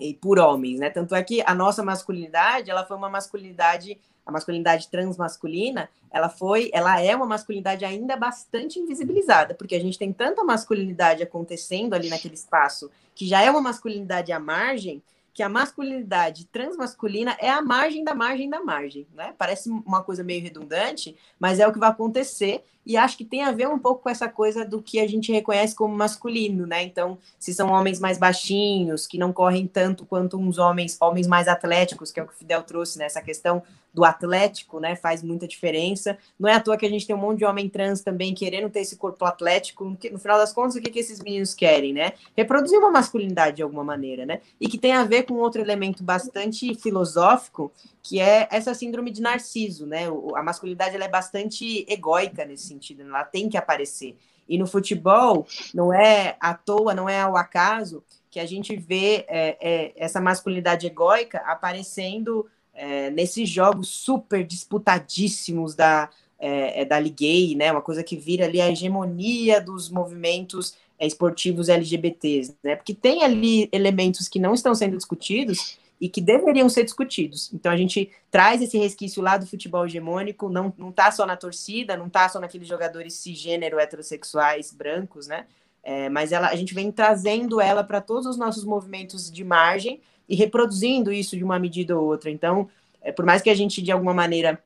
E 0.00 0.14
por 0.14 0.38
homens, 0.38 0.80
né? 0.80 0.90
Tanto 0.90 1.14
é 1.14 1.22
que 1.22 1.42
a 1.46 1.54
nossa 1.54 1.82
masculinidade, 1.82 2.70
ela 2.70 2.84
foi 2.84 2.96
uma 2.96 3.08
masculinidade, 3.08 3.98
a 4.24 4.32
masculinidade 4.32 4.88
transmasculina, 4.88 5.88
ela 6.10 6.28
foi, 6.28 6.70
ela 6.72 7.00
é 7.00 7.14
uma 7.14 7.26
masculinidade 7.26 7.84
ainda 7.84 8.16
bastante 8.16 8.78
invisibilizada, 8.78 9.54
porque 9.54 9.74
a 9.74 9.80
gente 9.80 9.98
tem 9.98 10.12
tanta 10.12 10.42
masculinidade 10.44 11.22
acontecendo 11.22 11.94
ali 11.94 12.08
naquele 12.08 12.34
espaço, 12.34 12.90
que 13.14 13.26
já 13.26 13.42
é 13.42 13.50
uma 13.50 13.60
masculinidade 13.60 14.32
à 14.32 14.40
margem, 14.40 15.02
que 15.32 15.42
a 15.42 15.48
masculinidade 15.48 16.44
transmasculina 16.46 17.36
é 17.38 17.48
a 17.48 17.62
margem 17.62 18.02
da 18.02 18.14
margem 18.14 18.50
da 18.50 18.60
margem, 18.60 19.06
né? 19.14 19.32
Parece 19.38 19.70
uma 19.70 20.02
coisa 20.02 20.24
meio 20.24 20.42
redundante, 20.42 21.16
mas 21.38 21.60
é 21.60 21.66
o 21.66 21.72
que 21.72 21.78
vai 21.78 21.90
acontecer 21.90 22.64
e 22.90 22.96
acho 22.96 23.16
que 23.16 23.24
tem 23.24 23.44
a 23.44 23.52
ver 23.52 23.68
um 23.68 23.78
pouco 23.78 24.02
com 24.02 24.10
essa 24.10 24.28
coisa 24.28 24.64
do 24.64 24.82
que 24.82 24.98
a 24.98 25.06
gente 25.06 25.30
reconhece 25.30 25.76
como 25.76 25.94
masculino, 25.94 26.66
né? 26.66 26.82
Então, 26.82 27.16
se 27.38 27.54
são 27.54 27.70
homens 27.70 28.00
mais 28.00 28.18
baixinhos, 28.18 29.06
que 29.06 29.16
não 29.16 29.32
correm 29.32 29.64
tanto 29.68 30.04
quanto 30.04 30.36
uns 30.36 30.58
homens, 30.58 30.96
homens 31.00 31.28
mais 31.28 31.46
atléticos, 31.46 32.10
que 32.10 32.18
é 32.18 32.22
o 32.24 32.26
que 32.26 32.32
o 32.32 32.36
Fidel 32.36 32.64
trouxe 32.64 32.98
né? 32.98 33.06
questão 33.24 33.62
do 33.92 34.04
atlético, 34.04 34.78
né? 34.80 34.94
Faz 34.96 35.22
muita 35.22 35.46
diferença. 35.46 36.16
Não 36.38 36.48
é 36.48 36.54
à 36.54 36.60
toa 36.60 36.76
que 36.76 36.86
a 36.86 36.88
gente 36.88 37.06
tem 37.06 37.14
um 37.14 37.18
monte 37.18 37.38
de 37.38 37.44
homem 37.44 37.68
trans 37.68 38.00
também 38.00 38.34
querendo 38.34 38.70
ter 38.70 38.80
esse 38.80 38.96
corpo 38.96 39.24
atlético. 39.24 39.84
No 40.10 40.18
final 40.18 40.38
das 40.38 40.52
contas, 40.52 40.76
o 40.76 40.80
que, 40.80 40.90
que 40.90 40.98
esses 40.98 41.20
meninos 41.20 41.54
querem, 41.54 41.92
né? 41.92 42.12
Reproduzir 42.36 42.78
uma 42.78 42.90
masculinidade 42.90 43.56
de 43.56 43.62
alguma 43.62 43.84
maneira, 43.84 44.24
né? 44.24 44.40
E 44.60 44.68
que 44.68 44.78
tem 44.78 44.92
a 44.92 45.04
ver 45.04 45.24
com 45.24 45.34
outro 45.34 45.60
elemento 45.60 46.02
bastante 46.02 46.74
filosófico, 46.74 47.72
que 48.02 48.20
é 48.20 48.48
essa 48.50 48.74
síndrome 48.74 49.10
de 49.10 49.20
Narciso, 49.20 49.86
né? 49.86 50.06
A 50.34 50.42
masculinidade 50.42 50.94
ela 50.94 51.04
é 51.04 51.08
bastante 51.08 51.84
egóica 51.88 52.44
nesse 52.44 52.66
sentido, 52.66 52.79
né? 52.94 53.04
ela 53.04 53.24
tem 53.24 53.48
que 53.48 53.56
aparecer. 53.56 54.16
E 54.48 54.58
no 54.58 54.66
futebol, 54.66 55.46
não 55.72 55.92
é 55.92 56.36
à 56.40 56.54
toa, 56.54 56.92
não 56.92 57.08
é 57.08 57.20
ao 57.20 57.36
acaso 57.36 58.02
que 58.30 58.40
a 58.40 58.46
gente 58.46 58.76
vê 58.76 59.24
é, 59.28 59.56
é, 59.60 59.92
essa 59.96 60.20
masculinidade 60.20 60.86
egóica 60.86 61.38
aparecendo 61.46 62.46
é, 62.74 63.10
nesses 63.10 63.48
jogos 63.48 63.88
super 63.88 64.44
disputadíssimos 64.44 65.74
da, 65.74 66.08
é, 66.38 66.82
é 66.82 66.84
da 66.84 66.98
Ligue, 66.98 67.54
né? 67.54 67.70
Uma 67.70 67.82
coisa 67.82 68.02
que 68.02 68.16
vira 68.16 68.46
ali 68.46 68.60
a 68.60 68.70
hegemonia 68.70 69.60
dos 69.60 69.90
movimentos 69.90 70.74
é, 70.98 71.06
esportivos 71.06 71.68
LGBTs, 71.68 72.56
né? 72.62 72.76
Porque 72.76 72.94
tem 72.94 73.22
ali 73.22 73.68
elementos 73.72 74.28
que 74.28 74.38
não 74.38 74.54
estão 74.54 74.74
sendo 74.74 74.96
discutidos 74.96 75.78
e 76.00 76.08
que 76.08 76.20
deveriam 76.20 76.68
ser 76.68 76.84
discutidos. 76.84 77.52
Então 77.52 77.70
a 77.70 77.76
gente 77.76 78.10
traz 78.30 78.62
esse 78.62 78.78
resquício 78.78 79.22
lá 79.22 79.36
do 79.36 79.46
futebol 79.46 79.84
hegemônico, 79.84 80.48
não, 80.48 80.72
não 80.78 80.90
tá 80.90 81.10
só 81.12 81.26
na 81.26 81.36
torcida, 81.36 81.96
não 81.96 82.08
tá 82.08 82.28
só 82.28 82.40
naqueles 82.40 82.66
jogadores 82.66 83.14
cisgênero 83.14 83.78
heterossexuais 83.78 84.72
brancos, 84.72 85.26
né? 85.26 85.46
É, 85.82 86.08
mas 86.08 86.32
ela, 86.32 86.48
a 86.48 86.56
gente 86.56 86.74
vem 86.74 86.90
trazendo 86.90 87.60
ela 87.60 87.82
para 87.82 88.00
todos 88.00 88.26
os 88.26 88.36
nossos 88.36 88.64
movimentos 88.64 89.30
de 89.30 89.44
margem 89.44 90.00
e 90.28 90.34
reproduzindo 90.34 91.12
isso 91.12 91.36
de 91.36 91.44
uma 91.44 91.58
medida 91.58 91.98
ou 91.98 92.06
outra. 92.06 92.30
Então, 92.30 92.68
é, 93.02 93.12
por 93.12 93.24
mais 93.24 93.42
que 93.42 93.50
a 93.50 93.54
gente, 93.54 93.82
de 93.82 93.90
alguma 93.90 94.14
maneira, 94.14 94.62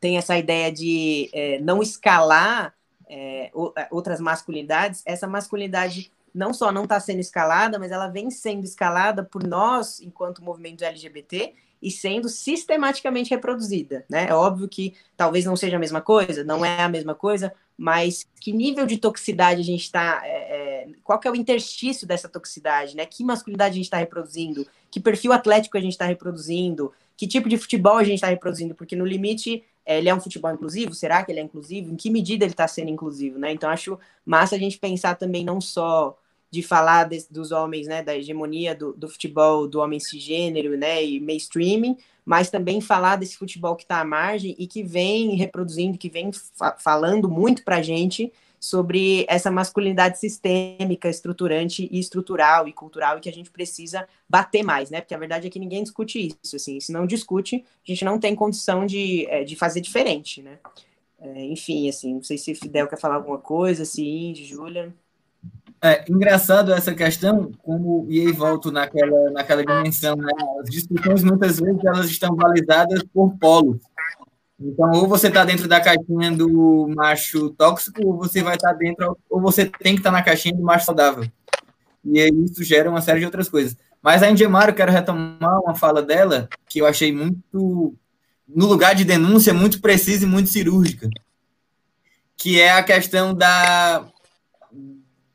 tenha 0.00 0.18
essa 0.18 0.36
ideia 0.36 0.70
de 0.70 1.30
é, 1.32 1.58
não 1.60 1.82
escalar 1.82 2.74
é, 3.08 3.50
é, 3.76 3.88
outras 3.90 4.20
masculinidades, 4.20 5.02
essa 5.04 5.26
masculinidade 5.26 6.10
não 6.34 6.52
só 6.54 6.72
não 6.72 6.84
está 6.84 6.98
sendo 6.98 7.20
escalada, 7.20 7.78
mas 7.78 7.90
ela 7.90 8.08
vem 8.08 8.30
sendo 8.30 8.64
escalada 8.64 9.22
por 9.22 9.42
nós, 9.44 10.00
enquanto 10.00 10.42
movimento 10.42 10.84
LGBT, 10.84 11.54
e 11.82 11.90
sendo 11.90 12.28
sistematicamente 12.28 13.30
reproduzida. 13.30 14.04
Né? 14.08 14.28
É 14.28 14.34
óbvio 14.34 14.68
que 14.68 14.94
talvez 15.16 15.44
não 15.44 15.56
seja 15.56 15.76
a 15.76 15.80
mesma 15.80 16.00
coisa, 16.00 16.44
não 16.44 16.64
é 16.64 16.80
a 16.80 16.88
mesma 16.88 17.14
coisa, 17.14 17.52
mas 17.76 18.24
que 18.40 18.52
nível 18.52 18.86
de 18.86 18.98
toxicidade 18.98 19.60
a 19.60 19.64
gente 19.64 19.82
está. 19.82 20.20
É, 20.24 20.84
é, 20.84 20.88
qual 21.02 21.18
que 21.18 21.26
é 21.26 21.30
o 21.30 21.34
interstício 21.34 22.06
dessa 22.06 22.28
toxicidade? 22.28 22.96
Né? 22.96 23.04
Que 23.04 23.24
masculinidade 23.24 23.72
a 23.72 23.76
gente 23.76 23.86
está 23.86 23.96
reproduzindo? 23.96 24.66
Que 24.90 25.00
perfil 25.00 25.32
atlético 25.32 25.76
a 25.76 25.80
gente 25.80 25.92
está 25.92 26.06
reproduzindo? 26.06 26.92
Que 27.16 27.26
tipo 27.26 27.48
de 27.48 27.58
futebol 27.58 27.96
a 27.96 28.04
gente 28.04 28.14
está 28.14 28.28
reproduzindo? 28.28 28.74
Porque 28.74 28.94
no 28.94 29.04
limite 29.04 29.64
é, 29.84 29.98
ele 29.98 30.08
é 30.08 30.14
um 30.14 30.20
futebol 30.20 30.52
inclusivo? 30.52 30.94
Será 30.94 31.24
que 31.24 31.32
ele 31.32 31.40
é 31.40 31.42
inclusivo? 31.42 31.92
Em 31.92 31.96
que 31.96 32.10
medida 32.10 32.44
ele 32.44 32.52
está 32.52 32.68
sendo 32.68 32.90
inclusivo? 32.90 33.38
Né? 33.38 33.50
Então, 33.52 33.68
acho 33.68 33.98
massa 34.24 34.54
a 34.54 34.58
gente 34.58 34.78
pensar 34.78 35.16
também 35.16 35.44
não 35.44 35.60
só 35.60 36.16
de 36.52 36.62
falar 36.62 37.08
de, 37.08 37.24
dos 37.30 37.50
homens, 37.50 37.86
né, 37.86 38.02
da 38.02 38.14
hegemonia 38.14 38.74
do, 38.74 38.92
do, 38.92 39.08
futebol 39.08 39.66
do 39.66 39.80
homem 39.80 39.98
cisgênero, 39.98 40.76
né, 40.76 41.02
e 41.02 41.18
mainstreaming, 41.18 41.96
mas 42.26 42.50
também 42.50 42.78
falar 42.78 43.16
desse 43.16 43.38
futebol 43.38 43.74
que 43.74 43.84
está 43.84 44.00
à 44.00 44.04
margem 44.04 44.54
e 44.58 44.66
que 44.66 44.82
vem 44.82 45.34
reproduzindo, 45.34 45.96
que 45.96 46.10
vem 46.10 46.30
fa 46.30 46.76
falando 46.78 47.26
muito 47.26 47.64
para 47.64 47.76
a 47.76 47.82
gente 47.82 48.30
sobre 48.60 49.24
essa 49.28 49.50
masculinidade 49.50 50.18
sistêmica, 50.18 51.08
estruturante 51.08 51.88
e 51.90 51.98
estrutural 51.98 52.68
e 52.68 52.72
cultural 52.72 53.16
e 53.16 53.20
que 53.22 53.30
a 53.30 53.32
gente 53.32 53.50
precisa 53.50 54.06
bater 54.28 54.62
mais, 54.62 54.90
né? 54.90 55.00
Porque 55.00 55.14
a 55.14 55.18
verdade 55.18 55.46
é 55.46 55.50
que 55.50 55.58
ninguém 55.58 55.82
discute 55.82 56.36
isso, 56.44 56.56
assim, 56.56 56.78
se 56.78 56.92
não 56.92 57.06
discute, 57.06 57.56
a 57.56 57.90
gente 57.90 58.04
não 58.04 58.20
tem 58.20 58.36
condição 58.36 58.84
de, 58.84 59.26
é, 59.30 59.42
de 59.42 59.56
fazer 59.56 59.80
diferente, 59.80 60.42
né? 60.42 60.58
É, 61.18 61.44
enfim, 61.46 61.88
assim, 61.88 62.16
não 62.16 62.22
sei 62.22 62.36
se 62.36 62.54
Fidel 62.54 62.86
quer 62.86 63.00
falar 63.00 63.14
alguma 63.14 63.38
coisa, 63.38 63.86
se 63.86 64.06
Indy, 64.06 64.44
Júlia. 64.44 64.94
É 65.84 66.04
engraçado 66.08 66.72
essa 66.72 66.94
questão, 66.94 67.50
como 67.58 68.06
e 68.08 68.20
aí 68.20 68.30
volto 68.30 68.70
naquela, 68.70 69.30
naquela 69.32 69.64
dimensão, 69.64 70.14
né? 70.14 70.30
As 70.60 70.70
discussões 70.70 71.24
muitas 71.24 71.58
vezes 71.58 71.84
elas 71.84 72.06
estão 72.06 72.36
balizadas 72.36 73.02
por 73.12 73.36
polos. 73.36 73.78
Então, 74.60 74.92
ou 74.92 75.08
você 75.08 75.26
está 75.26 75.44
dentro 75.44 75.66
da 75.66 75.80
caixinha 75.80 76.30
do 76.30 76.86
macho 76.94 77.50
tóxico, 77.50 78.06
ou 78.06 78.16
você 78.16 78.44
vai 78.44 78.54
estar 78.54 78.72
tá 78.72 78.74
dentro, 78.74 79.18
ou 79.28 79.40
você 79.40 79.66
tem 79.66 79.94
que 79.94 80.00
estar 80.00 80.12
tá 80.12 80.16
na 80.18 80.22
caixinha 80.22 80.54
do 80.54 80.62
macho 80.62 80.86
saudável. 80.86 81.24
E 82.04 82.20
aí 82.20 82.30
isso 82.44 82.62
gera 82.62 82.88
uma 82.88 83.00
série 83.00 83.18
de 83.18 83.26
outras 83.26 83.48
coisas. 83.48 83.76
Mas 84.00 84.22
a 84.22 84.30
Indiemar, 84.30 84.68
eu 84.68 84.74
quero 84.74 84.92
retomar 84.92 85.60
uma 85.60 85.74
fala 85.74 86.00
dela, 86.00 86.48
que 86.68 86.78
eu 86.78 86.86
achei 86.86 87.12
muito, 87.12 87.96
no 88.48 88.66
lugar 88.66 88.94
de 88.94 89.04
denúncia, 89.04 89.52
muito 89.52 89.80
precisa 89.80 90.24
e 90.24 90.28
muito 90.28 90.48
cirúrgica, 90.48 91.08
que 92.36 92.60
é 92.60 92.70
a 92.70 92.82
questão 92.84 93.34
da, 93.34 94.04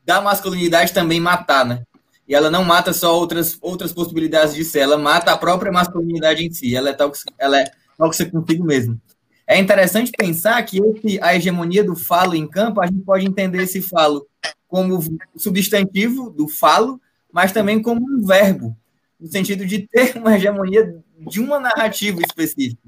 da 0.08 0.22
masculinidade 0.22 0.94
também 0.94 1.20
matar, 1.20 1.66
né? 1.66 1.82
E 2.26 2.34
ela 2.34 2.50
não 2.50 2.64
mata 2.64 2.94
só 2.94 3.14
outras, 3.14 3.58
outras 3.60 3.92
possibilidades 3.92 4.54
de 4.54 4.64
ser, 4.64 4.78
ela 4.78 4.96
mata 4.96 5.32
a 5.32 5.36
própria 5.36 5.70
masculinidade 5.70 6.46
em 6.46 6.50
si, 6.50 6.74
ela 6.74 6.88
é 6.88 6.92
tóxica, 6.94 7.30
ela 7.38 7.60
é 7.60 7.70
tóxica 7.98 8.30
consigo 8.30 8.64
mesmo. 8.64 8.98
É 9.46 9.58
interessante 9.58 10.10
pensar 10.10 10.62
que 10.62 10.80
esse, 10.80 11.20
a 11.20 11.36
hegemonia 11.36 11.84
do 11.84 11.94
falo 11.94 12.34
em 12.34 12.48
campo, 12.48 12.80
a 12.80 12.86
gente 12.86 13.02
pode 13.02 13.26
entender 13.26 13.62
esse 13.62 13.82
falo 13.82 14.26
como 14.66 14.98
substantivo 15.36 16.30
do 16.30 16.48
falo, 16.48 16.98
mas 17.30 17.52
também 17.52 17.82
como 17.82 18.00
um 18.00 18.24
verbo, 18.24 18.74
no 19.20 19.28
sentido 19.30 19.66
de 19.66 19.86
ter 19.86 20.16
uma 20.16 20.36
hegemonia 20.36 21.02
de 21.18 21.38
uma 21.38 21.60
narrativa 21.60 22.18
específica. 22.22 22.80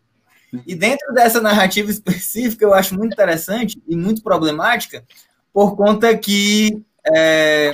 E 0.66 0.74
dentro 0.74 1.12
dessa 1.12 1.38
narrativa 1.38 1.90
específica, 1.90 2.64
eu 2.64 2.72
acho 2.72 2.94
muito 2.94 3.12
interessante 3.12 3.78
e 3.86 3.94
muito 3.94 4.22
problemática, 4.22 5.04
por 5.52 5.76
conta 5.76 6.16
que 6.16 6.82
é, 7.14 7.72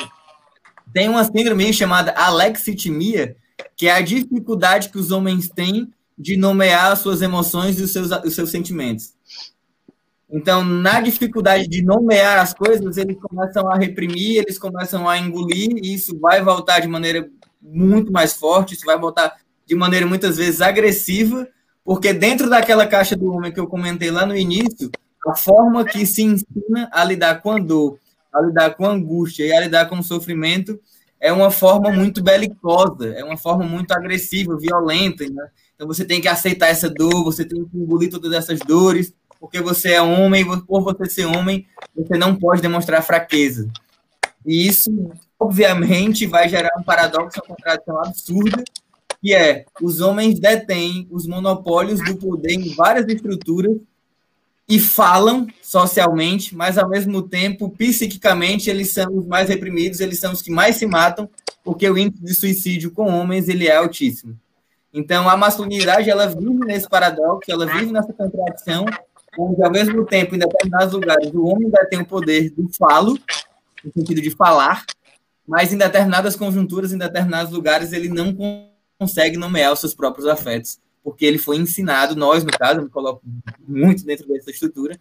tem 0.93 1.09
uma 1.09 1.25
síndrome 1.25 1.73
chamada 1.73 2.13
alexitimia, 2.13 3.37
que 3.77 3.87
é 3.87 3.93
a 3.93 4.01
dificuldade 4.01 4.89
que 4.89 4.99
os 4.99 5.11
homens 5.11 5.49
têm 5.49 5.93
de 6.19 6.37
nomear 6.37 6.93
as 6.93 7.01
suas 7.01 7.21
emoções 7.21 7.79
e 7.79 7.83
os 7.83 7.93
seus, 7.93 8.11
os 8.11 8.35
seus 8.35 8.51
sentimentos. 8.51 9.15
Então, 10.29 10.65
na 10.65 11.01
dificuldade 11.01 11.69
de 11.69 11.83
nomear 11.83 12.39
as 12.39 12.53
coisas, 12.53 12.97
eles 12.97 13.17
começam 13.21 13.71
a 13.71 13.77
reprimir, 13.77 14.39
eles 14.39 14.59
começam 14.59 15.09
a 15.09 15.19
engolir, 15.19 15.71
e 15.83 15.95
isso 15.95 16.19
vai 16.19 16.43
voltar 16.43 16.81
de 16.81 16.89
maneira 16.89 17.29
muito 17.63 18.11
mais 18.11 18.33
forte, 18.33 18.75
isso 18.75 18.85
vai 18.85 18.99
voltar 18.99 19.37
de 19.65 19.75
maneira 19.75 20.07
muitas 20.07 20.37
vezes 20.37 20.61
agressiva, 20.61 21.47
porque 21.85 22.13
dentro 22.13 22.51
daquela 22.51 22.87
caixa 22.87 23.17
do 23.17 23.33
homem 23.33 23.53
que 23.53 23.61
eu 23.61 23.67
comentei 23.67 24.11
lá 24.11 24.27
no 24.27 24.37
início, 24.37 24.91
a 25.27 25.35
forma 25.37 25.85
que 25.85 26.05
se 26.07 26.23
ensina 26.23 26.89
a 26.93 27.05
lidar 27.05 27.41
com 27.41 27.53
a 27.53 27.59
dor, 27.59 27.99
a 28.37 28.43
lidar 28.43 28.75
com 28.75 28.87
angústia 28.87 29.45
e 29.45 29.53
a 29.53 29.61
lidar 29.61 29.89
com 29.89 30.03
sofrimento 30.03 30.79
é 31.21 31.33
uma 31.33 31.51
forma 31.51 31.91
muito 31.91 32.23
belicosa, 32.23 33.09
é 33.09 33.25
uma 33.25 33.37
forma 33.37 33.65
muito 33.65 33.93
agressiva, 33.93 34.57
violenta, 34.57 35.25
né? 35.29 35.49
Então 35.75 35.87
você 35.87 36.05
tem 36.05 36.21
que 36.21 36.29
aceitar 36.29 36.69
essa 36.69 36.89
dor, 36.89 37.25
você 37.25 37.45
tem 37.45 37.65
que 37.65 37.77
engolir 37.77 38.11
todas 38.11 38.33
essas 38.33 38.59
dores, 38.61 39.15
porque 39.41 39.61
você 39.61 39.93
é 39.93 40.03
homem, 40.03 40.45
por 40.67 40.83
você 40.83 41.07
ser 41.07 41.27
homem, 41.27 41.67
você 41.95 42.17
não 42.17 42.35
pode 42.37 42.63
demonstrar 42.63 43.03
fraqueza. 43.03 43.69
E 44.45 44.67
isso, 44.67 44.91
obviamente, 45.39 46.27
vai 46.27 46.49
gerar 46.49 46.71
um 46.79 46.83
paradoxo, 46.83 47.41
uma 47.41 47.57
contradição 47.57 47.99
absurda, 47.99 48.63
que 49.21 49.35
é 49.35 49.65
os 49.83 50.01
homens 50.01 50.39
detêm 50.39 51.07
os 51.11 51.27
monopólios 51.27 52.03
do 52.05 52.17
poder 52.17 52.53
em 52.53 52.75
várias 52.75 53.07
estruturas 53.09 53.77
e 54.69 54.81
falam 54.81 55.47
socialmente, 55.63 56.57
mas 56.57 56.77
ao 56.77 56.89
mesmo 56.89 57.23
tempo, 57.23 57.71
psiquicamente, 57.71 58.69
eles 58.69 58.93
são 58.93 59.17
os 59.17 59.27
mais 59.27 59.49
reprimidos, 59.49 60.01
eles 60.01 60.19
são 60.19 60.33
os 60.33 60.43
que 60.43 60.51
mais 60.51 60.77
se 60.77 60.87
matam, 60.87 61.29
porque 61.63 61.89
o 61.89 61.97
índice 61.97 62.23
de 62.23 62.35
suicídio 62.35 62.91
com 62.91 63.09
homens 63.09 63.49
ele 63.49 63.69
é 63.69 63.77
altíssimo. 63.77 64.39
Então, 64.93 65.29
a 65.29 65.37
masculinidade, 65.37 66.11
ela 66.11 66.27
vive 66.27 66.65
nesse 66.65 66.89
paradoxo, 66.89 67.51
ela 67.51 67.67
vive 67.67 67.93
nessa 67.93 68.13
contradição, 68.13 68.87
onde, 69.39 69.63
ao 69.63 69.71
mesmo 69.71 70.05
tempo, 70.05 70.35
em 70.35 70.39
determinados 70.39 70.95
lugares, 70.95 71.33
o 71.33 71.45
homem 71.45 71.67
ainda 71.67 71.87
tem 71.87 72.01
o 72.01 72.07
poder 72.07 72.51
do 72.51 72.69
falo, 72.77 73.19
no 73.85 73.93
sentido 73.93 74.21
de 74.21 74.31
falar, 74.31 74.85
mas 75.47 75.73
em 75.73 75.79
determinadas 75.79 76.35
conjunturas, 76.35 76.93
em 76.93 76.99
determinados 76.99 77.53
lugares, 77.53 77.93
ele 77.93 78.09
não 78.09 78.35
consegue 78.99 79.37
nomear 79.37 79.73
os 79.73 79.81
seus 79.81 79.95
próprios 79.95 80.27
afetos, 80.27 80.79
porque 81.07 81.25
ele 81.25 81.39
foi 81.39 81.57
ensinado, 81.57 82.17
nós, 82.17 82.43
no 82.43 82.51
caso, 82.51 82.81
eu 82.81 82.83
me 82.83 82.91
coloco 82.91 83.23
muito 83.61 84.05
dentro 84.05 84.27
dessa 84.27 84.51
estrutura, 84.51 84.99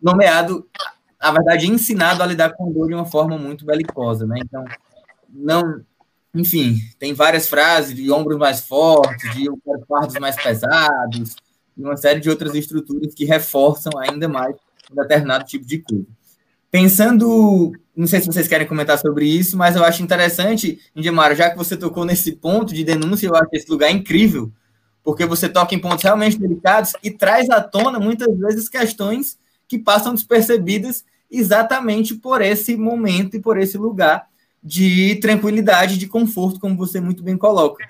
nomeado, 0.00 0.68
na 1.20 1.32
verdade, 1.32 1.68
ensinado 1.68 2.22
a 2.22 2.26
lidar 2.26 2.50
com 2.50 2.70
dor 2.70 2.86
de 2.86 2.94
uma 2.94 3.06
forma 3.06 3.36
muito 3.36 3.64
belicosa, 3.64 4.24
né? 4.24 4.36
Então, 4.38 4.64
não 5.28 5.84
enfim, 6.32 6.76
tem 6.96 7.12
várias 7.12 7.48
frases 7.48 7.92
de 7.92 8.08
ombros 8.12 8.38
mais 8.38 8.60
fortes, 8.60 9.34
de 9.34 9.46
fardos 9.88 10.14
mais 10.20 10.40
pesados, 10.40 11.34
e 11.76 11.82
uma 11.82 11.96
série 11.96 12.20
de 12.20 12.30
outras 12.30 12.54
estruturas 12.54 13.12
que 13.12 13.24
reforçam 13.24 13.92
ainda 13.98 14.28
mais 14.28 14.54
um 14.92 14.94
determinado 14.94 15.44
tipo 15.44 15.66
de 15.66 15.78
coisa. 15.78 16.06
Pensando, 16.70 17.72
não 17.96 18.06
sei 18.06 18.20
se 18.20 18.26
vocês 18.26 18.46
querem 18.46 18.68
comentar 18.68 18.96
sobre 18.96 19.26
isso, 19.26 19.58
mas 19.58 19.74
eu 19.74 19.82
acho 19.84 20.04
interessante, 20.04 20.78
Indemaro, 20.94 21.34
já 21.34 21.50
que 21.50 21.58
você 21.58 21.76
tocou 21.76 22.04
nesse 22.04 22.30
ponto 22.30 22.72
de 22.72 22.84
denúncia, 22.84 23.26
eu 23.26 23.34
acho 23.34 23.48
esse 23.52 23.68
lugar 23.68 23.90
incrível, 23.90 24.52
porque 25.02 25.26
você 25.26 25.48
toca 25.48 25.74
em 25.74 25.78
pontos 25.78 26.04
realmente 26.04 26.38
delicados 26.38 26.92
e 27.02 27.10
traz 27.10 27.50
à 27.50 27.60
tona 27.60 27.98
muitas 27.98 28.36
vezes 28.38 28.68
questões 28.68 29.38
que 29.66 29.78
passam 29.78 30.14
despercebidas 30.14 31.04
exatamente 31.30 32.14
por 32.14 32.42
esse 32.42 32.76
momento 32.76 33.36
e 33.36 33.40
por 33.40 33.58
esse 33.58 33.78
lugar 33.78 34.28
de 34.62 35.16
tranquilidade, 35.16 35.98
de 35.98 36.06
conforto, 36.06 36.60
como 36.60 36.76
você 36.76 37.00
muito 37.00 37.22
bem 37.22 37.36
coloca. 37.36 37.84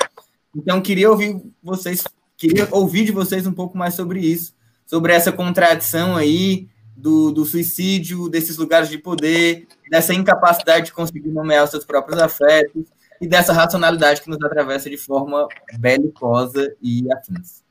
Então, 0.56 0.80
queria 0.80 1.10
ouvir 1.10 1.42
vocês, 1.62 2.04
queria 2.36 2.68
ouvir 2.70 3.04
de 3.04 3.12
vocês 3.12 3.46
um 3.46 3.52
pouco 3.52 3.76
mais 3.76 3.94
sobre 3.94 4.20
isso, 4.20 4.54
sobre 4.86 5.12
essa 5.12 5.32
contradição 5.32 6.16
aí 6.16 6.68
do, 6.96 7.30
do 7.30 7.44
suicídio, 7.44 8.28
desses 8.28 8.56
lugares 8.56 8.88
de 8.88 8.96
poder, 8.96 9.66
dessa 9.90 10.14
incapacidade 10.14 10.86
de 10.86 10.92
conseguir 10.92 11.28
nomear 11.28 11.64
os 11.64 11.70
seus 11.70 11.84
próprios 11.84 12.20
afetos 12.20 12.84
e 13.22 13.28
dessa 13.28 13.52
racionalidade 13.52 14.20
que 14.20 14.28
nos 14.28 14.42
atravessa 14.42 14.90
de 14.90 14.96
forma 14.96 15.46
belicosa 15.78 16.76
e 16.82 17.04
afins. 17.12 17.62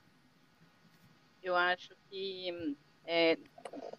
Eu 1.43 1.57
acho 1.57 1.89
que 2.09 2.77
é, 3.05 3.37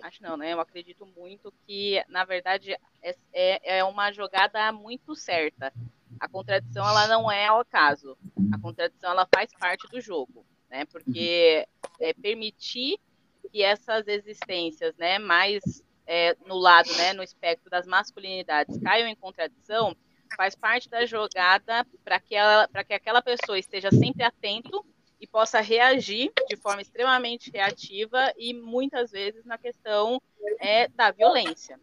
acho 0.00 0.22
não, 0.22 0.34
né? 0.38 0.54
Eu 0.54 0.60
acredito 0.60 1.04
muito 1.14 1.52
que, 1.66 2.02
na 2.08 2.24
verdade, 2.24 2.74
é, 3.02 3.16
é, 3.34 3.78
é 3.78 3.84
uma 3.84 4.10
jogada 4.10 4.72
muito 4.72 5.14
certa. 5.14 5.70
A 6.18 6.26
contradição, 6.26 6.88
ela 6.88 7.06
não 7.06 7.30
é 7.30 7.48
ao 7.48 7.60
acaso. 7.60 8.16
A 8.50 8.58
contradição, 8.58 9.10
ela 9.10 9.28
faz 9.34 9.52
parte 9.52 9.86
do 9.88 10.00
jogo, 10.00 10.46
né? 10.70 10.86
Porque 10.86 11.68
é 12.00 12.14
permitir 12.14 12.98
que 13.50 13.62
essas 13.62 14.08
existências, 14.08 14.96
né, 14.96 15.18
mais 15.18 15.84
é, 16.06 16.34
no 16.46 16.56
lado, 16.56 16.90
né, 16.96 17.12
no 17.12 17.22
espectro 17.22 17.68
das 17.68 17.86
masculinidades, 17.86 18.78
caiam 18.78 19.06
em 19.06 19.16
contradição, 19.16 19.94
faz 20.36 20.54
parte 20.54 20.88
da 20.88 21.04
jogada 21.06 21.86
para 22.04 22.20
que, 22.20 22.34
ela, 22.34 22.68
que 22.86 22.94
aquela 22.94 23.22
pessoa 23.22 23.58
esteja 23.58 23.90
sempre 23.90 24.22
atento 24.22 24.84
e 25.20 25.26
possa 25.26 25.60
reagir 25.60 26.32
de 26.48 26.56
forma 26.56 26.82
extremamente 26.82 27.50
reativa 27.50 28.32
e 28.36 28.52
muitas 28.52 29.12
vezes 29.12 29.44
na 29.44 29.56
questão 29.56 30.20
é, 30.58 30.88
da 30.88 31.10
violência. 31.10 31.78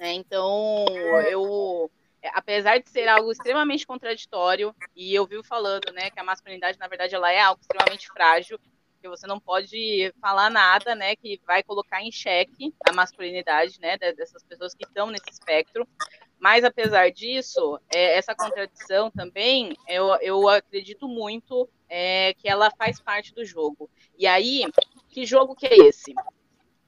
É, 0.00 0.12
então, 0.12 0.86
eu, 1.30 1.90
apesar 2.32 2.78
de 2.78 2.88
ser 2.88 3.08
algo 3.08 3.30
extremamente 3.30 3.86
contraditório, 3.86 4.74
e 4.96 5.14
eu 5.14 5.26
vivo 5.26 5.42
falando 5.42 5.92
né, 5.92 6.10
que 6.10 6.18
a 6.18 6.24
masculinidade, 6.24 6.78
na 6.78 6.88
verdade, 6.88 7.14
ela 7.14 7.30
é 7.30 7.40
algo 7.40 7.60
extremamente 7.60 8.08
frágil, 8.08 8.58
que 9.02 9.08
você 9.08 9.26
não 9.26 9.40
pode 9.40 10.14
falar 10.20 10.48
nada, 10.48 10.94
né, 10.94 11.16
que 11.16 11.40
vai 11.44 11.62
colocar 11.62 12.00
em 12.00 12.12
xeque 12.12 12.72
a 12.88 12.92
masculinidade, 12.92 13.80
né, 13.80 13.98
dessas 13.98 14.42
pessoas 14.44 14.74
que 14.74 14.84
estão 14.84 15.10
nesse 15.10 15.28
espectro. 15.30 15.86
Mas 16.42 16.64
apesar 16.64 17.08
disso, 17.12 17.78
é, 17.94 18.18
essa 18.18 18.34
contradição 18.34 19.08
também, 19.12 19.76
eu, 19.86 20.08
eu 20.20 20.48
acredito 20.48 21.06
muito 21.06 21.68
é, 21.88 22.34
que 22.34 22.48
ela 22.48 22.68
faz 22.76 23.00
parte 23.00 23.32
do 23.32 23.44
jogo. 23.44 23.88
E 24.18 24.26
aí, 24.26 24.64
que 25.08 25.24
jogo 25.24 25.54
que 25.54 25.68
é 25.68 25.76
esse? 25.86 26.12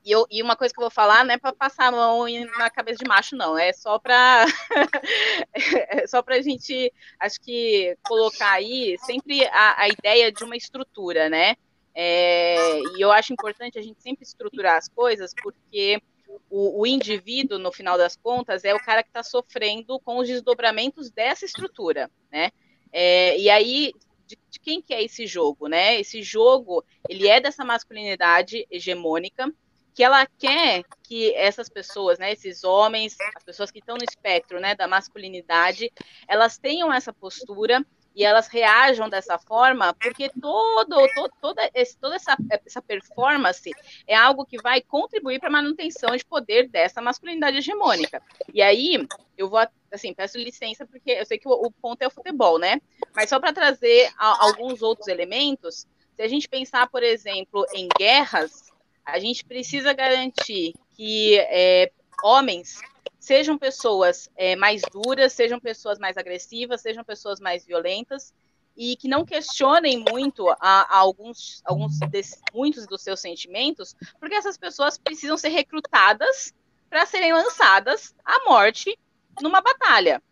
E, 0.04 0.10
eu, 0.10 0.26
e 0.28 0.42
uma 0.42 0.56
coisa 0.56 0.74
que 0.74 0.80
eu 0.80 0.82
vou 0.82 0.90
falar 0.90 1.24
não 1.24 1.32
é 1.32 1.38
para 1.38 1.52
passar 1.52 1.86
a 1.86 1.92
mão 1.92 2.26
na 2.58 2.68
cabeça 2.68 3.04
de 3.04 3.08
macho, 3.08 3.36
não. 3.36 3.56
É 3.56 3.72
só 3.72 3.96
para 3.96 4.44
é 5.54 6.04
só 6.08 6.20
para 6.20 6.34
a 6.34 6.42
gente, 6.42 6.92
acho 7.20 7.40
que 7.40 7.96
colocar 8.02 8.54
aí 8.54 8.96
sempre 9.06 9.46
a, 9.46 9.82
a 9.82 9.88
ideia 9.88 10.32
de 10.32 10.42
uma 10.42 10.56
estrutura, 10.56 11.28
né? 11.28 11.54
É, 11.94 12.80
e 12.96 13.00
eu 13.00 13.12
acho 13.12 13.32
importante 13.32 13.78
a 13.78 13.82
gente 13.82 14.02
sempre 14.02 14.24
estruturar 14.24 14.78
as 14.78 14.88
coisas, 14.88 15.32
porque 15.40 16.02
o, 16.50 16.82
o 16.82 16.86
indivíduo, 16.86 17.58
no 17.58 17.72
final 17.72 17.98
das 17.98 18.16
contas, 18.16 18.64
é 18.64 18.74
o 18.74 18.78
cara 18.78 19.02
que 19.02 19.08
está 19.08 19.22
sofrendo 19.22 19.98
com 20.00 20.18
os 20.18 20.28
desdobramentos 20.28 21.10
dessa 21.10 21.44
estrutura, 21.44 22.10
né? 22.30 22.50
É, 22.92 23.38
e 23.38 23.50
aí, 23.50 23.92
de, 24.26 24.38
de, 24.48 24.60
quem 24.60 24.80
que 24.80 24.94
é 24.94 25.02
esse 25.02 25.26
jogo, 25.26 25.66
né? 25.66 26.00
Esse 26.00 26.22
jogo, 26.22 26.84
ele 27.08 27.26
é 27.26 27.40
dessa 27.40 27.64
masculinidade 27.64 28.66
hegemônica, 28.70 29.52
que 29.94 30.02
ela 30.02 30.26
quer 30.26 30.82
que 31.04 31.32
essas 31.34 31.68
pessoas, 31.68 32.18
né, 32.18 32.32
esses 32.32 32.64
homens, 32.64 33.16
as 33.36 33.44
pessoas 33.44 33.70
que 33.70 33.78
estão 33.78 33.96
no 33.96 34.02
espectro, 34.02 34.58
né, 34.58 34.74
da 34.74 34.88
masculinidade, 34.88 35.92
elas 36.26 36.58
tenham 36.58 36.92
essa 36.92 37.12
postura 37.12 37.84
e 38.14 38.24
elas 38.24 38.46
reajam 38.46 39.08
dessa 39.08 39.38
forma, 39.38 39.92
porque 39.94 40.30
todo, 40.40 40.96
todo, 41.14 41.32
toda, 41.40 41.70
esse, 41.74 41.98
toda 41.98 42.14
essa, 42.14 42.36
essa 42.64 42.80
performance 42.80 43.70
é 44.06 44.14
algo 44.14 44.46
que 44.46 44.60
vai 44.62 44.80
contribuir 44.80 45.40
para 45.40 45.48
a 45.48 45.52
manutenção 45.52 46.16
de 46.16 46.24
poder 46.24 46.68
dessa 46.68 47.02
masculinidade 47.02 47.56
hegemônica. 47.56 48.22
E 48.52 48.62
aí, 48.62 49.04
eu 49.36 49.50
vou, 49.50 49.58
assim, 49.92 50.14
peço 50.14 50.38
licença, 50.38 50.86
porque 50.86 51.10
eu 51.10 51.26
sei 51.26 51.38
que 51.38 51.48
o, 51.48 51.52
o 51.52 51.70
ponto 51.72 52.02
é 52.02 52.06
o 52.06 52.10
futebol, 52.10 52.58
né? 52.58 52.80
Mas 53.14 53.28
só 53.28 53.40
para 53.40 53.52
trazer 53.52 54.12
a, 54.16 54.44
alguns 54.44 54.80
outros 54.80 55.08
elementos, 55.08 55.86
se 56.14 56.22
a 56.22 56.28
gente 56.28 56.48
pensar, 56.48 56.88
por 56.88 57.02
exemplo, 57.02 57.66
em 57.74 57.88
guerras, 57.98 58.72
a 59.04 59.18
gente 59.18 59.44
precisa 59.44 59.92
garantir 59.92 60.74
que 60.96 61.36
é, 61.38 61.90
homens 62.22 62.80
sejam 63.18 63.56
pessoas 63.56 64.28
é, 64.36 64.54
mais 64.56 64.82
duras, 64.92 65.32
sejam 65.32 65.58
pessoas 65.58 65.98
mais 65.98 66.16
agressivas, 66.16 66.80
sejam 66.80 67.04
pessoas 67.04 67.40
mais 67.40 67.64
violentas 67.64 68.34
e 68.76 68.96
que 68.96 69.08
não 69.08 69.24
questionem 69.24 70.04
muito 70.10 70.48
a, 70.48 70.56
a 70.60 70.96
alguns, 70.96 71.62
alguns 71.64 71.98
desses, 72.10 72.40
muitos 72.52 72.86
dos 72.86 73.02
seus 73.02 73.20
sentimentos, 73.20 73.94
porque 74.18 74.34
essas 74.34 74.58
pessoas 74.58 74.98
precisam 74.98 75.36
ser 75.36 75.50
recrutadas 75.50 76.52
para 76.90 77.06
serem 77.06 77.32
lançadas 77.32 78.14
à 78.24 78.44
morte 78.48 78.98
numa 79.40 79.60
batalha. 79.60 80.22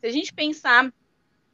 Se 0.00 0.06
a 0.06 0.10
gente 0.10 0.32
pensar 0.32 0.92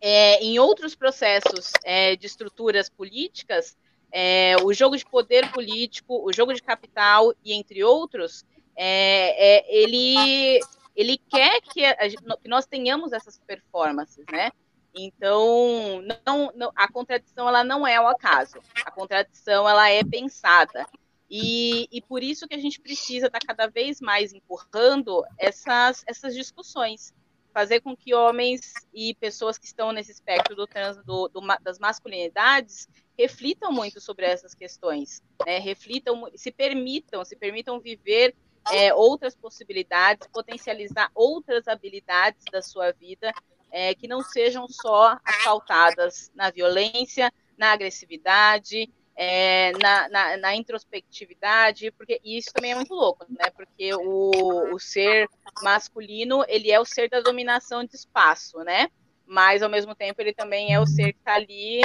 é, 0.01 0.43
em 0.43 0.59
outros 0.59 0.95
processos 0.95 1.73
é, 1.85 2.17
de 2.17 2.27
estruturas 2.27 2.89
políticas, 2.89 3.77
é, 4.11 4.57
o 4.63 4.73
jogo 4.73 4.97
de 4.97 5.05
poder 5.05 5.51
político, 5.53 6.25
o 6.25 6.33
jogo 6.33 6.55
de 6.55 6.63
capital 6.63 7.33
e 7.45 7.53
entre 7.53 7.85
outros, 7.85 8.45
é, 8.81 9.57
é, 9.57 9.83
ele, 9.83 10.61
ele 10.95 11.19
quer 11.19 11.61
que, 11.63 11.85
a, 11.85 11.97
que, 12.09 12.49
nós 12.49 12.65
tenhamos 12.65 13.13
essas 13.13 13.37
performances, 13.41 14.25
né? 14.31 14.53
Então, 14.95 16.01
não, 16.25 16.53
não, 16.55 16.73
a 16.77 16.91
contradição 16.91 17.49
ela 17.49 17.65
não 17.65 17.85
é 17.85 18.01
o 18.01 18.07
acaso, 18.07 18.59
a 18.85 18.91
contradição 18.93 19.69
ela 19.69 19.91
é 19.91 20.05
pensada. 20.05 20.87
E, 21.29 21.89
e 21.91 22.01
por 22.01 22.23
isso 22.23 22.47
que 22.47 22.55
a 22.55 22.59
gente 22.59 22.81
precisa 22.81 23.27
estar 23.27 23.41
cada 23.41 23.67
vez 23.67 24.01
mais 24.01 24.33
empurrando 24.33 25.25
essas, 25.37 26.05
essas 26.07 26.35
discussões, 26.35 27.13
fazer 27.53 27.81
com 27.81 27.97
que 27.97 28.15
homens 28.15 28.73
e 28.95 29.13
pessoas 29.15 29.59
que 29.59 29.67
estão 29.67 29.91
nesse 29.91 30.13
espectro 30.13 30.55
do, 30.55 30.67
trans, 30.67 30.97
do, 31.05 31.29
do 31.29 31.41
das 31.61 31.81
masculinidades 31.81 32.89
reflitam 33.19 33.73
muito 33.73 34.01
sobre 34.01 34.25
essas 34.25 34.55
questões, 34.55 35.21
né? 35.45 35.59
reflitam, 35.59 36.31
se 36.37 36.53
permitam, 36.53 37.25
se 37.25 37.35
permitam 37.35 37.81
viver 37.81 38.35
é, 38.73 38.93
outras 38.95 39.35
possibilidades, 39.35 40.29
potencializar 40.33 41.11
outras 41.15 41.67
habilidades 41.69 42.45
da 42.51 42.63
sua 42.63 42.93
vida 42.93 43.33
é, 43.71 43.95
que 43.95 44.09
não 44.09 44.23
sejam 44.23 44.67
só 44.69 45.19
assaltadas 45.25 46.31
na 46.35 46.51
violência, 46.51 47.33
na 47.57 47.73
agressividade, 47.73 48.91
é, 49.21 49.73
na, 49.73 50.09
na, 50.09 50.37
na, 50.37 50.55
introspectividade, 50.55 51.91
porque 51.91 52.21
isso 52.25 52.53
também 52.53 52.71
é 52.71 52.75
muito 52.77 52.95
louco, 52.95 53.27
né? 53.29 53.51
Porque 53.51 53.93
o, 53.95 54.73
o 54.73 54.79
ser 54.79 55.29
masculino 55.61 56.45
ele 56.47 56.71
é 56.71 56.79
o 56.79 56.85
ser 56.85 57.11
da 57.11 57.21
dominação 57.21 57.85
de 57.85 57.97
espaço, 57.97 58.59
né? 58.59 58.89
Mas 59.27 59.61
ao 59.61 59.69
mesmo 59.69 59.93
tempo 59.95 60.21
ele 60.23 60.33
também 60.33 60.73
é 60.73 60.81
o 60.81 60.87
ser 60.87 61.13
que 61.13 61.19
está 61.19 61.35
ali 61.35 61.81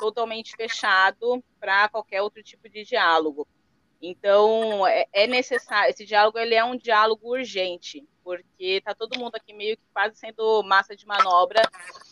totalmente 0.00 0.56
fechado 0.56 1.44
para 1.60 1.90
qualquer 1.90 2.22
outro 2.22 2.42
tipo 2.42 2.68
de 2.70 2.84
diálogo. 2.84 3.46
Então, 4.00 4.86
é, 4.86 5.06
é, 5.12 5.26
necessário, 5.26 5.90
esse 5.90 6.04
diálogo 6.06 6.38
ele 6.38 6.54
é 6.54 6.64
um 6.64 6.76
diálogo 6.76 7.28
urgente, 7.28 8.06
porque 8.22 8.46
está 8.78 8.94
todo 8.94 9.18
mundo 9.18 9.34
aqui 9.34 9.52
meio 9.52 9.76
que 9.76 9.82
quase 9.92 10.16
sendo 10.16 10.62
massa 10.62 10.94
de 10.94 11.04
manobra 11.04 11.62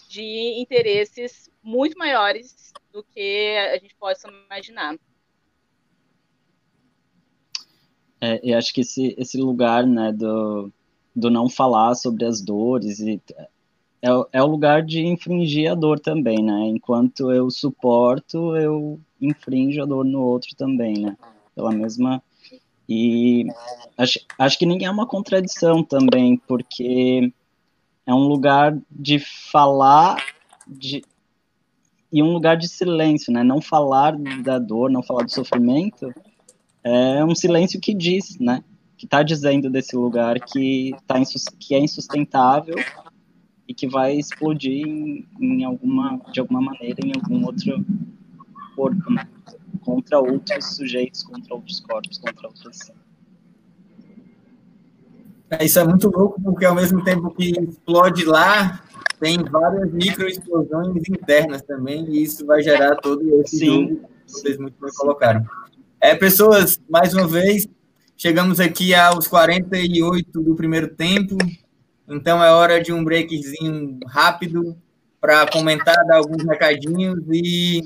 de 0.08 0.56
interesses 0.58 1.48
muito 1.62 1.96
maiores 1.96 2.72
do 2.92 3.04
que 3.04 3.56
a 3.72 3.78
gente 3.78 3.94
possa 3.94 4.28
imaginar. 4.28 4.96
É, 8.20 8.40
eu 8.42 8.58
acho 8.58 8.72
que 8.74 8.80
esse, 8.80 9.14
esse 9.16 9.38
lugar 9.38 9.86
né, 9.86 10.10
do, 10.10 10.72
do 11.14 11.30
não 11.30 11.48
falar 11.48 11.94
sobre 11.94 12.24
as 12.24 12.40
dores 12.40 12.98
e, 12.98 13.20
é, 14.02 14.08
é 14.32 14.42
o 14.42 14.46
lugar 14.46 14.82
de 14.82 15.04
infringir 15.04 15.70
a 15.70 15.74
dor 15.74 16.00
também, 16.00 16.42
né? 16.42 16.66
Enquanto 16.66 17.32
eu 17.32 17.50
suporto, 17.50 18.56
eu 18.56 19.00
infrinjo 19.20 19.82
a 19.82 19.86
dor 19.86 20.04
no 20.04 20.22
outro 20.22 20.54
também, 20.56 20.98
né? 20.98 21.16
Pela 21.56 21.72
mesma. 21.72 22.22
E 22.88 23.46
acho, 23.98 24.20
acho 24.38 24.58
que 24.58 24.66
nem 24.66 24.84
é 24.84 24.90
uma 24.90 25.06
contradição 25.06 25.82
também, 25.82 26.36
porque 26.46 27.32
é 28.06 28.14
um 28.14 28.28
lugar 28.28 28.78
de 28.88 29.18
falar 29.18 30.24
de, 30.68 31.02
e 32.12 32.22
um 32.22 32.32
lugar 32.32 32.56
de 32.56 32.68
silêncio, 32.68 33.32
né? 33.32 33.42
Não 33.42 33.60
falar 33.60 34.16
da 34.42 34.58
dor, 34.58 34.90
não 34.90 35.02
falar 35.02 35.24
do 35.24 35.32
sofrimento, 35.32 36.12
é 36.84 37.24
um 37.24 37.34
silêncio 37.34 37.80
que 37.80 37.92
diz, 37.92 38.38
né? 38.38 38.62
Que 38.96 39.06
está 39.06 39.22
dizendo 39.22 39.68
desse 39.68 39.96
lugar 39.96 40.38
que, 40.40 40.94
tá 41.06 41.16
que 41.58 41.74
é 41.74 41.80
insustentável 41.80 42.76
e 43.66 43.74
que 43.74 43.88
vai 43.88 44.14
explodir 44.14 44.86
em, 44.86 45.26
em, 45.40 45.64
alguma, 45.64 46.20
de 46.32 46.38
alguma 46.38 46.60
maneira 46.60 47.00
em 47.04 47.12
algum 47.14 47.44
outro 47.44 47.84
corpo, 48.76 49.10
né? 49.10 49.26
Contra 49.76 50.18
outros 50.18 50.76
sujeitos, 50.76 51.22
contra 51.22 51.54
outros 51.54 51.80
corpos, 51.80 52.18
contra 52.18 52.48
outras. 52.48 52.78
É, 55.50 55.64
isso 55.64 55.78
é 55.78 55.84
muito 55.84 56.08
louco, 56.08 56.40
porque 56.42 56.64
ao 56.64 56.74
mesmo 56.74 57.02
tempo 57.04 57.30
que 57.30 57.50
explode 57.50 58.24
lá, 58.24 58.82
tem 59.20 59.42
várias 59.44 59.92
microexplosões 59.92 61.08
internas 61.08 61.62
também, 61.62 62.04
e 62.10 62.22
isso 62.22 62.44
vai 62.44 62.62
gerar 62.62 62.96
todo 62.96 63.22
esse 63.40 63.58
Sim. 63.58 63.66
jogo 63.66 64.08
que 64.26 64.32
vocês 64.32 64.58
muito 64.58 64.74
bem 64.80 64.90
colocaram. 64.94 65.46
É, 66.00 66.14
pessoas, 66.14 66.80
mais 66.90 67.14
uma 67.14 67.26
vez, 67.26 67.66
chegamos 68.16 68.60
aqui 68.60 68.94
aos 68.94 69.28
48 69.28 70.42
do 70.42 70.54
primeiro 70.54 70.88
tempo, 70.88 71.36
então 72.08 72.42
é 72.42 72.50
hora 72.50 72.82
de 72.82 72.92
um 72.92 73.04
breakzinho 73.04 73.98
rápido 74.06 74.76
para 75.20 75.46
comentar, 75.50 75.96
dar 76.06 76.18
alguns 76.18 76.44
recadinhos 76.44 77.20
e 77.30 77.82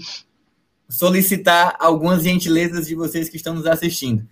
solicitar 0.91 1.76
algumas 1.78 2.24
gentilezas 2.24 2.86
de 2.86 2.95
vocês 2.95 3.28
que 3.28 3.36
estão 3.36 3.55
nos 3.55 3.66
assistindo. 3.66 4.26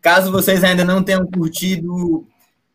Caso 0.00 0.30
vocês 0.30 0.62
ainda 0.62 0.84
não 0.84 1.02
tenham 1.02 1.26
curtido 1.26 2.26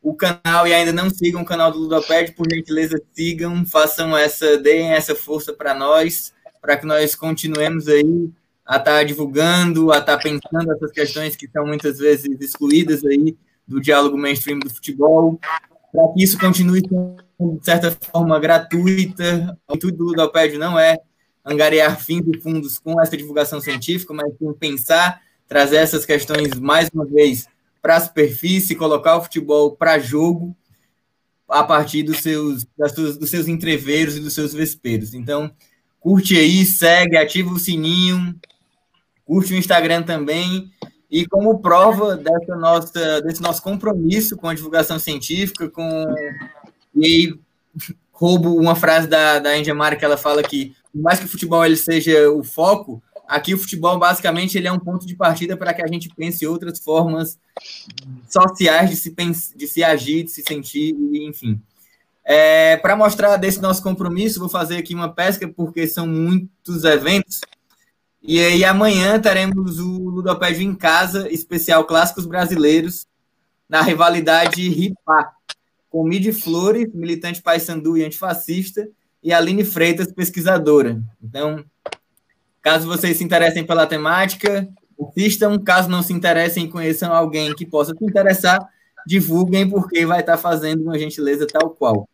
o 0.02 0.16
canal 0.16 0.68
e 0.68 0.74
ainda 0.74 0.92
não 0.92 1.10
sigam 1.10 1.42
o 1.42 1.46
canal 1.46 1.72
do 1.72 1.78
Ludoped, 1.78 2.34
por 2.34 2.48
gentileza, 2.52 3.00
sigam, 3.14 3.66
façam 3.66 4.18
essa, 4.18 4.58
deem 4.58 4.92
essa 4.92 5.14
força 5.14 5.54
para 5.54 5.74
nós, 5.74 6.34
para 6.60 6.76
que 6.78 6.86
nós 6.86 7.14
continuemos 7.14 7.88
aí 7.88 8.32
a 8.66 8.78
estar 8.78 8.84
tá 8.84 9.04
divulgando, 9.04 9.92
a 9.92 10.00
estar 10.00 10.18
tá 10.18 10.24
pensando 10.24 10.72
essas 10.74 10.92
questões 10.92 11.36
que 11.36 11.48
são 11.50 11.68
muitas 11.68 12.00
vezes 12.00 12.40
excluídas 12.40 13.06
aí 13.06 13.38
do 13.68 13.80
diálogo 13.80 14.18
mainstream 14.18 14.60
do 14.60 14.70
futebol, 14.70 15.40
para 15.92 16.08
que 16.14 16.24
isso 16.24 16.40
continue 16.40 16.82
de 16.82 17.66
certa 17.66 17.96
forma 18.12 18.40
gratuita. 18.40 19.58
O 19.68 19.76
intuito 19.76 19.98
do 19.98 20.06
Ludoped 20.06 20.58
não 20.58 20.80
é 20.80 20.98
angariar 21.50 22.00
fins 22.00 22.24
e 22.28 22.40
fundos 22.40 22.78
com 22.78 23.02
essa 23.02 23.18
divulgação 23.18 23.60
científica, 23.60 24.14
mas 24.14 24.32
sim 24.38 24.54
pensar, 24.54 25.22
trazer 25.48 25.78
essas 25.78 26.06
questões 26.06 26.60
mais 26.60 26.90
uma 26.94 27.06
vez 27.06 27.48
para 27.82 27.96
a 27.96 28.02
superfície, 28.02 28.76
colocar 28.76 29.18
o 29.18 29.24
futebol 29.24 29.76
para 29.76 30.00
jogo 30.00 30.56
a 31.48 31.64
partir 31.64 32.04
dos 32.04 32.20
seus, 32.20 32.66
das 32.78 32.94
suas, 32.94 33.18
dos 33.18 33.30
seus 33.30 33.48
entreveiros 33.48 34.16
e 34.16 34.20
dos 34.20 34.34
seus 34.34 34.54
vesperos. 34.54 35.14
Então, 35.14 35.52
curte 36.00 36.38
aí, 36.38 36.66
segue, 36.66 37.18
ativa 37.18 37.50
o 37.52 37.60
sininho, 37.60 38.36
curte 39.26 39.54
o 39.54 39.58
Instagram 39.58 40.04
também. 40.04 40.72
E 41.10 41.26
como 41.26 41.60
prova 41.60 42.16
dessa 42.16 42.56
nossa, 42.56 43.22
desse 43.22 43.42
nosso 43.42 43.64
compromisso 43.64 44.38
com 44.38 44.48
a 44.48 44.54
divulgação 44.54 45.00
científica, 45.00 45.68
com 45.68 46.06
e 46.96 47.34
roubo 48.12 48.56
uma 48.56 48.76
frase 48.76 49.08
da, 49.08 49.40
da 49.40 49.58
Engemara 49.58 49.96
que 49.96 50.04
ela 50.04 50.18
fala 50.18 50.44
que 50.44 50.76
por 50.92 51.02
mais 51.02 51.20
que 51.20 51.26
o 51.26 51.30
futebol 51.30 51.66
ele 51.66 51.76
seja 51.76 52.30
o 52.32 52.44
foco, 52.44 53.02
aqui 53.28 53.54
o 53.54 53.58
futebol 53.58 53.98
basicamente 54.00 54.58
ele 54.58 54.68
é 54.68 54.72
um 54.72 54.80
ponto 54.80 55.06
de 55.06 55.16
partida 55.16 55.56
para 55.56 55.74
que 55.74 55.84
a 55.84 55.88
gente 55.88 56.10
pense 56.10 56.46
outras 56.48 56.80
formas 56.80 57.38
sociais 58.28 58.90
de 58.90 58.96
se, 58.96 59.16
de 59.56 59.68
se 59.68 59.84
agir, 59.84 60.24
de 60.24 60.32
se 60.32 60.44
sentir, 60.44 60.96
enfim. 61.14 61.62
É, 62.26 62.78
para 62.78 62.96
mostrar 62.96 63.38
desse 63.38 63.62
nosso 63.62 63.82
compromisso, 63.82 64.40
vou 64.40 64.50
fazer 64.50 64.78
aqui 64.78 64.94
uma 64.94 65.12
pesca, 65.12 65.48
porque 65.48 65.88
são 65.88 66.06
muitos 66.06 66.84
eventos. 66.84 67.42
E 68.22 68.40
aí 68.40 68.64
amanhã 68.66 69.20
teremos 69.20 69.80
o 69.80 70.10
Ludopédio 70.10 70.62
em 70.62 70.76
Casa, 70.76 71.32
especial 71.32 71.86
Clássicos 71.86 72.26
Brasileiros, 72.26 73.08
na 73.68 73.82
rivalidade 73.82 74.68
RIPA, 74.68 75.32
com 75.90 76.04
Mid 76.04 76.32
Flores, 76.34 76.94
militante 76.94 77.42
paysandu 77.42 77.98
e 77.98 78.04
antifascista, 78.04 78.88
e 79.24 79.34
Aline 79.34 79.64
Freitas, 79.64 80.12
pesquisadora. 80.12 81.02
Então, 81.22 81.64
caso 82.62 82.88
vocês 82.88 83.18
se 83.18 83.24
interessem 83.24 83.66
pela 83.66 83.86
temática, 83.86 84.68
assistam. 85.08 85.58
Caso 85.60 85.90
não 85.90 86.02
se 86.02 86.14
interessem 86.14 86.70
conheçam 86.70 87.14
alguém 87.14 87.54
que 87.56 87.66
possa 87.66 87.94
se 87.96 88.04
interessar, 88.04 88.60
divulguem, 89.06 89.70
porque 89.70 90.06
vai 90.06 90.22
estar 90.22 90.38
fazendo 90.38 90.84
uma 90.84 90.98
gentileza 90.98 91.48
tal 91.48 91.70
qual. 91.70 92.08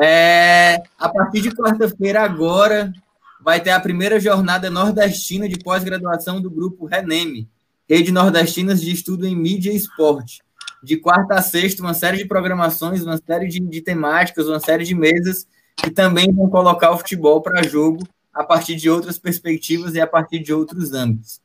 É, 0.00 0.80
a 0.98 1.08
partir 1.08 1.40
de 1.40 1.50
quarta-feira, 1.50 2.22
agora, 2.22 2.92
vai 3.40 3.60
ter 3.60 3.70
a 3.70 3.80
primeira 3.80 4.20
jornada 4.20 4.70
nordestina 4.70 5.48
de 5.48 5.58
pós-graduação 5.58 6.40
do 6.40 6.50
grupo 6.50 6.86
RENEME, 6.86 7.48
Rede 7.88 8.12
Nordestinas 8.12 8.80
de 8.80 8.92
Estudo 8.92 9.26
em 9.26 9.34
Mídia 9.34 9.72
e 9.72 9.76
Esporte. 9.76 10.40
De 10.80 10.96
quarta 10.96 11.34
a 11.34 11.42
sexta, 11.42 11.82
uma 11.82 11.94
série 11.94 12.18
de 12.18 12.24
programações, 12.24 13.02
uma 13.02 13.16
série 13.16 13.48
de, 13.48 13.58
de 13.58 13.80
temáticas, 13.80 14.46
uma 14.46 14.60
série 14.60 14.84
de 14.84 14.94
mesas 14.94 15.44
que 15.82 15.90
também 15.90 16.32
vão 16.32 16.48
colocar 16.50 16.90
o 16.90 16.98
futebol 16.98 17.40
para 17.40 17.62
jogo 17.62 18.06
a 18.34 18.44
partir 18.44 18.76
de 18.76 18.90
outras 18.90 19.18
perspectivas 19.18 19.94
e 19.94 20.00
a 20.00 20.06
partir 20.06 20.40
de 20.40 20.52
outros 20.52 20.92
âmbitos. 20.92 21.40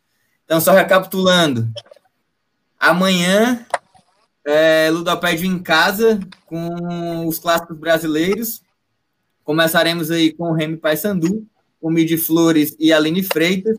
Então, 0.45 0.59
só 0.59 0.71
recapitulando, 0.73 1.71
amanhã 2.79 3.65
é, 4.45 4.89
Ludopédio 4.91 5.45
em 5.45 5.57
casa 5.57 6.19
com 6.45 7.25
os 7.27 7.39
clássicos 7.39 7.77
brasileiros. 7.77 8.61
Começaremos 9.43 10.11
aí 10.11 10.33
com 10.33 10.51
o 10.51 10.53
Remy 10.53 10.77
Paysandu, 10.77 11.45
com 11.81 11.89
Midi 11.89 12.17
Flores 12.17 12.75
e 12.79 12.91
Aline 12.91 13.23
Freitas. 13.23 13.77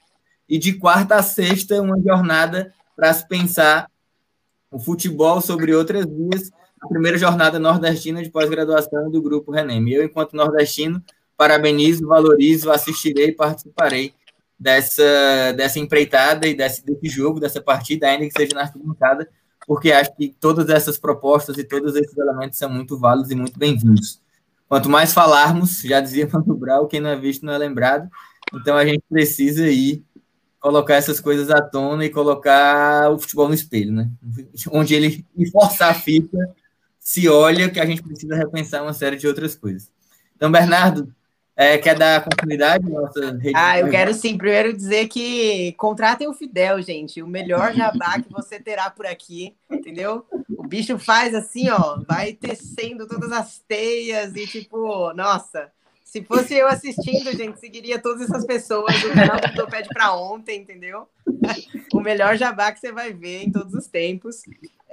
E 0.48 0.59
de 0.59 0.74
quarta 0.74 1.16
a 1.16 1.22
sexta, 1.22 1.80
uma 1.80 2.00
jornada 2.00 2.72
para 2.94 3.12
se 3.12 3.26
pensar 3.26 3.90
o 4.70 4.78
futebol 4.78 5.40
sobre 5.40 5.74
outras 5.74 6.05
vias. 6.05 6.50
A 6.85 6.89
primeira 6.89 7.16
jornada 7.16 7.59
nordestina 7.59 8.22
de 8.22 8.28
pós-graduação 8.28 9.11
do 9.11 9.22
Grupo 9.22 9.51
Renem. 9.51 9.89
Eu, 9.89 10.05
enquanto 10.05 10.37
nordestino, 10.37 11.03
parabenizo, 11.35 12.07
valorizo, 12.07 12.70
assistirei 12.70 13.28
e 13.28 13.32
participarei 13.32 14.12
dessa, 14.59 15.03
dessa 15.57 15.78
empreitada 15.78 16.47
e 16.47 16.55
desse, 16.55 16.85
desse 16.85 17.09
jogo, 17.09 17.41
dessa 17.41 17.61
partida, 17.61 18.07
ainda 18.07 18.26
que 18.26 18.32
seja 18.37 18.55
na 18.55 18.62
arquibancada, 18.62 19.26
porque 19.66 19.93
acho 19.93 20.14
que 20.14 20.28
todas 20.39 20.68
essas 20.68 20.99
propostas 20.99 21.57
e 21.57 21.64
todos 21.64 21.97
esses 21.97 22.16
elementos 22.18 22.59
são 22.59 22.68
muito 22.68 22.99
válidos 22.99 23.30
e 23.30 23.35
muito 23.35 23.59
bem-vindos. 23.59 24.20
Quanto 24.68 24.91
mais 24.91 25.14
falarmos, 25.14 25.80
já 25.80 26.01
dizia 26.01 26.28
Mano 26.32 26.55
Brau, 26.55 26.87
quem 26.87 27.01
não 27.01 27.11
é 27.11 27.16
visto 27.16 27.47
não 27.47 27.55
é 27.55 27.59
lembrado, 27.59 28.11
então 28.55 28.76
a 28.76 28.85
gente 28.85 29.03
precisa 29.09 29.64
aí 29.64 30.05
colocar 30.61 30.97
essas 30.97 31.18
coisas 31.18 31.51
à 31.51 31.62
tona 31.62 32.05
e 32.05 32.11
colocar 32.11 33.11
o 33.11 33.18
futebol 33.18 33.49
no 33.49 33.55
espelho, 33.55 33.93
né? 33.93 34.11
Onde 34.70 34.95
ele 34.95 35.24
forçar 35.51 35.91
a 35.91 35.95
fita, 35.95 36.39
se 37.05 37.28
olha 37.28 37.70
que 37.70 37.78
a 37.78 37.84
gente 37.84 38.02
precisa 38.02 38.34
repensar 38.34 38.82
uma 38.82 38.94
série 38.94 39.16
de 39.16 39.26
outras 39.26 39.55
coisas. 39.55 39.92
Então, 40.34 40.50
Bernardo, 40.50 41.14
é, 41.55 41.76
quer 41.76 41.96
dar 41.96 42.24
continuidade 42.24 42.84
à 42.86 42.90
nossa 42.90 43.36
rede? 43.36 43.52
Ah, 43.55 43.78
eu 43.78 43.90
quero 43.90 44.14
sim. 44.14 44.38
Primeiro 44.38 44.72
dizer 44.72 45.07
que 45.09 45.72
contratem 45.74 46.26
o 46.26 46.32
Fidel, 46.32 46.80
gente. 46.80 47.22
O 47.22 47.26
melhor 47.26 47.74
jabá 47.74 48.20
que 48.20 48.32
você 48.32 48.59
terá 48.59 48.88
por 48.88 49.07
aqui, 49.07 49.55
entendeu? 49.70 50.24
O 50.57 50.66
bicho 50.66 50.98
faz 50.98 51.34
assim, 51.34 51.68
ó, 51.68 52.00
vai 52.09 52.32
tecendo 52.32 53.07
todas 53.07 53.30
as 53.30 53.59
teias 53.68 54.34
e 54.34 54.46
tipo, 54.46 55.12
nossa. 55.12 55.70
Se 56.02 56.22
fosse 56.22 56.55
eu 56.55 56.68
assistindo, 56.68 57.36
gente, 57.36 57.59
seguiria 57.61 57.98
todas 57.98 58.22
essas 58.22 58.46
pessoas 58.46 59.00
do 59.02 59.11
canal 59.11 59.36
do 59.40 59.55
Toped 59.55 59.88
para 59.88 60.14
ontem, 60.14 60.61
entendeu? 60.61 61.09
o 61.92 62.00
melhor 62.00 62.36
jabá 62.36 62.72
que 62.72 62.80
você 62.80 62.92
vai 62.92 63.12
ver 63.12 63.42
em 63.42 63.50
todos 63.52 63.74
os 63.74 63.88
tempos. 63.88 64.42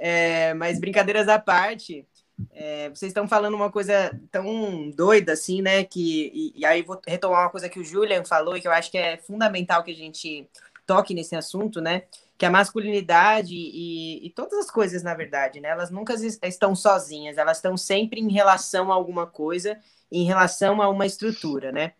É, 0.04 0.52
mas 0.54 0.80
brincadeiras 0.80 1.28
à 1.28 1.38
parte, 1.38 2.04
é, 2.50 2.88
vocês 2.88 3.10
estão 3.10 3.28
falando 3.28 3.54
uma 3.54 3.70
coisa 3.70 4.10
tão 4.32 4.90
doida 4.90 5.32
assim, 5.34 5.62
né? 5.62 5.84
Que, 5.84 6.28
e, 6.34 6.60
e, 6.60 6.66
aí 6.66 6.82
vou 6.82 7.00
retomar 7.06 7.42
uma 7.42 7.50
coisa 7.50 7.68
que 7.68 7.78
o 7.78 7.84
Julian 7.84 8.24
falou 8.24 8.56
e 8.56 8.60
que 8.60 8.66
eu 8.66 8.72
acho 8.72 8.90
que 8.90 8.98
é 8.98 9.16
fundamental 9.16 9.84
que 9.84 9.92
a 9.92 9.94
gente 9.94 10.50
toque 10.84 11.14
nesse 11.14 11.36
assunto, 11.36 11.80
né? 11.80 12.02
Que 12.36 12.44
a 12.44 12.50
masculinidade 12.50 13.54
e, 13.54 14.26
e 14.26 14.30
todas 14.30 14.54
as 14.54 14.68
coisas, 14.68 15.04
na 15.04 15.14
verdade, 15.14 15.60
né? 15.60 15.68
Elas 15.68 15.92
nunca 15.92 16.14
estão 16.14 16.74
sozinhas, 16.74 17.38
elas 17.38 17.58
estão 17.58 17.76
sempre 17.76 18.20
em 18.20 18.32
relação 18.32 18.90
a 18.90 18.96
alguma 18.96 19.24
coisa, 19.24 19.78
em 20.10 20.24
relação 20.24 20.82
a 20.82 20.88
uma 20.88 21.06
estrutura, 21.06 21.70
né? 21.70 21.92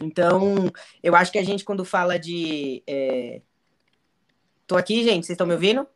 Então, 0.00 0.70
eu 1.02 1.16
acho 1.16 1.32
que 1.32 1.38
a 1.38 1.44
gente, 1.44 1.64
quando 1.64 1.84
fala 1.84 2.20
de. 2.20 2.84
É... 2.86 3.42
Tô 4.64 4.76
aqui, 4.76 5.02
gente, 5.02 5.26
vocês 5.26 5.34
estão 5.34 5.46
me 5.46 5.54
ouvindo? 5.54 5.88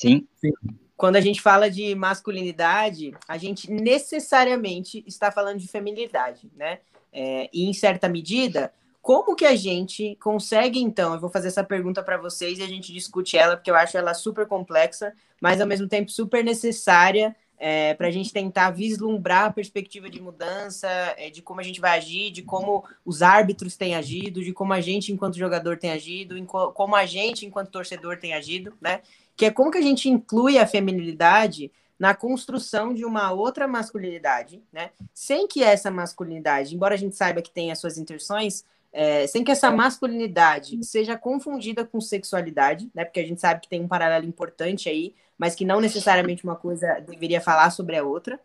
Sim. 0.00 0.26
Sim 0.36 0.52
quando 0.98 1.14
a 1.14 1.20
gente 1.20 1.40
fala 1.40 1.70
de 1.70 1.94
masculinidade, 1.94 3.14
a 3.28 3.38
gente 3.38 3.70
necessariamente 3.70 5.04
está 5.06 5.30
falando 5.30 5.60
de 5.60 5.68
feminilidade, 5.68 6.50
né? 6.56 6.80
É, 7.12 7.48
e 7.52 7.70
em 7.70 7.72
certa 7.72 8.08
medida, 8.08 8.72
como 9.00 9.36
que 9.36 9.46
a 9.46 9.54
gente 9.54 10.16
consegue, 10.16 10.80
então? 10.80 11.14
Eu 11.14 11.20
vou 11.20 11.30
fazer 11.30 11.46
essa 11.46 11.62
pergunta 11.62 12.02
para 12.02 12.18
vocês 12.18 12.58
e 12.58 12.64
a 12.64 12.66
gente 12.66 12.92
discute 12.92 13.38
ela, 13.38 13.56
porque 13.56 13.70
eu 13.70 13.76
acho 13.76 13.96
ela 13.96 14.12
super 14.12 14.44
complexa, 14.48 15.12
mas 15.40 15.60
ao 15.60 15.68
mesmo 15.68 15.86
tempo 15.86 16.10
super 16.10 16.42
necessária 16.42 17.34
é, 17.56 17.94
para 17.94 18.08
a 18.08 18.10
gente 18.10 18.32
tentar 18.32 18.70
vislumbrar 18.70 19.44
a 19.44 19.52
perspectiva 19.52 20.10
de 20.10 20.20
mudança, 20.20 20.88
é, 21.16 21.30
de 21.30 21.42
como 21.42 21.60
a 21.60 21.62
gente 21.62 21.80
vai 21.80 21.96
agir, 21.96 22.32
de 22.32 22.42
como 22.42 22.84
os 23.04 23.22
árbitros 23.22 23.76
têm 23.76 23.94
agido, 23.94 24.42
de 24.42 24.52
como 24.52 24.72
a 24.72 24.80
gente, 24.80 25.12
enquanto 25.12 25.38
jogador, 25.38 25.78
tem 25.78 25.90
agido, 25.90 26.34
como 26.44 26.96
a 26.96 27.06
gente, 27.06 27.46
enquanto 27.46 27.70
torcedor, 27.70 28.18
tem 28.18 28.34
agido, 28.34 28.76
né? 28.80 29.00
Que 29.38 29.46
é 29.46 29.52
como 29.52 29.70
que 29.70 29.78
a 29.78 29.82
gente 29.82 30.10
inclui 30.10 30.58
a 30.58 30.66
feminilidade 30.66 31.70
na 31.96 32.12
construção 32.12 32.92
de 32.92 33.04
uma 33.04 33.30
outra 33.30 33.68
masculinidade, 33.68 34.60
né? 34.72 34.90
Sem 35.14 35.46
que 35.46 35.62
essa 35.62 35.92
masculinidade, 35.92 36.74
embora 36.74 36.94
a 36.94 36.98
gente 36.98 37.14
saiba 37.14 37.40
que 37.40 37.50
tem 37.50 37.70
as 37.70 37.78
suas 37.78 37.96
intenções, 37.96 38.64
é, 38.92 39.28
sem 39.28 39.44
que 39.44 39.52
essa 39.52 39.70
masculinidade 39.70 40.84
seja 40.84 41.16
confundida 41.16 41.84
com 41.84 42.00
sexualidade, 42.00 42.90
né? 42.92 43.04
Porque 43.04 43.20
a 43.20 43.26
gente 43.26 43.40
sabe 43.40 43.60
que 43.60 43.68
tem 43.68 43.80
um 43.80 43.86
paralelo 43.86 44.26
importante 44.26 44.88
aí, 44.88 45.14
mas 45.38 45.54
que 45.54 45.64
não 45.64 45.80
necessariamente 45.80 46.42
uma 46.42 46.56
coisa 46.56 46.98
deveria 46.98 47.40
falar 47.40 47.70
sobre 47.70 47.96
a 47.96 48.02
outra. 48.02 48.40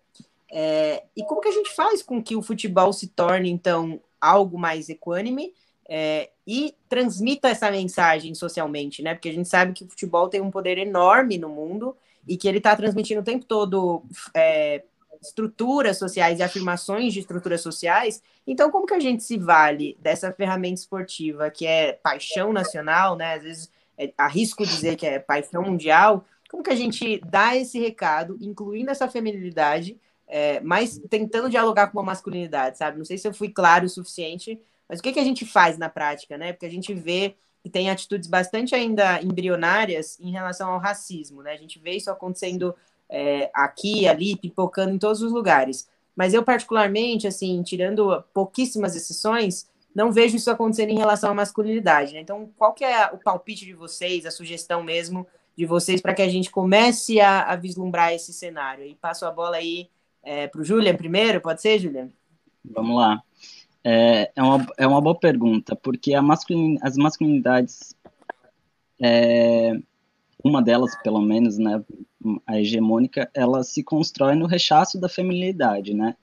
É, 0.51 1.03
e 1.17 1.23
como 1.25 1.41
que 1.41 1.47
a 1.47 1.53
gente 1.53 1.73
faz 1.73 2.03
com 2.03 2.21
que 2.21 2.35
o 2.35 2.41
futebol 2.43 2.93
se 2.93 3.07
torne, 3.07 3.49
então, 3.49 3.99
algo 4.21 4.59
mais 4.59 4.89
equânime 4.89 5.53
é, 5.87 6.29
e 6.45 6.75
transmita 6.87 7.49
essa 7.49 7.69
mensagem 7.71 8.33
socialmente, 8.33 9.01
né? 9.01 9.13
Porque 9.13 9.29
a 9.29 9.33
gente 9.33 9.49
sabe 9.49 9.73
que 9.73 9.83
o 9.83 9.89
futebol 9.89 10.29
tem 10.29 10.41
um 10.41 10.51
poder 10.51 10.77
enorme 10.77 11.37
no 11.37 11.49
mundo 11.49 11.95
e 12.27 12.37
que 12.37 12.47
ele 12.47 12.57
está 12.57 12.75
transmitindo 12.75 13.21
o 13.21 13.23
tempo 13.23 13.45
todo 13.45 14.03
é, 14.33 14.83
estruturas 15.21 15.97
sociais 15.97 16.39
e 16.39 16.43
afirmações 16.43 17.13
de 17.13 17.19
estruturas 17.19 17.61
sociais. 17.61 18.21
Então, 18.45 18.69
como 18.69 18.85
que 18.85 18.93
a 18.93 18.99
gente 18.99 19.23
se 19.23 19.37
vale 19.37 19.97
dessa 19.99 20.31
ferramenta 20.31 20.81
esportiva 20.81 21.49
que 21.49 21.65
é 21.65 21.93
paixão 21.93 22.51
nacional, 22.51 23.15
né? 23.15 23.35
Às 23.35 23.43
vezes 23.43 23.71
é, 23.97 24.13
arrisco 24.17 24.65
dizer 24.65 24.95
que 24.95 25.05
é 25.05 25.19
paixão 25.19 25.63
mundial. 25.63 26.25
Como 26.49 26.63
que 26.63 26.69
a 26.69 26.75
gente 26.75 27.19
dá 27.25 27.55
esse 27.55 27.79
recado, 27.79 28.37
incluindo 28.39 28.91
essa 28.91 29.07
feminilidade, 29.07 29.97
é, 30.27 30.59
mas 30.59 30.99
tentando 31.09 31.49
dialogar 31.49 31.87
com 31.87 31.97
uma 31.97 32.05
masculinidade, 32.05 32.77
sabe? 32.77 32.97
Não 32.97 33.05
sei 33.05 33.17
se 33.17 33.27
eu 33.27 33.33
fui 33.33 33.49
claro 33.49 33.85
o 33.85 33.89
suficiente, 33.89 34.59
mas 34.93 34.99
o 34.99 35.03
que, 35.03 35.13
que 35.13 35.19
a 35.19 35.23
gente 35.23 35.43
faz 35.43 35.75
na 35.75 35.89
prática, 35.89 36.37
né? 36.37 36.53
Porque 36.53 36.67
a 36.67 36.71
gente 36.71 36.93
vê 36.93 37.35
que 37.63 37.69
tem 37.69 37.89
atitudes 37.89 38.29
bastante 38.29 38.75
ainda 38.75 39.19
embrionárias 39.23 40.19
em 40.19 40.29
relação 40.29 40.71
ao 40.71 40.77
racismo, 40.77 41.41
né? 41.41 41.51
A 41.51 41.57
gente 41.57 41.79
vê 41.79 41.93
isso 41.93 42.11
acontecendo 42.11 42.75
é, 43.09 43.49
aqui, 43.55 44.07
ali, 44.07 44.35
pipocando 44.35 44.93
em 44.93 44.99
todos 44.99 45.23
os 45.23 45.31
lugares. 45.31 45.89
Mas 46.15 46.35
eu, 46.35 46.43
particularmente, 46.43 47.25
assim, 47.25 47.63
tirando 47.63 48.23
pouquíssimas 48.35 48.95
exceções, 48.95 49.67
não 49.95 50.11
vejo 50.11 50.35
isso 50.35 50.51
acontecendo 50.51 50.91
em 50.91 50.99
relação 50.99 51.31
à 51.31 51.33
masculinidade, 51.33 52.13
né? 52.13 52.19
Então, 52.19 52.51
qual 52.55 52.71
que 52.71 52.85
é 52.85 53.07
o 53.07 53.17
palpite 53.17 53.65
de 53.65 53.73
vocês, 53.73 54.27
a 54.27 54.31
sugestão 54.31 54.83
mesmo 54.83 55.25
de 55.57 55.65
vocês 55.65 56.01
para 56.01 56.13
que 56.13 56.21
a 56.21 56.29
gente 56.29 56.51
comece 56.51 57.19
a, 57.19 57.41
a, 57.45 57.55
vislumbrar 57.55 58.13
esse 58.13 58.31
cenário? 58.31 58.85
E 58.85 58.93
passo 58.93 59.25
a 59.25 59.31
bola 59.31 59.57
aí 59.57 59.89
é, 60.21 60.45
para 60.45 60.61
o 60.61 60.63
Julian 60.63 60.95
primeiro, 60.95 61.41
pode 61.41 61.63
ser, 61.63 61.79
Julian? 61.79 62.09
Vamos 62.63 62.95
lá. 62.95 63.23
É, 63.83 64.31
é, 64.35 64.41
uma, 64.41 64.67
é 64.77 64.87
uma 64.87 65.01
boa 65.01 65.17
pergunta, 65.17 65.75
porque 65.75 66.19
masculin, 66.21 66.77
as 66.81 66.95
masculinidades, 66.95 67.93
é, 69.01 69.77
uma 70.43 70.61
delas, 70.61 70.95
pelo 71.03 71.21
menos, 71.21 71.57
né, 71.57 71.83
a 72.47 72.59
hegemônica, 72.59 73.29
ela 73.33 73.63
se 73.63 73.83
constrói 73.83 74.35
no 74.35 74.45
rechaço 74.45 74.99
da 74.99 75.09
feminilidade, 75.09 75.93
né? 75.93 76.15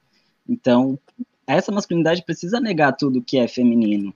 Então, 0.49 0.99
essa 1.47 1.71
masculinidade 1.71 2.25
precisa 2.25 2.61
negar 2.61 2.93
tudo 2.97 3.23
que 3.23 3.39
é 3.39 3.47
feminino. 3.47 4.15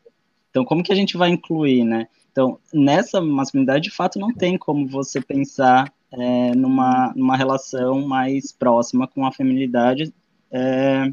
Então, 0.51 0.65
como 0.65 0.83
que 0.83 0.93
a 0.93 0.97
gente 0.97 1.17
vai 1.17 1.31
incluir, 1.31 1.85
né? 1.85 2.07
Então, 2.31 2.59
nessa 2.73 3.21
masculinidade, 3.21 3.85
de 3.85 3.91
fato, 3.91 4.19
não 4.19 4.33
tem 4.33 4.57
como 4.57 4.87
você 4.87 5.21
pensar 5.21 5.93
é, 6.13 6.55
numa, 6.55 7.13
numa 7.15 7.37
relação 7.37 8.07
mais 8.07 8.53
próxima 8.53 9.07
com 9.07 9.27
a 9.27 9.33
feminilidade, 9.33 10.13
é, 10.51 11.13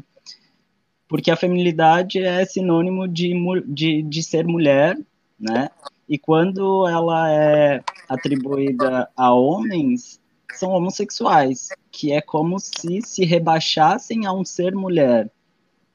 porque 1.12 1.30
a 1.30 1.36
feminilidade 1.36 2.20
é 2.20 2.42
sinônimo 2.42 3.06
de, 3.06 3.34
de, 3.66 4.00
de 4.00 4.22
ser 4.22 4.46
mulher, 4.46 4.98
né? 5.38 5.68
E 6.08 6.16
quando 6.16 6.88
ela 6.88 7.30
é 7.30 7.84
atribuída 8.08 9.10
a 9.14 9.30
homens, 9.30 10.18
são 10.54 10.70
homossexuais, 10.70 11.68
que 11.90 12.12
é 12.12 12.22
como 12.22 12.58
se 12.58 13.02
se 13.02 13.26
rebaixassem 13.26 14.24
a 14.24 14.32
um 14.32 14.42
ser 14.42 14.74
mulher, 14.74 15.30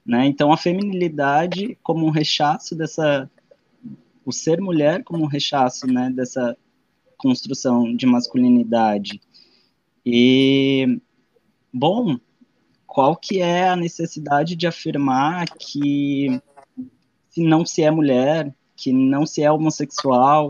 né? 0.05 0.27
Então 0.27 0.53
a 0.53 0.57
feminilidade 0.57 1.75
como 1.81 2.05
um 2.05 2.11
rechaço 2.11 2.75
dessa 2.75 3.27
o 4.23 4.31
ser 4.31 4.61
mulher 4.61 5.03
como 5.03 5.23
um 5.23 5.27
rechaço, 5.27 5.87
né, 5.87 6.11
dessa 6.11 6.55
construção 7.17 7.95
de 7.95 8.05
masculinidade. 8.05 9.19
E 10.05 11.01
bom, 11.73 12.19
qual 12.97 13.15
que 13.15 13.39
é 13.39 13.69
a 13.69 13.75
necessidade 13.75 14.55
de 14.55 14.65
afirmar 14.65 15.45
que 15.47 16.41
se 17.29 17.43
não 17.43 17.63
se 17.63 17.83
é 17.83 17.91
mulher, 17.91 18.51
que 18.75 18.91
não 18.91 19.23
se 19.23 19.43
é 19.43 19.51
homossexual, 19.51 20.49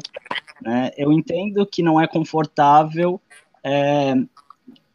né? 0.61 0.91
Eu 0.95 1.11
entendo 1.11 1.65
que 1.65 1.83
não 1.83 1.99
é 1.99 2.07
confortável 2.07 3.19
é, 3.61 4.13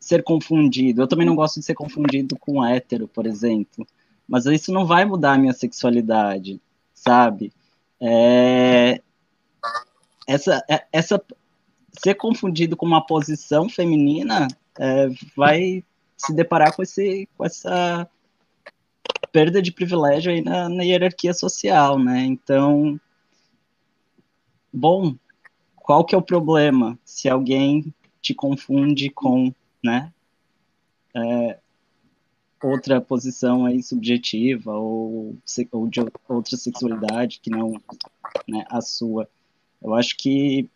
ser 0.01 0.25
confundido. 0.25 1.03
Eu 1.03 1.07
também 1.07 1.27
não 1.27 1.37
gosto 1.37 1.61
de 1.61 1.67
ser 1.67 1.75
confundido 1.75 2.39
com 2.39 2.65
hétero, 2.65 3.07
por 3.07 3.27
exemplo. 3.27 3.87
Mas 4.27 4.47
isso 4.47 4.73
não 4.73 4.87
vai 4.87 5.05
mudar 5.05 5.35
a 5.35 5.39
minha 5.39 5.53
sexualidade, 5.53 6.59
sabe? 6.95 7.53
É, 8.01 8.99
essa, 10.27 10.65
é, 10.71 10.87
essa 10.91 11.23
ser 12.03 12.15
confundido 12.15 12.79
com 12.79 12.87
uma 12.87 13.05
posição 13.05 13.69
feminina 13.69 14.49
é, 14.79 15.09
vai 15.37 15.85
se 16.25 16.35
deparar 16.35 16.75
com, 16.75 16.83
esse, 16.83 17.29
com 17.37 17.45
essa 17.45 18.09
perda 19.33 19.63
de 19.63 19.73
privilégio 19.73 20.31
aí 20.31 20.43
na, 20.43 20.69
na 20.69 20.83
hierarquia 20.83 21.33
social, 21.33 21.99
né? 21.99 22.25
Então, 22.25 23.01
bom, 24.73 25.15
qual 25.77 26.05
que 26.05 26.15
é 26.15 26.19
o 26.19 26.23
problema 26.23 26.99
se 27.05 27.29
alguém 27.29 27.93
te 28.21 28.33
confunde 28.35 29.11
com, 29.11 29.53
né, 29.83 30.13
é, 31.15 31.59
outra 32.63 33.01
posição 33.01 33.67
aí 33.67 33.83
subjetiva 33.83 34.73
ou, 34.73 35.37
ou 35.73 35.89
de 35.89 36.01
outra 36.29 36.57
sexualidade 36.57 37.41
que 37.41 37.51
não 37.51 37.73
né, 38.49 38.65
a 38.71 38.81
sua. 38.81 39.29
Eu 39.83 39.95
acho 39.95 40.17
que 40.17 40.71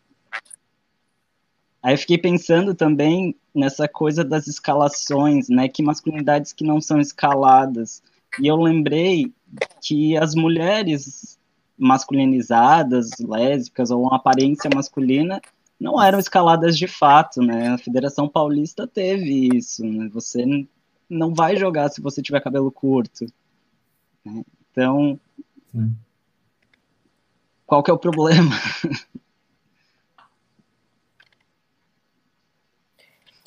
Aí 1.81 1.93
eu 1.93 1.97
fiquei 1.97 2.17
pensando 2.17 2.73
também 2.73 3.35
nessa 3.53 3.87
coisa 3.87 4.23
das 4.23 4.47
escalações, 4.47 5.49
né? 5.49 5.67
Que 5.67 5.83
masculinidades 5.83 6.53
que 6.53 6.63
não 6.63 6.81
são 6.81 6.99
escaladas. 6.99 8.01
E 8.41 8.47
eu 8.47 8.55
lembrei 8.57 9.33
que 9.81 10.17
as 10.17 10.35
mulheres 10.35 11.37
masculinizadas, 11.77 13.11
lésbicas 13.19 13.91
ou 13.91 14.01
uma 14.01 14.15
aparência 14.15 14.69
masculina 14.73 15.39
não 15.79 16.01
eram 16.01 16.17
escaladas 16.17 16.77
de 16.77 16.87
fato, 16.87 17.41
né? 17.41 17.69
A 17.69 17.77
Federação 17.77 18.27
Paulista 18.27 18.87
teve 18.87 19.49
isso, 19.55 19.85
né? 19.85 20.09
Você 20.11 20.43
não 21.09 21.33
vai 21.33 21.55
jogar 21.55 21.89
se 21.89 22.01
você 22.01 22.21
tiver 22.21 22.41
cabelo 22.41 22.71
curto. 22.71 23.25
Né? 24.25 24.43
Então, 24.71 25.19
Sim. 25.71 25.95
qual 27.65 27.83
que 27.83 27.91
é 27.91 27.93
o 27.93 27.99
problema? 27.99 28.51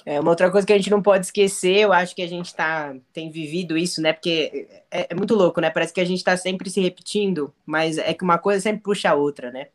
É 0.05 0.18
uma 0.18 0.30
outra 0.30 0.51
coisa 0.51 0.66
que 0.66 0.72
a 0.72 0.76
gente 0.76 0.90
não 0.90 1.03
pode 1.03 1.26
esquecer, 1.26 1.80
eu 1.80 1.92
acho 1.92 2.14
que 2.14 2.22
a 2.22 2.26
gente 2.26 2.55
tá, 2.55 2.94
tem 3.12 3.30
vivido 3.30 3.76
isso, 3.76 4.01
né? 4.01 4.12
Porque 4.12 4.68
é, 4.90 5.09
é 5.11 5.14
muito 5.14 5.34
louco, 5.34 5.61
né? 5.61 5.70
Parece 5.70 5.92
que 5.92 6.01
a 6.01 6.05
gente 6.05 6.18
está 6.18 6.36
sempre 6.36 6.70
se 6.70 6.80
repetindo, 6.80 7.53
mas 7.66 7.98
é 7.98 8.14
que 8.14 8.24
uma 8.24 8.38
coisa 8.38 8.61
sempre 8.61 8.82
puxa 8.82 9.11
a 9.11 9.14
outra, 9.14 9.51
né? 9.51 9.68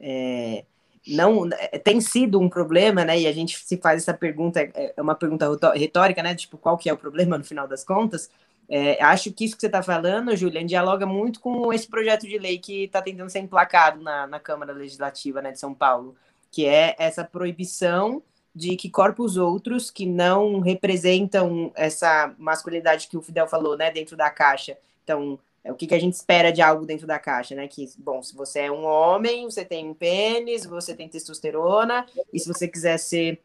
É, 0.00 0.64
não 1.06 1.48
é, 1.52 1.78
tem 1.78 2.00
sido 2.00 2.40
um 2.40 2.48
problema, 2.48 3.04
né? 3.04 3.20
E 3.20 3.26
a 3.26 3.32
gente 3.32 3.58
se 3.58 3.76
faz 3.76 4.02
essa 4.02 4.14
pergunta, 4.14 4.60
é, 4.60 4.94
é 4.96 5.02
uma 5.02 5.14
pergunta 5.14 5.48
retórica, 5.74 6.22
né? 6.22 6.34
Tipo, 6.34 6.58
qual 6.58 6.76
que 6.76 6.90
é 6.90 6.92
o 6.92 6.98
problema 6.98 7.38
no 7.38 7.44
final 7.44 7.68
das 7.68 7.84
contas? 7.84 8.30
É, 8.68 9.02
acho 9.02 9.32
que 9.32 9.44
isso 9.44 9.54
que 9.54 9.60
você 9.62 9.66
está 9.66 9.82
falando, 9.82 10.36
Julian, 10.36 10.66
dialoga 10.66 11.06
muito 11.06 11.40
com 11.40 11.72
esse 11.72 11.88
projeto 11.88 12.26
de 12.26 12.36
lei 12.36 12.58
que 12.58 12.84
está 12.84 13.00
tentando 13.00 13.30
ser 13.30 13.38
emplacado 13.38 14.02
na, 14.02 14.26
na 14.26 14.38
Câmara 14.38 14.72
Legislativa 14.72 15.40
né, 15.40 15.52
de 15.52 15.58
São 15.58 15.72
Paulo, 15.72 16.14
que 16.50 16.66
é 16.66 16.94
essa 16.98 17.24
proibição 17.24 18.22
de 18.58 18.76
que 18.76 18.90
corpos 18.90 19.36
outros 19.36 19.88
que 19.88 20.04
não 20.04 20.58
representam 20.58 21.70
essa 21.76 22.34
masculinidade 22.36 23.06
que 23.06 23.16
o 23.16 23.22
Fidel 23.22 23.46
falou, 23.46 23.76
né, 23.76 23.88
dentro 23.88 24.16
da 24.16 24.28
caixa. 24.28 24.76
Então, 25.04 25.38
é 25.62 25.70
o 25.70 25.76
que, 25.76 25.86
que 25.86 25.94
a 25.94 25.98
gente 26.00 26.14
espera 26.14 26.52
de 26.52 26.60
algo 26.60 26.84
dentro 26.84 27.06
da 27.06 27.20
caixa, 27.20 27.54
né? 27.54 27.68
Que, 27.68 27.88
bom, 27.98 28.20
se 28.20 28.34
você 28.34 28.60
é 28.60 28.72
um 28.72 28.84
homem, 28.84 29.44
você 29.44 29.64
tem 29.64 29.88
um 29.88 29.94
pênis, 29.94 30.66
você 30.66 30.92
tem 30.92 31.08
testosterona, 31.08 32.04
e 32.32 32.40
se 32.40 32.48
você 32.48 32.66
quiser 32.66 32.98
ser 32.98 33.40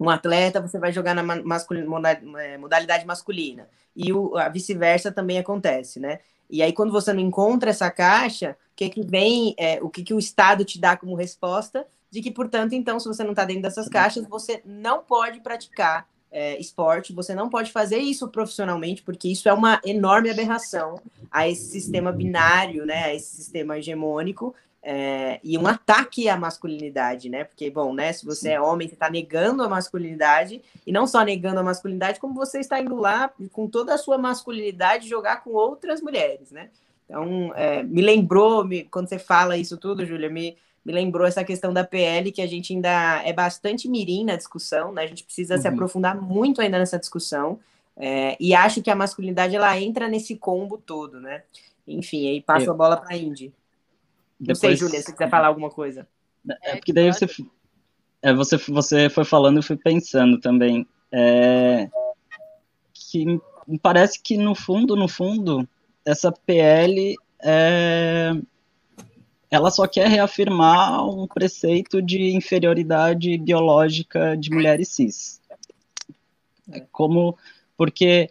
um 0.00 0.08
atleta, 0.08 0.62
você 0.62 0.78
vai 0.78 0.92
jogar 0.92 1.14
na 1.14 1.22
é, 2.40 2.56
modalidade 2.56 3.04
masculina. 3.04 3.68
E 3.94 4.12
o, 4.12 4.36
a 4.36 4.48
vice-versa 4.48 5.12
também 5.12 5.38
acontece, 5.38 6.00
né? 6.00 6.20
E 6.48 6.62
aí, 6.62 6.72
quando 6.72 6.92
você 6.92 7.12
não 7.12 7.20
encontra 7.20 7.70
essa 7.70 7.90
caixa, 7.90 8.56
o 8.72 8.76
que, 8.76 8.88
que 8.88 9.02
vem, 9.02 9.54
é, 9.58 9.78
o 9.82 9.90
que, 9.90 10.02
que 10.02 10.14
o 10.14 10.18
Estado 10.18 10.64
te 10.64 10.80
dá 10.80 10.96
como 10.96 11.14
resposta? 11.14 11.86
De 12.14 12.22
que, 12.22 12.30
portanto, 12.30 12.74
então, 12.74 13.00
se 13.00 13.08
você 13.08 13.24
não 13.24 13.32
está 13.32 13.44
dentro 13.44 13.62
dessas 13.62 13.88
caixas, 13.88 14.24
você 14.28 14.62
não 14.64 15.02
pode 15.02 15.40
praticar 15.40 16.08
é, 16.30 16.56
esporte, 16.60 17.12
você 17.12 17.34
não 17.34 17.50
pode 17.50 17.72
fazer 17.72 17.98
isso 17.98 18.28
profissionalmente, 18.28 19.02
porque 19.02 19.26
isso 19.26 19.48
é 19.48 19.52
uma 19.52 19.80
enorme 19.84 20.30
aberração 20.30 20.94
a 21.28 21.48
esse 21.48 21.64
sistema 21.72 22.12
binário, 22.12 22.86
né, 22.86 23.06
a 23.06 23.14
esse 23.14 23.34
sistema 23.34 23.78
hegemônico, 23.78 24.54
é, 24.80 25.40
e 25.42 25.58
um 25.58 25.66
ataque 25.66 26.28
à 26.28 26.36
masculinidade, 26.36 27.28
né? 27.28 27.42
Porque, 27.42 27.68
bom, 27.68 27.92
né? 27.92 28.12
Se 28.12 28.24
você 28.24 28.50
é 28.50 28.60
homem, 28.60 28.86
você 28.86 28.94
está 28.94 29.10
negando 29.10 29.62
a 29.64 29.68
masculinidade, 29.68 30.62
e 30.86 30.92
não 30.92 31.08
só 31.08 31.22
negando 31.22 31.58
a 31.58 31.64
masculinidade, 31.64 32.20
como 32.20 32.34
você 32.34 32.60
está 32.60 32.78
indo 32.78 32.94
lá 32.94 33.32
com 33.50 33.66
toda 33.66 33.94
a 33.94 33.98
sua 33.98 34.18
masculinidade 34.18 35.08
jogar 35.08 35.42
com 35.42 35.50
outras 35.50 36.00
mulheres, 36.00 36.52
né? 36.52 36.68
Então, 37.06 37.52
é, 37.56 37.82
me 37.82 38.02
lembrou, 38.02 38.64
me, 38.64 38.84
quando 38.84 39.08
você 39.08 39.18
fala 39.18 39.56
isso 39.56 39.76
tudo, 39.76 40.06
Júlia, 40.06 40.30
me, 40.30 40.56
me 40.84 40.92
lembrou 40.92 41.26
essa 41.26 41.42
questão 41.42 41.72
da 41.72 41.82
PL, 41.82 42.30
que 42.30 42.42
a 42.42 42.46
gente 42.46 42.74
ainda 42.74 43.22
é 43.24 43.32
bastante 43.32 43.88
mirim 43.88 44.24
na 44.24 44.36
discussão, 44.36 44.92
né? 44.92 45.02
A 45.02 45.06
gente 45.06 45.24
precisa 45.24 45.54
uhum. 45.54 45.62
se 45.62 45.68
aprofundar 45.68 46.20
muito 46.20 46.60
ainda 46.60 46.78
nessa 46.78 46.98
discussão. 46.98 47.58
É, 47.96 48.36
e 48.38 48.54
acho 48.54 48.82
que 48.82 48.90
a 48.90 48.94
masculinidade 48.94 49.56
ela 49.56 49.78
entra 49.80 50.08
nesse 50.08 50.36
combo 50.36 50.76
todo, 50.76 51.20
né? 51.20 51.42
Enfim, 51.86 52.28
aí 52.28 52.40
passo 52.40 52.70
a 52.70 52.74
bola 52.74 52.96
para 52.96 53.14
a 53.14 53.16
Indy. 53.16 53.52
Não 54.38 54.48
Depois... 54.48 54.58
sei, 54.58 54.76
Júlia, 54.76 54.98
se 55.00 55.06
você 55.06 55.12
quiser 55.12 55.30
falar 55.30 55.46
alguma 55.46 55.70
coisa. 55.70 56.06
É 56.62 56.76
porque 56.76 56.92
daí 56.92 57.10
você, 57.10 57.26
é, 58.20 58.34
você, 58.34 58.56
você 58.56 59.08
foi 59.08 59.24
falando 59.24 59.60
e 59.60 59.62
fui 59.62 59.76
pensando 59.76 60.38
também. 60.38 60.86
É, 61.10 61.88
que 62.92 63.24
me 63.66 63.78
parece 63.80 64.20
que 64.20 64.36
no 64.36 64.54
fundo, 64.54 64.96
no 64.96 65.08
fundo, 65.08 65.66
essa 66.04 66.32
PL 66.32 67.14
é, 67.42 68.32
ela 69.50 69.70
só 69.70 69.86
quer 69.86 70.08
reafirmar 70.08 71.06
um 71.08 71.26
preceito 71.26 72.02
de 72.02 72.34
inferioridade 72.34 73.38
biológica 73.38 74.36
de 74.36 74.50
mulheres 74.50 74.88
cis. 74.88 75.40
É 76.70 76.80
como, 76.90 77.36
porque 77.76 78.30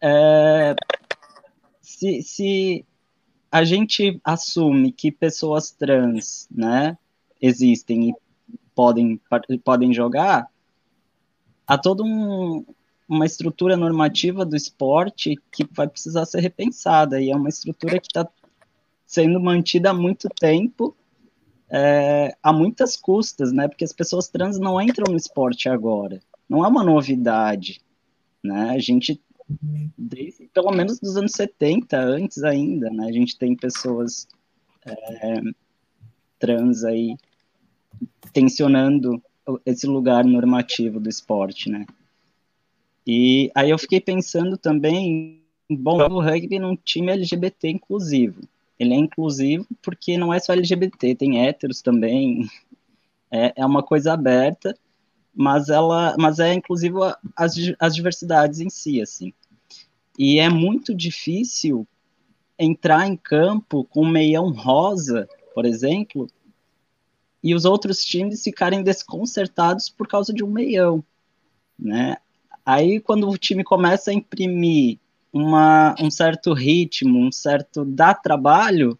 é, 0.00 0.74
se, 1.80 2.22
se 2.22 2.84
a 3.50 3.62
gente 3.64 4.20
assume 4.24 4.90
que 4.90 5.12
pessoas 5.12 5.70
trans, 5.70 6.48
né, 6.50 6.98
existem 7.40 8.10
e 8.10 8.14
podem, 8.74 9.20
podem 9.62 9.92
jogar, 9.92 10.48
há 11.66 11.78
toda 11.78 12.02
um, 12.02 12.64
uma 13.08 13.26
estrutura 13.26 13.76
normativa 13.76 14.44
do 14.44 14.56
esporte 14.56 15.36
que 15.52 15.66
vai 15.70 15.86
precisar 15.86 16.24
ser 16.26 16.40
repensada, 16.40 17.20
e 17.20 17.30
é 17.30 17.36
uma 17.36 17.48
estrutura 17.48 18.00
que 18.00 18.08
está 18.08 18.28
sendo 19.06 19.40
mantida 19.40 19.90
há 19.90 19.94
muito 19.94 20.28
tempo, 20.28 20.96
é, 21.70 22.36
a 22.42 22.52
muitas 22.52 22.96
custas, 22.96 23.52
né? 23.52 23.68
Porque 23.68 23.84
as 23.84 23.92
pessoas 23.92 24.28
trans 24.28 24.58
não 24.58 24.80
entram 24.80 25.10
no 25.10 25.16
esporte 25.16 25.68
agora. 25.68 26.20
Não 26.48 26.64
é 26.64 26.68
uma 26.68 26.84
novidade, 26.84 27.80
né? 28.42 28.70
A 28.70 28.78
gente, 28.78 29.20
desde, 29.96 30.48
pelo 30.52 30.70
menos 30.70 31.00
dos 31.00 31.16
anos 31.16 31.32
70, 31.32 31.98
antes 31.98 32.42
ainda, 32.44 32.90
né? 32.90 33.06
A 33.08 33.12
gente 33.12 33.36
tem 33.38 33.56
pessoas 33.56 34.28
é, 34.84 35.40
trans 36.38 36.84
aí 36.84 37.16
tensionando 38.32 39.22
esse 39.64 39.86
lugar 39.86 40.24
normativo 40.24 41.00
do 41.00 41.08
esporte, 41.08 41.68
né? 41.68 41.86
E 43.06 43.50
aí 43.54 43.70
eu 43.70 43.78
fiquei 43.78 44.00
pensando 44.00 44.56
também, 44.56 45.42
bom, 45.70 45.98
o 45.98 46.20
rugby 46.20 46.58
num 46.58 46.76
time 46.76 47.12
LGBT 47.12 47.68
inclusivo. 47.68 48.40
Ele 48.78 48.94
é 48.94 48.96
inclusivo 48.96 49.66
porque 49.82 50.18
não 50.18 50.32
é 50.32 50.38
só 50.38 50.52
LGBT, 50.52 51.14
tem 51.14 51.46
héteros 51.46 51.80
também. 51.80 52.48
É, 53.30 53.52
é 53.56 53.66
uma 53.66 53.82
coisa 53.82 54.12
aberta, 54.12 54.76
mas 55.34 55.68
ela, 55.68 56.14
mas 56.18 56.38
é 56.38 56.54
inclusivo 56.54 57.00
as, 57.36 57.54
as 57.80 57.94
diversidades 57.94 58.60
em 58.60 58.70
si, 58.70 59.00
assim. 59.00 59.32
E 60.18 60.38
é 60.38 60.48
muito 60.48 60.94
difícil 60.94 61.86
entrar 62.58 63.06
em 63.06 63.16
campo 63.16 63.84
com 63.84 64.06
meião 64.06 64.50
rosa, 64.52 65.28
por 65.54 65.64
exemplo, 65.64 66.28
e 67.42 67.54
os 67.54 67.64
outros 67.64 68.04
times 68.04 68.42
ficarem 68.42 68.82
desconcertados 68.82 69.88
por 69.88 70.06
causa 70.06 70.32
de 70.32 70.44
um 70.44 70.50
meião, 70.50 71.04
né? 71.78 72.16
Aí 72.64 73.00
quando 73.00 73.28
o 73.28 73.36
time 73.36 73.62
começa 73.62 74.10
a 74.10 74.14
imprimir 74.14 74.98
uma, 75.34 75.96
um 76.00 76.12
certo 76.12 76.52
ritmo, 76.52 77.18
um 77.18 77.32
certo 77.32 77.84
dá 77.84 78.14
trabalho, 78.14 78.96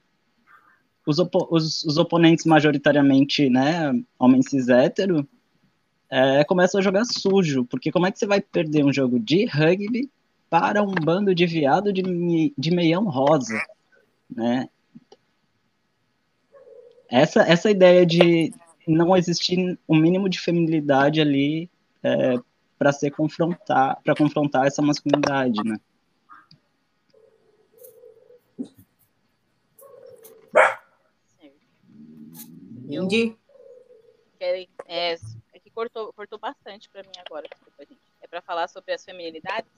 os, 1.07 1.21
opo 1.21 1.47
os, 1.49 1.85
os 1.85 1.97
oponentes 1.97 2.45
majoritariamente, 2.45 3.49
né, 3.49 3.93
homens 4.19 4.51
cis 4.51 4.69
hétero, 4.69 5.27
é, 6.11 6.43
começam 6.43 6.81
a 6.81 6.83
jogar 6.83 7.05
sujo, 7.05 7.65
porque 7.67 7.93
como 7.93 8.07
é 8.07 8.11
que 8.11 8.19
você 8.19 8.27
vai 8.27 8.41
perder 8.41 8.85
um 8.85 8.93
jogo 8.93 9.21
de 9.21 9.47
rugby 9.47 10.11
para 10.51 10.83
um 10.83 10.93
bando 10.93 11.33
de 11.33 11.47
viado 11.47 11.93
de, 11.93 12.03
de 12.59 12.71
meião 12.73 13.05
rosa, 13.05 13.61
né? 14.29 14.69
Essa, 17.09 17.43
essa 17.43 17.71
ideia 17.71 18.05
de 18.05 18.53
não 18.89 19.17
existir 19.17 19.79
o 19.87 19.95
um 19.95 19.99
mínimo 19.99 20.29
de 20.29 20.41
feminilidade 20.41 21.21
ali 21.21 21.71
é, 22.03 22.39
para 22.77 22.93
ser 22.93 23.13
confrontar, 23.13 24.01
para 24.03 24.17
confrontar 24.17 24.67
essa 24.67 24.83
masculinidade, 24.83 25.61
né? 25.65 25.79
Indy? 32.89 33.37
É, 34.41 34.67
é, 34.87 35.17
que 35.63 35.71
cortou, 35.71 36.13
cortou 36.13 36.39
bastante 36.39 36.89
para 36.91 37.03
mim 37.03 37.13
agora, 37.25 37.47
desculpa, 37.49 37.85
gente. 37.85 38.01
É 38.21 38.27
para 38.27 38.43
falar 38.43 38.69
sobre 38.69 38.93
as 38.93 39.05
feminilidades? 39.05 39.71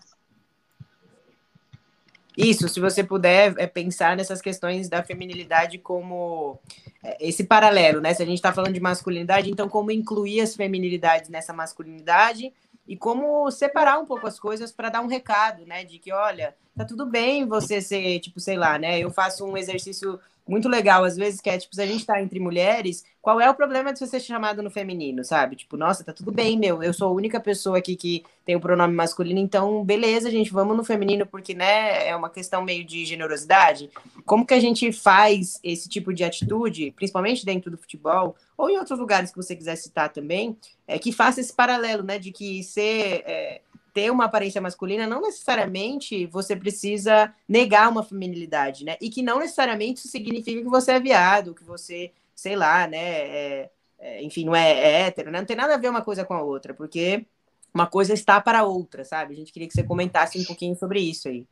Isso, 2.37 2.69
se 2.69 2.81
você 2.81 3.03
puder 3.03 3.55
é, 3.57 3.67
pensar 3.67 4.17
nessas 4.17 4.43
questões 4.43 4.89
da 4.89 5.03
feminilidade 5.03 5.79
como 5.79 6.59
é, 7.03 7.17
esse 7.29 7.45
paralelo, 7.45 8.01
né? 8.01 8.13
Se 8.13 8.23
a 8.23 8.27
gente 8.27 8.37
está 8.37 8.53
falando 8.53 8.75
de 8.75 8.81
masculinidade, 8.81 9.51
então 9.51 9.69
como 9.69 9.91
incluir 9.91 10.43
as 10.43 10.55
feminilidades 10.55 11.31
nessa 11.31 11.53
masculinidade 11.53 12.53
e 12.87 12.97
como 12.97 13.51
separar 13.51 13.99
um 13.99 14.05
pouco 14.05 14.27
as 14.27 14.39
coisas 14.39 14.71
para 14.71 14.91
dar 14.91 15.01
um 15.01 15.07
recado, 15.07 15.65
né? 15.65 15.83
De 15.85 15.99
que, 15.99 16.13
olha, 16.13 16.55
tá 16.77 16.85
tudo 16.85 17.07
bem 17.07 17.47
você 17.47 17.81
ser, 17.81 18.21
tipo, 18.21 18.39
sei 18.39 18.57
lá, 18.57 18.79
né? 18.79 18.99
Eu 18.99 19.11
faço 19.11 19.45
um 19.47 19.57
exercício 19.57 20.21
muito 20.47 20.69
legal, 20.69 21.05
às 21.05 21.17
vezes, 21.17 21.41
que 21.41 21.51
é, 21.51 21.59
tipo, 21.59 21.75
se 21.75 21.83
a 21.83 21.87
gente 21.87 22.07
tá 22.07 22.23
entre 22.23 22.39
mulheres, 22.39 23.05
qual 23.21 23.41
é 23.41 23.51
o 23.51 23.55
problema 23.55 23.93
de 23.93 23.99
você 23.99 24.07
ser 24.07 24.21
chamado 24.21 24.63
no 24.63 24.71
feminino, 24.71 25.25
sabe? 25.25 25.57
Tipo, 25.57 25.77
nossa, 25.77 26.05
tá 26.05 26.13
tudo 26.13 26.31
bem, 26.31 26.57
meu, 26.57 26.83
eu 26.83 26.93
sou 26.93 27.09
a 27.09 27.13
única 27.13 27.41
pessoa 27.41 27.79
aqui 27.79 27.97
que 27.97 28.25
tem 28.45 28.55
o 28.55 28.61
pronome 28.61 28.95
masculino, 28.95 29.41
então, 29.41 29.85
beleza, 29.85 30.31
gente, 30.31 30.53
vamos 30.53 30.77
no 30.77 30.85
feminino, 30.85 31.27
porque, 31.27 31.53
né, 31.53 32.07
é 32.07 32.15
uma 32.15 32.31
questão 32.31 32.63
meio 32.63 32.85
de 32.85 33.05
generosidade. 33.05 33.91
Como 34.25 34.47
que 34.47 34.55
a 34.55 34.61
gente 34.61 34.93
faz 34.93 35.59
esse 35.65 35.89
tipo 35.89 36.15
de 36.15 36.23
atitude, 36.23 36.93
principalmente 36.93 37.45
dentro 37.45 37.71
do 37.71 37.77
futebol, 37.77 38.37
ou 38.57 38.71
em 38.71 38.79
outros 38.79 38.99
lugares 38.99 39.31
que 39.31 39.37
você 39.37 39.57
quiser 39.57 39.77
citar 39.77 40.11
também, 40.11 40.57
é 40.87 40.99
que 40.99 41.11
faça 41.11 41.41
esse 41.41 41.53
paralelo, 41.53 42.03
né, 42.03 42.19
de 42.19 42.31
que 42.31 42.63
ser... 42.63 43.25
É, 43.27 43.61
ter 43.97 44.11
uma 44.11 44.27
aparência 44.27 44.61
masculina, 44.61 45.07
não 45.07 45.23
necessariamente 45.23 46.27
você 46.27 46.55
precisa 46.55 47.35
negar 47.49 47.89
uma 47.89 48.03
feminilidade, 48.03 48.85
né? 48.85 48.99
E 49.01 49.09
que 49.09 49.23
não 49.23 49.39
necessariamente 49.39 50.01
isso 50.01 50.09
significa 50.09 50.61
que 50.61 50.69
você 50.69 50.93
é 50.93 51.01
viado, 51.01 51.55
que 51.55 51.65
você, 51.65 52.13
sei 52.35 52.55
lá, 52.57 52.87
né? 52.87 52.99
É, 52.99 53.71
é, 53.99 54.23
enfim, 54.23 54.45
não 54.45 54.55
é, 54.55 54.71
é 54.71 55.01
hétero, 55.07 55.31
né? 55.31 55.39
Não 55.39 55.47
tem 55.47 55.57
nada 55.57 55.73
a 55.73 55.79
ver 55.79 55.89
uma 55.89 56.05
coisa 56.05 56.27
com 56.27 56.35
a 56.35 56.43
outra, 56.43 56.75
porque 56.75 57.25
uma 57.73 57.87
coisa 57.87 58.13
está 58.13 58.39
para 58.39 58.65
outra, 58.65 59.03
sabe? 59.03 59.33
A 59.33 59.37
gente 59.39 59.51
queria 59.51 59.67
que 59.67 59.73
você 59.73 59.83
comentasse 59.83 60.39
um 60.39 60.45
pouquinho 60.45 60.77
sobre 60.77 61.01
isso 61.01 61.29
aí. 61.29 61.47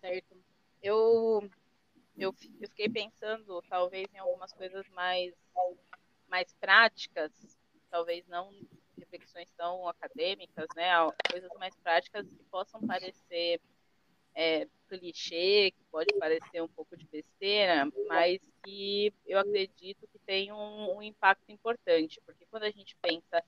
Certo. 0.00 0.36
Eu, 0.80 1.50
eu, 2.16 2.32
eu 2.60 2.68
fiquei 2.68 2.88
pensando, 2.88 3.60
talvez, 3.68 4.06
em 4.14 4.18
algumas 4.18 4.52
coisas 4.52 4.88
mais, 4.90 5.34
mais 6.28 6.54
práticas, 6.60 7.32
talvez 7.90 8.24
não 8.28 8.52
reflexões 8.98 9.50
tão 9.56 9.88
acadêmicas, 9.88 10.66
né, 10.74 10.90
coisas 11.30 11.50
mais 11.58 11.74
práticas 11.76 12.26
que 12.26 12.44
possam 12.44 12.80
parecer 12.86 13.60
é, 14.34 14.66
clichê, 14.88 15.70
que 15.70 15.84
pode 15.90 16.12
parecer 16.18 16.62
um 16.62 16.68
pouco 16.68 16.96
de 16.96 17.06
besteira, 17.06 17.88
mas 18.06 18.40
que 18.62 19.12
eu 19.26 19.38
acredito 19.38 20.06
que 20.12 20.18
tem 20.20 20.52
um, 20.52 20.96
um 20.96 21.02
impacto 21.02 21.50
importante, 21.50 22.20
porque 22.24 22.46
quando 22.50 22.64
a 22.64 22.70
gente 22.70 22.96
pensa 23.00 23.42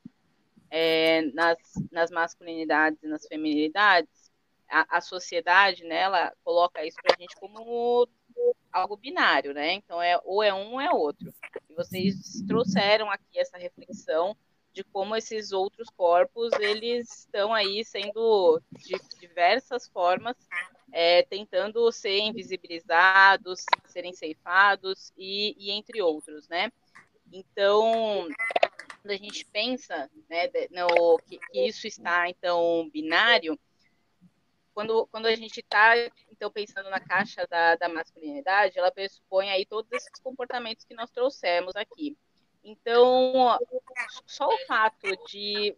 é, 0.70 1.22
nas, 1.32 1.58
nas 1.90 2.10
masculinidades 2.10 3.02
e 3.02 3.06
nas 3.06 3.26
feminilidades, 3.26 4.30
a, 4.68 4.98
a 4.98 5.00
sociedade, 5.00 5.84
né, 5.84 6.00
ela 6.00 6.32
coloca 6.44 6.84
isso 6.84 6.96
para 7.02 7.14
a 7.14 7.20
gente 7.20 7.34
como 7.36 8.08
algo 8.72 8.96
binário, 8.96 9.54
né? 9.54 9.72
Então 9.72 10.00
é 10.00 10.20
ou 10.24 10.42
é 10.42 10.52
um 10.52 10.74
ou 10.74 10.80
é 10.80 10.90
outro. 10.90 11.32
E 11.68 11.74
vocês 11.74 12.42
trouxeram 12.46 13.10
aqui 13.10 13.38
essa 13.38 13.56
reflexão 13.58 14.36
de 14.72 14.84
como 14.84 15.16
esses 15.16 15.52
outros 15.52 15.88
corpos 15.90 16.52
eles 16.60 17.20
estão 17.20 17.52
aí 17.52 17.84
sendo 17.84 18.60
de 18.72 18.96
diversas 19.18 19.88
formas 19.88 20.36
é, 20.92 21.22
tentando 21.22 21.90
ser 21.92 22.18
invisibilizados, 22.18 23.64
serem 23.86 24.12
ceifados 24.12 25.12
e, 25.16 25.54
e, 25.58 25.70
entre 25.70 26.00
outros, 26.00 26.48
né? 26.48 26.70
Então, 27.32 28.26
quando 29.02 29.10
a 29.10 29.16
gente 29.16 29.44
pensa 29.46 30.10
né, 30.28 30.48
no, 30.70 31.18
que, 31.18 31.38
que 31.38 31.66
isso 31.66 31.86
está 31.86 32.28
então 32.28 32.88
binário, 32.90 33.58
quando, 34.72 35.06
quando 35.08 35.26
a 35.26 35.34
gente 35.34 35.58
está 35.58 35.94
então 36.30 36.50
pensando 36.50 36.88
na 36.88 37.00
caixa 37.00 37.46
da, 37.48 37.74
da 37.74 37.88
masculinidade, 37.88 38.78
ela 38.78 38.92
pressupõe 38.92 39.50
aí 39.50 39.66
todos 39.66 39.90
esses 39.92 40.20
comportamentos 40.22 40.84
que 40.84 40.94
nós 40.94 41.10
trouxemos 41.10 41.74
aqui. 41.74 42.16
Então, 42.62 43.58
só 44.26 44.48
o 44.48 44.58
fato 44.66 45.06
de, 45.28 45.76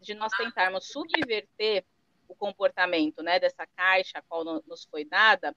de 0.00 0.14
nós 0.14 0.32
tentarmos 0.32 0.88
subverter 0.88 1.84
o 2.28 2.34
comportamento 2.34 3.22
né, 3.22 3.38
dessa 3.40 3.66
caixa 3.66 4.18
a 4.18 4.22
qual 4.22 4.44
nos 4.44 4.84
foi 4.84 5.04
dada, 5.04 5.54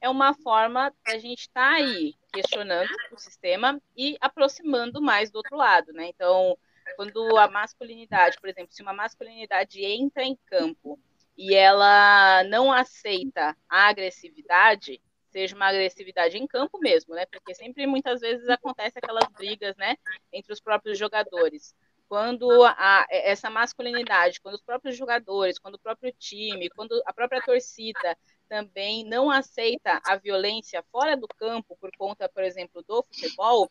é 0.00 0.08
uma 0.08 0.34
forma 0.34 0.92
da 1.06 1.18
gente 1.18 1.40
estar 1.40 1.70
tá 1.70 1.76
aí 1.76 2.14
questionando 2.32 2.90
o 3.12 3.18
sistema 3.18 3.80
e 3.96 4.16
aproximando 4.20 5.00
mais 5.00 5.30
do 5.30 5.36
outro 5.36 5.56
lado, 5.56 5.92
né? 5.92 6.08
Então, 6.08 6.58
quando 6.96 7.36
a 7.38 7.48
masculinidade, 7.48 8.38
por 8.40 8.48
exemplo, 8.48 8.72
se 8.72 8.82
uma 8.82 8.92
masculinidade 8.92 9.84
entra 9.84 10.22
em 10.22 10.36
campo 10.46 10.98
e 11.36 11.54
ela 11.54 12.44
não 12.44 12.72
aceita 12.72 13.56
a 13.68 13.88
agressividade, 13.88 15.00
seja 15.34 15.56
uma 15.56 15.66
agressividade 15.66 16.38
em 16.38 16.46
campo 16.46 16.78
mesmo, 16.78 17.12
né? 17.12 17.26
Porque 17.26 17.52
sempre 17.56 17.88
muitas 17.88 18.20
vezes 18.20 18.48
acontece 18.48 18.98
aquelas 18.98 19.26
brigas, 19.36 19.76
né, 19.76 19.96
entre 20.32 20.52
os 20.52 20.60
próprios 20.60 20.96
jogadores. 20.96 21.74
Quando 22.08 22.48
a, 22.62 23.04
essa 23.10 23.50
masculinidade, 23.50 24.40
quando 24.40 24.54
os 24.54 24.62
próprios 24.62 24.96
jogadores, 24.96 25.58
quando 25.58 25.74
o 25.74 25.80
próprio 25.80 26.12
time, 26.16 26.70
quando 26.70 27.02
a 27.04 27.12
própria 27.12 27.42
torcida 27.42 28.16
também 28.48 29.04
não 29.04 29.28
aceita 29.28 30.00
a 30.06 30.14
violência 30.16 30.84
fora 30.92 31.16
do 31.16 31.26
campo 31.26 31.76
por 31.80 31.90
conta, 31.98 32.28
por 32.28 32.44
exemplo, 32.44 32.84
do 32.86 33.02
futebol, 33.02 33.68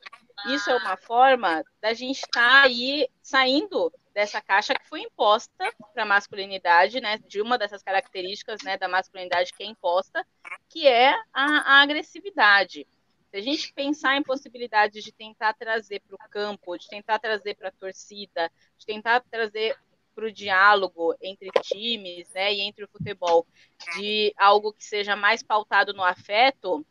isso 0.48 0.70
é 0.70 0.76
uma 0.76 0.98
forma 0.98 1.64
da 1.80 1.94
gente 1.94 2.18
estar 2.18 2.64
tá 2.64 2.64
aí 2.64 3.08
saindo 3.22 3.90
dessa 4.14 4.40
caixa 4.42 4.76
que 4.76 4.88
foi 4.88 5.02
imposta 5.02 5.74
para 5.94 6.04
a 6.04 6.06
masculinidade, 6.06 7.02
né, 7.02 7.18
de 7.18 7.42
uma 7.42 7.58
dessas 7.58 7.82
características 7.82 8.62
né, 8.64 8.78
da 8.78 8.88
masculinidade 8.88 9.52
que 9.54 9.64
é 9.64 9.66
imposta, 9.66 10.26
que 10.70 10.88
é 10.88 11.12
a, 11.34 11.46
a 11.78 11.82
agressividade. 11.82 12.88
Se 13.32 13.38
a 13.38 13.42
gente 13.42 13.74
pensar 13.74 14.16
em 14.16 14.24
possibilidades 14.24 15.04
de 15.04 15.12
tentar 15.12 15.54
trazer 15.54 16.02
para 16.02 16.16
o 16.16 16.30
campo, 16.30 16.78
de 16.78 16.88
tentar 16.88 17.18
trazer 17.18 17.56
para 17.56 17.70
a 17.70 17.72
torcida, 17.72 18.52
de 18.78 18.86
tentar 18.86 19.22
trazer 19.22 19.76
para 20.14 20.26
o 20.26 20.32
diálogo 20.32 21.16
entre 21.20 21.50
times 21.64 22.30
né, 22.34 22.54
e 22.54 22.62
entre 22.62 22.86
o 22.86 22.88
futebol, 22.88 23.48
de 23.96 24.32
algo 24.38 24.72
que 24.72 24.84
seja 24.84 25.16
mais 25.16 25.42
pautado 25.42 25.92
no 25.92 26.04
afeto, 26.04 26.86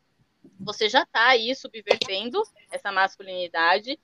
você 0.59 0.89
já 0.89 1.03
está 1.03 1.29
aí 1.29 1.55
subvertendo 1.55 2.43
essa 2.73 2.91
masculinidade 2.91 3.97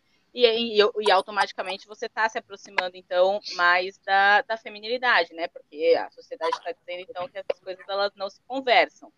e, 0.47 0.81
e, 0.81 0.91
e 1.01 1.11
automaticamente 1.11 1.87
você 1.87 2.07
está 2.07 2.29
se 2.29 2.39
aproximando, 2.39 2.97
então, 2.97 3.41
mais 3.55 3.99
da, 3.99 4.43
da 4.43 4.57
feminilidade, 4.57 5.35
né? 5.35 5.49
Porque 5.49 5.97
a 5.99 6.11
sociedade 6.11 6.57
está 6.57 6.71
dizendo, 6.71 7.07
então, 7.09 7.29
que 7.29 7.39
essas 7.39 7.59
coisas 7.59 7.85
elas 7.89 8.13
não 8.15 8.31
se 8.31 8.41
conversam. 8.47 9.13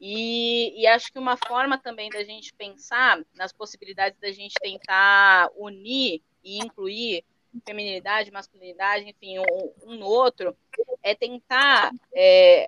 E, 0.00 0.80
e, 0.80 0.86
acho 0.86 1.12
que 1.12 1.18
uma 1.18 1.36
forma 1.36 1.78
também 1.78 2.08
da 2.10 2.22
gente 2.22 2.52
pensar 2.54 3.20
nas 3.34 3.52
possibilidades 3.52 4.18
da 4.20 4.30
gente 4.30 4.54
tentar 4.60 5.50
unir 5.56 6.22
e 6.42 6.58
incluir 6.58 7.24
feminilidade, 7.66 8.30
masculinidade, 8.30 9.08
enfim, 9.08 9.38
um, 9.38 9.72
um 9.84 9.94
no 9.96 10.06
outro, 10.06 10.56
é 11.02 11.14
tentar, 11.14 11.90
é, 12.12 12.62
é, 12.62 12.66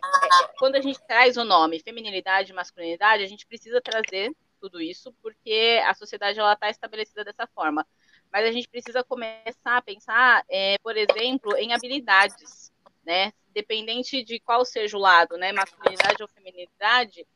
quando 0.59 0.76
a 0.76 0.80
gente 0.80 0.99
traz 1.07 1.37
o 1.37 1.45
nome 1.45 1.80
feminilidade 1.80 2.53
e 2.53 2.55
masculinidade, 2.55 3.22
a 3.22 3.26
gente 3.26 3.47
precisa 3.47 3.80
trazer 3.80 4.32
tudo 4.61 4.80
isso, 4.80 5.12
porque 5.22 5.80
a 5.84 5.94
sociedade 5.94 6.38
ela 6.38 6.52
está 6.52 6.68
estabelecida 6.70 7.24
dessa 7.24 7.46
forma. 7.46 7.86
Mas 8.32 8.46
a 8.46 8.52
gente 8.52 8.68
precisa 8.68 9.04
começar 9.04 9.76
a 9.76 9.82
pensar, 9.82 10.44
é, 10.48 10.76
por 10.82 10.96
exemplo, 10.96 11.57
em 11.57 11.72
habilidades, 11.72 12.72
né? 13.04 13.32
Dependente 13.52 14.22
de 14.22 14.40
qual 14.40 14.64
seja 14.64 14.96
o 14.96 15.00
lado, 15.00 15.36
né? 15.36 15.52
Masculinidade 15.52 16.22
ou 16.22 16.28
feminilidade, 16.28 17.26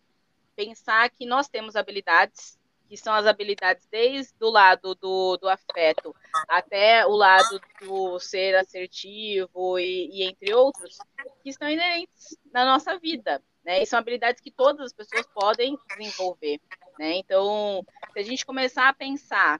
pensar 0.56 1.08
que 1.10 1.24
nós 1.24 1.48
temos 1.48 1.76
habilidades 1.76 2.58
que 2.90 2.96
são 2.96 3.14
as 3.14 3.24
habilidades 3.24 3.86
desde 3.88 4.34
o 4.40 4.50
lado 4.50 4.96
do, 4.96 5.36
do 5.36 5.48
afeto 5.48 6.12
até 6.48 7.06
o 7.06 7.12
lado 7.12 7.60
do 7.80 8.18
ser 8.18 8.56
assertivo 8.56 9.78
e, 9.78 10.10
e 10.10 10.24
entre 10.24 10.52
outros, 10.52 10.98
que 11.40 11.50
estão 11.50 11.70
inerentes 11.70 12.36
na 12.52 12.64
nossa 12.64 12.98
vida. 12.98 13.40
Né? 13.64 13.80
E 13.80 13.86
são 13.86 13.96
habilidades 13.96 14.40
que 14.40 14.50
todas 14.50 14.86
as 14.86 14.92
pessoas 14.92 15.24
podem 15.32 15.78
desenvolver. 15.96 16.60
Né? 17.00 17.16
Então, 17.16 17.82
se 18.12 18.18
a 18.18 18.22
gente 18.22 18.44
começar 18.44 18.86
a 18.86 18.92
pensar 18.92 19.58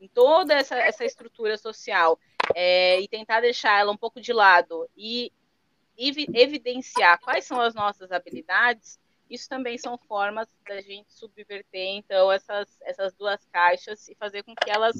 em 0.00 0.06
toda 0.06 0.54
essa, 0.54 0.76
essa 0.76 1.04
estrutura 1.04 1.58
social 1.58 2.16
é, 2.54 3.00
e 3.00 3.08
tentar 3.08 3.40
deixar 3.40 3.80
ela 3.80 3.90
um 3.90 3.96
pouco 3.96 4.20
de 4.20 4.32
lado 4.32 4.88
e 4.96 5.32
evidenciar 5.98 7.18
quais 7.18 7.44
são 7.44 7.60
as 7.60 7.74
nossas 7.74 8.12
habilidades, 8.12 9.00
isso 9.28 9.48
também 9.48 9.76
são 9.76 9.98
formas 9.98 10.46
da 10.64 10.80
gente 10.80 11.12
subverter, 11.12 11.96
então, 11.96 12.30
essas, 12.30 12.68
essas 12.82 13.12
duas 13.14 13.44
caixas 13.46 14.08
e 14.08 14.14
fazer 14.14 14.44
com 14.44 14.54
que 14.54 14.70
elas 14.70 14.94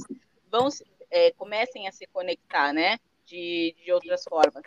vão 0.50 0.66
é, 1.08 1.30
comecem 1.34 1.86
a 1.86 1.92
se 1.92 2.04
conectar, 2.08 2.72
né? 2.72 2.98
De, 3.24 3.76
de 3.84 3.92
outras 3.92 4.24
formas. 4.24 4.64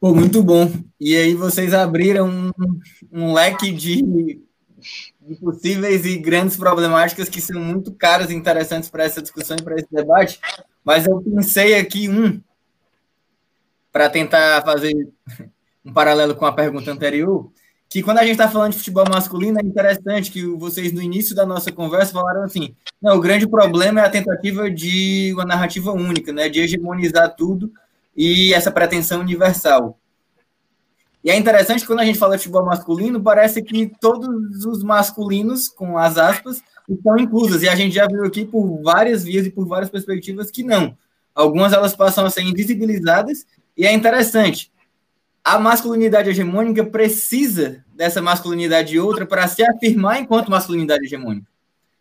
Pô, 0.00 0.14
muito 0.14 0.42
bom. 0.44 0.70
E 1.00 1.16
aí 1.16 1.34
vocês 1.34 1.74
abriram 1.74 2.28
um, 2.28 2.52
um 3.10 3.32
leque 3.32 3.72
de, 3.72 4.00
de, 4.00 4.40
possíveis 5.40 6.06
e 6.06 6.16
grandes 6.18 6.56
problemáticas 6.56 7.28
que 7.28 7.40
são 7.40 7.60
muito 7.60 7.92
caras 7.92 8.30
e 8.30 8.34
interessantes 8.34 8.88
para 8.88 9.04
essa 9.04 9.20
discussão 9.20 9.56
e 9.58 9.62
para 9.62 9.74
esse 9.74 9.88
debate. 9.90 10.40
Mas 10.84 11.04
eu 11.04 11.20
pensei 11.20 11.74
aqui 11.74 12.08
um 12.08 12.40
para 13.90 14.08
tentar 14.08 14.62
fazer 14.62 14.94
um 15.84 15.92
paralelo 15.92 16.36
com 16.36 16.46
a 16.46 16.52
pergunta 16.52 16.92
anterior, 16.92 17.50
que 17.88 18.02
quando 18.02 18.18
a 18.18 18.22
gente 18.22 18.32
está 18.32 18.48
falando 18.48 18.72
de 18.72 18.78
futebol 18.78 19.04
masculino, 19.10 19.58
é 19.58 19.64
interessante 19.64 20.30
que 20.30 20.46
vocês, 20.46 20.92
no 20.92 21.02
início 21.02 21.34
da 21.34 21.44
nossa 21.44 21.72
conversa, 21.72 22.12
falaram 22.12 22.44
assim: 22.44 22.72
não, 23.02 23.16
o 23.16 23.20
grande 23.20 23.48
problema 23.48 24.00
é 24.00 24.04
a 24.04 24.10
tentativa 24.10 24.70
de 24.70 25.32
uma 25.34 25.44
narrativa 25.44 25.90
única, 25.90 26.32
né, 26.32 26.48
de 26.48 26.60
hegemonizar 26.60 27.34
tudo 27.34 27.72
e 28.18 28.52
essa 28.52 28.72
pretensão 28.72 29.20
universal. 29.20 29.96
E 31.22 31.30
é 31.30 31.36
interessante 31.36 31.86
quando 31.86 32.00
a 32.00 32.04
gente 32.04 32.18
fala 32.18 32.36
de 32.36 32.42
futebol 32.42 32.64
masculino, 32.64 33.22
parece 33.22 33.62
que 33.62 33.92
todos 34.00 34.64
os 34.64 34.82
masculinos, 34.82 35.68
com 35.68 35.96
as 35.96 36.18
aspas, 36.18 36.60
estão 36.88 37.16
inclusos. 37.16 37.62
E 37.62 37.68
a 37.68 37.76
gente 37.76 37.94
já 37.94 38.08
viu 38.08 38.24
aqui 38.24 38.44
por 38.44 38.82
várias 38.82 39.22
vias 39.22 39.46
e 39.46 39.50
por 39.50 39.68
várias 39.68 39.88
perspectivas 39.88 40.50
que 40.50 40.64
não. 40.64 40.98
Algumas 41.32 41.72
elas 41.72 41.94
passam 41.94 42.26
a 42.26 42.30
ser 42.30 42.42
invisibilizadas 42.42 43.46
e 43.76 43.86
é 43.86 43.92
interessante. 43.92 44.72
A 45.44 45.56
masculinidade 45.58 46.28
hegemônica 46.28 46.84
precisa 46.84 47.84
dessa 47.94 48.20
masculinidade 48.20 48.98
outra 48.98 49.24
para 49.26 49.46
se 49.46 49.62
afirmar 49.62 50.20
enquanto 50.20 50.50
masculinidade 50.50 51.04
hegemônica. 51.04 51.46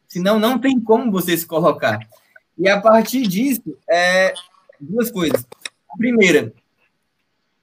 Senão, 0.07 0.39
não 0.39 0.57
tem 0.57 0.79
como 0.79 1.11
você 1.11 1.37
se 1.37 1.45
colocar. 1.45 1.99
E 2.57 2.67
a 2.67 2.81
partir 2.81 3.27
disso, 3.27 3.77
é, 3.87 4.33
duas 4.79 5.11
coisas. 5.11 5.45
Primeira, 5.97 6.53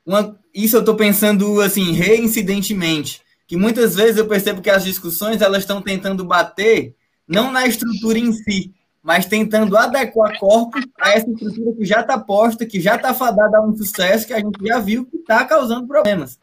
uma, 0.05 0.39
isso 0.53 0.77
eu 0.77 0.81
estou 0.81 0.97
pensando 0.97 1.61
assim, 1.61 1.93
reincidentemente, 1.93 3.23
que 3.47 3.57
muitas 3.57 3.95
vezes 3.95 4.17
eu 4.17 4.27
percebo 4.27 4.61
que 4.61 4.71
as 4.71 4.85
discussões 4.85 5.41
elas 5.41 5.63
estão 5.63 5.81
tentando 5.81 6.25
bater 6.25 6.95
não 7.27 7.51
na 7.51 7.67
estrutura 7.67 8.19
em 8.19 8.33
si, 8.33 8.75
mas 9.03 9.27
tentando 9.27 9.77
adequar 9.77 10.39
corpo 10.39 10.79
a 10.99 11.11
essa 11.11 11.31
estrutura 11.31 11.73
que 11.75 11.85
já 11.85 12.01
está 12.01 12.19
posta, 12.19 12.67
que 12.67 12.81
já 12.81 12.97
está 12.97 13.13
fadada 13.13 13.59
a 13.59 13.63
um 13.63 13.77
sucesso 13.77 14.27
que 14.27 14.33
a 14.33 14.39
gente 14.39 14.65
já 14.65 14.79
viu 14.79 15.05
que 15.07 15.17
está 15.17 15.45
causando 15.45 15.87
problemas. 15.87 16.39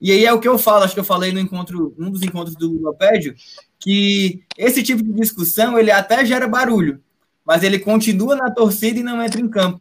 E 0.00 0.12
aí 0.12 0.24
é 0.24 0.32
o 0.32 0.40
que 0.40 0.46
eu 0.46 0.58
falo, 0.58 0.84
acho 0.84 0.94
que 0.94 1.00
eu 1.00 1.04
falei 1.04 1.32
no 1.32 1.40
encontro, 1.40 1.94
num 1.96 2.10
dos 2.10 2.22
encontros 2.22 2.54
do 2.54 2.68
Lulopédio, 2.68 3.34
que 3.80 4.42
esse 4.56 4.82
tipo 4.82 5.02
de 5.02 5.12
discussão 5.12 5.78
ele 5.78 5.90
até 5.90 6.24
gera 6.24 6.46
barulho, 6.46 7.00
mas 7.44 7.62
ele 7.62 7.78
continua 7.78 8.36
na 8.36 8.50
torcida 8.50 8.98
e 9.00 9.02
não 9.02 9.22
entra 9.22 9.40
em 9.40 9.48
campo. 9.48 9.80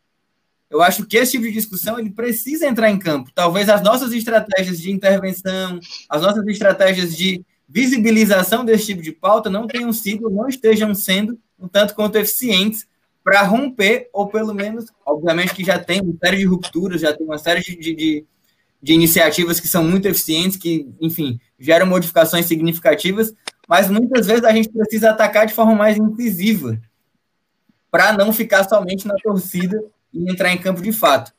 Eu 0.76 0.82
acho 0.82 1.06
que 1.06 1.16
esse 1.16 1.32
tipo 1.32 1.46
de 1.46 1.54
discussão 1.54 1.98
ele 1.98 2.10
precisa 2.10 2.68
entrar 2.68 2.92
em 2.92 3.00
campo. 3.00 3.32
Talvez 3.34 3.70
as 3.70 3.82
nossas 3.82 4.12
estratégias 4.12 4.78
de 4.78 4.92
intervenção, 4.92 5.80
as 6.10 6.22
nossas 6.22 6.46
estratégias 6.48 7.16
de 7.16 7.46
visibilização 7.68 8.66
desse 8.66 8.88
tipo 8.88 9.02
de 9.02 9.14
pauta 9.14 9.50
não 9.50 9.68
tenham 9.68 9.94
sido, 9.94 10.30
não 10.30 10.50
estejam 10.50 10.94
sendo 10.94 11.40
um 11.58 11.70
tanto 11.70 11.96
quanto 11.96 12.18
eficientes 12.18 12.86
para 13.24 13.42
romper, 13.44 14.10
ou 14.12 14.28
pelo 14.28 14.54
menos, 14.54 14.88
obviamente 15.06 15.56
que 15.56 15.64
já 15.64 15.80
tem 15.80 16.02
uma 16.02 16.14
série 16.22 16.38
de 16.40 16.46
rupturas, 16.46 17.00
já 17.00 17.16
tem 17.16 17.26
uma 17.26 17.38
série 17.38 17.62
de, 17.62 17.96
de, 17.96 18.26
de 18.84 18.94
iniciativas 18.94 19.62
que 19.62 19.70
são 19.70 19.82
muito 19.82 20.10
eficientes, 20.10 20.58
que, 20.58 20.90
enfim, 21.00 21.40
geram 21.58 21.86
modificações 21.86 22.48
significativas, 22.48 23.34
mas 23.66 23.90
muitas 23.90 24.28
vezes 24.28 24.44
a 24.44 24.52
gente 24.52 24.68
precisa 24.68 25.12
atacar 25.12 25.48
de 25.48 25.54
forma 25.54 25.74
mais 25.74 25.96
incisiva, 25.96 26.78
para 27.90 28.12
não 28.12 28.34
ficar 28.34 28.68
somente 28.68 29.08
na 29.08 29.16
torcida 29.16 29.82
e 30.16 30.32
entrar 30.32 30.52
em 30.54 30.58
campo 30.58 30.82
de 30.82 30.94
fato. 30.94 31.34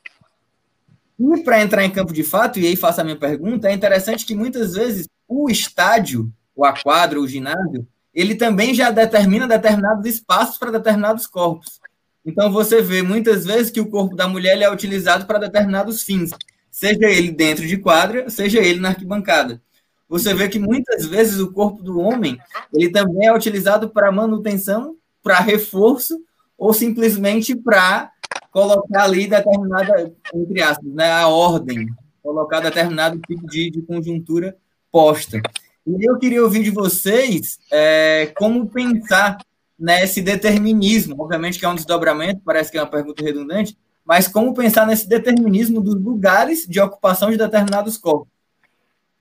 E 1.19 1.43
para 1.43 1.61
entrar 1.61 1.83
em 1.83 1.89
campo 1.89 2.13
de 2.13 2.23
fato, 2.23 2.59
e 2.59 2.67
aí 2.67 2.75
faço 2.75 3.01
a 3.01 3.03
minha 3.03 3.15
pergunta, 3.15 3.67
é 3.67 3.73
interessante 3.73 4.25
que 4.25 4.35
muitas 4.35 4.75
vezes 4.75 5.07
o 5.27 5.49
estádio, 5.49 6.31
o 6.55 6.63
aquadro, 6.63 7.21
o 7.21 7.27
ginásio, 7.27 7.87
ele 8.13 8.35
também 8.35 8.73
já 8.73 8.91
determina 8.91 9.47
determinados 9.47 10.05
espaços 10.05 10.57
para 10.57 10.71
determinados 10.71 11.25
corpos. 11.25 11.79
Então 12.23 12.51
você 12.51 12.81
vê 12.81 13.01
muitas 13.01 13.45
vezes 13.45 13.71
que 13.71 13.81
o 13.81 13.89
corpo 13.89 14.15
da 14.15 14.27
mulher 14.27 14.61
é 14.61 14.71
utilizado 14.71 15.25
para 15.25 15.39
determinados 15.39 16.03
fins, 16.03 16.31
seja 16.69 17.07
ele 17.07 17.31
dentro 17.31 17.65
de 17.65 17.77
quadra, 17.77 18.29
seja 18.29 18.59
ele 18.59 18.79
na 18.79 18.89
arquibancada. 18.89 19.61
Você 20.07 20.33
vê 20.33 20.47
que 20.47 20.59
muitas 20.59 21.05
vezes 21.05 21.39
o 21.39 21.51
corpo 21.51 21.81
do 21.81 21.99
homem 21.99 22.39
ele 22.73 22.89
também 22.89 23.27
é 23.27 23.33
utilizado 23.33 23.89
para 23.89 24.11
manutenção, 24.11 24.95
para 25.23 25.39
reforço 25.39 26.19
ou 26.57 26.73
simplesmente 26.73 27.55
para 27.55 28.11
colocar 28.57 29.03
ali 29.03 29.27
determinada, 29.27 30.11
entre 30.33 30.63
aspas, 30.63 30.91
né, 30.91 31.11
a 31.11 31.27
ordem, 31.27 31.85
colocar 32.23 32.59
determinado 32.59 33.19
tipo 33.19 33.45
de, 33.45 33.69
de 33.69 33.83
conjuntura 33.83 34.57
posta. 34.91 35.39
E 35.85 36.09
eu 36.09 36.17
queria 36.17 36.41
ouvir 36.41 36.63
de 36.63 36.71
vocês 36.71 37.59
é, 37.71 38.33
como 38.35 38.67
pensar 38.67 39.37
nesse 39.77 40.23
determinismo, 40.23 41.15
obviamente 41.19 41.59
que 41.59 41.65
é 41.65 41.69
um 41.69 41.75
desdobramento, 41.75 42.41
parece 42.43 42.71
que 42.71 42.79
é 42.79 42.81
uma 42.81 42.89
pergunta 42.89 43.23
redundante, 43.23 43.77
mas 44.03 44.27
como 44.27 44.55
pensar 44.55 44.87
nesse 44.87 45.07
determinismo 45.07 45.79
dos 45.79 45.93
lugares 45.93 46.65
de 46.65 46.79
ocupação 46.79 47.29
de 47.29 47.37
determinados 47.37 47.95
corpos. 47.95 48.33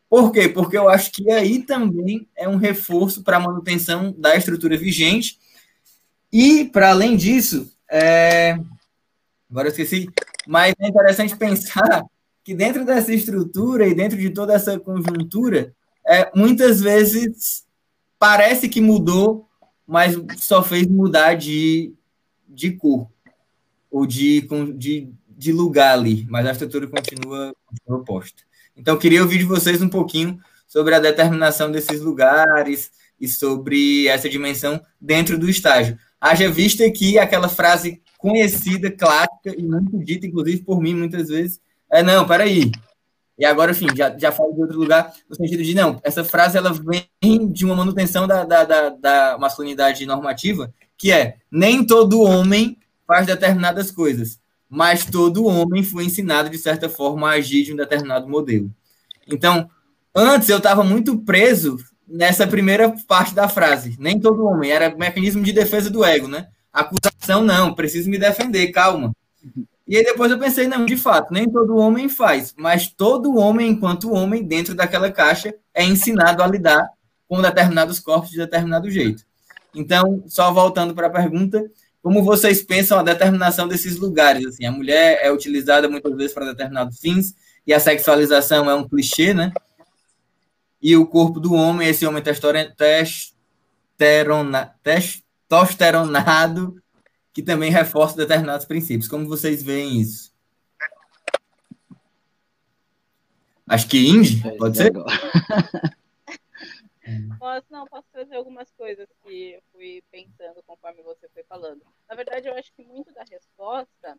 Por 0.09 0.33
quê? 0.33 0.49
Porque 0.49 0.79
eu 0.79 0.89
acho 0.89 1.13
que 1.13 1.31
aí 1.31 1.63
também 1.63 2.27
é 2.35 2.49
um 2.49 2.57
reforço 2.57 3.23
para 3.23 3.37
a 3.37 3.41
manutenção 3.41 4.15
da 4.17 4.35
estrutura 4.35 4.79
vigente. 4.79 5.39
E, 6.33 6.65
para 6.65 6.89
além 6.89 7.19
disso, 7.19 7.71
é... 7.91 8.59
agora 9.51 9.69
eu 9.69 9.71
esqueci, 9.71 10.09
mas 10.47 10.75
é 10.79 10.89
interessante 10.89 11.37
pensar 11.37 12.05
que 12.45 12.55
dentro 12.55 12.85
dessa 12.85 13.13
estrutura 13.13 13.87
e 13.87 13.95
dentro 13.95 14.17
de 14.17 14.31
toda 14.31 14.55
essa 14.55 14.79
conjuntura, 14.79 15.75
é, 16.07 16.31
muitas 16.35 16.81
vezes 16.81 17.65
parece 18.19 18.69
que 18.69 18.81
mudou, 18.81 19.49
mas 19.87 20.17
só 20.37 20.63
fez 20.63 20.87
mudar 20.87 21.35
de, 21.35 21.93
de 22.49 22.73
cor 22.73 23.09
ou 23.91 24.07
de, 24.07 24.47
de, 24.77 25.09
de 25.29 25.53
lugar 25.53 25.95
ali, 25.95 26.27
mas 26.29 26.47
a 26.47 26.53
estrutura 26.53 26.87
continua, 26.87 27.53
continua 27.67 28.05
posta. 28.05 28.43
Então, 28.77 28.99
queria 28.99 29.23
ouvir 29.23 29.39
de 29.39 29.45
vocês 29.45 29.81
um 29.81 29.89
pouquinho 29.89 30.39
sobre 30.67 30.95
a 30.95 31.01
determinação 31.01 31.71
desses 31.71 32.01
lugares 32.01 32.91
e 33.21 33.27
sobre 33.27 34.07
essa 34.09 34.29
dimensão 34.29 34.81
dentro 35.01 35.39
do 35.39 35.49
estágio. 35.49 35.99
Haja 36.21 36.51
vista 36.51 36.89
que 36.91 37.19
aquela 37.19 37.49
frase 37.49 38.03
conhecida, 38.19 38.91
clássica 38.91 39.55
e 39.57 39.63
muito 39.63 39.99
dita, 39.99 40.27
inclusive 40.27 40.63
por 40.63 40.81
mim 40.81 40.95
muitas 40.95 41.29
vezes, 41.29 41.61
é 41.91 42.03
não, 42.03 42.27
peraí, 42.27 42.71
e 43.39 43.45
agora, 43.45 43.73
enfim, 43.73 43.87
já, 43.95 44.17
já 44.17 44.33
falo 44.33 44.55
de 44.55 44.63
outro 44.63 44.79
lugar, 44.79 45.13
no 45.29 45.37
sentido 45.37 45.63
de, 45.63 45.75
não, 45.75 46.01
essa 46.03 46.25
frase 46.25 46.57
ela 46.57 46.73
vem 46.73 47.53
de 47.53 47.67
uma 47.67 47.75
manutenção 47.75 48.27
da, 48.27 48.45
da, 48.45 48.65
da, 48.65 48.89
da 48.91 49.39
masculinidade 49.39 50.07
normativa, 50.07 50.73
que 50.97 51.13
é, 51.13 51.37
nem 51.51 51.85
todo 51.85 52.23
homem 52.23 52.79
faz 53.07 53.27
determinadas 53.27 53.91
coisas, 53.91 54.41
mas 54.69 55.05
todo 55.05 55.45
homem 55.45 55.83
foi 55.83 56.05
ensinado, 56.05 56.49
de 56.49 56.57
certa 56.57 56.89
forma, 56.89 57.29
a 57.29 57.35
agir 57.35 57.63
de 57.63 57.75
um 57.75 57.77
determinado 57.77 58.27
modelo. 58.27 58.73
Então, 59.29 59.69
antes 60.15 60.49
eu 60.49 60.57
estava 60.57 60.83
muito 60.83 61.19
preso 61.19 61.77
nessa 62.09 62.47
primeira 62.47 62.95
parte 63.07 63.35
da 63.35 63.49
frase. 63.49 63.97
Nem 63.99 64.19
todo 64.19 64.47
homem, 64.47 64.71
era 64.71 64.97
mecanismo 64.97 65.43
de 65.43 65.53
defesa 65.53 65.91
do 65.91 66.05
ego, 66.05 66.27
né? 66.27 66.49
Acusação, 66.81 67.43
não, 67.43 67.75
preciso 67.75 68.11
me 68.11 68.19
defender, 68.19 68.69
calma. 68.69 69.13
E 69.87 69.97
aí 69.97 70.05
depois 70.05 70.31
eu 70.31 70.39
pensei, 70.39 70.67
não, 70.67 70.85
de 70.85 70.97
fato, 70.97 71.33
nem 71.33 71.49
todo 71.49 71.77
homem 71.77 72.09
faz, 72.09 72.55
mas 72.57 72.89
todo 72.89 73.37
homem, 73.37 73.71
enquanto 73.71 74.13
homem, 74.13 74.43
dentro 74.43 74.75
daquela 74.75 75.11
caixa, 75.11 75.55
é 75.73 75.85
ensinado 75.85 76.43
a 76.43 76.47
lidar 76.47 76.89
com 77.29 77.41
determinados 77.41 78.01
corpos 78.01 78.31
de 78.31 78.37
determinado 78.37 78.91
jeito. 78.91 79.25
Então, 79.75 80.25
só 80.27 80.53
voltando 80.53 80.95
para 80.95 81.07
a 81.07 81.11
pergunta, 81.11 81.65
como 82.03 82.23
vocês 82.23 82.63
pensam 82.63 82.99
a 82.99 83.03
determinação 83.03 83.69
desses 83.69 83.97
lugares? 83.97 84.47
Assim, 84.47 84.65
a 84.65 84.73
mulher 84.73 85.21
é 85.23 85.31
utilizada 85.31 85.89
muitas 85.89 86.15
vezes 86.17 86.33
para 86.33 86.47
determinados 86.47 86.99
fins, 86.99 87.35
e 87.67 87.73
a 87.73 87.81
sexualização 87.81 88.71
é 88.71 88.75
um 88.75 88.89
clichê, 88.89 89.35
né? 89.35 89.53
e 90.81 90.97
o 90.97 91.07
corpo 91.07 91.39
do 91.41 91.53
homem, 91.53 91.89
esse 91.89 92.07
homem 92.07 92.23
testosterona, 92.23 94.75
testosteronado, 95.49 96.83
que 97.33 97.43
também 97.43 97.71
reforça 97.71 98.17
determinados 98.17 98.67
princípios. 98.67 99.09
Como 99.09 99.29
vocês 99.29 99.63
veem 99.63 100.01
isso? 100.01 100.35
Acho 103.69 103.89
que 103.89 104.09
Indy, 104.09 104.57
pode 104.59 104.77
ser? 104.77 104.93
Posso, 107.39 107.67
não, 107.71 107.87
posso 107.87 108.09
trazer 108.11 108.35
algumas 108.35 108.69
coisas 108.73 109.07
que 109.23 109.53
eu 109.53 109.63
fui 109.71 110.03
pensando 110.11 110.61
conforme 110.65 111.03
você 111.03 111.29
foi 111.29 111.45
falando. 111.45 111.81
Na 112.09 112.17
verdade, 112.17 112.49
eu 112.49 112.55
acho 112.57 112.73
que 112.75 112.83
muito 112.83 113.13
da 113.15 113.23
resposta 113.23 114.19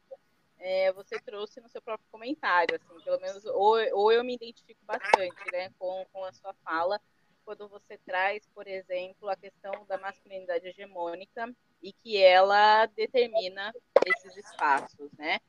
é, 0.58 0.91
você 0.94 1.20
trouxe 1.20 1.60
no 1.60 1.68
seu 1.68 1.82
próprio 1.82 2.08
comentário, 2.10 2.76
assim, 2.76 3.04
pelo 3.04 3.20
menos, 3.20 3.44
ou, 3.45 3.76
ou 3.94 4.12
eu 4.12 4.24
me 4.24 4.36
identifico 4.36 4.80
bastante, 4.86 5.36
né, 5.52 5.70
com, 5.78 6.06
com 6.14 6.24
a 6.24 6.32
sua 6.32 6.54
fala, 6.64 6.99
quando 7.48 7.69
você 7.69 7.98
traz, 7.99 8.45
por 8.53 8.68
exemplo, 8.68 9.30
a 9.30 9.36
questão 9.38 9.72
da 9.88 9.98
masculinidade 9.98 10.68
hegemônica 10.68 11.49
e 11.82 11.94
que 11.94 12.18
ela 12.22 12.86
determina 12.88 13.74
esses 14.06 14.36
espaços, 14.36 15.10
né? 15.18 15.40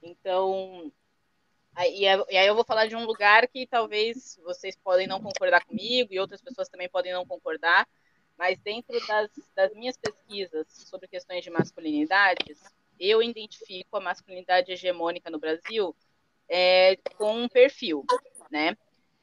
Então, 0.00 0.92
e 1.76 2.06
aí 2.06 2.46
eu 2.46 2.54
vou 2.54 2.62
falar 2.62 2.86
de 2.86 2.94
um 2.94 3.04
lugar 3.04 3.48
que 3.48 3.66
talvez 3.66 4.38
vocês 4.44 4.76
podem 4.76 5.08
não 5.08 5.20
concordar 5.20 5.64
comigo 5.64 6.14
e 6.14 6.20
outras 6.20 6.40
pessoas 6.40 6.68
também 6.68 6.88
podem 6.88 7.12
não 7.12 7.26
concordar, 7.26 7.88
mas 8.36 8.56
dentro 8.60 8.96
das, 9.08 9.28
das 9.56 9.74
minhas 9.74 9.96
pesquisas 9.96 10.64
sobre 10.68 11.08
questões 11.08 11.42
de 11.42 11.50
masculinidades, 11.50 12.62
eu 13.00 13.20
identifico 13.20 13.96
a 13.96 14.00
masculinidade 14.00 14.70
hegemônica 14.70 15.28
no 15.28 15.40
Brasil 15.40 15.92
é, 16.48 16.96
com 17.16 17.36
um 17.36 17.48
perfil, 17.48 18.04
né? 18.48 18.76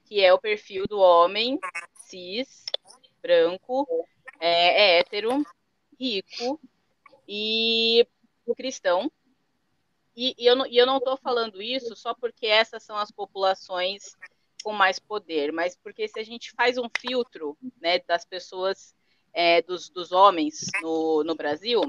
Que 0.04 0.22
é 0.22 0.34
o 0.34 0.40
perfil 0.40 0.86
do 0.86 1.00
homem 1.00 1.58
cis, 2.06 2.66
branco, 3.22 3.88
é, 4.40 4.98
é 4.98 5.00
hétero, 5.00 5.44
rico 6.00 6.60
e 7.28 8.08
cristão, 8.56 9.12
e, 10.16 10.34
e, 10.38 10.46
eu, 10.46 10.66
e 10.66 10.78
eu 10.78 10.86
não 10.86 10.98
estou 10.98 11.18
falando 11.18 11.62
isso 11.62 11.96
só 11.96 12.14
porque 12.14 12.46
essas 12.46 12.84
são 12.84 12.96
as 12.96 13.12
populações 13.12 14.16
com 14.64 14.72
mais 14.72 14.98
poder, 14.98 15.52
mas 15.52 15.76
porque 15.76 16.08
se 16.08 16.20
a 16.20 16.24
gente 16.24 16.52
faz 16.54 16.78
um 16.78 16.90
filtro 17.00 17.58
né, 17.82 18.00
das 18.00 18.26
pessoas, 18.26 18.96
é, 19.34 19.62
dos, 19.62 19.90
dos 19.90 20.12
homens 20.12 20.70
no, 20.82 21.24
no 21.24 21.36
Brasil, 21.36 21.82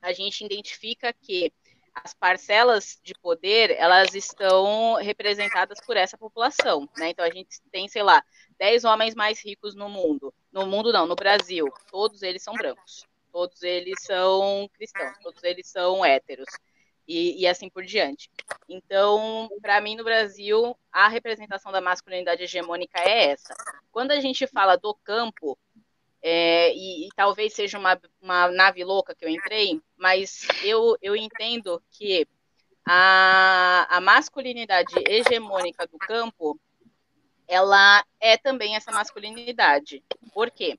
a 0.00 0.12
gente 0.12 0.44
identifica 0.44 1.12
que 1.12 1.52
as 1.94 2.14
parcelas 2.14 2.98
de 3.02 3.14
poder 3.14 3.70
elas 3.72 4.14
estão 4.14 4.94
representadas 4.94 5.78
por 5.80 5.96
essa 5.96 6.16
população, 6.16 6.88
né? 6.96 7.10
Então 7.10 7.24
a 7.24 7.30
gente 7.30 7.60
tem, 7.70 7.88
sei 7.88 8.02
lá, 8.02 8.22
10 8.58 8.84
homens 8.84 9.14
mais 9.14 9.44
ricos 9.44 9.74
no 9.74 9.88
mundo. 9.88 10.32
No 10.50 10.66
mundo 10.66 10.92
não, 10.92 11.06
no 11.06 11.14
Brasil, 11.14 11.66
todos 11.90 12.22
eles 12.22 12.42
são 12.42 12.54
brancos, 12.54 13.04
todos 13.30 13.62
eles 13.62 13.94
são 14.00 14.68
cristãos, 14.74 15.16
todos 15.22 15.42
eles 15.42 15.68
são 15.68 16.04
héteros 16.04 16.48
e, 17.06 17.42
e 17.42 17.46
assim 17.46 17.68
por 17.68 17.84
diante. 17.84 18.30
Então, 18.68 19.48
para 19.60 19.80
mim, 19.80 19.96
no 19.96 20.04
Brasil, 20.04 20.76
a 20.90 21.08
representação 21.08 21.72
da 21.72 21.80
masculinidade 21.80 22.42
hegemônica 22.42 22.98
é 23.00 23.30
essa. 23.30 23.54
Quando 23.90 24.12
a 24.12 24.20
gente 24.20 24.46
fala 24.46 24.76
do 24.76 24.94
campo, 25.04 25.58
é, 26.22 26.72
e, 26.74 27.06
e, 27.06 27.08
talvez 27.16 27.52
seja 27.52 27.78
uma, 27.78 28.00
uma 28.20 28.48
nave 28.50 28.84
louca 28.84 29.14
que 29.14 29.24
eu 29.24 29.28
entrei, 29.28 29.80
mas 29.96 30.46
eu, 30.62 30.96
eu 31.02 31.16
entendo 31.16 31.82
que 31.90 32.26
a, 32.86 33.86
a 33.90 34.00
masculinidade 34.00 34.94
hegemônica 35.08 35.86
do 35.86 35.98
campo, 35.98 36.58
ela 37.48 38.04
é 38.20 38.36
também 38.36 38.76
essa 38.76 38.92
masculinidade. 38.92 40.02
Por 40.32 40.50
quê? 40.50 40.78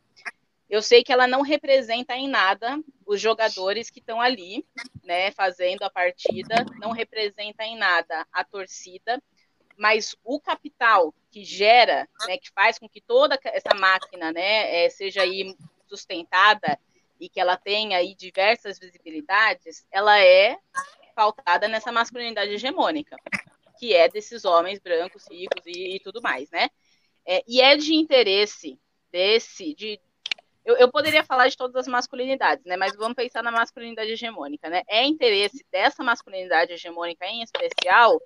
Eu 0.70 0.82
sei 0.82 1.03
que 1.03 1.11
ela 1.11 1.28
não 1.28 1.41
representa 1.41 2.15
em 2.15 2.28
nada 2.28 2.80
os 3.06 3.20
jogadores 3.20 3.90
que 3.90 3.99
estão 3.99 4.20
ali, 4.20 4.65
né, 5.03 5.30
fazendo 5.32 5.84
a 5.84 5.90
partida, 5.90 6.65
não 6.80 6.91
representa 6.91 7.64
em 7.64 7.78
nada 7.78 8.26
a 8.32 8.44
torcida, 8.44 9.22
mas 9.78 10.16
o 10.24 10.40
capital 10.40 11.14
que 11.32 11.44
gera, 11.44 12.08
né, 12.28 12.38
que 12.38 12.52
faz 12.52 12.78
com 12.78 12.88
que 12.88 13.02
toda 13.02 13.40
essa 13.44 13.74
máquina, 13.76 14.32
né, 14.32 14.86
é, 14.86 14.90
seja 14.90 15.22
aí 15.22 15.56
sustentada 15.88 16.80
e 17.20 17.30
que 17.30 17.40
ela 17.40 17.58
tenha 17.58 17.98
aí 17.98 18.16
diversas 18.16 18.80
visibilidades, 18.80 19.86
ela 19.91 20.20
é 20.20 20.58
pautada 21.16 21.68
nessa 21.68 21.91
masculinidade 21.91 22.52
hegemônica, 22.52 23.16
que 23.80 23.94
é 23.94 24.10
desses 24.10 24.45
homens 24.45 24.80
brancos, 24.80 25.26
ricos 25.30 25.64
e, 25.66 25.95
e 25.95 26.00
tudo 26.00 26.22
mais, 26.22 26.50
né? 26.52 26.70
É, 27.26 27.44
e 27.48 27.62
é 27.62 27.78
de 27.78 27.94
interesse 27.94 28.78
desse, 29.12 29.74
de, 29.76 30.00
eu, 30.66 30.76
eu, 30.78 30.91
poderia 30.91 31.24
falar 31.24 31.48
de 31.48 31.58
todas 31.58 31.76
as 31.76 31.88
masculinidades, 31.88 32.64
né? 32.66 32.78
Mas 32.78 32.95
vamos 32.95 33.16
pensar 33.16 33.44
na 33.44 33.52
masculinidade 33.52 34.12
hegemônica, 34.12 34.70
né? 34.70 34.82
É 34.88 35.06
interesse 35.06 35.64
dessa 35.72 36.04
masculinidade 36.04 36.74
hegemônica 36.74 37.26
em 37.26 37.44
especial 37.44 38.20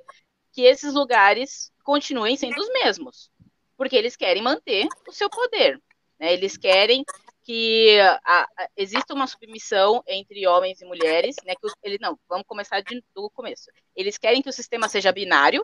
que 0.57 0.63
esses 0.63 0.95
lugares 0.95 1.71
continuem 1.83 2.35
sendo 2.35 2.59
os 2.59 2.67
mesmos, 2.69 3.29
porque 3.77 3.95
eles 3.95 4.15
querem 4.15 4.41
manter 4.41 4.87
o 5.07 5.11
seu 5.11 5.29
poder, 5.29 5.79
né? 6.19 6.33
Eles 6.33 6.57
querem 6.57 7.05
que 7.43 7.99
a, 8.25 8.41
a, 8.41 8.69
exista 8.75 9.13
uma 9.13 9.27
submissão 9.27 10.03
entre 10.07 10.47
homens 10.47 10.81
e 10.81 10.85
mulheres, 10.85 11.35
né? 11.45 11.53
Que 11.53 11.69
ele 11.83 11.99
não, 12.01 12.17
vamos 12.27 12.47
começar 12.47 12.81
de, 12.81 13.03
do 13.13 13.29
começo. 13.29 13.69
Eles 13.95 14.17
querem 14.17 14.41
que 14.41 14.49
o 14.49 14.51
sistema 14.51 14.89
seja 14.89 15.11
binário, 15.11 15.63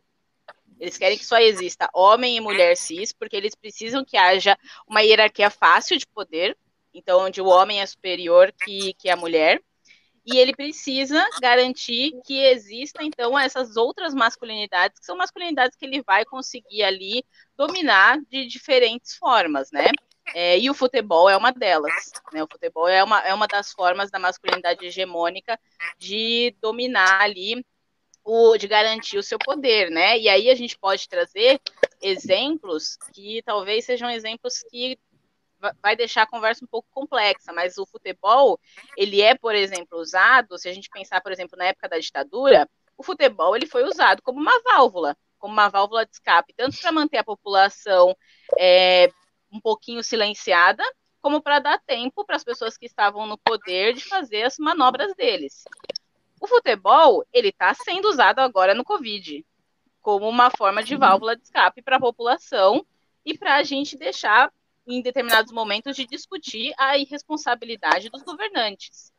eles 0.80 0.96
querem 0.96 1.18
que 1.18 1.26
só 1.26 1.40
exista 1.40 1.90
homem 1.92 2.38
e 2.38 2.40
mulher 2.40 2.78
cis, 2.78 3.12
porque 3.12 3.36
eles 3.36 3.56
precisam 3.56 4.06
que 4.06 4.16
haja 4.16 4.56
uma 4.88 5.02
hierarquia 5.02 5.50
fácil 5.50 5.98
de 5.98 6.06
poder, 6.06 6.56
então 6.94 7.22
onde 7.22 7.42
o 7.42 7.48
homem 7.48 7.82
é 7.82 7.86
superior 7.88 8.54
que, 8.64 8.94
que 8.94 9.10
a 9.10 9.18
mulher, 9.18 9.60
e 10.26 10.38
ele 10.38 10.56
precisa 10.56 11.24
garantir 11.42 12.14
que 12.26 12.38
exista 12.38 13.04
então 13.04 13.38
essas 13.38 13.76
outras 13.76 14.14
masculinidades, 14.14 15.00
que 15.00 15.06
são 15.06 15.18
masculinidades 15.18 15.76
que 15.76 15.86
ele 15.86 16.02
vai 16.02 16.24
conseguir 16.24 16.84
ali 16.84 17.26
dominar 17.58 18.20
de 18.30 18.46
diferentes 18.48 19.16
formas, 19.16 19.70
né? 19.72 19.90
É, 20.34 20.58
e 20.58 20.70
o 20.70 20.74
futebol 20.74 21.30
é 21.30 21.36
uma 21.36 21.52
delas. 21.52 22.12
Né? 22.32 22.42
O 22.42 22.48
futebol 22.50 22.88
é 22.88 23.04
uma, 23.04 23.20
é 23.22 23.34
uma 23.34 23.48
das 23.48 23.72
formas 23.72 24.10
da 24.10 24.20
masculinidade 24.20 24.86
hegemônica 24.86 25.60
de 25.98 26.56
dominar 26.62 27.22
ali 27.22 27.64
o, 28.24 28.58
de 28.58 28.68
garantir 28.68 29.18
o 29.18 29.24
seu 29.24 29.38
poder, 29.38 29.90
né? 29.90 30.18
E 30.18 30.30
aí 30.30 30.50
a 30.50 30.56
gente 30.56 30.78
pode 30.78 31.10
trazer 31.10 31.60
exemplos 32.02 32.98
que 33.14 33.42
talvez 33.44 33.84
sejam 33.84 34.10
exemplos 34.10 34.64
que 34.72 34.98
vai 35.82 35.96
deixar 35.96 36.24
a 36.24 36.28
conversa 36.28 36.64
um 36.64 36.68
pouco 36.68 36.88
complexa, 36.92 37.54
mas 37.54 37.78
o 37.78 37.86
futebol, 37.86 38.60
ele 38.98 39.22
é, 39.22 39.36
por 39.36 39.56
exemplo, 39.56 40.00
usado, 40.00 40.58
se 40.58 40.68
a 40.68 40.74
gente 40.74 40.90
pensar, 40.90 41.22
por 41.22 41.32
exemplo, 41.32 41.58
na 41.58 41.66
época 41.66 41.88
da 41.90 42.00
ditadura, 42.00 42.70
o 42.98 43.04
futebol 43.04 43.56
ele 43.56 43.66
foi 43.66 43.84
usado 43.84 44.22
como 44.22 44.40
uma 44.40 44.62
válvula, 44.64 45.16
como 45.40 45.54
uma 45.54 45.70
válvula 45.70 46.06
de 46.06 46.12
escape, 46.14 46.54
tanto 46.54 46.80
para 46.80 46.92
manter 46.92 47.18
a 47.18 47.24
população 47.24 48.16
é, 48.58 49.10
um 49.52 49.60
pouquinho 49.60 50.04
silenciada, 50.04 50.84
como 51.22 51.42
para 51.42 51.60
dar 51.60 51.80
tempo 51.80 52.26
para 52.26 52.36
as 52.36 52.44
pessoas 52.44 52.78
que 52.78 52.86
estavam 52.86 53.26
no 53.26 53.38
poder 53.38 53.94
de 53.94 54.04
fazer 54.04 54.44
as 54.44 54.58
manobras 54.58 55.14
deles. 55.16 55.64
O 56.40 56.48
futebol, 56.48 57.26
ele 57.32 57.50
está 57.50 57.74
sendo 57.74 58.10
usado 58.10 58.40
agora 58.40 58.76
no 58.76 58.84
Covid, 58.84 59.46
como 60.02 60.28
uma 60.28 60.52
forma 60.52 60.84
de 60.84 60.98
válvula 60.98 61.36
de 61.36 61.44
escape 61.44 61.82
para 61.82 61.96
a 61.96 62.00
população 62.00 62.86
e 63.26 63.38
para 63.38 63.56
a 63.56 63.64
gente 63.64 63.98
deixar, 63.98 64.52
em 64.86 65.02
determinados 65.02 65.52
momentos, 65.52 65.96
de 65.96 66.06
discutir 66.06 66.74
a 66.78 66.98
irresponsabilidade 66.98 68.10
dos 68.10 68.24
governantes. 68.24 69.12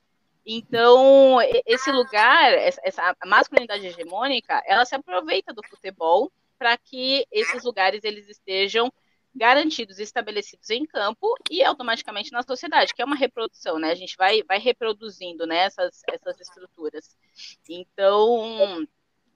Então, 0.47 1.39
esse 1.65 1.91
lugar, 1.91 2.53
essa 2.53 3.17
masculinidade 3.25 3.87
hegemônica, 3.87 4.63
ela 4.67 4.85
se 4.85 4.95
aproveita 4.95 5.55
do 5.55 5.63
futebol 5.67 6.31
para 6.59 6.77
que 6.77 7.27
esses 7.33 7.65
lugares 7.65 8.05
eles 8.05 8.29
estejam 8.29 8.93
garantidos 9.35 9.99
estabelecidos 9.99 10.71
em 10.71 10.87
campo 10.87 11.35
e 11.51 11.65
automaticamente 11.65 12.31
na 12.31 12.43
sociedade, 12.43 12.95
que 12.95 13.03
é 13.03 13.05
uma 13.05 13.17
reprodução, 13.17 13.79
né? 13.79 13.91
A 13.91 13.95
gente 13.95 14.17
vai, 14.17 14.43
vai 14.45 14.59
reproduzindo 14.59 15.47
né, 15.47 15.65
essas, 15.65 16.03
essas 16.09 16.41
estruturas. 16.41 17.17
Então, 17.69 18.87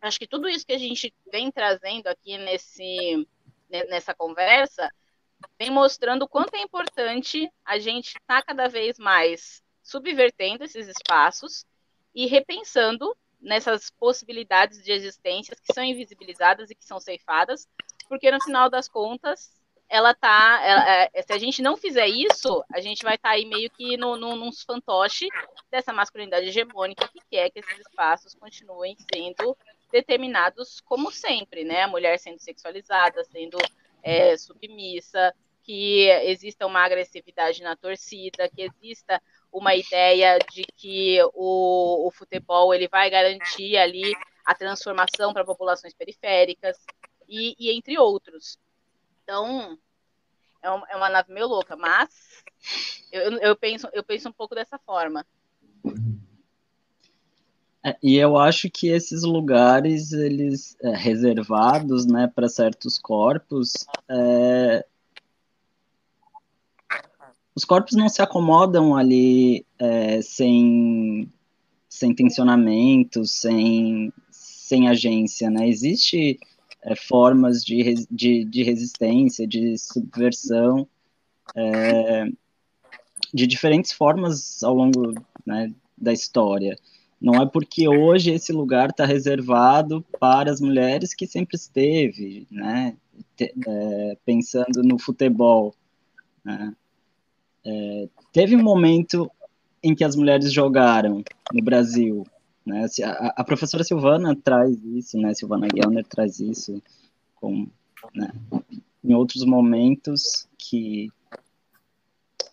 acho 0.00 0.18
que 0.18 0.26
tudo 0.26 0.48
isso 0.48 0.64
que 0.64 0.72
a 0.72 0.78
gente 0.78 1.12
vem 1.32 1.50
trazendo 1.50 2.06
aqui 2.06 2.38
nesse, 2.38 3.26
nessa 3.68 4.14
conversa 4.14 4.88
vem 5.58 5.70
mostrando 5.70 6.22
o 6.22 6.28
quanto 6.28 6.54
é 6.54 6.62
importante 6.62 7.50
a 7.64 7.78
gente 7.78 8.08
estar 8.08 8.40
tá 8.40 8.42
cada 8.42 8.68
vez 8.68 8.98
mais 8.98 9.62
subvertendo 9.82 10.64
esses 10.64 10.86
espaços 10.88 11.64
e 12.14 12.26
repensando 12.26 13.16
nessas 13.40 13.90
possibilidades 13.90 14.82
de 14.82 14.92
existência 14.92 15.56
que 15.56 15.72
são 15.72 15.84
invisibilizadas 15.84 16.70
e 16.70 16.74
que 16.74 16.84
são 16.84 16.98
ceifadas, 16.98 17.68
porque 18.08 18.30
no 18.30 18.42
final 18.42 18.68
das 18.68 18.88
contas 18.88 19.56
ela 19.88 20.14
tá. 20.14 20.60
Ela, 20.62 21.08
é, 21.14 21.22
se 21.22 21.32
a 21.32 21.38
gente 21.38 21.62
não 21.62 21.76
fizer 21.76 22.06
isso, 22.06 22.62
a 22.72 22.80
gente 22.80 23.02
vai 23.02 23.14
estar 23.14 23.30
tá 23.30 23.34
aí 23.34 23.46
meio 23.46 23.70
que 23.70 23.96
no, 23.96 24.16
no, 24.16 24.36
num 24.36 24.52
fantoche 24.52 25.28
dessa 25.70 25.92
masculinidade 25.92 26.46
hegemônica 26.46 27.08
que 27.08 27.20
quer 27.30 27.50
que 27.50 27.60
esses 27.60 27.78
espaços 27.78 28.34
continuem 28.34 28.96
sendo 29.12 29.56
determinados 29.90 30.80
como 30.80 31.10
sempre, 31.10 31.64
né? 31.64 31.82
A 31.82 31.88
mulher 31.88 32.18
sendo 32.18 32.38
sexualizada, 32.38 33.24
sendo 33.24 33.56
é, 34.02 34.36
submissa, 34.36 35.34
que 35.62 36.08
exista 36.24 36.66
uma 36.66 36.84
agressividade 36.84 37.62
na 37.62 37.76
torcida, 37.76 38.48
que 38.48 38.62
exista 38.62 39.20
uma 39.52 39.74
ideia 39.74 40.38
de 40.50 40.64
que 40.76 41.18
o, 41.34 42.06
o 42.06 42.10
futebol 42.10 42.72
ele 42.74 42.88
vai 42.88 43.10
garantir 43.10 43.76
ali 43.76 44.14
a 44.44 44.54
transformação 44.54 45.32
para 45.32 45.44
populações 45.44 45.92
periféricas 45.92 46.78
e, 47.28 47.54
e, 47.58 47.76
entre 47.76 47.98
outros. 47.98 48.58
Então, 49.22 49.78
é 50.62 50.70
uma, 50.70 50.86
é 50.88 50.96
uma 50.96 51.08
nave 51.10 51.32
meio 51.32 51.46
louca, 51.46 51.76
mas 51.76 52.42
eu, 53.12 53.38
eu, 53.38 53.56
penso, 53.56 53.88
eu 53.92 54.02
penso 54.02 54.28
um 54.28 54.32
pouco 54.32 54.54
dessa 54.54 54.78
forma. 54.78 55.26
É, 57.88 57.96
e 58.02 58.16
eu 58.16 58.36
acho 58.36 58.68
que 58.70 58.88
esses 58.88 59.22
lugares, 59.22 60.12
eles 60.12 60.76
é, 60.82 60.94
reservados, 60.94 62.04
né, 62.06 62.30
para 62.34 62.48
certos 62.48 62.98
corpos, 62.98 63.86
é, 64.08 64.84
os 67.54 67.64
corpos 67.64 67.94
não 67.94 68.08
se 68.08 68.20
acomodam 68.20 68.94
ali 68.94 69.64
é, 69.78 70.20
sem, 70.22 71.28
sem 71.88 72.14
tensionamento, 72.14 73.24
sem, 73.24 74.12
sem 74.30 74.88
agência, 74.88 75.50
né? 75.50 75.68
Existe 75.68 76.38
é, 76.82 76.94
formas 76.94 77.64
de, 77.64 78.06
de, 78.10 78.44
de 78.44 78.62
resistência, 78.62 79.46
de 79.46 79.76
subversão, 79.76 80.86
é, 81.56 82.26
de 83.34 83.46
diferentes 83.46 83.92
formas 83.92 84.62
ao 84.62 84.74
longo 84.74 85.14
né, 85.44 85.72
da 85.96 86.12
história. 86.12 86.78
Não 87.20 87.34
é 87.34 87.46
porque 87.46 87.88
hoje 87.88 88.30
esse 88.30 88.52
lugar 88.52 88.90
está 88.90 89.04
reservado 89.04 90.04
para 90.20 90.50
as 90.52 90.60
mulheres 90.60 91.14
que 91.14 91.26
sempre 91.26 91.56
esteve, 91.56 92.46
né? 92.50 92.96
É, 93.40 94.16
pensando 94.24 94.82
no 94.84 94.98
futebol. 94.98 95.74
Né? 96.44 96.74
É, 97.66 98.08
teve 98.32 98.54
um 98.54 98.62
momento 98.62 99.28
em 99.82 99.94
que 99.94 100.04
as 100.04 100.14
mulheres 100.14 100.52
jogaram 100.52 101.24
no 101.52 101.62
Brasil. 101.62 102.24
Né? 102.64 102.86
A, 103.04 103.40
a 103.40 103.44
professora 103.44 103.82
Silvana 103.82 104.36
traz 104.36 104.80
isso, 104.84 105.18
né? 105.18 105.34
Silvana 105.34 105.66
Gellner 105.74 106.06
traz 106.06 106.38
isso 106.38 106.80
com, 107.34 107.66
né? 108.14 108.30
em 109.02 109.14
outros 109.14 109.44
momentos 109.44 110.46
que 110.56 111.10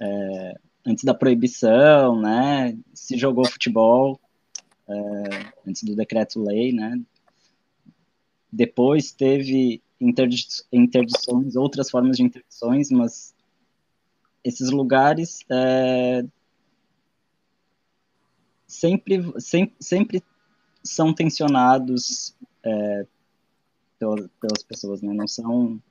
é, 0.02 0.58
antes 0.86 1.04
da 1.04 1.14
proibição, 1.14 2.20
né? 2.20 2.76
Se 2.94 3.16
jogou 3.16 3.46
futebol 3.46 4.20
é, 4.88 5.54
antes 5.68 5.84
do 5.84 5.96
decreto-lei, 5.96 6.72
né? 6.72 7.00
Depois 8.52 9.12
teve 9.12 9.82
interdições, 10.72 11.56
outras 11.56 11.90
formas 11.90 12.18
de 12.18 12.24
interdições, 12.24 12.90
mas 12.92 13.34
esses 14.44 14.70
lugares 14.70 15.40
é, 15.50 16.24
sempre, 18.68 19.24
sempre, 19.40 19.76
sempre 19.80 20.24
são 20.84 21.14
tensionados 21.14 22.36
é, 22.64 23.08
pelas, 23.98 24.28
pelas 24.40 24.64
pessoas, 24.64 25.02
né? 25.02 25.14
Não 25.14 25.28
são. 25.28 25.82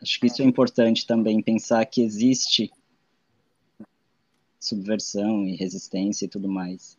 Acho 0.00 0.20
que 0.20 0.26
isso 0.26 0.42
é 0.42 0.44
importante 0.44 1.06
também, 1.06 1.42
pensar 1.42 1.84
que 1.86 2.02
existe 2.02 2.70
subversão 4.58 5.44
e 5.46 5.56
resistência 5.56 6.26
e 6.26 6.28
tudo 6.28 6.48
mais. 6.48 6.98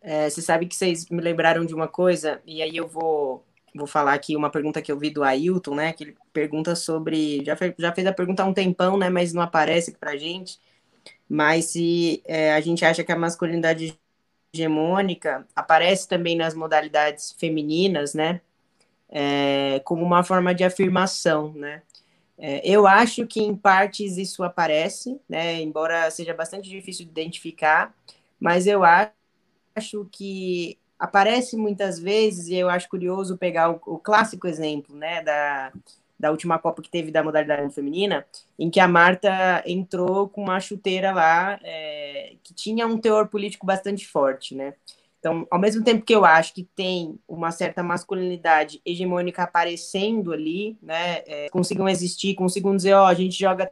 É, 0.00 0.30
você 0.30 0.40
sabe 0.40 0.66
que 0.66 0.76
vocês 0.76 1.08
me 1.08 1.20
lembraram 1.20 1.64
de 1.64 1.74
uma 1.74 1.88
coisa, 1.88 2.40
e 2.46 2.62
aí 2.62 2.76
eu 2.76 2.86
vou 2.86 3.44
vou 3.76 3.86
falar 3.86 4.14
aqui 4.14 4.36
uma 4.36 4.50
pergunta 4.50 4.80
que 4.80 4.90
eu 4.90 4.98
vi 4.98 5.10
do 5.10 5.22
Ailton, 5.22 5.74
né? 5.74 5.92
Que 5.92 6.04
ele 6.04 6.16
pergunta 6.32 6.74
sobre. 6.74 7.44
Já, 7.44 7.56
fez, 7.56 7.74
já 7.78 7.92
fez 7.92 8.06
a 8.06 8.12
pergunta 8.12 8.42
há 8.42 8.46
um 8.46 8.54
tempão, 8.54 8.96
né? 8.96 9.10
Mas 9.10 9.32
não 9.32 9.42
aparece 9.42 9.92
pra 9.92 10.16
gente. 10.16 10.58
Mas 11.28 11.66
se 11.66 12.22
é, 12.24 12.52
a 12.52 12.60
gente 12.60 12.84
acha 12.84 13.04
que 13.04 13.12
a 13.12 13.18
masculinidade 13.18 13.98
hegemônica 14.54 15.46
aparece 15.54 16.08
também 16.08 16.36
nas 16.36 16.54
modalidades 16.54 17.32
femininas, 17.38 18.14
né? 18.14 18.40
É, 19.08 19.80
como 19.84 20.02
uma 20.04 20.24
forma 20.24 20.54
de 20.54 20.64
afirmação, 20.64 21.52
né? 21.52 21.82
É, 22.38 22.60
eu 22.68 22.86
acho 22.86 23.26
que 23.26 23.40
em 23.40 23.56
partes 23.56 24.16
isso 24.16 24.42
aparece, 24.44 25.20
né? 25.28 25.60
Embora 25.62 26.10
seja 26.10 26.34
bastante 26.34 26.68
difícil 26.68 27.04
de 27.06 27.10
identificar, 27.10 27.94
mas 28.38 28.66
eu 28.66 28.82
acho 28.84 30.06
que 30.12 30.78
aparece 30.98 31.56
muitas 31.56 31.98
vezes, 31.98 32.48
e 32.48 32.54
eu 32.54 32.68
acho 32.68 32.88
curioso 32.88 33.36
pegar 33.36 33.70
o, 33.70 33.80
o, 33.86 33.98
clássico 33.98 34.46
exemplo, 34.46 34.96
né, 34.96 35.22
da, 35.22 35.72
da 36.18 36.30
última 36.30 36.58
Copa 36.58 36.82
que 36.82 36.90
teve 36.90 37.10
da 37.10 37.22
modalidade 37.22 37.74
feminina, 37.74 38.26
em 38.58 38.70
que 38.70 38.80
a 38.80 38.88
Marta 38.88 39.62
entrou 39.66 40.28
com 40.28 40.42
uma 40.42 40.60
chuteira 40.60 41.12
lá 41.12 41.58
é, 41.62 42.34
que 42.42 42.54
tinha 42.54 42.86
um 42.86 42.98
teor 42.98 43.28
político 43.28 43.66
bastante 43.66 44.06
forte, 44.06 44.54
né? 44.54 44.74
Então, 45.26 45.44
ao 45.50 45.58
mesmo 45.58 45.82
tempo 45.82 46.04
que 46.04 46.14
eu 46.14 46.24
acho 46.24 46.54
que 46.54 46.62
tem 46.62 47.18
uma 47.26 47.50
certa 47.50 47.82
masculinidade 47.82 48.80
hegemônica 48.86 49.42
aparecendo 49.42 50.32
ali, 50.32 50.78
né, 50.80 51.24
é, 51.26 51.48
consigam 51.50 51.88
existir, 51.88 52.36
consigam 52.36 52.76
dizer, 52.76 52.94
ó, 52.94 53.02
oh, 53.02 53.06
a 53.06 53.14
gente 53.14 53.36
joga 53.36 53.68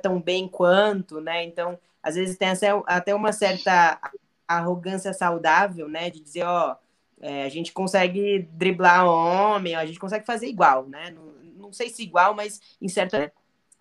tão 0.00 0.18
bem 0.18 0.48
quanto, 0.48 1.20
né? 1.20 1.44
Então, 1.44 1.78
às 2.02 2.14
vezes 2.14 2.38
tem 2.38 2.48
até 2.86 3.14
uma 3.14 3.32
certa 3.32 4.00
arrogância 4.48 5.12
saudável, 5.12 5.90
né? 5.90 6.08
De 6.08 6.20
dizer, 6.20 6.44
ó, 6.44 6.74
é, 7.20 7.44
a 7.44 7.50
gente 7.50 7.70
consegue 7.70 8.48
driblar 8.52 9.06
homem, 9.06 9.74
a 9.74 9.84
gente 9.84 10.00
consegue 10.00 10.24
fazer 10.24 10.46
igual, 10.46 10.88
né? 10.88 11.10
Não, 11.10 11.34
não 11.64 11.72
sei 11.72 11.90
se 11.90 12.02
igual, 12.02 12.34
mas 12.34 12.62
em 12.80 12.88
certa. 12.88 13.30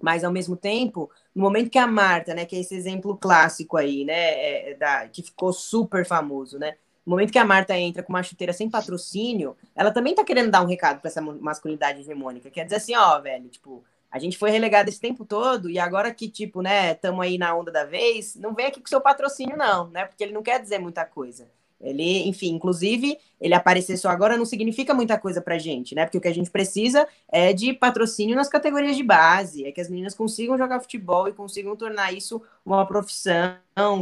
Mas 0.01 0.25
ao 0.25 0.31
mesmo 0.31 0.57
tempo, 0.57 1.09
no 1.33 1.43
momento 1.43 1.69
que 1.69 1.77
a 1.77 1.87
Marta, 1.87 2.33
né, 2.33 2.45
que 2.45 2.57
é 2.57 2.59
esse 2.59 2.75
exemplo 2.75 3.15
clássico 3.15 3.77
aí, 3.77 4.03
né, 4.03 4.13
é, 4.13 4.71
é 4.71 4.75
da, 4.75 5.07
que 5.07 5.21
ficou 5.21 5.53
super 5.53 6.05
famoso, 6.05 6.59
né? 6.59 6.75
No 7.05 7.11
momento 7.11 7.31
que 7.31 7.39
a 7.39 7.45
Marta 7.45 7.77
entra 7.77 8.01
com 8.01 8.13
uma 8.13 8.23
chuteira 8.23 8.53
sem 8.53 8.69
patrocínio, 8.69 9.57
ela 9.75 9.91
também 9.91 10.15
tá 10.15 10.23
querendo 10.23 10.49
dar 10.49 10.61
um 10.61 10.67
recado 10.67 11.01
para 11.01 11.09
essa 11.09 11.21
masculinidade 11.21 11.99
hegemônica. 11.99 12.49
Quer 12.49 12.63
dizer 12.63 12.77
assim, 12.77 12.95
ó, 12.95 13.19
velho, 13.19 13.49
tipo, 13.49 13.83
a 14.09 14.19
gente 14.19 14.37
foi 14.37 14.51
relegado 14.51 14.89
esse 14.89 14.99
tempo 14.99 15.25
todo 15.25 15.69
e 15.69 15.79
agora 15.79 16.13
que, 16.13 16.29
tipo, 16.29 16.61
né, 16.61 16.91
estamos 16.91 17.21
aí 17.25 17.37
na 17.37 17.55
onda 17.55 17.71
da 17.71 17.83
vez, 17.83 18.35
não 18.35 18.53
vem 18.53 18.67
aqui 18.67 18.79
com 18.79 18.87
seu 18.87 19.01
patrocínio, 19.01 19.57
não, 19.57 19.89
né? 19.89 20.05
Porque 20.05 20.23
ele 20.23 20.33
não 20.33 20.43
quer 20.43 20.61
dizer 20.61 20.79
muita 20.79 21.03
coisa. 21.05 21.49
Ele, 21.83 22.27
enfim, 22.27 22.53
inclusive, 22.53 23.17
ele 23.39 23.53
aparecer 23.53 23.97
só 23.97 24.09
agora 24.09 24.37
não 24.37 24.45
significa 24.45 24.93
muita 24.93 25.19
coisa 25.19 25.41
pra 25.41 25.59
gente, 25.59 25.93
né? 25.93 26.05
Porque 26.05 26.17
o 26.17 26.21
que 26.21 26.29
a 26.29 26.33
gente 26.33 26.49
precisa 26.49 27.05
é 27.29 27.51
de 27.51 27.73
patrocínio 27.73 28.35
nas 28.35 28.47
categorias 28.47 28.95
de 28.95 29.03
base, 29.03 29.65
é 29.65 29.71
que 29.71 29.81
as 29.81 29.89
meninas 29.89 30.15
consigam 30.15 30.57
jogar 30.57 30.79
futebol 30.79 31.27
e 31.27 31.33
consigam 31.33 31.75
tornar 31.75 32.13
isso 32.13 32.41
uma 32.65 32.85
profissão, 32.85 33.57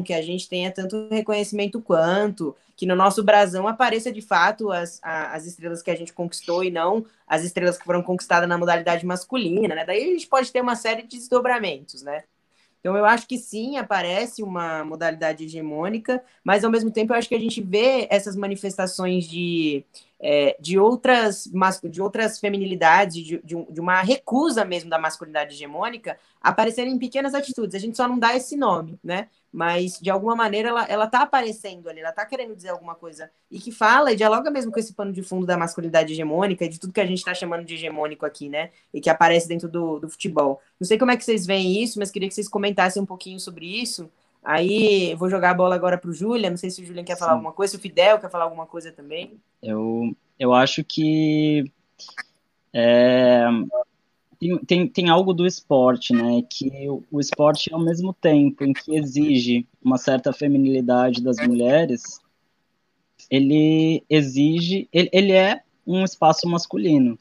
que 0.05 0.13
a 0.13 0.21
gente 0.21 0.47
tenha 0.47 0.71
tanto 0.71 1.07
reconhecimento 1.09 1.81
quanto, 1.81 2.55
que 2.75 2.85
no 2.85 2.95
nosso 2.95 3.23
brasão 3.23 3.67
apareça 3.67 4.11
de 4.11 4.21
fato 4.21 4.71
as, 4.71 4.99
as 5.03 5.45
estrelas 5.45 5.81
que 5.81 5.89
a 5.89 5.95
gente 5.95 6.13
conquistou 6.13 6.63
e 6.63 6.69
não 6.69 7.05
as 7.27 7.43
estrelas 7.43 7.77
que 7.77 7.85
foram 7.85 8.03
conquistadas 8.03 8.47
na 8.47 8.57
modalidade 8.57 9.05
masculina, 9.05 9.73
né? 9.73 9.85
Daí 9.85 10.03
a 10.03 10.13
gente 10.13 10.27
pode 10.27 10.51
ter 10.51 10.61
uma 10.61 10.75
série 10.75 11.01
de 11.01 11.17
desdobramentos, 11.17 12.03
né? 12.03 12.23
Então, 12.81 12.97
eu 12.97 13.05
acho 13.05 13.27
que 13.27 13.37
sim, 13.37 13.77
aparece 13.77 14.43
uma 14.43 14.83
modalidade 14.83 15.45
hegemônica, 15.45 16.23
mas 16.43 16.63
ao 16.65 16.71
mesmo 16.71 16.91
tempo 16.91 17.13
eu 17.13 17.17
acho 17.17 17.29
que 17.29 17.35
a 17.35 17.39
gente 17.39 17.61
vê 17.61 18.07
essas 18.09 18.35
manifestações 18.35 19.25
de, 19.25 19.85
é, 20.21 20.55
de, 20.59 20.77
outras, 20.77 21.49
de 21.89 22.01
outras 22.01 22.39
feminilidades, 22.39 23.15
de, 23.15 23.41
de, 23.43 23.65
de, 23.65 23.81
uma 23.81 24.01
recusa 24.01 24.63
mesmo 24.63 24.89
da 24.89 24.99
masculinidade 24.99 25.55
hegemônica, 25.55 26.17
aparecerem 26.39 26.93
em 26.93 26.99
pequenas 26.99 27.33
atitudes. 27.33 27.75
A 27.75 27.79
gente 27.79 27.97
só 27.97 28.07
não 28.07 28.19
dá 28.19 28.35
esse 28.35 28.55
nome, 28.55 28.99
né? 29.03 29.27
mas 29.51 29.99
de 29.99 30.09
alguma 30.09 30.35
maneira 30.35 30.69
ela, 30.69 30.85
ela 30.85 31.07
tá 31.07 31.23
aparecendo 31.23 31.89
ali, 31.89 31.99
ela 31.99 32.13
tá 32.13 32.25
querendo 32.25 32.55
dizer 32.55 32.69
alguma 32.69 32.95
coisa 32.95 33.29
e 33.49 33.59
que 33.59 33.71
fala 33.71 34.13
e 34.13 34.15
dialoga 34.15 34.49
mesmo 34.49 34.71
com 34.71 34.79
esse 34.79 34.93
pano 34.93 35.11
de 35.11 35.21
fundo 35.21 35.45
da 35.45 35.57
masculinidade 35.57 36.13
hegemônica 36.13 36.67
de 36.69 36.79
tudo 36.79 36.93
que 36.93 37.01
a 37.01 37.05
gente 37.05 37.17
está 37.17 37.33
chamando 37.33 37.65
de 37.65 37.73
hegemônico 37.73 38.25
aqui, 38.25 38.47
né? 38.47 38.69
E 38.93 39.01
que 39.01 39.09
aparece 39.09 39.47
dentro 39.47 39.67
do, 39.67 39.99
do 39.99 40.09
futebol. 40.09 40.61
Não 40.79 40.87
sei 40.87 40.97
como 40.97 41.11
é 41.11 41.17
que 41.17 41.25
vocês 41.25 41.45
veem 41.45 41.83
isso, 41.83 41.99
mas 41.99 42.09
queria 42.09 42.29
que 42.29 42.33
vocês 42.33 42.47
comentassem 42.47 43.01
um 43.01 43.05
pouquinho 43.05 43.39
sobre 43.39 43.65
isso. 43.65 44.09
Aí 44.43 45.13
vou 45.15 45.29
jogar 45.29 45.51
a 45.51 45.55
bola 45.55 45.75
agora 45.75 45.97
para 45.97 46.09
o 46.09 46.13
Julian. 46.13 46.51
Não 46.51 46.57
sei 46.57 46.69
se 46.69 46.81
o 46.81 46.85
Julian 46.85 47.03
quer 47.03 47.15
Sim. 47.15 47.19
falar 47.19 47.33
alguma 47.33 47.51
coisa, 47.51 47.71
se 47.71 47.77
o 47.77 47.81
Fidel 47.81 48.19
quer 48.19 48.29
falar 48.29 48.45
alguma 48.45 48.65
coisa 48.65 48.91
também. 48.91 49.39
Eu, 49.61 50.15
eu 50.39 50.53
acho 50.53 50.83
que 50.83 51.71
é, 52.73 53.45
tem, 54.39 54.57
tem, 54.57 54.87
tem 54.87 55.09
algo 55.09 55.33
do 55.33 55.45
esporte, 55.45 56.13
né? 56.13 56.41
Que 56.49 56.89
o, 56.89 57.03
o 57.11 57.19
esporte, 57.19 57.71
ao 57.71 57.79
mesmo 57.79 58.13
tempo 58.13 58.63
em 58.63 58.73
que 58.73 58.95
exige 58.95 59.67
uma 59.83 59.97
certa 59.97 60.33
feminilidade 60.33 61.21
das 61.21 61.37
mulheres, 61.37 62.19
ele 63.29 64.03
exige, 64.09 64.89
ele, 64.91 65.09
ele 65.13 65.31
é 65.33 65.61
um 65.85 66.03
espaço 66.03 66.47
masculino, 66.47 67.19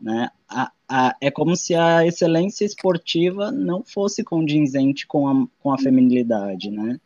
né? 0.00 0.30
A, 0.48 0.72
a, 0.88 1.16
é 1.20 1.30
como 1.30 1.56
se 1.56 1.74
a 1.74 2.06
excelência 2.06 2.64
esportiva 2.64 3.50
não 3.50 3.82
fosse 3.82 4.22
condizente 4.22 5.06
com 5.06 5.28
a, 5.28 5.46
com 5.60 5.72
a 5.72 5.78
feminilidade, 5.78 6.70
né? 6.70 7.00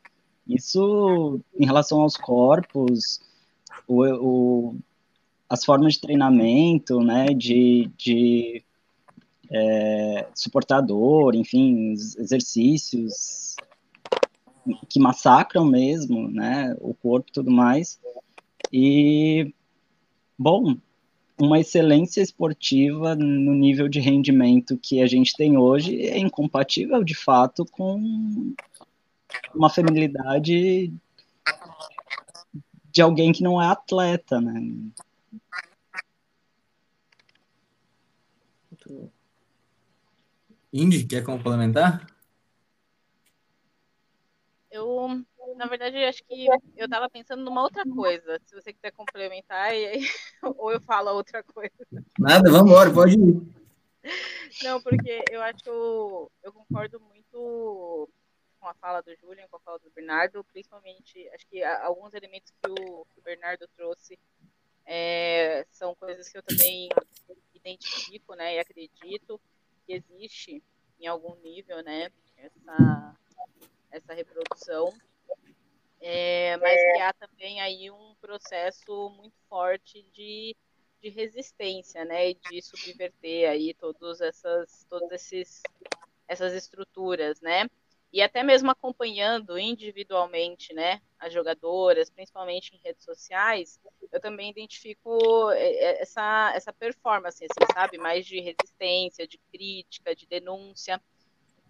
Isso, 0.46 1.40
em 1.58 1.64
relação 1.64 2.00
aos 2.00 2.16
corpos, 2.16 3.20
o, 3.86 4.04
o 4.04 4.76
as 5.48 5.64
formas 5.64 5.94
de 5.94 6.00
treinamento, 6.00 7.00
né, 7.00 7.26
de, 7.34 7.90
de 7.98 8.62
é, 9.50 10.28
suportador, 10.32 11.34
enfim, 11.34 11.90
exercícios 11.92 13.56
que 14.88 15.00
massacram 15.00 15.64
mesmo, 15.64 16.28
né, 16.30 16.76
o 16.80 16.94
corpo 16.94 17.30
e 17.30 17.32
tudo 17.32 17.50
mais. 17.50 17.98
E, 18.72 19.52
bom, 20.38 20.76
uma 21.40 21.58
excelência 21.58 22.20
esportiva 22.20 23.14
no 23.14 23.54
nível 23.54 23.88
de 23.88 23.98
rendimento 23.98 24.76
que 24.76 25.00
a 25.00 25.06
gente 25.06 25.34
tem 25.34 25.56
hoje 25.56 26.06
é 26.06 26.18
incompatível, 26.18 27.02
de 27.02 27.14
fato, 27.14 27.64
com 27.64 28.54
uma 29.54 29.70
feminilidade 29.70 30.92
de 32.92 33.02
alguém 33.02 33.32
que 33.32 33.42
não 33.42 33.60
é 33.60 33.66
atleta, 33.66 34.40
né? 34.40 34.60
Indy, 40.72 41.04
quer 41.04 41.24
complementar? 41.24 42.06
Eu, 44.70 45.24
na 45.60 45.66
verdade, 45.66 46.02
acho 46.04 46.24
que 46.24 46.46
eu 46.74 46.86
estava 46.86 47.06
pensando 47.10 47.44
numa 47.44 47.62
outra 47.62 47.84
coisa. 47.84 48.40
Se 48.46 48.54
você 48.54 48.72
quiser 48.72 48.92
complementar, 48.92 49.70
aí, 49.70 50.00
ou 50.56 50.72
eu 50.72 50.80
falo 50.80 51.10
outra 51.10 51.42
coisa. 51.42 51.70
Nada, 52.18 52.50
vamos 52.50 52.70
embora, 52.70 52.90
pode 52.90 53.12
ir. 53.12 53.42
Não, 54.64 54.80
porque 54.80 55.22
eu 55.30 55.42
acho 55.42 55.62
que 55.62 55.68
eu, 55.68 56.32
eu 56.42 56.50
concordo 56.50 56.98
muito 56.98 58.08
com 58.58 58.68
a 58.68 58.72
fala 58.72 59.02
do 59.02 59.14
Julian, 59.16 59.46
com 59.50 59.58
a 59.58 59.60
fala 59.60 59.78
do 59.80 59.90
Bernardo, 59.90 60.42
principalmente, 60.44 61.28
acho 61.34 61.46
que 61.46 61.62
alguns 61.62 62.14
elementos 62.14 62.50
que 62.50 62.70
o, 62.70 63.04
que 63.04 63.18
o 63.18 63.22
Bernardo 63.22 63.68
trouxe 63.76 64.18
é, 64.86 65.66
são 65.70 65.94
coisas 65.94 66.26
que 66.26 66.38
eu 66.38 66.42
também 66.42 66.88
identifico, 67.54 68.34
né, 68.34 68.56
e 68.56 68.58
acredito 68.58 69.38
que 69.86 69.92
existe 69.92 70.62
em 70.98 71.06
algum 71.06 71.34
nível, 71.42 71.82
né, 71.82 72.10
essa, 72.38 73.16
essa 73.90 74.14
reprodução, 74.14 74.92
é, 76.00 76.56
mas 76.56 76.80
que 76.80 77.00
há 77.00 77.12
também 77.12 77.60
aí 77.60 77.90
um 77.90 78.14
processo 78.20 79.10
muito 79.10 79.36
forte 79.48 80.02
de, 80.12 80.56
de 81.00 81.08
resistência, 81.08 82.04
né, 82.04 82.30
e 82.30 82.34
de 82.34 82.62
subverter 82.62 83.50
aí 83.50 83.74
todos 83.74 84.20
essas, 84.20 84.84
todos 84.88 85.10
esses 85.12 85.62
essas 86.28 86.54
estruturas, 86.54 87.40
né? 87.40 87.66
e 88.12 88.20
até 88.20 88.42
mesmo 88.42 88.70
acompanhando 88.70 89.58
individualmente, 89.58 90.74
né, 90.74 91.00
as 91.18 91.32
jogadoras, 91.32 92.10
principalmente 92.10 92.74
em 92.74 92.80
redes 92.82 93.04
sociais, 93.04 93.78
eu 94.12 94.20
também 94.20 94.50
identifico 94.50 95.50
é, 95.52 95.62
é, 95.62 96.02
essa, 96.02 96.52
essa 96.54 96.72
performance, 96.72 97.44
assim, 97.44 97.72
sabe, 97.72 97.98
mais 97.98 98.26
de 98.26 98.40
resistência, 98.40 99.28
de 99.28 99.38
crítica, 99.52 100.14
de 100.14 100.26
denúncia, 100.26 101.00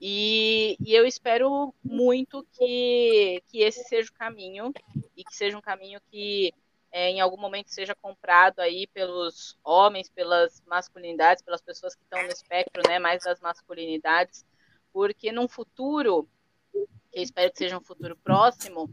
e, 0.00 0.76
e 0.80 0.94
eu 0.94 1.06
espero 1.06 1.74
muito 1.84 2.46
que, 2.52 3.42
que 3.48 3.60
esse 3.62 3.84
seja 3.84 4.10
o 4.10 4.14
caminho, 4.14 4.72
e 5.16 5.22
que 5.22 5.36
seja 5.36 5.58
um 5.58 5.60
caminho 5.60 6.00
que 6.10 6.54
é, 6.90 7.10
em 7.10 7.20
algum 7.20 7.36
momento 7.36 7.68
seja 7.68 7.94
comprado 7.94 8.60
aí 8.60 8.86
pelos 8.88 9.56
homens, 9.62 10.08
pelas 10.08 10.62
masculinidades, 10.66 11.42
pelas 11.42 11.60
pessoas 11.60 11.94
que 11.94 12.02
estão 12.02 12.22
no 12.22 12.28
espectro, 12.28 12.82
né, 12.88 12.98
mais 12.98 13.24
das 13.24 13.40
masculinidades, 13.40 14.44
porque 14.92 15.30
num 15.30 15.46
futuro, 15.46 16.26
que 16.72 16.78
eu 17.12 17.22
espero 17.22 17.52
que 17.52 17.58
seja 17.58 17.78
um 17.78 17.84
futuro 17.84 18.16
próximo, 18.16 18.92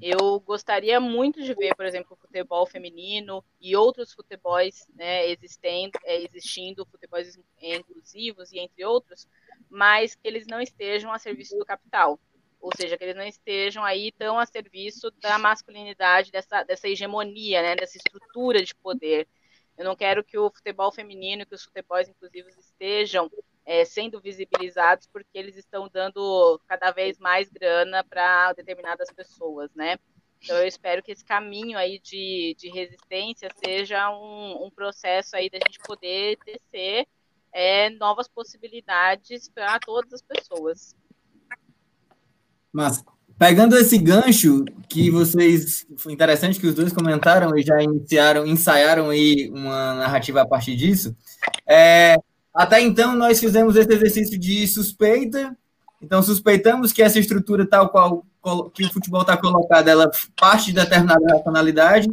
eu 0.00 0.38
gostaria 0.40 1.00
muito 1.00 1.42
de 1.42 1.54
ver, 1.54 1.74
por 1.74 1.84
exemplo, 1.84 2.12
o 2.12 2.16
futebol 2.16 2.64
feminino 2.66 3.44
e 3.60 3.74
outros 3.74 4.12
futebols 4.12 4.86
né, 4.94 5.28
existendo, 5.28 5.98
é, 6.04 6.22
existindo, 6.22 6.86
futebols 6.86 7.38
inclusivos 7.60 8.52
e 8.52 8.60
entre 8.60 8.84
outros, 8.84 9.26
mas 9.72 10.14
que 10.14 10.28
eles 10.28 10.46
não 10.46 10.60
estejam 10.60 11.10
a 11.10 11.18
serviço 11.18 11.56
do 11.56 11.64
capital. 11.64 12.20
Ou 12.60 12.70
seja, 12.76 12.96
que 12.96 13.02
eles 13.02 13.16
não 13.16 13.24
estejam 13.24 13.82
aí 13.82 14.12
tão 14.12 14.38
a 14.38 14.44
serviço 14.44 15.10
da 15.12 15.38
masculinidade, 15.38 16.30
dessa, 16.30 16.62
dessa 16.62 16.86
hegemonia, 16.88 17.62
né, 17.62 17.74
dessa 17.74 17.96
estrutura 17.96 18.62
de 18.62 18.74
poder. 18.74 19.26
Eu 19.76 19.84
não 19.86 19.96
quero 19.96 20.22
que 20.22 20.38
o 20.38 20.50
futebol 20.50 20.92
feminino, 20.92 21.46
que 21.46 21.54
os 21.54 21.64
futebols 21.64 22.06
inclusivos 22.06 22.54
estejam 22.58 23.30
é, 23.64 23.84
sendo 23.86 24.20
visibilizados 24.20 25.06
porque 25.06 25.38
eles 25.38 25.56
estão 25.56 25.88
dando 25.88 26.60
cada 26.68 26.90
vez 26.90 27.18
mais 27.18 27.48
grana 27.48 28.04
para 28.04 28.52
determinadas 28.52 29.10
pessoas, 29.10 29.74
né? 29.74 29.96
Então 30.42 30.58
eu 30.58 30.66
espero 30.66 31.02
que 31.02 31.12
esse 31.12 31.24
caminho 31.24 31.78
aí 31.78 31.98
de, 31.98 32.54
de 32.58 32.68
resistência 32.68 33.48
seja 33.64 34.10
um, 34.10 34.66
um 34.66 34.70
processo 34.70 35.34
aí 35.34 35.48
da 35.48 35.58
gente 35.58 35.78
poder 35.78 36.36
tecer 36.44 37.06
é, 37.52 37.90
novas 37.90 38.28
possibilidades 38.28 39.48
para 39.48 39.78
todas 39.78 40.12
as 40.12 40.22
pessoas. 40.22 40.94
Mas 42.72 43.04
pegando 43.38 43.76
esse 43.76 43.98
gancho 43.98 44.64
que 44.88 45.10
vocês 45.10 45.84
foi 45.96 46.12
interessante 46.12 46.60
que 46.60 46.66
os 46.66 46.74
dois 46.74 46.92
comentaram 46.92 47.56
e 47.56 47.62
já 47.62 47.82
iniciaram, 47.82 48.46
ensaiaram 48.46 49.10
aí 49.10 49.50
uma 49.52 49.94
narrativa 49.94 50.42
a 50.42 50.46
partir 50.46 50.76
disso. 50.76 51.14
É, 51.66 52.16
até 52.54 52.80
então, 52.80 53.14
nós 53.16 53.40
fizemos 53.40 53.76
esse 53.76 53.92
exercício 53.92 54.38
de 54.38 54.66
suspeita. 54.66 55.56
Então, 56.00 56.22
suspeitamos 56.22 56.92
que 56.92 57.02
essa 57.02 57.18
estrutura 57.18 57.66
tal 57.66 57.88
qual 57.88 58.24
que 58.70 58.84
o 58.84 58.92
futebol 58.92 59.22
está 59.22 59.36
colocado, 59.36 59.88
ela 59.88 60.10
parte 60.36 60.66
de 60.66 60.74
determinada 60.74 61.24
racionalidade. 61.32 62.08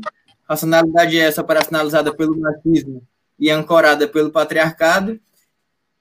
Racionalidade 0.47 1.19
é 1.19 1.25
essa 1.25 1.41
operacionalizada 1.41 2.15
pelo 2.15 2.39
machismo 2.39 3.03
e 3.37 3.49
ancorada 3.49 4.07
pelo 4.07 4.31
patriarcado. 4.31 5.19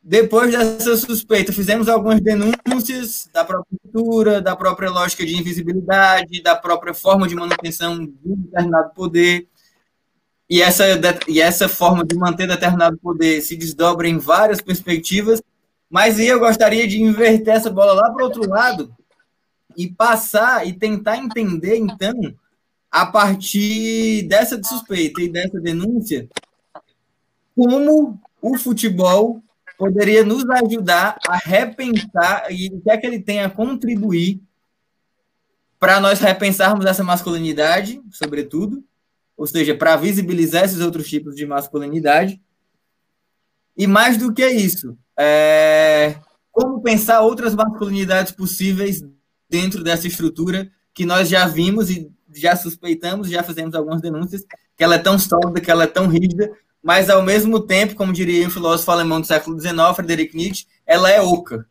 Depois 0.09 0.51
dessa 0.51 0.97
suspeita, 0.97 1.53
fizemos 1.53 1.87
algumas 1.87 2.19
denúncias 2.19 3.29
da 3.31 3.45
própria 3.45 3.77
estrutura, 3.77 4.41
da 4.41 4.57
própria 4.57 4.91
lógica 4.91 5.27
de 5.27 5.37
invisibilidade, 5.37 6.43
da 6.43 6.57
própria 6.57 6.95
forma 6.95 7.29
de 7.29 7.35
manutenção 7.35 7.99
de 8.07 8.15
determinado 8.25 8.95
poder. 8.95 9.47
E 10.49 10.63
essa, 10.63 10.85
e 11.29 11.43
essa 11.43 11.69
forma 11.69 12.07
de 12.07 12.17
manter 12.17 12.49
determinado 12.49 12.97
poder 12.97 13.43
se 13.43 13.55
desdobra 13.55 14.09
em 14.09 14.17
várias 14.17 14.63
perspectivas, 14.63 15.43
mas 15.91 16.19
eu 16.19 16.41
gostaria 16.41 16.89
de 16.89 17.03
inverter 17.03 17.57
essa 17.57 17.69
bola 17.69 17.93
lá 17.93 18.11
para 18.11 18.23
o 18.23 18.29
outro 18.29 18.49
lado 18.49 18.91
e 19.77 19.91
passar 19.91 20.67
e 20.67 20.73
tentar 20.73 21.19
entender, 21.19 21.77
então, 21.77 22.15
a 22.91 23.05
partir 23.05 24.23
dessa 24.23 24.59
suspeita 24.65 25.21
e 25.21 25.29
dessa 25.29 25.61
denúncia, 25.61 26.27
como 27.55 28.19
o 28.41 28.57
futebol 28.57 29.43
poderia 29.79 30.25
nos 30.25 30.45
ajudar 30.51 31.17
a 31.27 31.37
repensar 31.37 32.49
e 32.51 32.67
o 32.67 32.81
que 32.81 32.91
é 32.91 32.97
que 32.97 33.07
ele 33.07 33.21
tem 33.21 33.41
a 33.41 33.49
contribuir 33.49 34.43
para 35.79 36.01
nós 36.01 36.19
repensarmos 36.19 36.85
essa 36.85 37.05
masculinidade, 37.05 38.03
sobretudo, 38.11 38.85
ou 39.37 39.47
seja, 39.47 39.77
para 39.77 39.95
visibilizar 39.95 40.65
esses 40.65 40.81
outros 40.81 41.09
tipos 41.09 41.37
de 41.37 41.47
masculinidade. 41.47 42.43
E 43.77 43.87
mais 43.87 44.17
do 44.17 44.35
que 44.35 44.45
isso, 44.45 44.99
é, 45.17 46.17
como 46.51 46.83
pensar 46.83 47.21
outras 47.21 47.55
masculinidades 47.55 48.33
possíveis 48.33 49.01
dentro 49.49 49.85
dessa 49.85 50.09
estrutura 50.09 50.69
que 50.93 51.07
nós 51.07 51.29
já 51.29 51.47
vimos 51.47 51.89
e 51.89 52.11
já 52.35 52.57
suspeitamos, 52.57 53.31
já 53.31 53.45
fizemos 53.45 53.77
algumas 53.77 54.01
denúncias, 54.01 54.45
que 54.77 54.83
ela 54.83 54.97
é 54.97 54.99
tão 54.99 55.17
sólida, 55.17 55.61
que 55.61 55.71
ela 55.71 55.85
é 55.85 55.87
tão 55.87 56.09
rígida, 56.09 56.51
mas 56.89 57.10
ao 57.10 57.20
mesmo 57.20 57.60
tempo, 57.60 57.94
como 57.94 58.15
diria 58.15 58.47
um 58.47 58.51
filósofo 58.51 58.90
alemão 58.90 59.20
do 59.20 59.27
século 59.27 59.60
XIX, 59.60 59.77
Friedrich 59.94 60.35
Nietzsche, 60.35 60.66
ela 60.86 61.10
é 61.10 61.20
oca. 61.20 61.66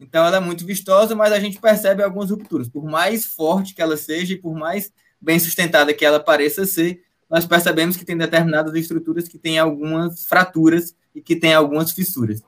Então 0.00 0.26
ela 0.26 0.38
é 0.38 0.40
muito 0.40 0.66
vistosa, 0.66 1.14
mas 1.14 1.32
a 1.32 1.38
gente 1.38 1.60
percebe 1.60 2.02
algumas 2.02 2.28
rupturas. 2.32 2.68
Por 2.68 2.84
mais 2.84 3.24
forte 3.24 3.72
que 3.72 3.80
ela 3.80 3.96
seja 3.96 4.32
e 4.32 4.36
por 4.36 4.52
mais 4.52 4.92
bem 5.20 5.38
sustentada 5.38 5.94
que 5.94 6.04
ela 6.04 6.18
pareça 6.18 6.66
ser, 6.66 7.04
nós 7.30 7.46
percebemos 7.46 7.96
que 7.96 8.04
tem 8.04 8.16
determinadas 8.16 8.74
estruturas 8.74 9.28
que 9.28 9.38
têm 9.38 9.60
algumas 9.60 10.24
fraturas 10.24 10.92
e 11.14 11.22
que 11.22 11.36
têm 11.36 11.54
algumas 11.54 11.92
fissuras. 11.92 12.42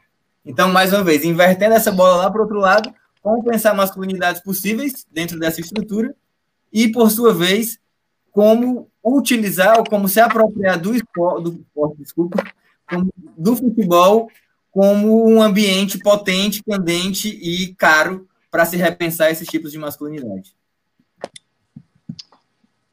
Então, 0.44 0.72
mais 0.72 0.92
uma 0.92 1.04
vez, 1.04 1.24
invertendo 1.24 1.76
essa 1.76 1.92
bola 1.92 2.16
lá 2.16 2.28
para 2.28 2.40
o 2.40 2.42
outro 2.42 2.58
lado, 2.58 2.92
como 3.22 3.44
pensar 3.44 3.72
masculinidades 3.72 4.42
possíveis 4.42 5.06
dentro 5.12 5.38
dessa 5.38 5.60
estrutura 5.60 6.12
e, 6.72 6.90
por 6.90 7.08
sua 7.08 7.32
vez, 7.32 7.78
como 8.32 8.90
utilizar 9.04 9.78
ou 9.78 9.84
como 9.84 10.08
se 10.08 10.20
apropriar 10.20 10.80
do 10.80 10.94
esporte, 10.94 11.42
do, 11.42 11.60
esporte, 11.60 11.96
desculpa, 11.98 12.44
do 13.36 13.56
futebol 13.56 14.30
como 14.70 15.28
um 15.28 15.42
ambiente 15.42 15.98
potente, 15.98 16.62
candente 16.64 17.28
e 17.28 17.74
caro 17.74 18.28
para 18.50 18.64
se 18.64 18.76
repensar 18.76 19.30
esses 19.30 19.48
tipos 19.48 19.72
de 19.72 19.78
masculinidade. 19.78 20.54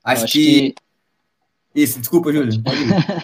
Acho, 0.03 0.25
acho 0.25 0.33
que... 0.33 0.71
que... 0.71 0.75
Isso, 1.73 1.99
desculpa, 1.99 2.31
Júlio. 2.33 2.51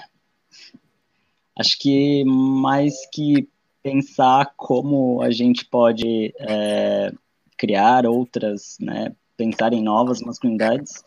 acho 1.60 1.78
que 1.80 2.24
mais 2.26 2.94
que 3.12 3.50
pensar 3.84 4.54
como 4.56 5.22
a 5.22 5.32
gente 5.32 5.66
pode 5.66 6.34
é, 6.40 7.12
criar 7.58 8.06
outras, 8.06 8.78
né, 8.80 9.16
pensar 9.36 9.74
em 9.74 9.82
novas 9.84 10.22
masculinidades, 10.22 11.04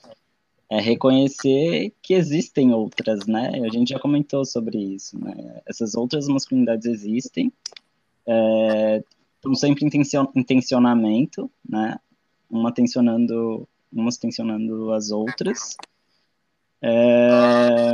é 0.71 0.81
reconhecer 0.81 1.93
que 2.01 2.15
existem 2.15 2.73
outras, 2.73 3.27
né? 3.27 3.51
A 3.67 3.69
gente 3.69 3.89
já 3.89 3.99
comentou 3.99 4.45
sobre 4.45 4.79
isso, 4.79 5.19
né? 5.19 5.61
Essas 5.67 5.97
outras 5.97 6.29
masculinidades 6.29 6.87
existem, 6.87 7.53
é, 8.25 9.03
estão 9.35 9.55
sempre 9.55 9.85
em 9.85 10.43
tensionamento, 10.45 11.51
né? 11.69 11.99
Uma 12.49 12.73
tensionando, 12.73 13.69
umas 13.93 14.17
tensionando 14.17 14.93
as 14.93 15.11
outras. 15.11 15.77
É... 16.81 17.93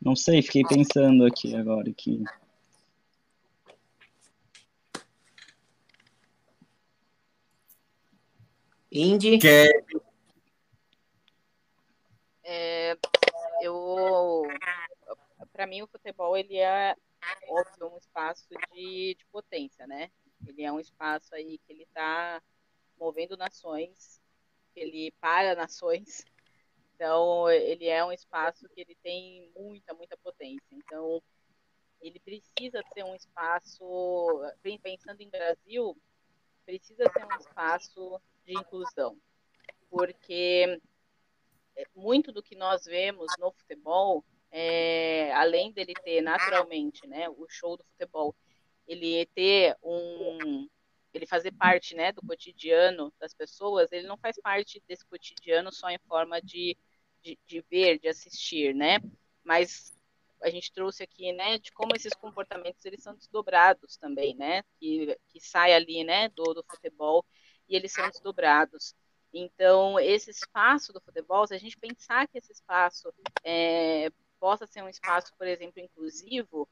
Não 0.00 0.16
sei, 0.16 0.40
fiquei 0.40 0.62
pensando 0.62 1.26
aqui 1.26 1.54
agora 1.54 1.92
que 1.92 2.24
Indy. 8.92 9.38
Que... 9.38 9.68
É, 12.42 12.96
eu, 13.62 14.42
para 15.52 15.66
mim, 15.66 15.82
o 15.82 15.86
futebol 15.86 16.36
ele 16.36 16.56
é 16.58 16.96
óbvio 17.48 17.94
um 17.94 17.98
espaço 17.98 18.48
de, 18.72 19.14
de 19.14 19.26
potência, 19.30 19.86
né? 19.86 20.10
Ele 20.46 20.62
é 20.62 20.72
um 20.72 20.80
espaço 20.80 21.34
aí 21.34 21.58
que 21.58 21.72
ele 21.72 21.82
está 21.82 22.42
movendo 22.98 23.36
nações, 23.36 24.20
que 24.74 24.80
ele 24.80 25.12
para 25.20 25.54
nações. 25.54 26.24
Então, 26.94 27.48
ele 27.50 27.86
é 27.86 28.04
um 28.04 28.12
espaço 28.12 28.68
que 28.70 28.80
ele 28.80 28.96
tem 29.02 29.50
muita, 29.56 29.94
muita 29.94 30.16
potência. 30.16 30.66
Então, 30.72 31.22
ele 32.00 32.18
precisa 32.20 32.82
ser 32.92 33.04
um 33.04 33.14
espaço, 33.14 34.40
pensando 34.82 35.20
em 35.20 35.30
Brasil, 35.30 35.96
precisa 36.64 37.04
ser 37.10 37.24
um 37.24 37.38
espaço 37.38 38.20
de 38.50 38.58
inclusão, 38.58 39.16
porque 39.88 40.80
é, 41.76 41.84
muito 41.94 42.32
do 42.32 42.42
que 42.42 42.56
nós 42.56 42.84
vemos 42.84 43.32
no 43.38 43.52
futebol, 43.52 44.24
é, 44.50 45.32
além 45.34 45.72
dele 45.72 45.94
ter 45.94 46.20
naturalmente, 46.20 47.06
né, 47.06 47.28
o 47.28 47.46
show 47.48 47.76
do 47.76 47.84
futebol, 47.84 48.34
ele 48.88 49.24
ter 49.26 49.76
um, 49.82 50.68
ele 51.14 51.26
fazer 51.26 51.52
parte, 51.52 51.94
né, 51.94 52.10
do 52.10 52.22
cotidiano 52.22 53.12
das 53.20 53.32
pessoas, 53.32 53.92
ele 53.92 54.08
não 54.08 54.16
faz 54.16 54.36
parte 54.42 54.82
desse 54.88 55.06
cotidiano 55.06 55.72
só 55.72 55.88
em 55.88 55.98
forma 56.08 56.42
de, 56.42 56.76
de, 57.22 57.38
de 57.46 57.60
ver, 57.70 58.00
de 58.00 58.08
assistir, 58.08 58.74
né, 58.74 58.98
mas 59.44 59.96
a 60.42 60.50
gente 60.50 60.72
trouxe 60.72 61.04
aqui, 61.04 61.32
né, 61.32 61.58
de 61.58 61.70
como 61.70 61.94
esses 61.94 62.14
comportamentos 62.14 62.84
eles 62.84 63.02
são 63.02 63.14
desdobrados 63.14 63.96
também, 63.96 64.34
né, 64.34 64.64
que, 64.80 65.16
que 65.28 65.40
sai 65.40 65.72
ali, 65.72 66.02
né, 66.02 66.28
do, 66.30 66.52
do 66.52 66.64
futebol 66.68 67.24
e 67.70 67.76
eles 67.76 67.92
são 67.92 68.06
desdobrados. 68.10 68.94
Então, 69.32 69.98
esse 69.98 70.30
espaço 70.30 70.92
do 70.92 71.00
futebol, 71.00 71.46
se 71.46 71.54
a 71.54 71.58
gente 71.58 71.78
pensar 71.78 72.26
que 72.26 72.36
esse 72.36 72.52
espaço 72.52 73.14
é, 73.44 74.10
possa 74.40 74.66
ser 74.66 74.82
um 74.82 74.88
espaço, 74.88 75.32
por 75.38 75.46
exemplo, 75.46 75.80
inclusivo, 75.80 76.68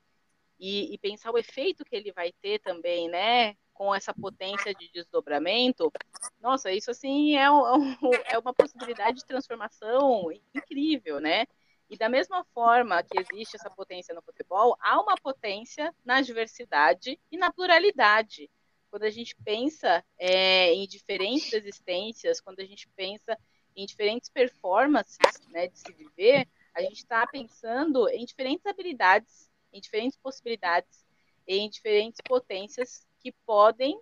e, 0.59 0.93
e, 0.93 0.99
pensar 0.99 1.31
o 1.31 1.39
efeito 1.39 1.85
que 1.85 1.95
ele 1.95 2.11
vai 2.11 2.33
ter 2.43 2.59
também, 2.59 3.09
né, 3.09 3.55
com 3.73 3.95
essa 3.95 4.13
potência 4.13 4.75
de 4.75 4.91
desdobramento, 4.93 5.93
nossa, 6.41 6.73
isso 6.73 6.91
assim 6.91 7.37
é, 7.37 7.49
um, 7.49 7.95
é 8.27 8.37
uma 8.37 8.53
possibilidade 8.53 9.19
de 9.19 9.25
transformação 9.25 10.33
incrível, 10.53 11.21
né? 11.21 11.47
E 11.89 11.97
da 11.97 12.09
mesma 12.09 12.45
forma 12.53 13.03
que 13.05 13.19
existe 13.21 13.55
essa 13.57 13.71
potência 13.71 14.13
no 14.13 14.21
futebol, 14.21 14.77
há 14.81 15.01
uma 15.01 15.15
potência 15.15 15.95
na 16.05 16.21
diversidade 16.21 17.19
e 17.31 17.39
na 17.39 17.53
pluralidade. 17.53 18.51
Quando 18.91 19.05
a 19.05 19.11
gente 19.11 19.37
pensa 19.45 20.05
é, 20.19 20.73
em 20.73 20.87
diferentes 20.87 21.53
existências, 21.53 22.41
quando 22.41 22.61
a 22.61 22.65
gente 22.65 22.89
pensa 22.97 23.39
em 23.77 23.87
diferentes 23.87 24.29
performances 24.29 25.19
né, 25.51 25.69
de 25.69 25.79
se 25.79 25.93
viver, 25.93 26.49
a 26.75 26.83
gente 26.83 26.99
está 26.99 27.27
pensando 27.27 28.09
em 28.09 28.25
diferentes 28.25 28.67
habilidades, 28.67 29.51
em 29.73 29.81
diferentes 29.81 30.19
possibilidades, 30.19 31.05
em 31.47 31.69
diferentes 31.69 32.21
potências 32.25 33.07
que 33.21 33.33
podem 33.45 33.99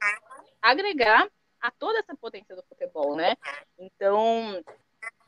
agregar 0.60 1.30
a 1.60 1.70
toda 1.70 1.98
essa 1.98 2.14
potência 2.16 2.54
do 2.54 2.62
futebol, 2.62 3.16
né? 3.16 3.36
Então, 3.78 4.62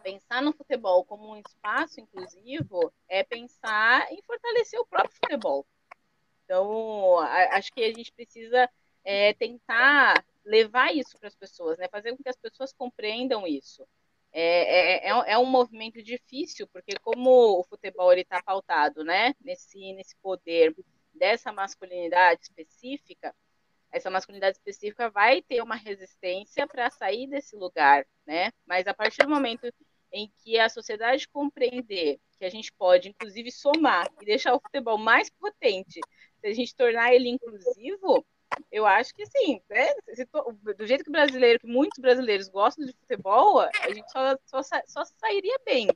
pensar 0.02 0.42
no 0.42 0.52
futebol 0.52 1.04
como 1.04 1.32
um 1.32 1.36
espaço 1.36 2.00
inclusivo 2.00 2.92
é 3.08 3.22
pensar 3.22 4.10
em 4.12 4.22
fortalecer 4.22 4.78
o 4.80 4.86
próprio 4.86 5.14
futebol. 5.14 5.66
Então, 6.44 7.18
acho 7.18 7.72
que 7.72 7.84
a 7.84 7.92
gente 7.92 8.12
precisa 8.12 8.68
é, 9.08 9.32
tentar 9.32 10.22
levar 10.44 10.94
isso 10.94 11.18
para 11.18 11.28
as 11.28 11.34
pessoas, 11.34 11.78
né? 11.78 11.88
fazer 11.88 12.14
com 12.14 12.22
que 12.22 12.28
as 12.28 12.36
pessoas 12.36 12.74
compreendam 12.74 13.46
isso. 13.46 13.82
É, 14.30 15.06
é, 15.06 15.08
é, 15.08 15.32
é 15.32 15.38
um 15.38 15.46
movimento 15.46 16.02
difícil, 16.02 16.68
porque 16.68 16.94
como 17.00 17.58
o 17.58 17.64
futebol 17.64 18.12
está 18.12 18.42
pautado 18.42 19.02
né? 19.02 19.34
nesse, 19.40 19.94
nesse 19.94 20.14
poder 20.16 20.76
dessa 21.14 21.50
masculinidade 21.50 22.42
específica, 22.42 23.34
essa 23.90 24.10
masculinidade 24.10 24.58
específica 24.58 25.08
vai 25.08 25.40
ter 25.40 25.62
uma 25.62 25.74
resistência 25.74 26.66
para 26.66 26.90
sair 26.90 27.26
desse 27.26 27.56
lugar, 27.56 28.06
né? 28.26 28.52
Mas 28.66 28.86
a 28.86 28.92
partir 28.92 29.22
do 29.22 29.30
momento 29.30 29.72
em 30.12 30.30
que 30.42 30.58
a 30.58 30.68
sociedade 30.68 31.26
compreender 31.26 32.20
que 32.38 32.44
a 32.44 32.50
gente 32.50 32.70
pode, 32.74 33.08
inclusive, 33.08 33.50
somar 33.50 34.06
e 34.20 34.26
deixar 34.26 34.54
o 34.54 34.60
futebol 34.60 34.98
mais 34.98 35.30
potente, 35.30 35.98
se 36.38 36.46
a 36.46 36.52
gente 36.52 36.76
tornar 36.76 37.14
ele 37.14 37.30
inclusivo, 37.30 38.26
eu 38.70 38.86
acho 38.86 39.14
que 39.14 39.24
sim, 39.26 39.60
né? 39.68 39.88
do 40.76 40.86
jeito 40.86 41.04
que 41.04 41.10
brasileiro, 41.10 41.60
que 41.60 41.66
muitos 41.66 41.98
brasileiros 41.98 42.48
gostam 42.48 42.86
de 42.86 42.92
futebol, 42.92 43.60
a 43.60 43.88
gente 43.92 44.10
só, 44.10 44.36
só, 44.46 44.62
só 44.86 45.04
sairia 45.18 45.58
bem. 45.64 45.88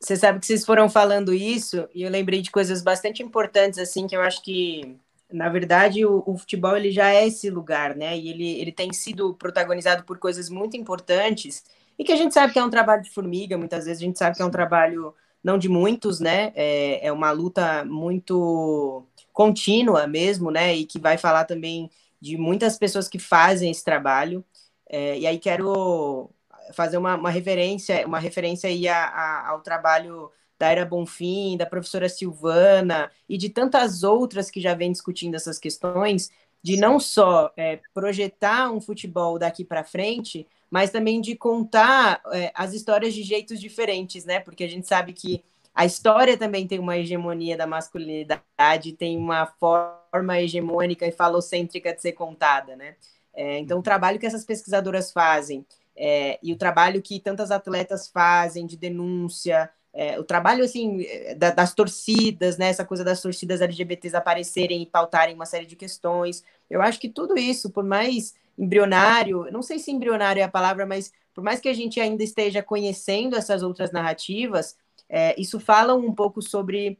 Você 0.00 0.16
sabe 0.16 0.40
que 0.40 0.46
vocês 0.46 0.64
foram 0.64 0.88
falando 0.88 1.32
isso 1.32 1.88
e 1.94 2.02
eu 2.02 2.10
lembrei 2.10 2.42
de 2.42 2.50
coisas 2.50 2.82
bastante 2.82 3.22
importantes 3.22 3.78
assim 3.78 4.06
que 4.06 4.16
eu 4.16 4.20
acho 4.20 4.42
que 4.42 4.98
na 5.32 5.48
verdade, 5.48 6.04
o, 6.04 6.22
o, 6.26 6.36
futebol 6.36 6.76
ele 6.76 6.90
já 6.90 7.10
é 7.10 7.26
esse 7.26 7.48
lugar, 7.48 7.96
né? 7.96 8.16
E 8.16 8.28
ele, 8.28 8.60
ele 8.60 8.72
tem 8.72 8.92
sido 8.92 9.34
protagonizado 9.34 10.04
por 10.04 10.18
coisas 10.18 10.48
muito 10.48 10.76
importantes 10.76 11.64
e 11.98 12.04
que 12.04 12.12
a 12.12 12.16
gente 12.16 12.34
sabe 12.34 12.52
que 12.52 12.58
é 12.58 12.64
um 12.64 12.70
trabalho 12.70 13.02
de 13.02 13.10
formiga, 13.10 13.56
muitas 13.56 13.84
vezes 13.84 14.02
a 14.02 14.04
gente 14.04 14.18
sabe 14.18 14.36
que 14.36 14.42
é 14.42 14.44
um 14.44 14.50
trabalho 14.50 15.14
não 15.42 15.58
de 15.58 15.68
muitos, 15.68 16.20
né? 16.20 16.52
É, 16.54 17.06
é 17.06 17.12
uma 17.12 17.30
luta 17.32 17.84
muito 17.84 19.04
contínua 19.32 20.06
mesmo, 20.06 20.50
né? 20.50 20.74
E 20.74 20.84
que 20.84 20.98
vai 20.98 21.16
falar 21.18 21.44
também 21.44 21.90
de 22.20 22.36
muitas 22.36 22.78
pessoas 22.78 23.08
que 23.08 23.18
fazem 23.18 23.70
esse 23.70 23.84
trabalho. 23.84 24.44
É, 24.88 25.18
e 25.18 25.26
aí 25.26 25.38
quero 25.38 26.30
fazer 26.72 26.96
uma, 26.96 27.16
uma 27.16 27.30
referência, 27.30 28.06
uma 28.06 28.18
referência 28.18 28.68
aí 28.68 28.86
a, 28.86 29.04
a, 29.04 29.48
ao 29.48 29.60
trabalho 29.60 30.30
da 30.58 30.70
Era 30.70 30.84
Bonfim, 30.84 31.56
da 31.56 31.66
professora 31.66 32.08
Silvana 32.08 33.10
e 33.28 33.36
de 33.36 33.48
tantas 33.48 34.04
outras 34.04 34.50
que 34.50 34.60
já 34.60 34.74
vêm 34.74 34.92
discutindo 34.92 35.34
essas 35.34 35.58
questões, 35.58 36.30
de 36.62 36.76
não 36.76 37.00
só 37.00 37.52
é, 37.56 37.80
projetar 37.92 38.70
um 38.70 38.80
futebol 38.80 39.38
daqui 39.38 39.64
para 39.64 39.82
frente, 39.82 40.46
mas 40.70 40.90
também 40.90 41.20
de 41.20 41.34
contar 41.34 42.22
é, 42.32 42.52
as 42.54 42.72
histórias 42.72 43.12
de 43.12 43.22
jeitos 43.24 43.60
diferentes, 43.60 44.24
né? 44.24 44.38
Porque 44.38 44.62
a 44.62 44.68
gente 44.68 44.86
sabe 44.86 45.12
que 45.12 45.42
a 45.74 45.86
história 45.86 46.36
também 46.36 46.66
tem 46.66 46.78
uma 46.78 46.98
hegemonia 46.98 47.56
da 47.56 47.66
masculinidade, 47.66 48.92
tem 48.98 49.16
uma 49.16 49.46
forma 49.46 50.40
hegemônica 50.40 51.06
e 51.06 51.12
falocêntrica 51.12 51.94
de 51.94 52.02
ser 52.02 52.12
contada, 52.12 52.76
né? 52.76 52.96
É, 53.34 53.58
então, 53.58 53.78
o 53.78 53.82
trabalho 53.82 54.18
que 54.18 54.26
essas 54.26 54.44
pesquisadoras 54.44 55.10
fazem 55.10 55.64
é, 55.96 56.38
e 56.42 56.52
o 56.52 56.56
trabalho 56.56 57.00
que 57.00 57.18
tantas 57.18 57.50
atletas 57.50 58.08
fazem 58.08 58.66
de 58.66 58.76
denúncia, 58.76 59.70
é, 59.94 60.18
o 60.18 60.24
trabalho 60.24 60.64
assim 60.64 61.06
da, 61.36 61.50
das 61.50 61.74
torcidas, 61.74 62.56
né, 62.56 62.68
essa 62.68 62.84
coisa 62.84 63.04
das 63.04 63.20
torcidas 63.20 63.60
LGBTs 63.60 64.16
aparecerem 64.16 64.82
e 64.82 64.86
pautarem 64.86 65.34
uma 65.34 65.46
série 65.46 65.66
de 65.66 65.76
questões. 65.76 66.42
Eu 66.68 66.80
acho 66.80 66.98
que 66.98 67.08
tudo 67.08 67.38
isso, 67.38 67.70
por 67.70 67.84
mais 67.84 68.34
embrionário, 68.58 69.48
não 69.50 69.62
sei 69.62 69.78
se 69.78 69.90
embrionário 69.90 70.40
é 70.40 70.44
a 70.44 70.48
palavra, 70.48 70.86
mas 70.86 71.12
por 71.34 71.42
mais 71.42 71.60
que 71.60 71.68
a 71.68 71.74
gente 71.74 72.00
ainda 72.00 72.22
esteja 72.22 72.62
conhecendo 72.62 73.36
essas 73.36 73.62
outras 73.62 73.92
narrativas, 73.92 74.76
é, 75.12 75.38
isso 75.38 75.60
fala 75.60 75.94
um 75.94 76.10
pouco 76.14 76.40
sobre 76.40 76.98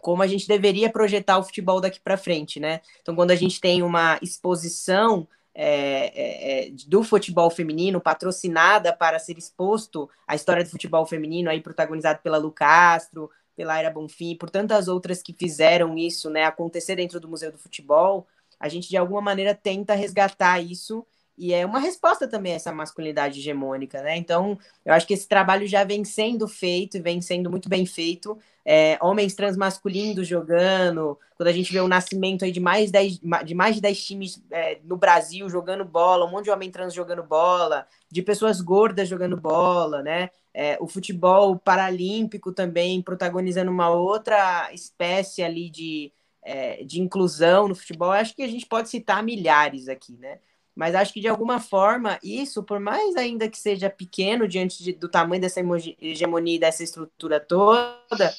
como 0.00 0.22
a 0.22 0.28
gente 0.28 0.46
deveria 0.46 0.88
projetar 0.88 1.38
o 1.38 1.42
futebol 1.42 1.80
daqui 1.80 1.98
para 1.98 2.16
frente, 2.16 2.60
né? 2.60 2.80
Então, 3.02 3.16
quando 3.16 3.32
a 3.32 3.34
gente 3.34 3.60
tem 3.60 3.82
uma 3.82 4.16
exposição 4.22 5.26
é, 5.52 6.12
é, 6.14 6.68
é, 6.68 6.70
do 6.86 7.02
futebol 7.02 7.50
feminino, 7.50 8.00
patrocinada 8.00 8.92
para 8.92 9.18
ser 9.18 9.36
exposto 9.36 10.08
a 10.24 10.36
história 10.36 10.62
do 10.62 10.70
futebol 10.70 11.04
feminino, 11.04 11.50
aí 11.50 11.60
protagonizado 11.60 12.20
pela 12.22 12.38
Lu 12.38 12.52
Castro, 12.52 13.28
pela 13.56 13.74
Aira 13.74 13.90
Bonfim, 13.90 14.36
por 14.36 14.50
tantas 14.50 14.86
outras 14.86 15.20
que 15.20 15.32
fizeram 15.32 15.98
isso 15.98 16.30
né, 16.30 16.44
acontecer 16.44 16.94
dentro 16.94 17.18
do 17.18 17.26
Museu 17.26 17.50
do 17.50 17.58
Futebol, 17.58 18.24
a 18.60 18.68
gente 18.68 18.88
de 18.88 18.96
alguma 18.96 19.20
maneira 19.20 19.52
tenta 19.52 19.94
resgatar 19.94 20.60
isso 20.60 21.04
e 21.38 21.54
é 21.54 21.64
uma 21.64 21.78
resposta 21.78 22.26
também 22.26 22.52
a 22.52 22.56
essa 22.56 22.72
masculinidade 22.72 23.38
hegemônica, 23.38 24.02
né? 24.02 24.16
Então, 24.16 24.58
eu 24.84 24.92
acho 24.92 25.06
que 25.06 25.14
esse 25.14 25.28
trabalho 25.28 25.66
já 25.68 25.84
vem 25.84 26.04
sendo 26.04 26.48
feito 26.48 26.96
e 26.96 27.00
vem 27.00 27.20
sendo 27.22 27.48
muito 27.48 27.68
bem 27.68 27.86
feito. 27.86 28.36
É, 28.64 28.98
homens 29.00 29.34
transmasculinos 29.34 30.26
jogando, 30.26 31.16
quando 31.36 31.48
a 31.48 31.52
gente 31.52 31.72
vê 31.72 31.80
o 31.80 31.88
nascimento 31.88 32.44
aí 32.44 32.50
de 32.50 32.58
mais, 32.58 32.90
10, 32.90 33.20
de 33.44 33.54
mais 33.54 33.76
de 33.76 33.80
10 33.80 34.04
times 34.04 34.42
é, 34.50 34.80
no 34.82 34.96
Brasil 34.96 35.48
jogando 35.48 35.84
bola, 35.84 36.26
um 36.26 36.30
monte 36.30 36.46
de 36.46 36.50
homem 36.50 36.70
trans 36.70 36.92
jogando 36.92 37.22
bola, 37.22 37.86
de 38.10 38.20
pessoas 38.20 38.60
gordas 38.60 39.08
jogando 39.08 39.36
bola, 39.36 40.02
né? 40.02 40.30
É, 40.52 40.76
o 40.80 40.88
futebol 40.88 41.56
paralímpico 41.56 42.52
também 42.52 43.00
protagonizando 43.00 43.70
uma 43.70 43.90
outra 43.90 44.70
espécie 44.72 45.42
ali 45.42 45.70
de, 45.70 46.12
é, 46.42 46.82
de 46.84 47.00
inclusão 47.00 47.68
no 47.68 47.76
futebol. 47.76 48.10
Acho 48.10 48.34
que 48.34 48.42
a 48.42 48.48
gente 48.48 48.66
pode 48.66 48.88
citar 48.88 49.22
milhares 49.22 49.88
aqui, 49.88 50.16
né? 50.18 50.40
Mas 50.78 50.94
acho 50.94 51.12
que 51.12 51.20
de 51.20 51.26
alguma 51.26 51.58
forma 51.58 52.20
isso, 52.22 52.62
por 52.62 52.78
mais 52.78 53.16
ainda 53.16 53.48
que 53.48 53.58
seja 53.58 53.90
pequeno 53.90 54.46
diante 54.46 54.80
de, 54.80 54.92
do 54.92 55.08
tamanho 55.08 55.42
dessa 55.42 55.60
hegemonia 56.00 56.54
e 56.54 56.58
dessa 56.60 56.84
estrutura 56.84 57.40
toda, 57.40 58.32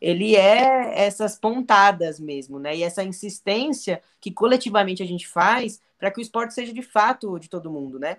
ele 0.00 0.36
é 0.36 1.04
essas 1.04 1.36
pontadas 1.36 2.20
mesmo, 2.20 2.60
né? 2.60 2.76
E 2.76 2.84
essa 2.84 3.02
insistência 3.02 4.00
que 4.20 4.30
coletivamente 4.30 5.02
a 5.02 5.06
gente 5.06 5.26
faz 5.26 5.80
para 5.98 6.08
que 6.12 6.20
o 6.20 6.22
esporte 6.22 6.54
seja 6.54 6.72
de 6.72 6.82
fato 6.82 7.36
de 7.40 7.50
todo 7.50 7.68
mundo, 7.68 7.98
né? 7.98 8.18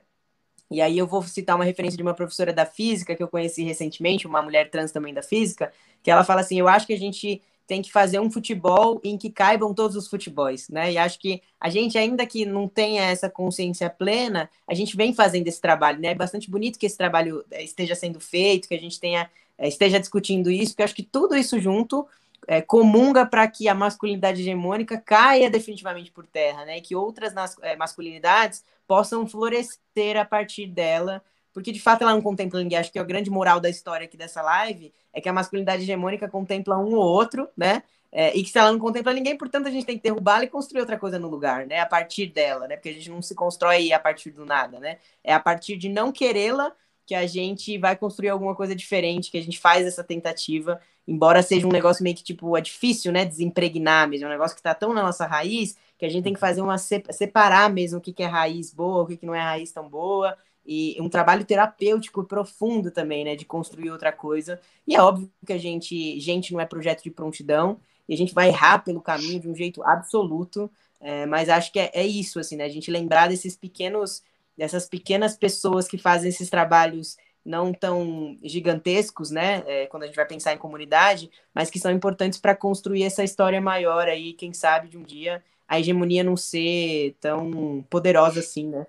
E 0.69 0.81
aí 0.81 0.97
eu 0.97 1.07
vou 1.07 1.23
citar 1.23 1.55
uma 1.55 1.63
referência 1.63 1.95
de 1.95 2.03
uma 2.03 2.13
professora 2.13 2.51
da 2.51 2.65
física 2.65 3.15
que 3.15 3.23
eu 3.23 3.29
conheci 3.29 3.63
recentemente, 3.63 4.27
uma 4.27 4.41
mulher 4.41 4.69
trans 4.71 4.91
também 4.91 5.13
da 5.13 5.23
física, 5.23 5.71
que 6.03 6.11
ela 6.11 6.25
fala 6.25 6.41
assim: 6.41 6.59
"Eu 6.59 6.67
acho 6.67 6.85
que 6.85 6.93
a 6.93 6.99
gente 6.99 7.41
tem 7.65 7.81
que 7.81 7.91
fazer 7.91 8.19
um 8.19 8.29
futebol 8.29 8.99
em 9.03 9.17
que 9.17 9.29
caibam 9.29 9.73
todos 9.73 9.95
os 9.95 10.07
futebols, 10.07 10.69
né? 10.69 10.91
E 10.91 10.97
acho 10.97 11.19
que 11.19 11.41
a 11.59 11.69
gente, 11.69 11.97
ainda 11.97 12.25
que 12.25 12.45
não 12.45 12.67
tenha 12.67 13.03
essa 13.03 13.29
consciência 13.29 13.89
plena, 13.89 14.49
a 14.67 14.73
gente 14.73 14.97
vem 14.97 15.13
fazendo 15.13 15.47
esse 15.47 15.61
trabalho, 15.61 15.99
né? 15.99 16.09
É 16.09 16.15
bastante 16.15 16.49
bonito 16.49 16.77
que 16.77 16.85
esse 16.85 16.97
trabalho 16.97 17.43
eh, 17.51 17.63
esteja 17.63 17.95
sendo 17.95 18.19
feito, 18.19 18.67
que 18.67 18.75
a 18.75 18.79
gente 18.79 18.99
tenha 18.99 19.29
eh, 19.57 19.67
esteja 19.67 19.99
discutindo 19.99 20.51
isso, 20.51 20.73
porque 20.73 20.83
acho 20.83 20.95
que 20.95 21.03
tudo 21.03 21.35
isso 21.35 21.59
junto 21.59 22.05
é, 22.47 22.61
comunga 22.61 23.25
para 23.25 23.47
que 23.47 23.67
a 23.67 23.73
masculinidade 23.73 24.41
hegemônica 24.41 24.97
caia 24.97 25.49
definitivamente 25.49 26.11
por 26.11 26.25
terra, 26.25 26.65
né? 26.65 26.77
E 26.77 26.81
que 26.81 26.95
outras 26.95 27.33
masculinidades 27.77 28.63
possam 28.87 29.27
florescer 29.27 30.17
a 30.19 30.25
partir 30.25 30.67
dela 30.67 31.23
porque 31.53 31.71
de 31.71 31.79
fato 31.79 32.01
ela 32.01 32.11
não 32.11 32.21
contempla 32.21 32.59
ninguém. 32.61 32.79
Acho 32.79 32.91
que 32.91 32.99
a 32.99 33.03
grande 33.03 33.29
moral 33.29 33.59
da 33.59 33.69
história 33.69 34.05
aqui 34.05 34.17
dessa 34.17 34.41
live 34.41 34.91
é 35.13 35.21
que 35.21 35.29
a 35.29 35.33
masculinidade 35.33 35.83
hegemônica 35.83 36.27
contempla 36.27 36.77
um 36.77 36.95
ou 36.95 37.05
outro, 37.05 37.47
né? 37.55 37.83
É, 38.11 38.35
e 38.35 38.43
que 38.43 38.49
se 38.49 38.59
ela 38.59 38.71
não 38.71 38.79
contempla 38.79 39.11
ninguém, 39.13 39.37
portanto 39.37 39.67
a 39.67 39.71
gente 39.71 39.85
tem 39.85 39.97
que 39.97 40.03
derrubá-la 40.03 40.43
e 40.43 40.47
construir 40.47 40.81
outra 40.81 40.99
coisa 40.99 41.17
no 41.17 41.27
lugar, 41.27 41.65
né? 41.65 41.79
A 41.79 41.85
partir 41.85 42.27
dela, 42.27 42.67
né? 42.67 42.75
Porque 42.75 42.89
a 42.89 42.93
gente 42.93 43.09
não 43.09 43.21
se 43.21 43.33
constrói 43.33 43.91
a 43.91 43.99
partir 43.99 44.31
do 44.31 44.45
nada, 44.45 44.79
né? 44.79 44.97
É 45.23 45.33
a 45.33 45.39
partir 45.39 45.77
de 45.77 45.89
não 45.89 46.11
querê-la 46.11 46.71
que 47.05 47.15
a 47.15 47.27
gente 47.27 47.77
vai 47.77 47.95
construir 47.95 48.29
alguma 48.29 48.55
coisa 48.55 48.75
diferente, 48.75 49.29
que 49.29 49.37
a 49.37 49.41
gente 49.41 49.59
faz 49.59 49.85
essa 49.85 50.03
tentativa, 50.03 50.79
embora 51.07 51.41
seja 51.41 51.67
um 51.67 51.71
negócio 51.71 52.03
meio 52.03 52.15
que 52.15 52.23
tipo 52.23 52.55
é 52.55 52.61
difícil, 52.61 53.11
né? 53.11 53.25
Desempregnar 53.25 54.07
mesmo, 54.07 54.25
é 54.25 54.29
um 54.29 54.31
negócio 54.31 54.55
que 54.55 54.61
está 54.61 54.73
tão 54.73 54.93
na 54.93 55.03
nossa 55.03 55.25
raiz 55.25 55.75
que 55.97 56.05
a 56.05 56.09
gente 56.09 56.23
tem 56.23 56.33
que 56.33 56.39
fazer 56.39 56.61
uma 56.61 56.77
separar 56.77 57.69
mesmo 57.71 57.99
o 57.99 58.01
que, 58.01 58.13
que 58.13 58.23
é 58.23 58.25
raiz 58.25 58.73
boa, 58.73 59.03
o 59.03 59.07
que, 59.07 59.17
que 59.17 59.25
não 59.25 59.33
é 59.33 59.41
raiz 59.41 59.71
tão 59.71 59.87
boa 59.87 60.37
e 60.65 60.97
um 60.99 61.09
trabalho 61.09 61.45
terapêutico 61.45 62.23
profundo 62.23 62.91
também, 62.91 63.23
né, 63.23 63.35
de 63.35 63.45
construir 63.45 63.91
outra 63.91 64.11
coisa. 64.11 64.59
E 64.87 64.95
é 64.95 65.01
óbvio 65.01 65.29
que 65.45 65.53
a 65.53 65.57
gente, 65.57 66.19
gente 66.19 66.53
não 66.53 66.59
é 66.59 66.65
projeto 66.65 67.03
de 67.03 67.11
prontidão, 67.11 67.79
e 68.07 68.13
a 68.13 68.17
gente 68.17 68.33
vai 68.33 68.49
errar 68.49 68.79
pelo 68.79 69.01
caminho 69.01 69.39
de 69.39 69.49
um 69.49 69.55
jeito 69.55 69.83
absoluto, 69.83 70.69
é, 70.99 71.25
mas 71.25 71.49
acho 71.49 71.71
que 71.71 71.79
é, 71.79 71.91
é, 71.93 72.05
isso, 72.05 72.39
assim, 72.39 72.55
né, 72.55 72.65
a 72.65 72.69
gente 72.69 72.91
lembrar 72.91 73.27
desses 73.27 73.55
pequenos, 73.55 74.23
dessas 74.57 74.87
pequenas 74.87 75.35
pessoas 75.35 75.87
que 75.87 75.97
fazem 75.97 76.29
esses 76.29 76.49
trabalhos 76.49 77.17
não 77.45 77.73
tão 77.73 78.37
gigantescos, 78.41 79.29
né, 79.29 79.63
é, 79.67 79.85
quando 79.87 80.03
a 80.03 80.05
gente 80.05 80.15
vai 80.15 80.25
pensar 80.25 80.53
em 80.53 80.57
comunidade, 80.57 81.29
mas 81.53 81.69
que 81.69 81.79
são 81.79 81.91
importantes 81.91 82.39
para 82.39 82.55
construir 82.55 83.03
essa 83.03 83.23
história 83.23 83.59
maior 83.59 84.07
aí, 84.07 84.33
quem 84.33 84.53
sabe 84.53 84.87
de 84.87 84.97
um 84.97 85.03
dia 85.03 85.43
a 85.67 85.79
hegemonia 85.79 86.23
não 86.23 86.37
ser 86.37 87.15
tão 87.19 87.83
poderosa 87.89 88.39
assim, 88.39 88.67
né. 88.67 88.85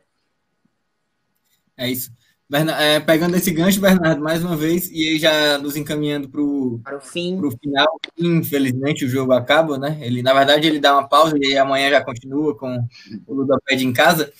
É 1.76 1.88
isso. 1.88 2.10
Bernardo, 2.48 2.82
é, 2.82 3.00
pegando 3.00 3.36
esse 3.36 3.50
gancho, 3.50 3.80
Bernardo, 3.80 4.22
mais 4.22 4.44
uma 4.44 4.54
vez, 4.54 4.90
e 4.90 5.08
aí 5.08 5.18
já 5.18 5.58
nos 5.58 5.76
encaminhando 5.76 6.28
pro, 6.28 6.78
para 6.84 6.98
o 6.98 7.00
fim. 7.00 7.38
Pro 7.38 7.50
final. 7.50 7.98
Infelizmente 8.18 9.04
o 9.04 9.08
jogo 9.08 9.32
acaba, 9.32 9.78
né? 9.78 9.98
Ele, 10.00 10.22
na 10.22 10.34
verdade, 10.34 10.66
ele 10.66 10.78
dá 10.78 10.92
uma 10.92 11.08
pausa 11.08 11.36
e 11.40 11.56
amanhã 11.56 11.90
já 11.90 12.04
continua 12.04 12.56
com 12.56 12.86
o 13.26 13.34
Ludoped 13.34 13.84
em 13.84 13.92
casa. 13.92 14.30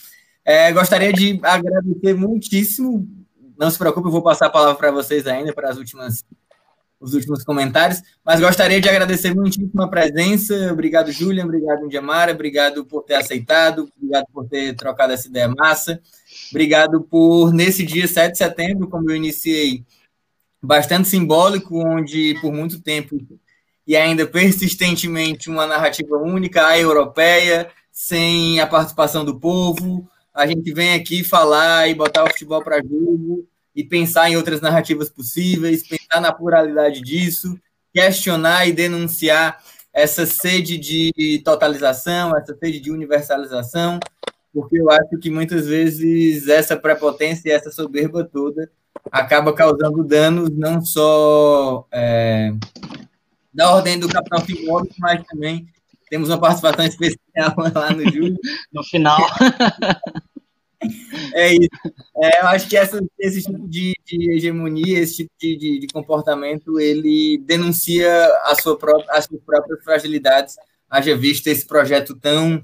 É, 0.45 0.71
gostaria 0.73 1.13
de 1.13 1.41
agradecer 1.43 2.15
muitíssimo. 2.15 3.09
Não 3.59 3.71
se 3.71 3.79
preocupe, 3.79 4.07
eu 4.07 4.13
vou 4.13 4.23
passar 4.23 4.47
a 4.47 4.51
palavra 4.51 4.75
para 4.77 4.91
vocês 4.91 5.27
ainda 5.27 5.55
para 5.55 5.71
as 5.71 5.79
últimas 5.79 6.23
os 7.05 7.13
últimos 7.13 7.45
comentários, 7.45 8.01
mas 8.25 8.41
gostaria 8.41 8.81
de 8.81 8.89
agradecer 8.89 9.35
muitíssimo 9.35 9.83
a 9.83 9.89
presença. 9.89 10.73
Obrigado, 10.73 11.13
Julian, 11.13 11.45
obrigado, 11.45 11.85
Indiamara, 11.85 12.33
obrigado 12.33 12.85
por 12.87 13.03
ter 13.03 13.17
aceitado, 13.17 13.91
obrigado 13.95 14.27
por 14.33 14.49
ter 14.49 14.75
trocado 14.75 15.13
essa 15.13 15.29
ideia 15.29 15.49
massa. 15.49 16.01
Obrigado 16.51 17.01
por, 17.03 17.53
nesse 17.53 17.85
dia 17.85 18.07
7 18.07 18.33
de 18.33 18.39
setembro, 18.39 18.89
como 18.89 19.11
eu 19.11 19.17
iniciei, 19.17 19.85
bastante 20.63 21.09
simbólico, 21.09 21.79
onde 21.79 22.39
por 22.41 22.53
muito 22.53 22.81
tempo 22.81 23.17
e 23.87 23.97
ainda 23.97 24.27
persistentemente 24.27 25.51
uma 25.51 25.67
narrativa 25.67 26.17
única, 26.17 26.67
a 26.67 26.79
europeia, 26.79 27.71
sem 27.93 28.59
a 28.61 28.67
participação 28.67 29.25
do 29.25 29.39
povo. 29.39 30.09
A 30.33 30.47
gente 30.47 30.73
vem 30.73 30.95
aqui 30.95 31.23
falar 31.23 31.89
e 31.89 31.95
botar 31.95 32.25
o 32.25 32.31
futebol 32.31 32.63
para 32.63 32.83
jogo 32.83 33.47
e 33.75 33.85
pensar 33.85 34.31
em 34.31 34.37
outras 34.37 34.61
narrativas 34.61 35.11
possíveis, 35.11 35.87
pensar 35.87 36.21
na 36.21 36.33
pluralidade 36.33 37.01
disso, 37.03 37.59
questionar 37.93 38.67
e 38.67 38.73
denunciar 38.73 39.63
essa 39.93 40.27
sede 40.27 40.77
de 40.77 41.41
totalização, 41.45 42.37
essa 42.37 42.57
sede 42.57 42.81
de 42.81 42.91
universalização, 42.91 44.01
porque 44.55 44.81
eu 44.81 44.89
acho 44.89 45.19
que 45.21 45.29
muitas 45.29 45.67
vezes 45.67 46.47
essa 46.47 46.77
prepotência 46.77 47.49
e 47.49 47.53
essa 47.53 47.73
soberba 47.73 48.23
toda 48.25 48.71
acaba 49.11 49.53
causando 49.53 50.05
danos 50.05 50.49
não 50.57 50.81
só 50.81 51.87
é, 51.93 52.55
da 53.53 53.75
ordem 53.75 53.99
do 53.99 54.09
capital 54.09 54.41
simbólico, 54.45 54.95
mas 54.99 55.25
também 55.27 55.67
temos 56.09 56.29
uma 56.29 56.39
participação 56.39 56.87
especial 56.87 57.55
lá 57.75 57.91
no 57.91 58.05
Júlio. 58.05 58.39
No 58.73 58.85
final. 58.85 59.19
É 61.33 61.55
isso. 61.55 61.69
É, 62.23 62.43
eu 62.43 62.49
acho 62.49 62.69
que 62.69 62.77
essa, 62.77 63.01
esse 63.19 63.43
tipo 63.43 63.67
de, 63.67 63.95
de, 64.05 64.33
hegemonia, 64.33 64.99
esse 64.99 65.17
tipo 65.17 65.31
de, 65.41 65.57
de, 65.57 65.79
de, 65.79 65.87
comportamento, 65.87 66.79
ele 66.79 67.43
denuncia 67.47 68.27
a 68.43 68.55
sua 68.55 68.77
própria, 68.77 69.11
as 69.13 69.25
suas 69.25 69.41
próprias 69.43 69.83
fragilidades, 69.83 70.57
haja 70.91 71.17
visto 71.17 71.47
esse 71.47 71.67
projeto 71.67 72.15
tão 72.15 72.63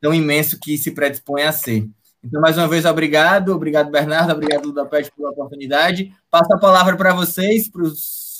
tão 0.00 0.14
imenso 0.14 0.58
que 0.58 0.78
se 0.78 0.92
predispõe 0.92 1.42
a 1.42 1.52
ser. 1.52 1.88
Então, 2.22 2.40
mais 2.40 2.56
uma 2.58 2.68
vez, 2.68 2.84
obrigado. 2.84 3.54
Obrigado, 3.54 3.90
Bernardo. 3.90 4.32
Obrigado, 4.32 4.66
Ludopete, 4.66 5.10
pela 5.16 5.30
oportunidade. 5.30 6.14
Passo 6.30 6.52
a 6.52 6.58
palavra 6.58 6.96
para 6.96 7.14
vocês, 7.14 7.68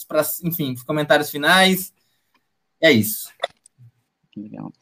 para, 0.09 0.23
enfim, 0.45 0.73
os 0.74 0.82
comentários 0.82 1.31
finais. 1.31 1.93
É 2.81 2.91
isso. 2.91 3.31
Legal. 4.37 4.73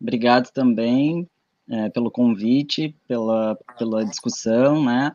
Obrigado 0.00 0.50
também 0.52 1.28
é, 1.68 1.88
pelo 1.90 2.10
convite, 2.10 2.96
pela, 3.06 3.56
pela 3.78 4.04
discussão, 4.04 4.84
né? 4.84 5.14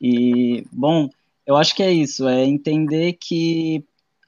E, 0.00 0.66
bom, 0.72 1.08
eu 1.46 1.56
acho 1.56 1.74
que 1.74 1.82
é 1.82 1.92
isso, 1.92 2.28
é 2.28 2.44
entender 2.44 3.14
que 3.14 3.84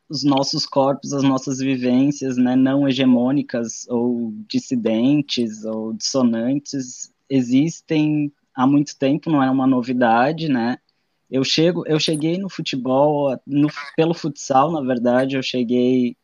os 0.09 0.23
nossos 0.23 0.65
corpos, 0.65 1.13
as 1.13 1.23
nossas 1.23 1.59
vivências, 1.59 2.37
né, 2.37 2.55
não 2.55 2.89
hegemônicas 2.89 3.87
ou 3.89 4.33
dissidentes 4.49 5.65
ou 5.65 5.93
dissonantes 5.93 7.13
existem 7.29 8.33
há 8.55 8.67
muito 8.67 8.97
tempo, 8.97 9.31
não 9.31 9.43
é 9.43 9.51
uma 9.51 9.67
novidade, 9.67 10.49
né? 10.49 10.79
Eu 11.31 11.43
chego, 11.43 11.85
eu 11.87 11.99
cheguei 11.99 12.39
no 12.39 12.49
futebol, 12.49 13.37
no, 13.45 13.69
pelo 13.97 14.15
futsal, 14.15 14.71
na 14.71 14.81
verdade, 14.81 15.37
eu 15.37 15.43
cheguei 15.43 16.17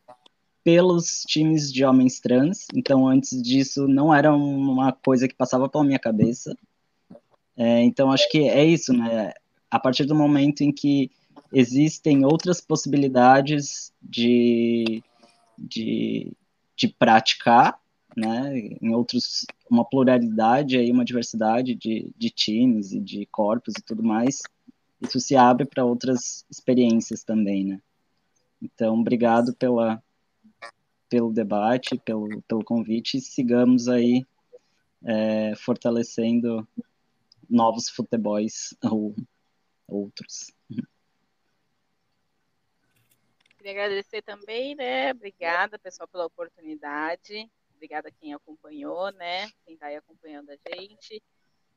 pelos 0.63 1.23
times 1.27 1.71
de 1.71 1.83
homens 1.83 2.21
trans, 2.21 2.65
então 2.73 3.05
antes 3.05 3.41
disso 3.41 3.85
não 3.85 4.13
era 4.15 4.33
uma 4.33 4.93
coisa 4.93 5.27
que 5.27 5.35
passava 5.35 5.67
pela 5.67 5.83
minha 5.83 5.99
cabeça. 5.99 6.57
É, 7.55 7.81
então 7.83 8.11
acho 8.11 8.29
que 8.31 8.47
é 8.47 8.63
isso, 8.63 8.93
né? 8.93 9.33
A 9.69 9.77
partir 9.77 10.05
do 10.05 10.15
momento 10.15 10.61
em 10.61 10.71
que 10.71 11.11
existem 11.51 12.25
outras 12.25 12.59
possibilidades 12.59 13.93
de, 14.01 15.03
de, 15.57 16.31
de 16.75 16.87
praticar, 16.87 17.79
né, 18.15 18.57
em 18.81 18.93
outros, 18.93 19.45
uma 19.69 19.83
pluralidade, 19.83 20.77
aí, 20.77 20.91
uma 20.91 21.05
diversidade 21.05 21.75
de, 21.75 22.11
de 22.15 22.29
times 22.29 22.91
e 22.91 22.99
de 22.99 23.25
corpos 23.27 23.73
e 23.77 23.81
tudo 23.81 24.03
mais, 24.03 24.41
isso 25.01 25.19
se 25.19 25.35
abre 25.35 25.65
para 25.65 25.85
outras 25.85 26.45
experiências 26.49 27.23
também, 27.23 27.65
né. 27.65 27.81
Então, 28.61 28.99
obrigado 28.99 29.53
pela, 29.55 30.01
pelo 31.09 31.33
debate, 31.33 31.99
pelo, 31.99 32.41
pelo 32.43 32.63
convite, 32.63 33.17
e 33.17 33.21
sigamos 33.21 33.87
aí 33.87 34.25
é, 35.03 35.53
fortalecendo 35.55 36.67
novos 37.49 37.89
futebols 37.89 38.73
ou 38.81 39.15
outros. 39.87 40.51
Queria 43.63 43.85
agradecer 43.85 44.21
também, 44.21 44.75
né? 44.75 45.11
Obrigada, 45.11 45.79
pessoal, 45.79 46.05
pela 46.05 46.25
oportunidade. 46.25 47.49
Obrigada 47.73 48.09
a 48.09 48.11
quem 48.11 48.33
acompanhou, 48.33 49.09
né? 49.13 49.49
Quem 49.63 49.75
está 49.75 49.85
aí 49.85 49.95
acompanhando 49.95 50.49
a 50.49 50.57
gente. 50.57 51.23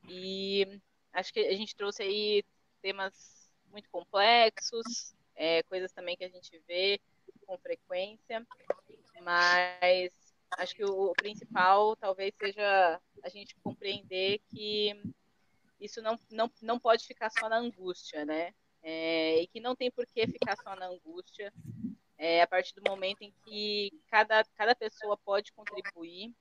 E 0.08 0.80
acho 1.12 1.32
que 1.32 1.38
a 1.38 1.54
gente 1.54 1.76
trouxe 1.76 2.02
aí 2.02 2.44
temas 2.82 3.48
muito 3.70 3.88
complexos, 3.88 5.14
é, 5.36 5.62
coisas 5.62 5.92
também 5.92 6.16
que 6.16 6.24
a 6.24 6.28
gente 6.28 6.60
vê 6.66 7.00
com 7.46 7.56
frequência, 7.56 8.44
mas 9.22 10.10
acho 10.58 10.74
que 10.74 10.84
o, 10.84 11.12
principal 11.12 11.94
talvez 11.94 12.34
seja 12.34 13.00
a 13.22 13.28
gente 13.28 13.54
compreender 13.62 14.40
que 14.50 14.92
isso 15.80 16.02
não, 16.02 16.18
não, 16.32 16.50
não 16.60 16.80
pode 16.80 17.06
ficar 17.06 17.30
só 17.30 17.48
na 17.48 17.58
angústia, 17.58 18.24
né? 18.24 18.52
É, 18.88 19.42
e 19.42 19.48
que 19.48 19.58
não 19.58 19.74
tem 19.74 19.90
por 19.90 20.06
que 20.06 20.28
ficar 20.28 20.56
só 20.62 20.76
na 20.76 20.86
angústia, 20.86 21.52
é, 22.16 22.40
a 22.40 22.46
partir 22.46 22.72
do 22.72 22.88
momento 22.88 23.22
em 23.22 23.34
que 23.44 23.90
cada, 24.08 24.44
cada 24.54 24.76
pessoa 24.76 25.18
pode 25.18 25.52
contribuir 25.52 26.32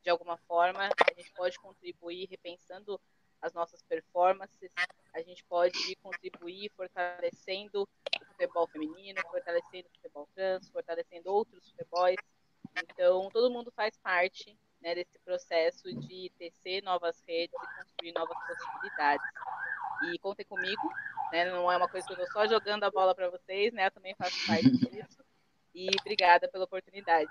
de 0.00 0.08
alguma 0.08 0.38
forma, 0.46 0.84
a 0.84 1.14
gente 1.20 1.32
pode 1.32 1.58
contribuir 1.58 2.28
repensando 2.30 3.00
as 3.42 3.52
nossas 3.52 3.82
performances, 3.82 4.72
a 5.12 5.20
gente 5.20 5.44
pode 5.46 5.96
contribuir 5.96 6.70
fortalecendo 6.76 7.82
o 7.82 8.24
futebol 8.26 8.68
feminino, 8.68 9.20
fortalecendo 9.28 9.88
o 9.88 9.90
futebol 9.96 10.28
trans, 10.32 10.70
fortalecendo 10.70 11.32
outros 11.32 11.70
futebols. 11.70 12.16
Então, 12.84 13.28
todo 13.30 13.50
mundo 13.50 13.72
faz 13.72 13.98
parte 13.98 14.56
né, 14.80 14.94
desse 14.94 15.18
processo 15.24 15.92
de 15.92 16.30
tecer 16.38 16.84
novas 16.84 17.20
redes 17.26 17.54
e 17.60 17.76
construir 17.82 18.12
novas 18.12 18.38
possibilidades. 18.46 19.26
E 20.04 20.18
contem 20.18 20.46
comigo, 20.46 20.90
né, 21.32 21.50
não 21.50 21.70
é 21.70 21.76
uma 21.76 21.88
coisa 21.88 22.06
que 22.06 22.12
eu 22.12 22.18
estou 22.18 22.32
só 22.32 22.48
jogando 22.48 22.84
a 22.84 22.90
bola 22.90 23.14
para 23.14 23.28
vocês, 23.28 23.72
né, 23.72 23.86
eu 23.86 23.90
também 23.90 24.14
faço 24.16 24.36
parte 24.46 24.70
disso. 24.90 25.22
E 25.74 25.88
obrigada 26.00 26.48
pela 26.48 26.64
oportunidade. 26.64 27.30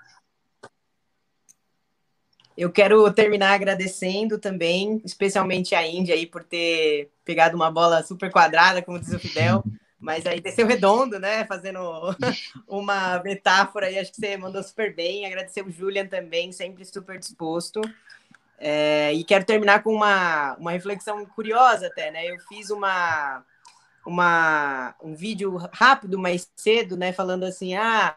Eu 2.56 2.70
quero 2.70 3.10
terminar 3.12 3.54
agradecendo 3.54 4.38
também, 4.38 5.00
especialmente 5.04 5.74
a 5.74 5.86
Índia 5.86 6.14
aí 6.14 6.26
por 6.26 6.44
ter 6.44 7.10
pegado 7.24 7.56
uma 7.56 7.70
bola 7.70 8.02
super 8.02 8.30
quadrada, 8.30 8.82
como 8.82 8.98
diz 8.98 9.12
o 9.12 9.18
Fidel, 9.18 9.64
mas 9.98 10.26
aí 10.26 10.40
desceu 10.40 10.66
redondo, 10.66 11.18
né? 11.18 11.44
Fazendo 11.46 11.80
uma 12.66 13.22
metáfora 13.22 13.86
aí, 13.86 13.98
acho 13.98 14.10
que 14.10 14.20
você 14.20 14.36
mandou 14.36 14.62
super 14.62 14.94
bem. 14.94 15.26
Agradecer 15.26 15.64
o 15.64 15.70
Julian 15.70 16.06
também, 16.06 16.52
sempre 16.52 16.84
super 16.84 17.18
disposto. 17.18 17.80
É, 18.62 19.14
e 19.14 19.24
quero 19.24 19.44
terminar 19.44 19.82
com 19.82 19.94
uma, 19.94 20.54
uma 20.56 20.70
reflexão 20.70 21.24
curiosa 21.24 21.86
até, 21.86 22.10
né? 22.10 22.26
Eu 22.26 22.38
fiz 22.40 22.68
uma, 22.68 23.42
uma, 24.06 24.94
um 25.02 25.14
vídeo 25.14 25.56
rápido, 25.72 26.18
mais 26.18 26.46
cedo, 26.54 26.94
né? 26.94 27.10
Falando 27.10 27.44
assim, 27.44 27.74
ah, 27.74 28.14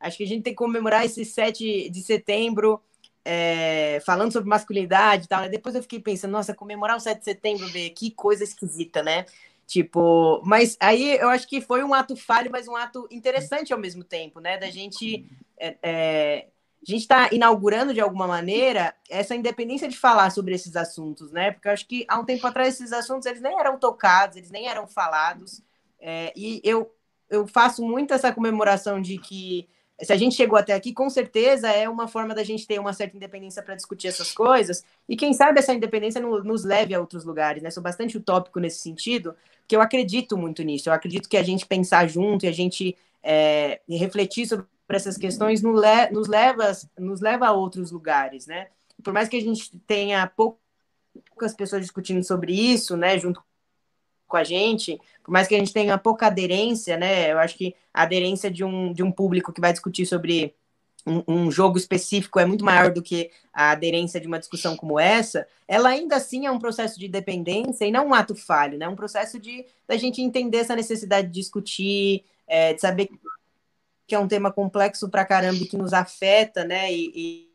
acho 0.00 0.16
que 0.16 0.24
a 0.24 0.26
gente 0.26 0.42
tem 0.42 0.52
que 0.52 0.58
comemorar 0.58 1.04
esse 1.04 1.24
7 1.24 1.88
de 1.88 2.02
setembro 2.02 2.82
é, 3.24 4.00
falando 4.04 4.32
sobre 4.32 4.48
masculinidade 4.48 5.24
e 5.24 5.28
tal, 5.28 5.42
né? 5.42 5.48
Depois 5.48 5.76
eu 5.76 5.82
fiquei 5.82 6.00
pensando, 6.00 6.32
nossa, 6.32 6.52
comemorar 6.52 6.96
o 6.96 7.00
7 7.00 7.18
de 7.20 7.24
setembro, 7.24 7.68
B, 7.70 7.90
que 7.90 8.10
coisa 8.10 8.42
esquisita, 8.42 9.00
né? 9.00 9.24
Tipo, 9.66 10.42
mas 10.44 10.76
aí 10.78 11.16
eu 11.16 11.30
acho 11.30 11.48
que 11.48 11.60
foi 11.60 11.82
um 11.82 11.94
ato 11.94 12.14
falho, 12.16 12.50
mas 12.50 12.68
um 12.68 12.76
ato 12.76 13.08
interessante 13.10 13.72
ao 13.72 13.78
mesmo 13.78 14.04
tempo, 14.04 14.40
né? 14.40 14.58
Da 14.58 14.68
gente. 14.70 15.26
É, 15.56 15.76
é, 15.82 16.46
a 16.86 16.90
gente 16.90 17.02
está 17.02 17.28
inaugurando 17.32 17.94
de 17.94 18.00
alguma 18.00 18.26
maneira 18.26 18.94
essa 19.08 19.34
independência 19.34 19.88
de 19.88 19.96
falar 19.96 20.30
sobre 20.30 20.54
esses 20.54 20.76
assuntos, 20.76 21.32
né? 21.32 21.52
Porque 21.52 21.68
eu 21.68 21.72
acho 21.72 21.86
que 21.86 22.04
há 22.08 22.18
um 22.18 22.24
tempo 22.24 22.46
atrás 22.46 22.74
esses 22.74 22.92
assuntos 22.92 23.26
eles 23.26 23.40
nem 23.40 23.58
eram 23.58 23.78
tocados, 23.78 24.36
eles 24.36 24.50
nem 24.50 24.68
eram 24.68 24.86
falados. 24.86 25.62
É, 25.98 26.32
e 26.36 26.60
eu, 26.62 26.94
eu 27.30 27.46
faço 27.46 27.82
muito 27.82 28.12
essa 28.12 28.32
comemoração 28.32 29.00
de 29.00 29.16
que 29.16 29.66
se 30.02 30.12
a 30.12 30.16
gente 30.16 30.34
chegou 30.34 30.58
até 30.58 30.72
aqui, 30.72 30.92
com 30.92 31.08
certeza 31.08 31.70
é 31.70 31.88
uma 31.88 32.08
forma 32.08 32.34
da 32.34 32.42
gente 32.42 32.66
ter 32.66 32.78
uma 32.78 32.92
certa 32.92 33.16
independência 33.16 33.62
para 33.62 33.76
discutir 33.76 34.08
essas 34.08 34.32
coisas. 34.32 34.84
E 35.08 35.16
quem 35.16 35.32
sabe 35.32 35.60
essa 35.60 35.72
independência 35.72 36.20
nos 36.20 36.64
leve 36.64 36.94
a 36.94 37.00
outros 37.00 37.24
lugares, 37.24 37.62
né? 37.62 37.70
Sou 37.70 37.82
bastante 37.82 38.16
utópico 38.18 38.58
nesse 38.58 38.80
sentido, 38.80 39.34
porque 39.60 39.76
eu 39.76 39.80
acredito 39.80 40.36
muito 40.36 40.62
nisso. 40.62 40.88
Eu 40.88 40.92
acredito 40.92 41.28
que 41.28 41.36
a 41.36 41.42
gente 41.42 41.64
pensar 41.64 42.08
junto 42.08 42.44
e 42.44 42.48
a 42.48 42.52
gente 42.52 42.96
é, 43.22 43.80
refletir 43.88 44.46
sobre 44.46 44.66
essas 44.96 45.16
questões 45.16 45.62
nos, 45.62 45.80
le 45.80 46.10
nos, 46.10 46.28
leva, 46.28 46.72
nos 46.98 47.20
leva 47.20 47.46
a 47.46 47.52
outros 47.52 47.90
lugares, 47.90 48.46
né? 48.46 48.68
Por 49.02 49.12
mais 49.12 49.28
que 49.28 49.36
a 49.36 49.40
gente 49.40 49.78
tenha 49.86 50.26
poucas 50.26 51.54
pessoas 51.56 51.82
discutindo 51.82 52.22
sobre 52.24 52.52
isso, 52.52 52.96
né, 52.96 53.18
junto 53.18 53.42
com 54.26 54.36
a 54.36 54.44
gente, 54.44 55.00
por 55.22 55.30
mais 55.30 55.46
que 55.46 55.54
a 55.54 55.58
gente 55.58 55.72
tenha 55.72 55.96
pouca 55.98 56.26
aderência, 56.26 56.96
né? 56.96 57.32
Eu 57.32 57.38
acho 57.38 57.56
que 57.56 57.74
a 57.92 58.02
aderência 58.02 58.50
de 58.50 58.64
um, 58.64 58.92
de 58.92 59.02
um 59.02 59.12
público 59.12 59.52
que 59.52 59.60
vai 59.60 59.72
discutir 59.72 60.06
sobre 60.06 60.54
um, 61.06 61.22
um, 61.28 61.50
jogo 61.50 61.76
específico 61.76 62.40
é 62.40 62.46
muito 62.46 62.64
maior 62.64 62.90
do 62.90 63.02
que 63.02 63.30
a 63.52 63.70
aderência 63.70 64.20
de 64.20 64.26
uma 64.26 64.38
discussão 64.38 64.76
como 64.76 64.98
essa, 64.98 65.46
ela 65.68 65.90
ainda 65.90 66.16
assim 66.16 66.46
é 66.46 66.50
um 66.50 66.58
processo 66.58 66.98
de 66.98 67.08
dependência 67.08 67.84
e 67.84 67.90
não 67.90 68.08
um 68.08 68.14
ato 68.14 68.34
falho, 68.34 68.78
né? 68.78 68.88
Um 68.88 68.96
processo 68.96 69.38
de 69.38 69.66
da 69.86 69.96
gente 69.96 70.22
entender 70.22 70.58
essa 70.58 70.74
necessidade 70.74 71.28
de 71.28 71.34
discutir, 71.34 72.24
é, 72.46 72.72
de 72.72 72.80
saber 72.80 73.10
que 74.06 74.14
é 74.14 74.18
um 74.18 74.28
tema 74.28 74.52
complexo 74.52 75.08
para 75.08 75.24
caramba 75.24 75.62
e 75.62 75.66
que 75.66 75.76
nos 75.76 75.92
afeta, 75.92 76.64
né? 76.64 76.92
E, 76.92 77.12
e, 77.14 77.54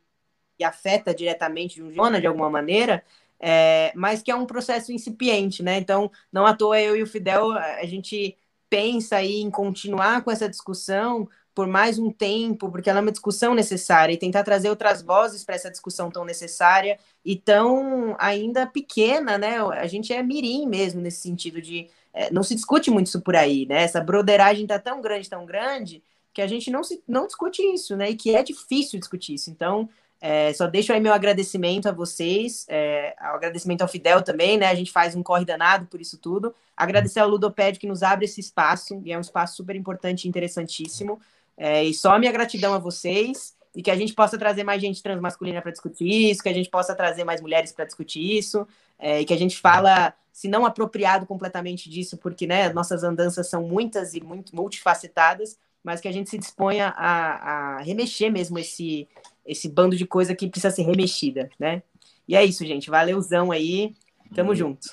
e 0.59 0.63
afeta 0.63 1.13
diretamente 1.13 1.75
de 1.75 1.83
um 1.83 2.19
de 2.19 2.27
alguma 2.27 2.49
maneira, 2.49 3.03
é, 3.39 3.91
mas 3.95 4.21
que 4.21 4.31
é 4.31 4.35
um 4.35 4.45
processo 4.45 4.91
incipiente, 4.91 5.63
né? 5.63 5.77
Então, 5.77 6.11
não 6.31 6.45
à 6.45 6.53
toa 6.53 6.79
eu 6.81 6.95
e 6.95 7.03
o 7.03 7.07
Fidel, 7.07 7.51
a 7.51 7.85
gente 7.85 8.37
pensa 8.69 9.17
aí 9.17 9.41
em 9.41 9.49
continuar 9.49 10.23
com 10.23 10.31
essa 10.31 10.49
discussão 10.49 11.27
por 11.55 11.67
mais 11.67 11.99
um 11.99 12.11
tempo, 12.11 12.71
porque 12.71 12.89
ela 12.89 12.99
é 12.99 13.01
uma 13.01 13.11
discussão 13.11 13.53
necessária, 13.53 14.13
e 14.13 14.17
tentar 14.17 14.43
trazer 14.43 14.69
outras 14.69 15.01
vozes 15.01 15.43
para 15.43 15.55
essa 15.55 15.69
discussão 15.69 16.09
tão 16.09 16.23
necessária 16.23 16.97
e 17.25 17.35
tão 17.35 18.15
ainda 18.17 18.65
pequena, 18.65 19.37
né? 19.37 19.59
A 19.59 19.87
gente 19.87 20.13
é 20.13 20.23
mirim 20.23 20.65
mesmo 20.67 21.01
nesse 21.01 21.21
sentido 21.21 21.61
de 21.61 21.89
é, 22.13 22.31
não 22.31 22.43
se 22.43 22.55
discute 22.55 22.89
muito 22.89 23.07
isso 23.07 23.21
por 23.21 23.35
aí, 23.35 23.65
né? 23.65 23.83
Essa 23.83 24.01
broderagem 24.01 24.63
está 24.63 24.79
tão 24.79 25.01
grande, 25.01 25.29
tão 25.29 25.45
grande, 25.45 26.03
que 26.39 26.43
a 26.43 26.47
gente 26.47 26.71
não, 26.71 26.83
se, 26.85 27.03
não 27.05 27.27
discute 27.27 27.61
isso, 27.61 27.97
né? 27.97 28.11
E 28.11 28.15
que 28.15 28.33
é 28.33 28.41
difícil 28.41 28.97
discutir 28.97 29.33
isso. 29.33 29.49
Então, 29.49 29.89
é, 30.21 30.53
só 30.53 30.67
deixo 30.67 30.93
aí 30.93 30.99
meu 31.01 31.11
agradecimento 31.11 31.89
a 31.89 31.91
vocês, 31.91 32.65
é, 32.69 33.13
agradecimento 33.17 33.81
ao 33.81 33.89
Fidel 33.89 34.21
também, 34.21 34.57
né? 34.57 34.67
A 34.67 34.75
gente 34.75 34.89
faz 34.89 35.17
um 35.17 35.21
corre 35.21 35.43
danado 35.43 35.85
por 35.87 35.99
isso 35.99 36.17
tudo. 36.17 36.55
Agradecer 36.77 37.19
ao 37.19 37.27
Ludoped 37.27 37.77
que 37.77 37.87
nos 37.87 38.03
abre 38.03 38.23
esse 38.23 38.39
espaço, 38.39 39.01
e 39.03 39.11
é 39.11 39.17
um 39.17 39.21
espaço 39.21 39.57
super 39.57 39.75
importante 39.75 40.23
e 40.23 40.29
interessantíssimo. 40.29 41.19
É, 41.57 41.83
e 41.83 41.93
só 41.93 42.17
minha 42.17 42.31
gratidão 42.31 42.73
a 42.73 42.79
vocês, 42.79 43.53
e 43.75 43.83
que 43.83 43.91
a 43.91 43.95
gente 43.97 44.13
possa 44.13 44.37
trazer 44.37 44.63
mais 44.63 44.81
gente 44.81 45.03
transmasculina 45.03 45.61
para 45.61 45.71
discutir 45.71 46.31
isso, 46.31 46.41
que 46.41 46.47
a 46.47 46.53
gente 46.53 46.69
possa 46.69 46.95
trazer 46.95 47.25
mais 47.25 47.41
mulheres 47.41 47.73
para 47.73 47.83
discutir 47.83 48.37
isso, 48.37 48.65
é, 48.97 49.19
e 49.19 49.25
que 49.25 49.33
a 49.33 49.37
gente 49.37 49.57
fala, 49.57 50.13
se 50.31 50.47
não 50.47 50.65
apropriado 50.65 51.25
completamente 51.25 51.89
disso, 51.89 52.15
porque 52.15 52.47
né, 52.47 52.71
nossas 52.71 53.03
andanças 53.03 53.49
são 53.49 53.61
muitas 53.61 54.13
e 54.13 54.21
muito 54.21 54.55
multifacetadas, 54.55 55.57
mas 55.83 56.01
que 56.01 56.07
a 56.07 56.11
gente 56.11 56.29
se 56.29 56.37
disponha 56.37 56.93
a, 56.95 57.77
a 57.77 57.81
remexer 57.81 58.31
mesmo 58.31 58.59
esse, 58.59 59.07
esse 59.45 59.69
bando 59.69 59.95
de 59.95 60.05
coisa 60.05 60.35
que 60.35 60.47
precisa 60.47 60.73
ser 60.73 60.83
remexida, 60.83 61.49
né? 61.59 61.83
E 62.27 62.35
é 62.35 62.45
isso, 62.45 62.65
gente. 62.65 62.89
Valeuzão 62.89 63.51
aí. 63.51 63.95
Tamo 64.35 64.53
junto. 64.53 64.87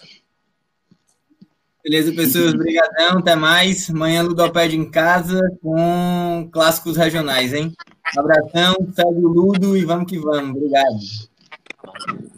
Beleza, 1.85 2.13
pessoas. 2.13 2.55
Obrigadão. 2.55 3.19
Até 3.19 3.37
mais. 3.37 3.91
Amanhã 3.91 4.23
Ludopédia 4.23 4.77
em 4.77 4.91
casa 4.91 5.41
com 5.63 6.49
clássicos 6.51 6.97
regionais, 6.97 7.53
hein? 7.53 7.73
Um 8.17 8.21
abração, 8.21 8.75
segue 8.95 9.25
o 9.25 9.29
Ludo 9.29 9.77
e 9.77 9.85
vamos 9.85 10.11
que 10.11 10.19
vamos. 10.19 10.57
Obrigado. 10.57 12.36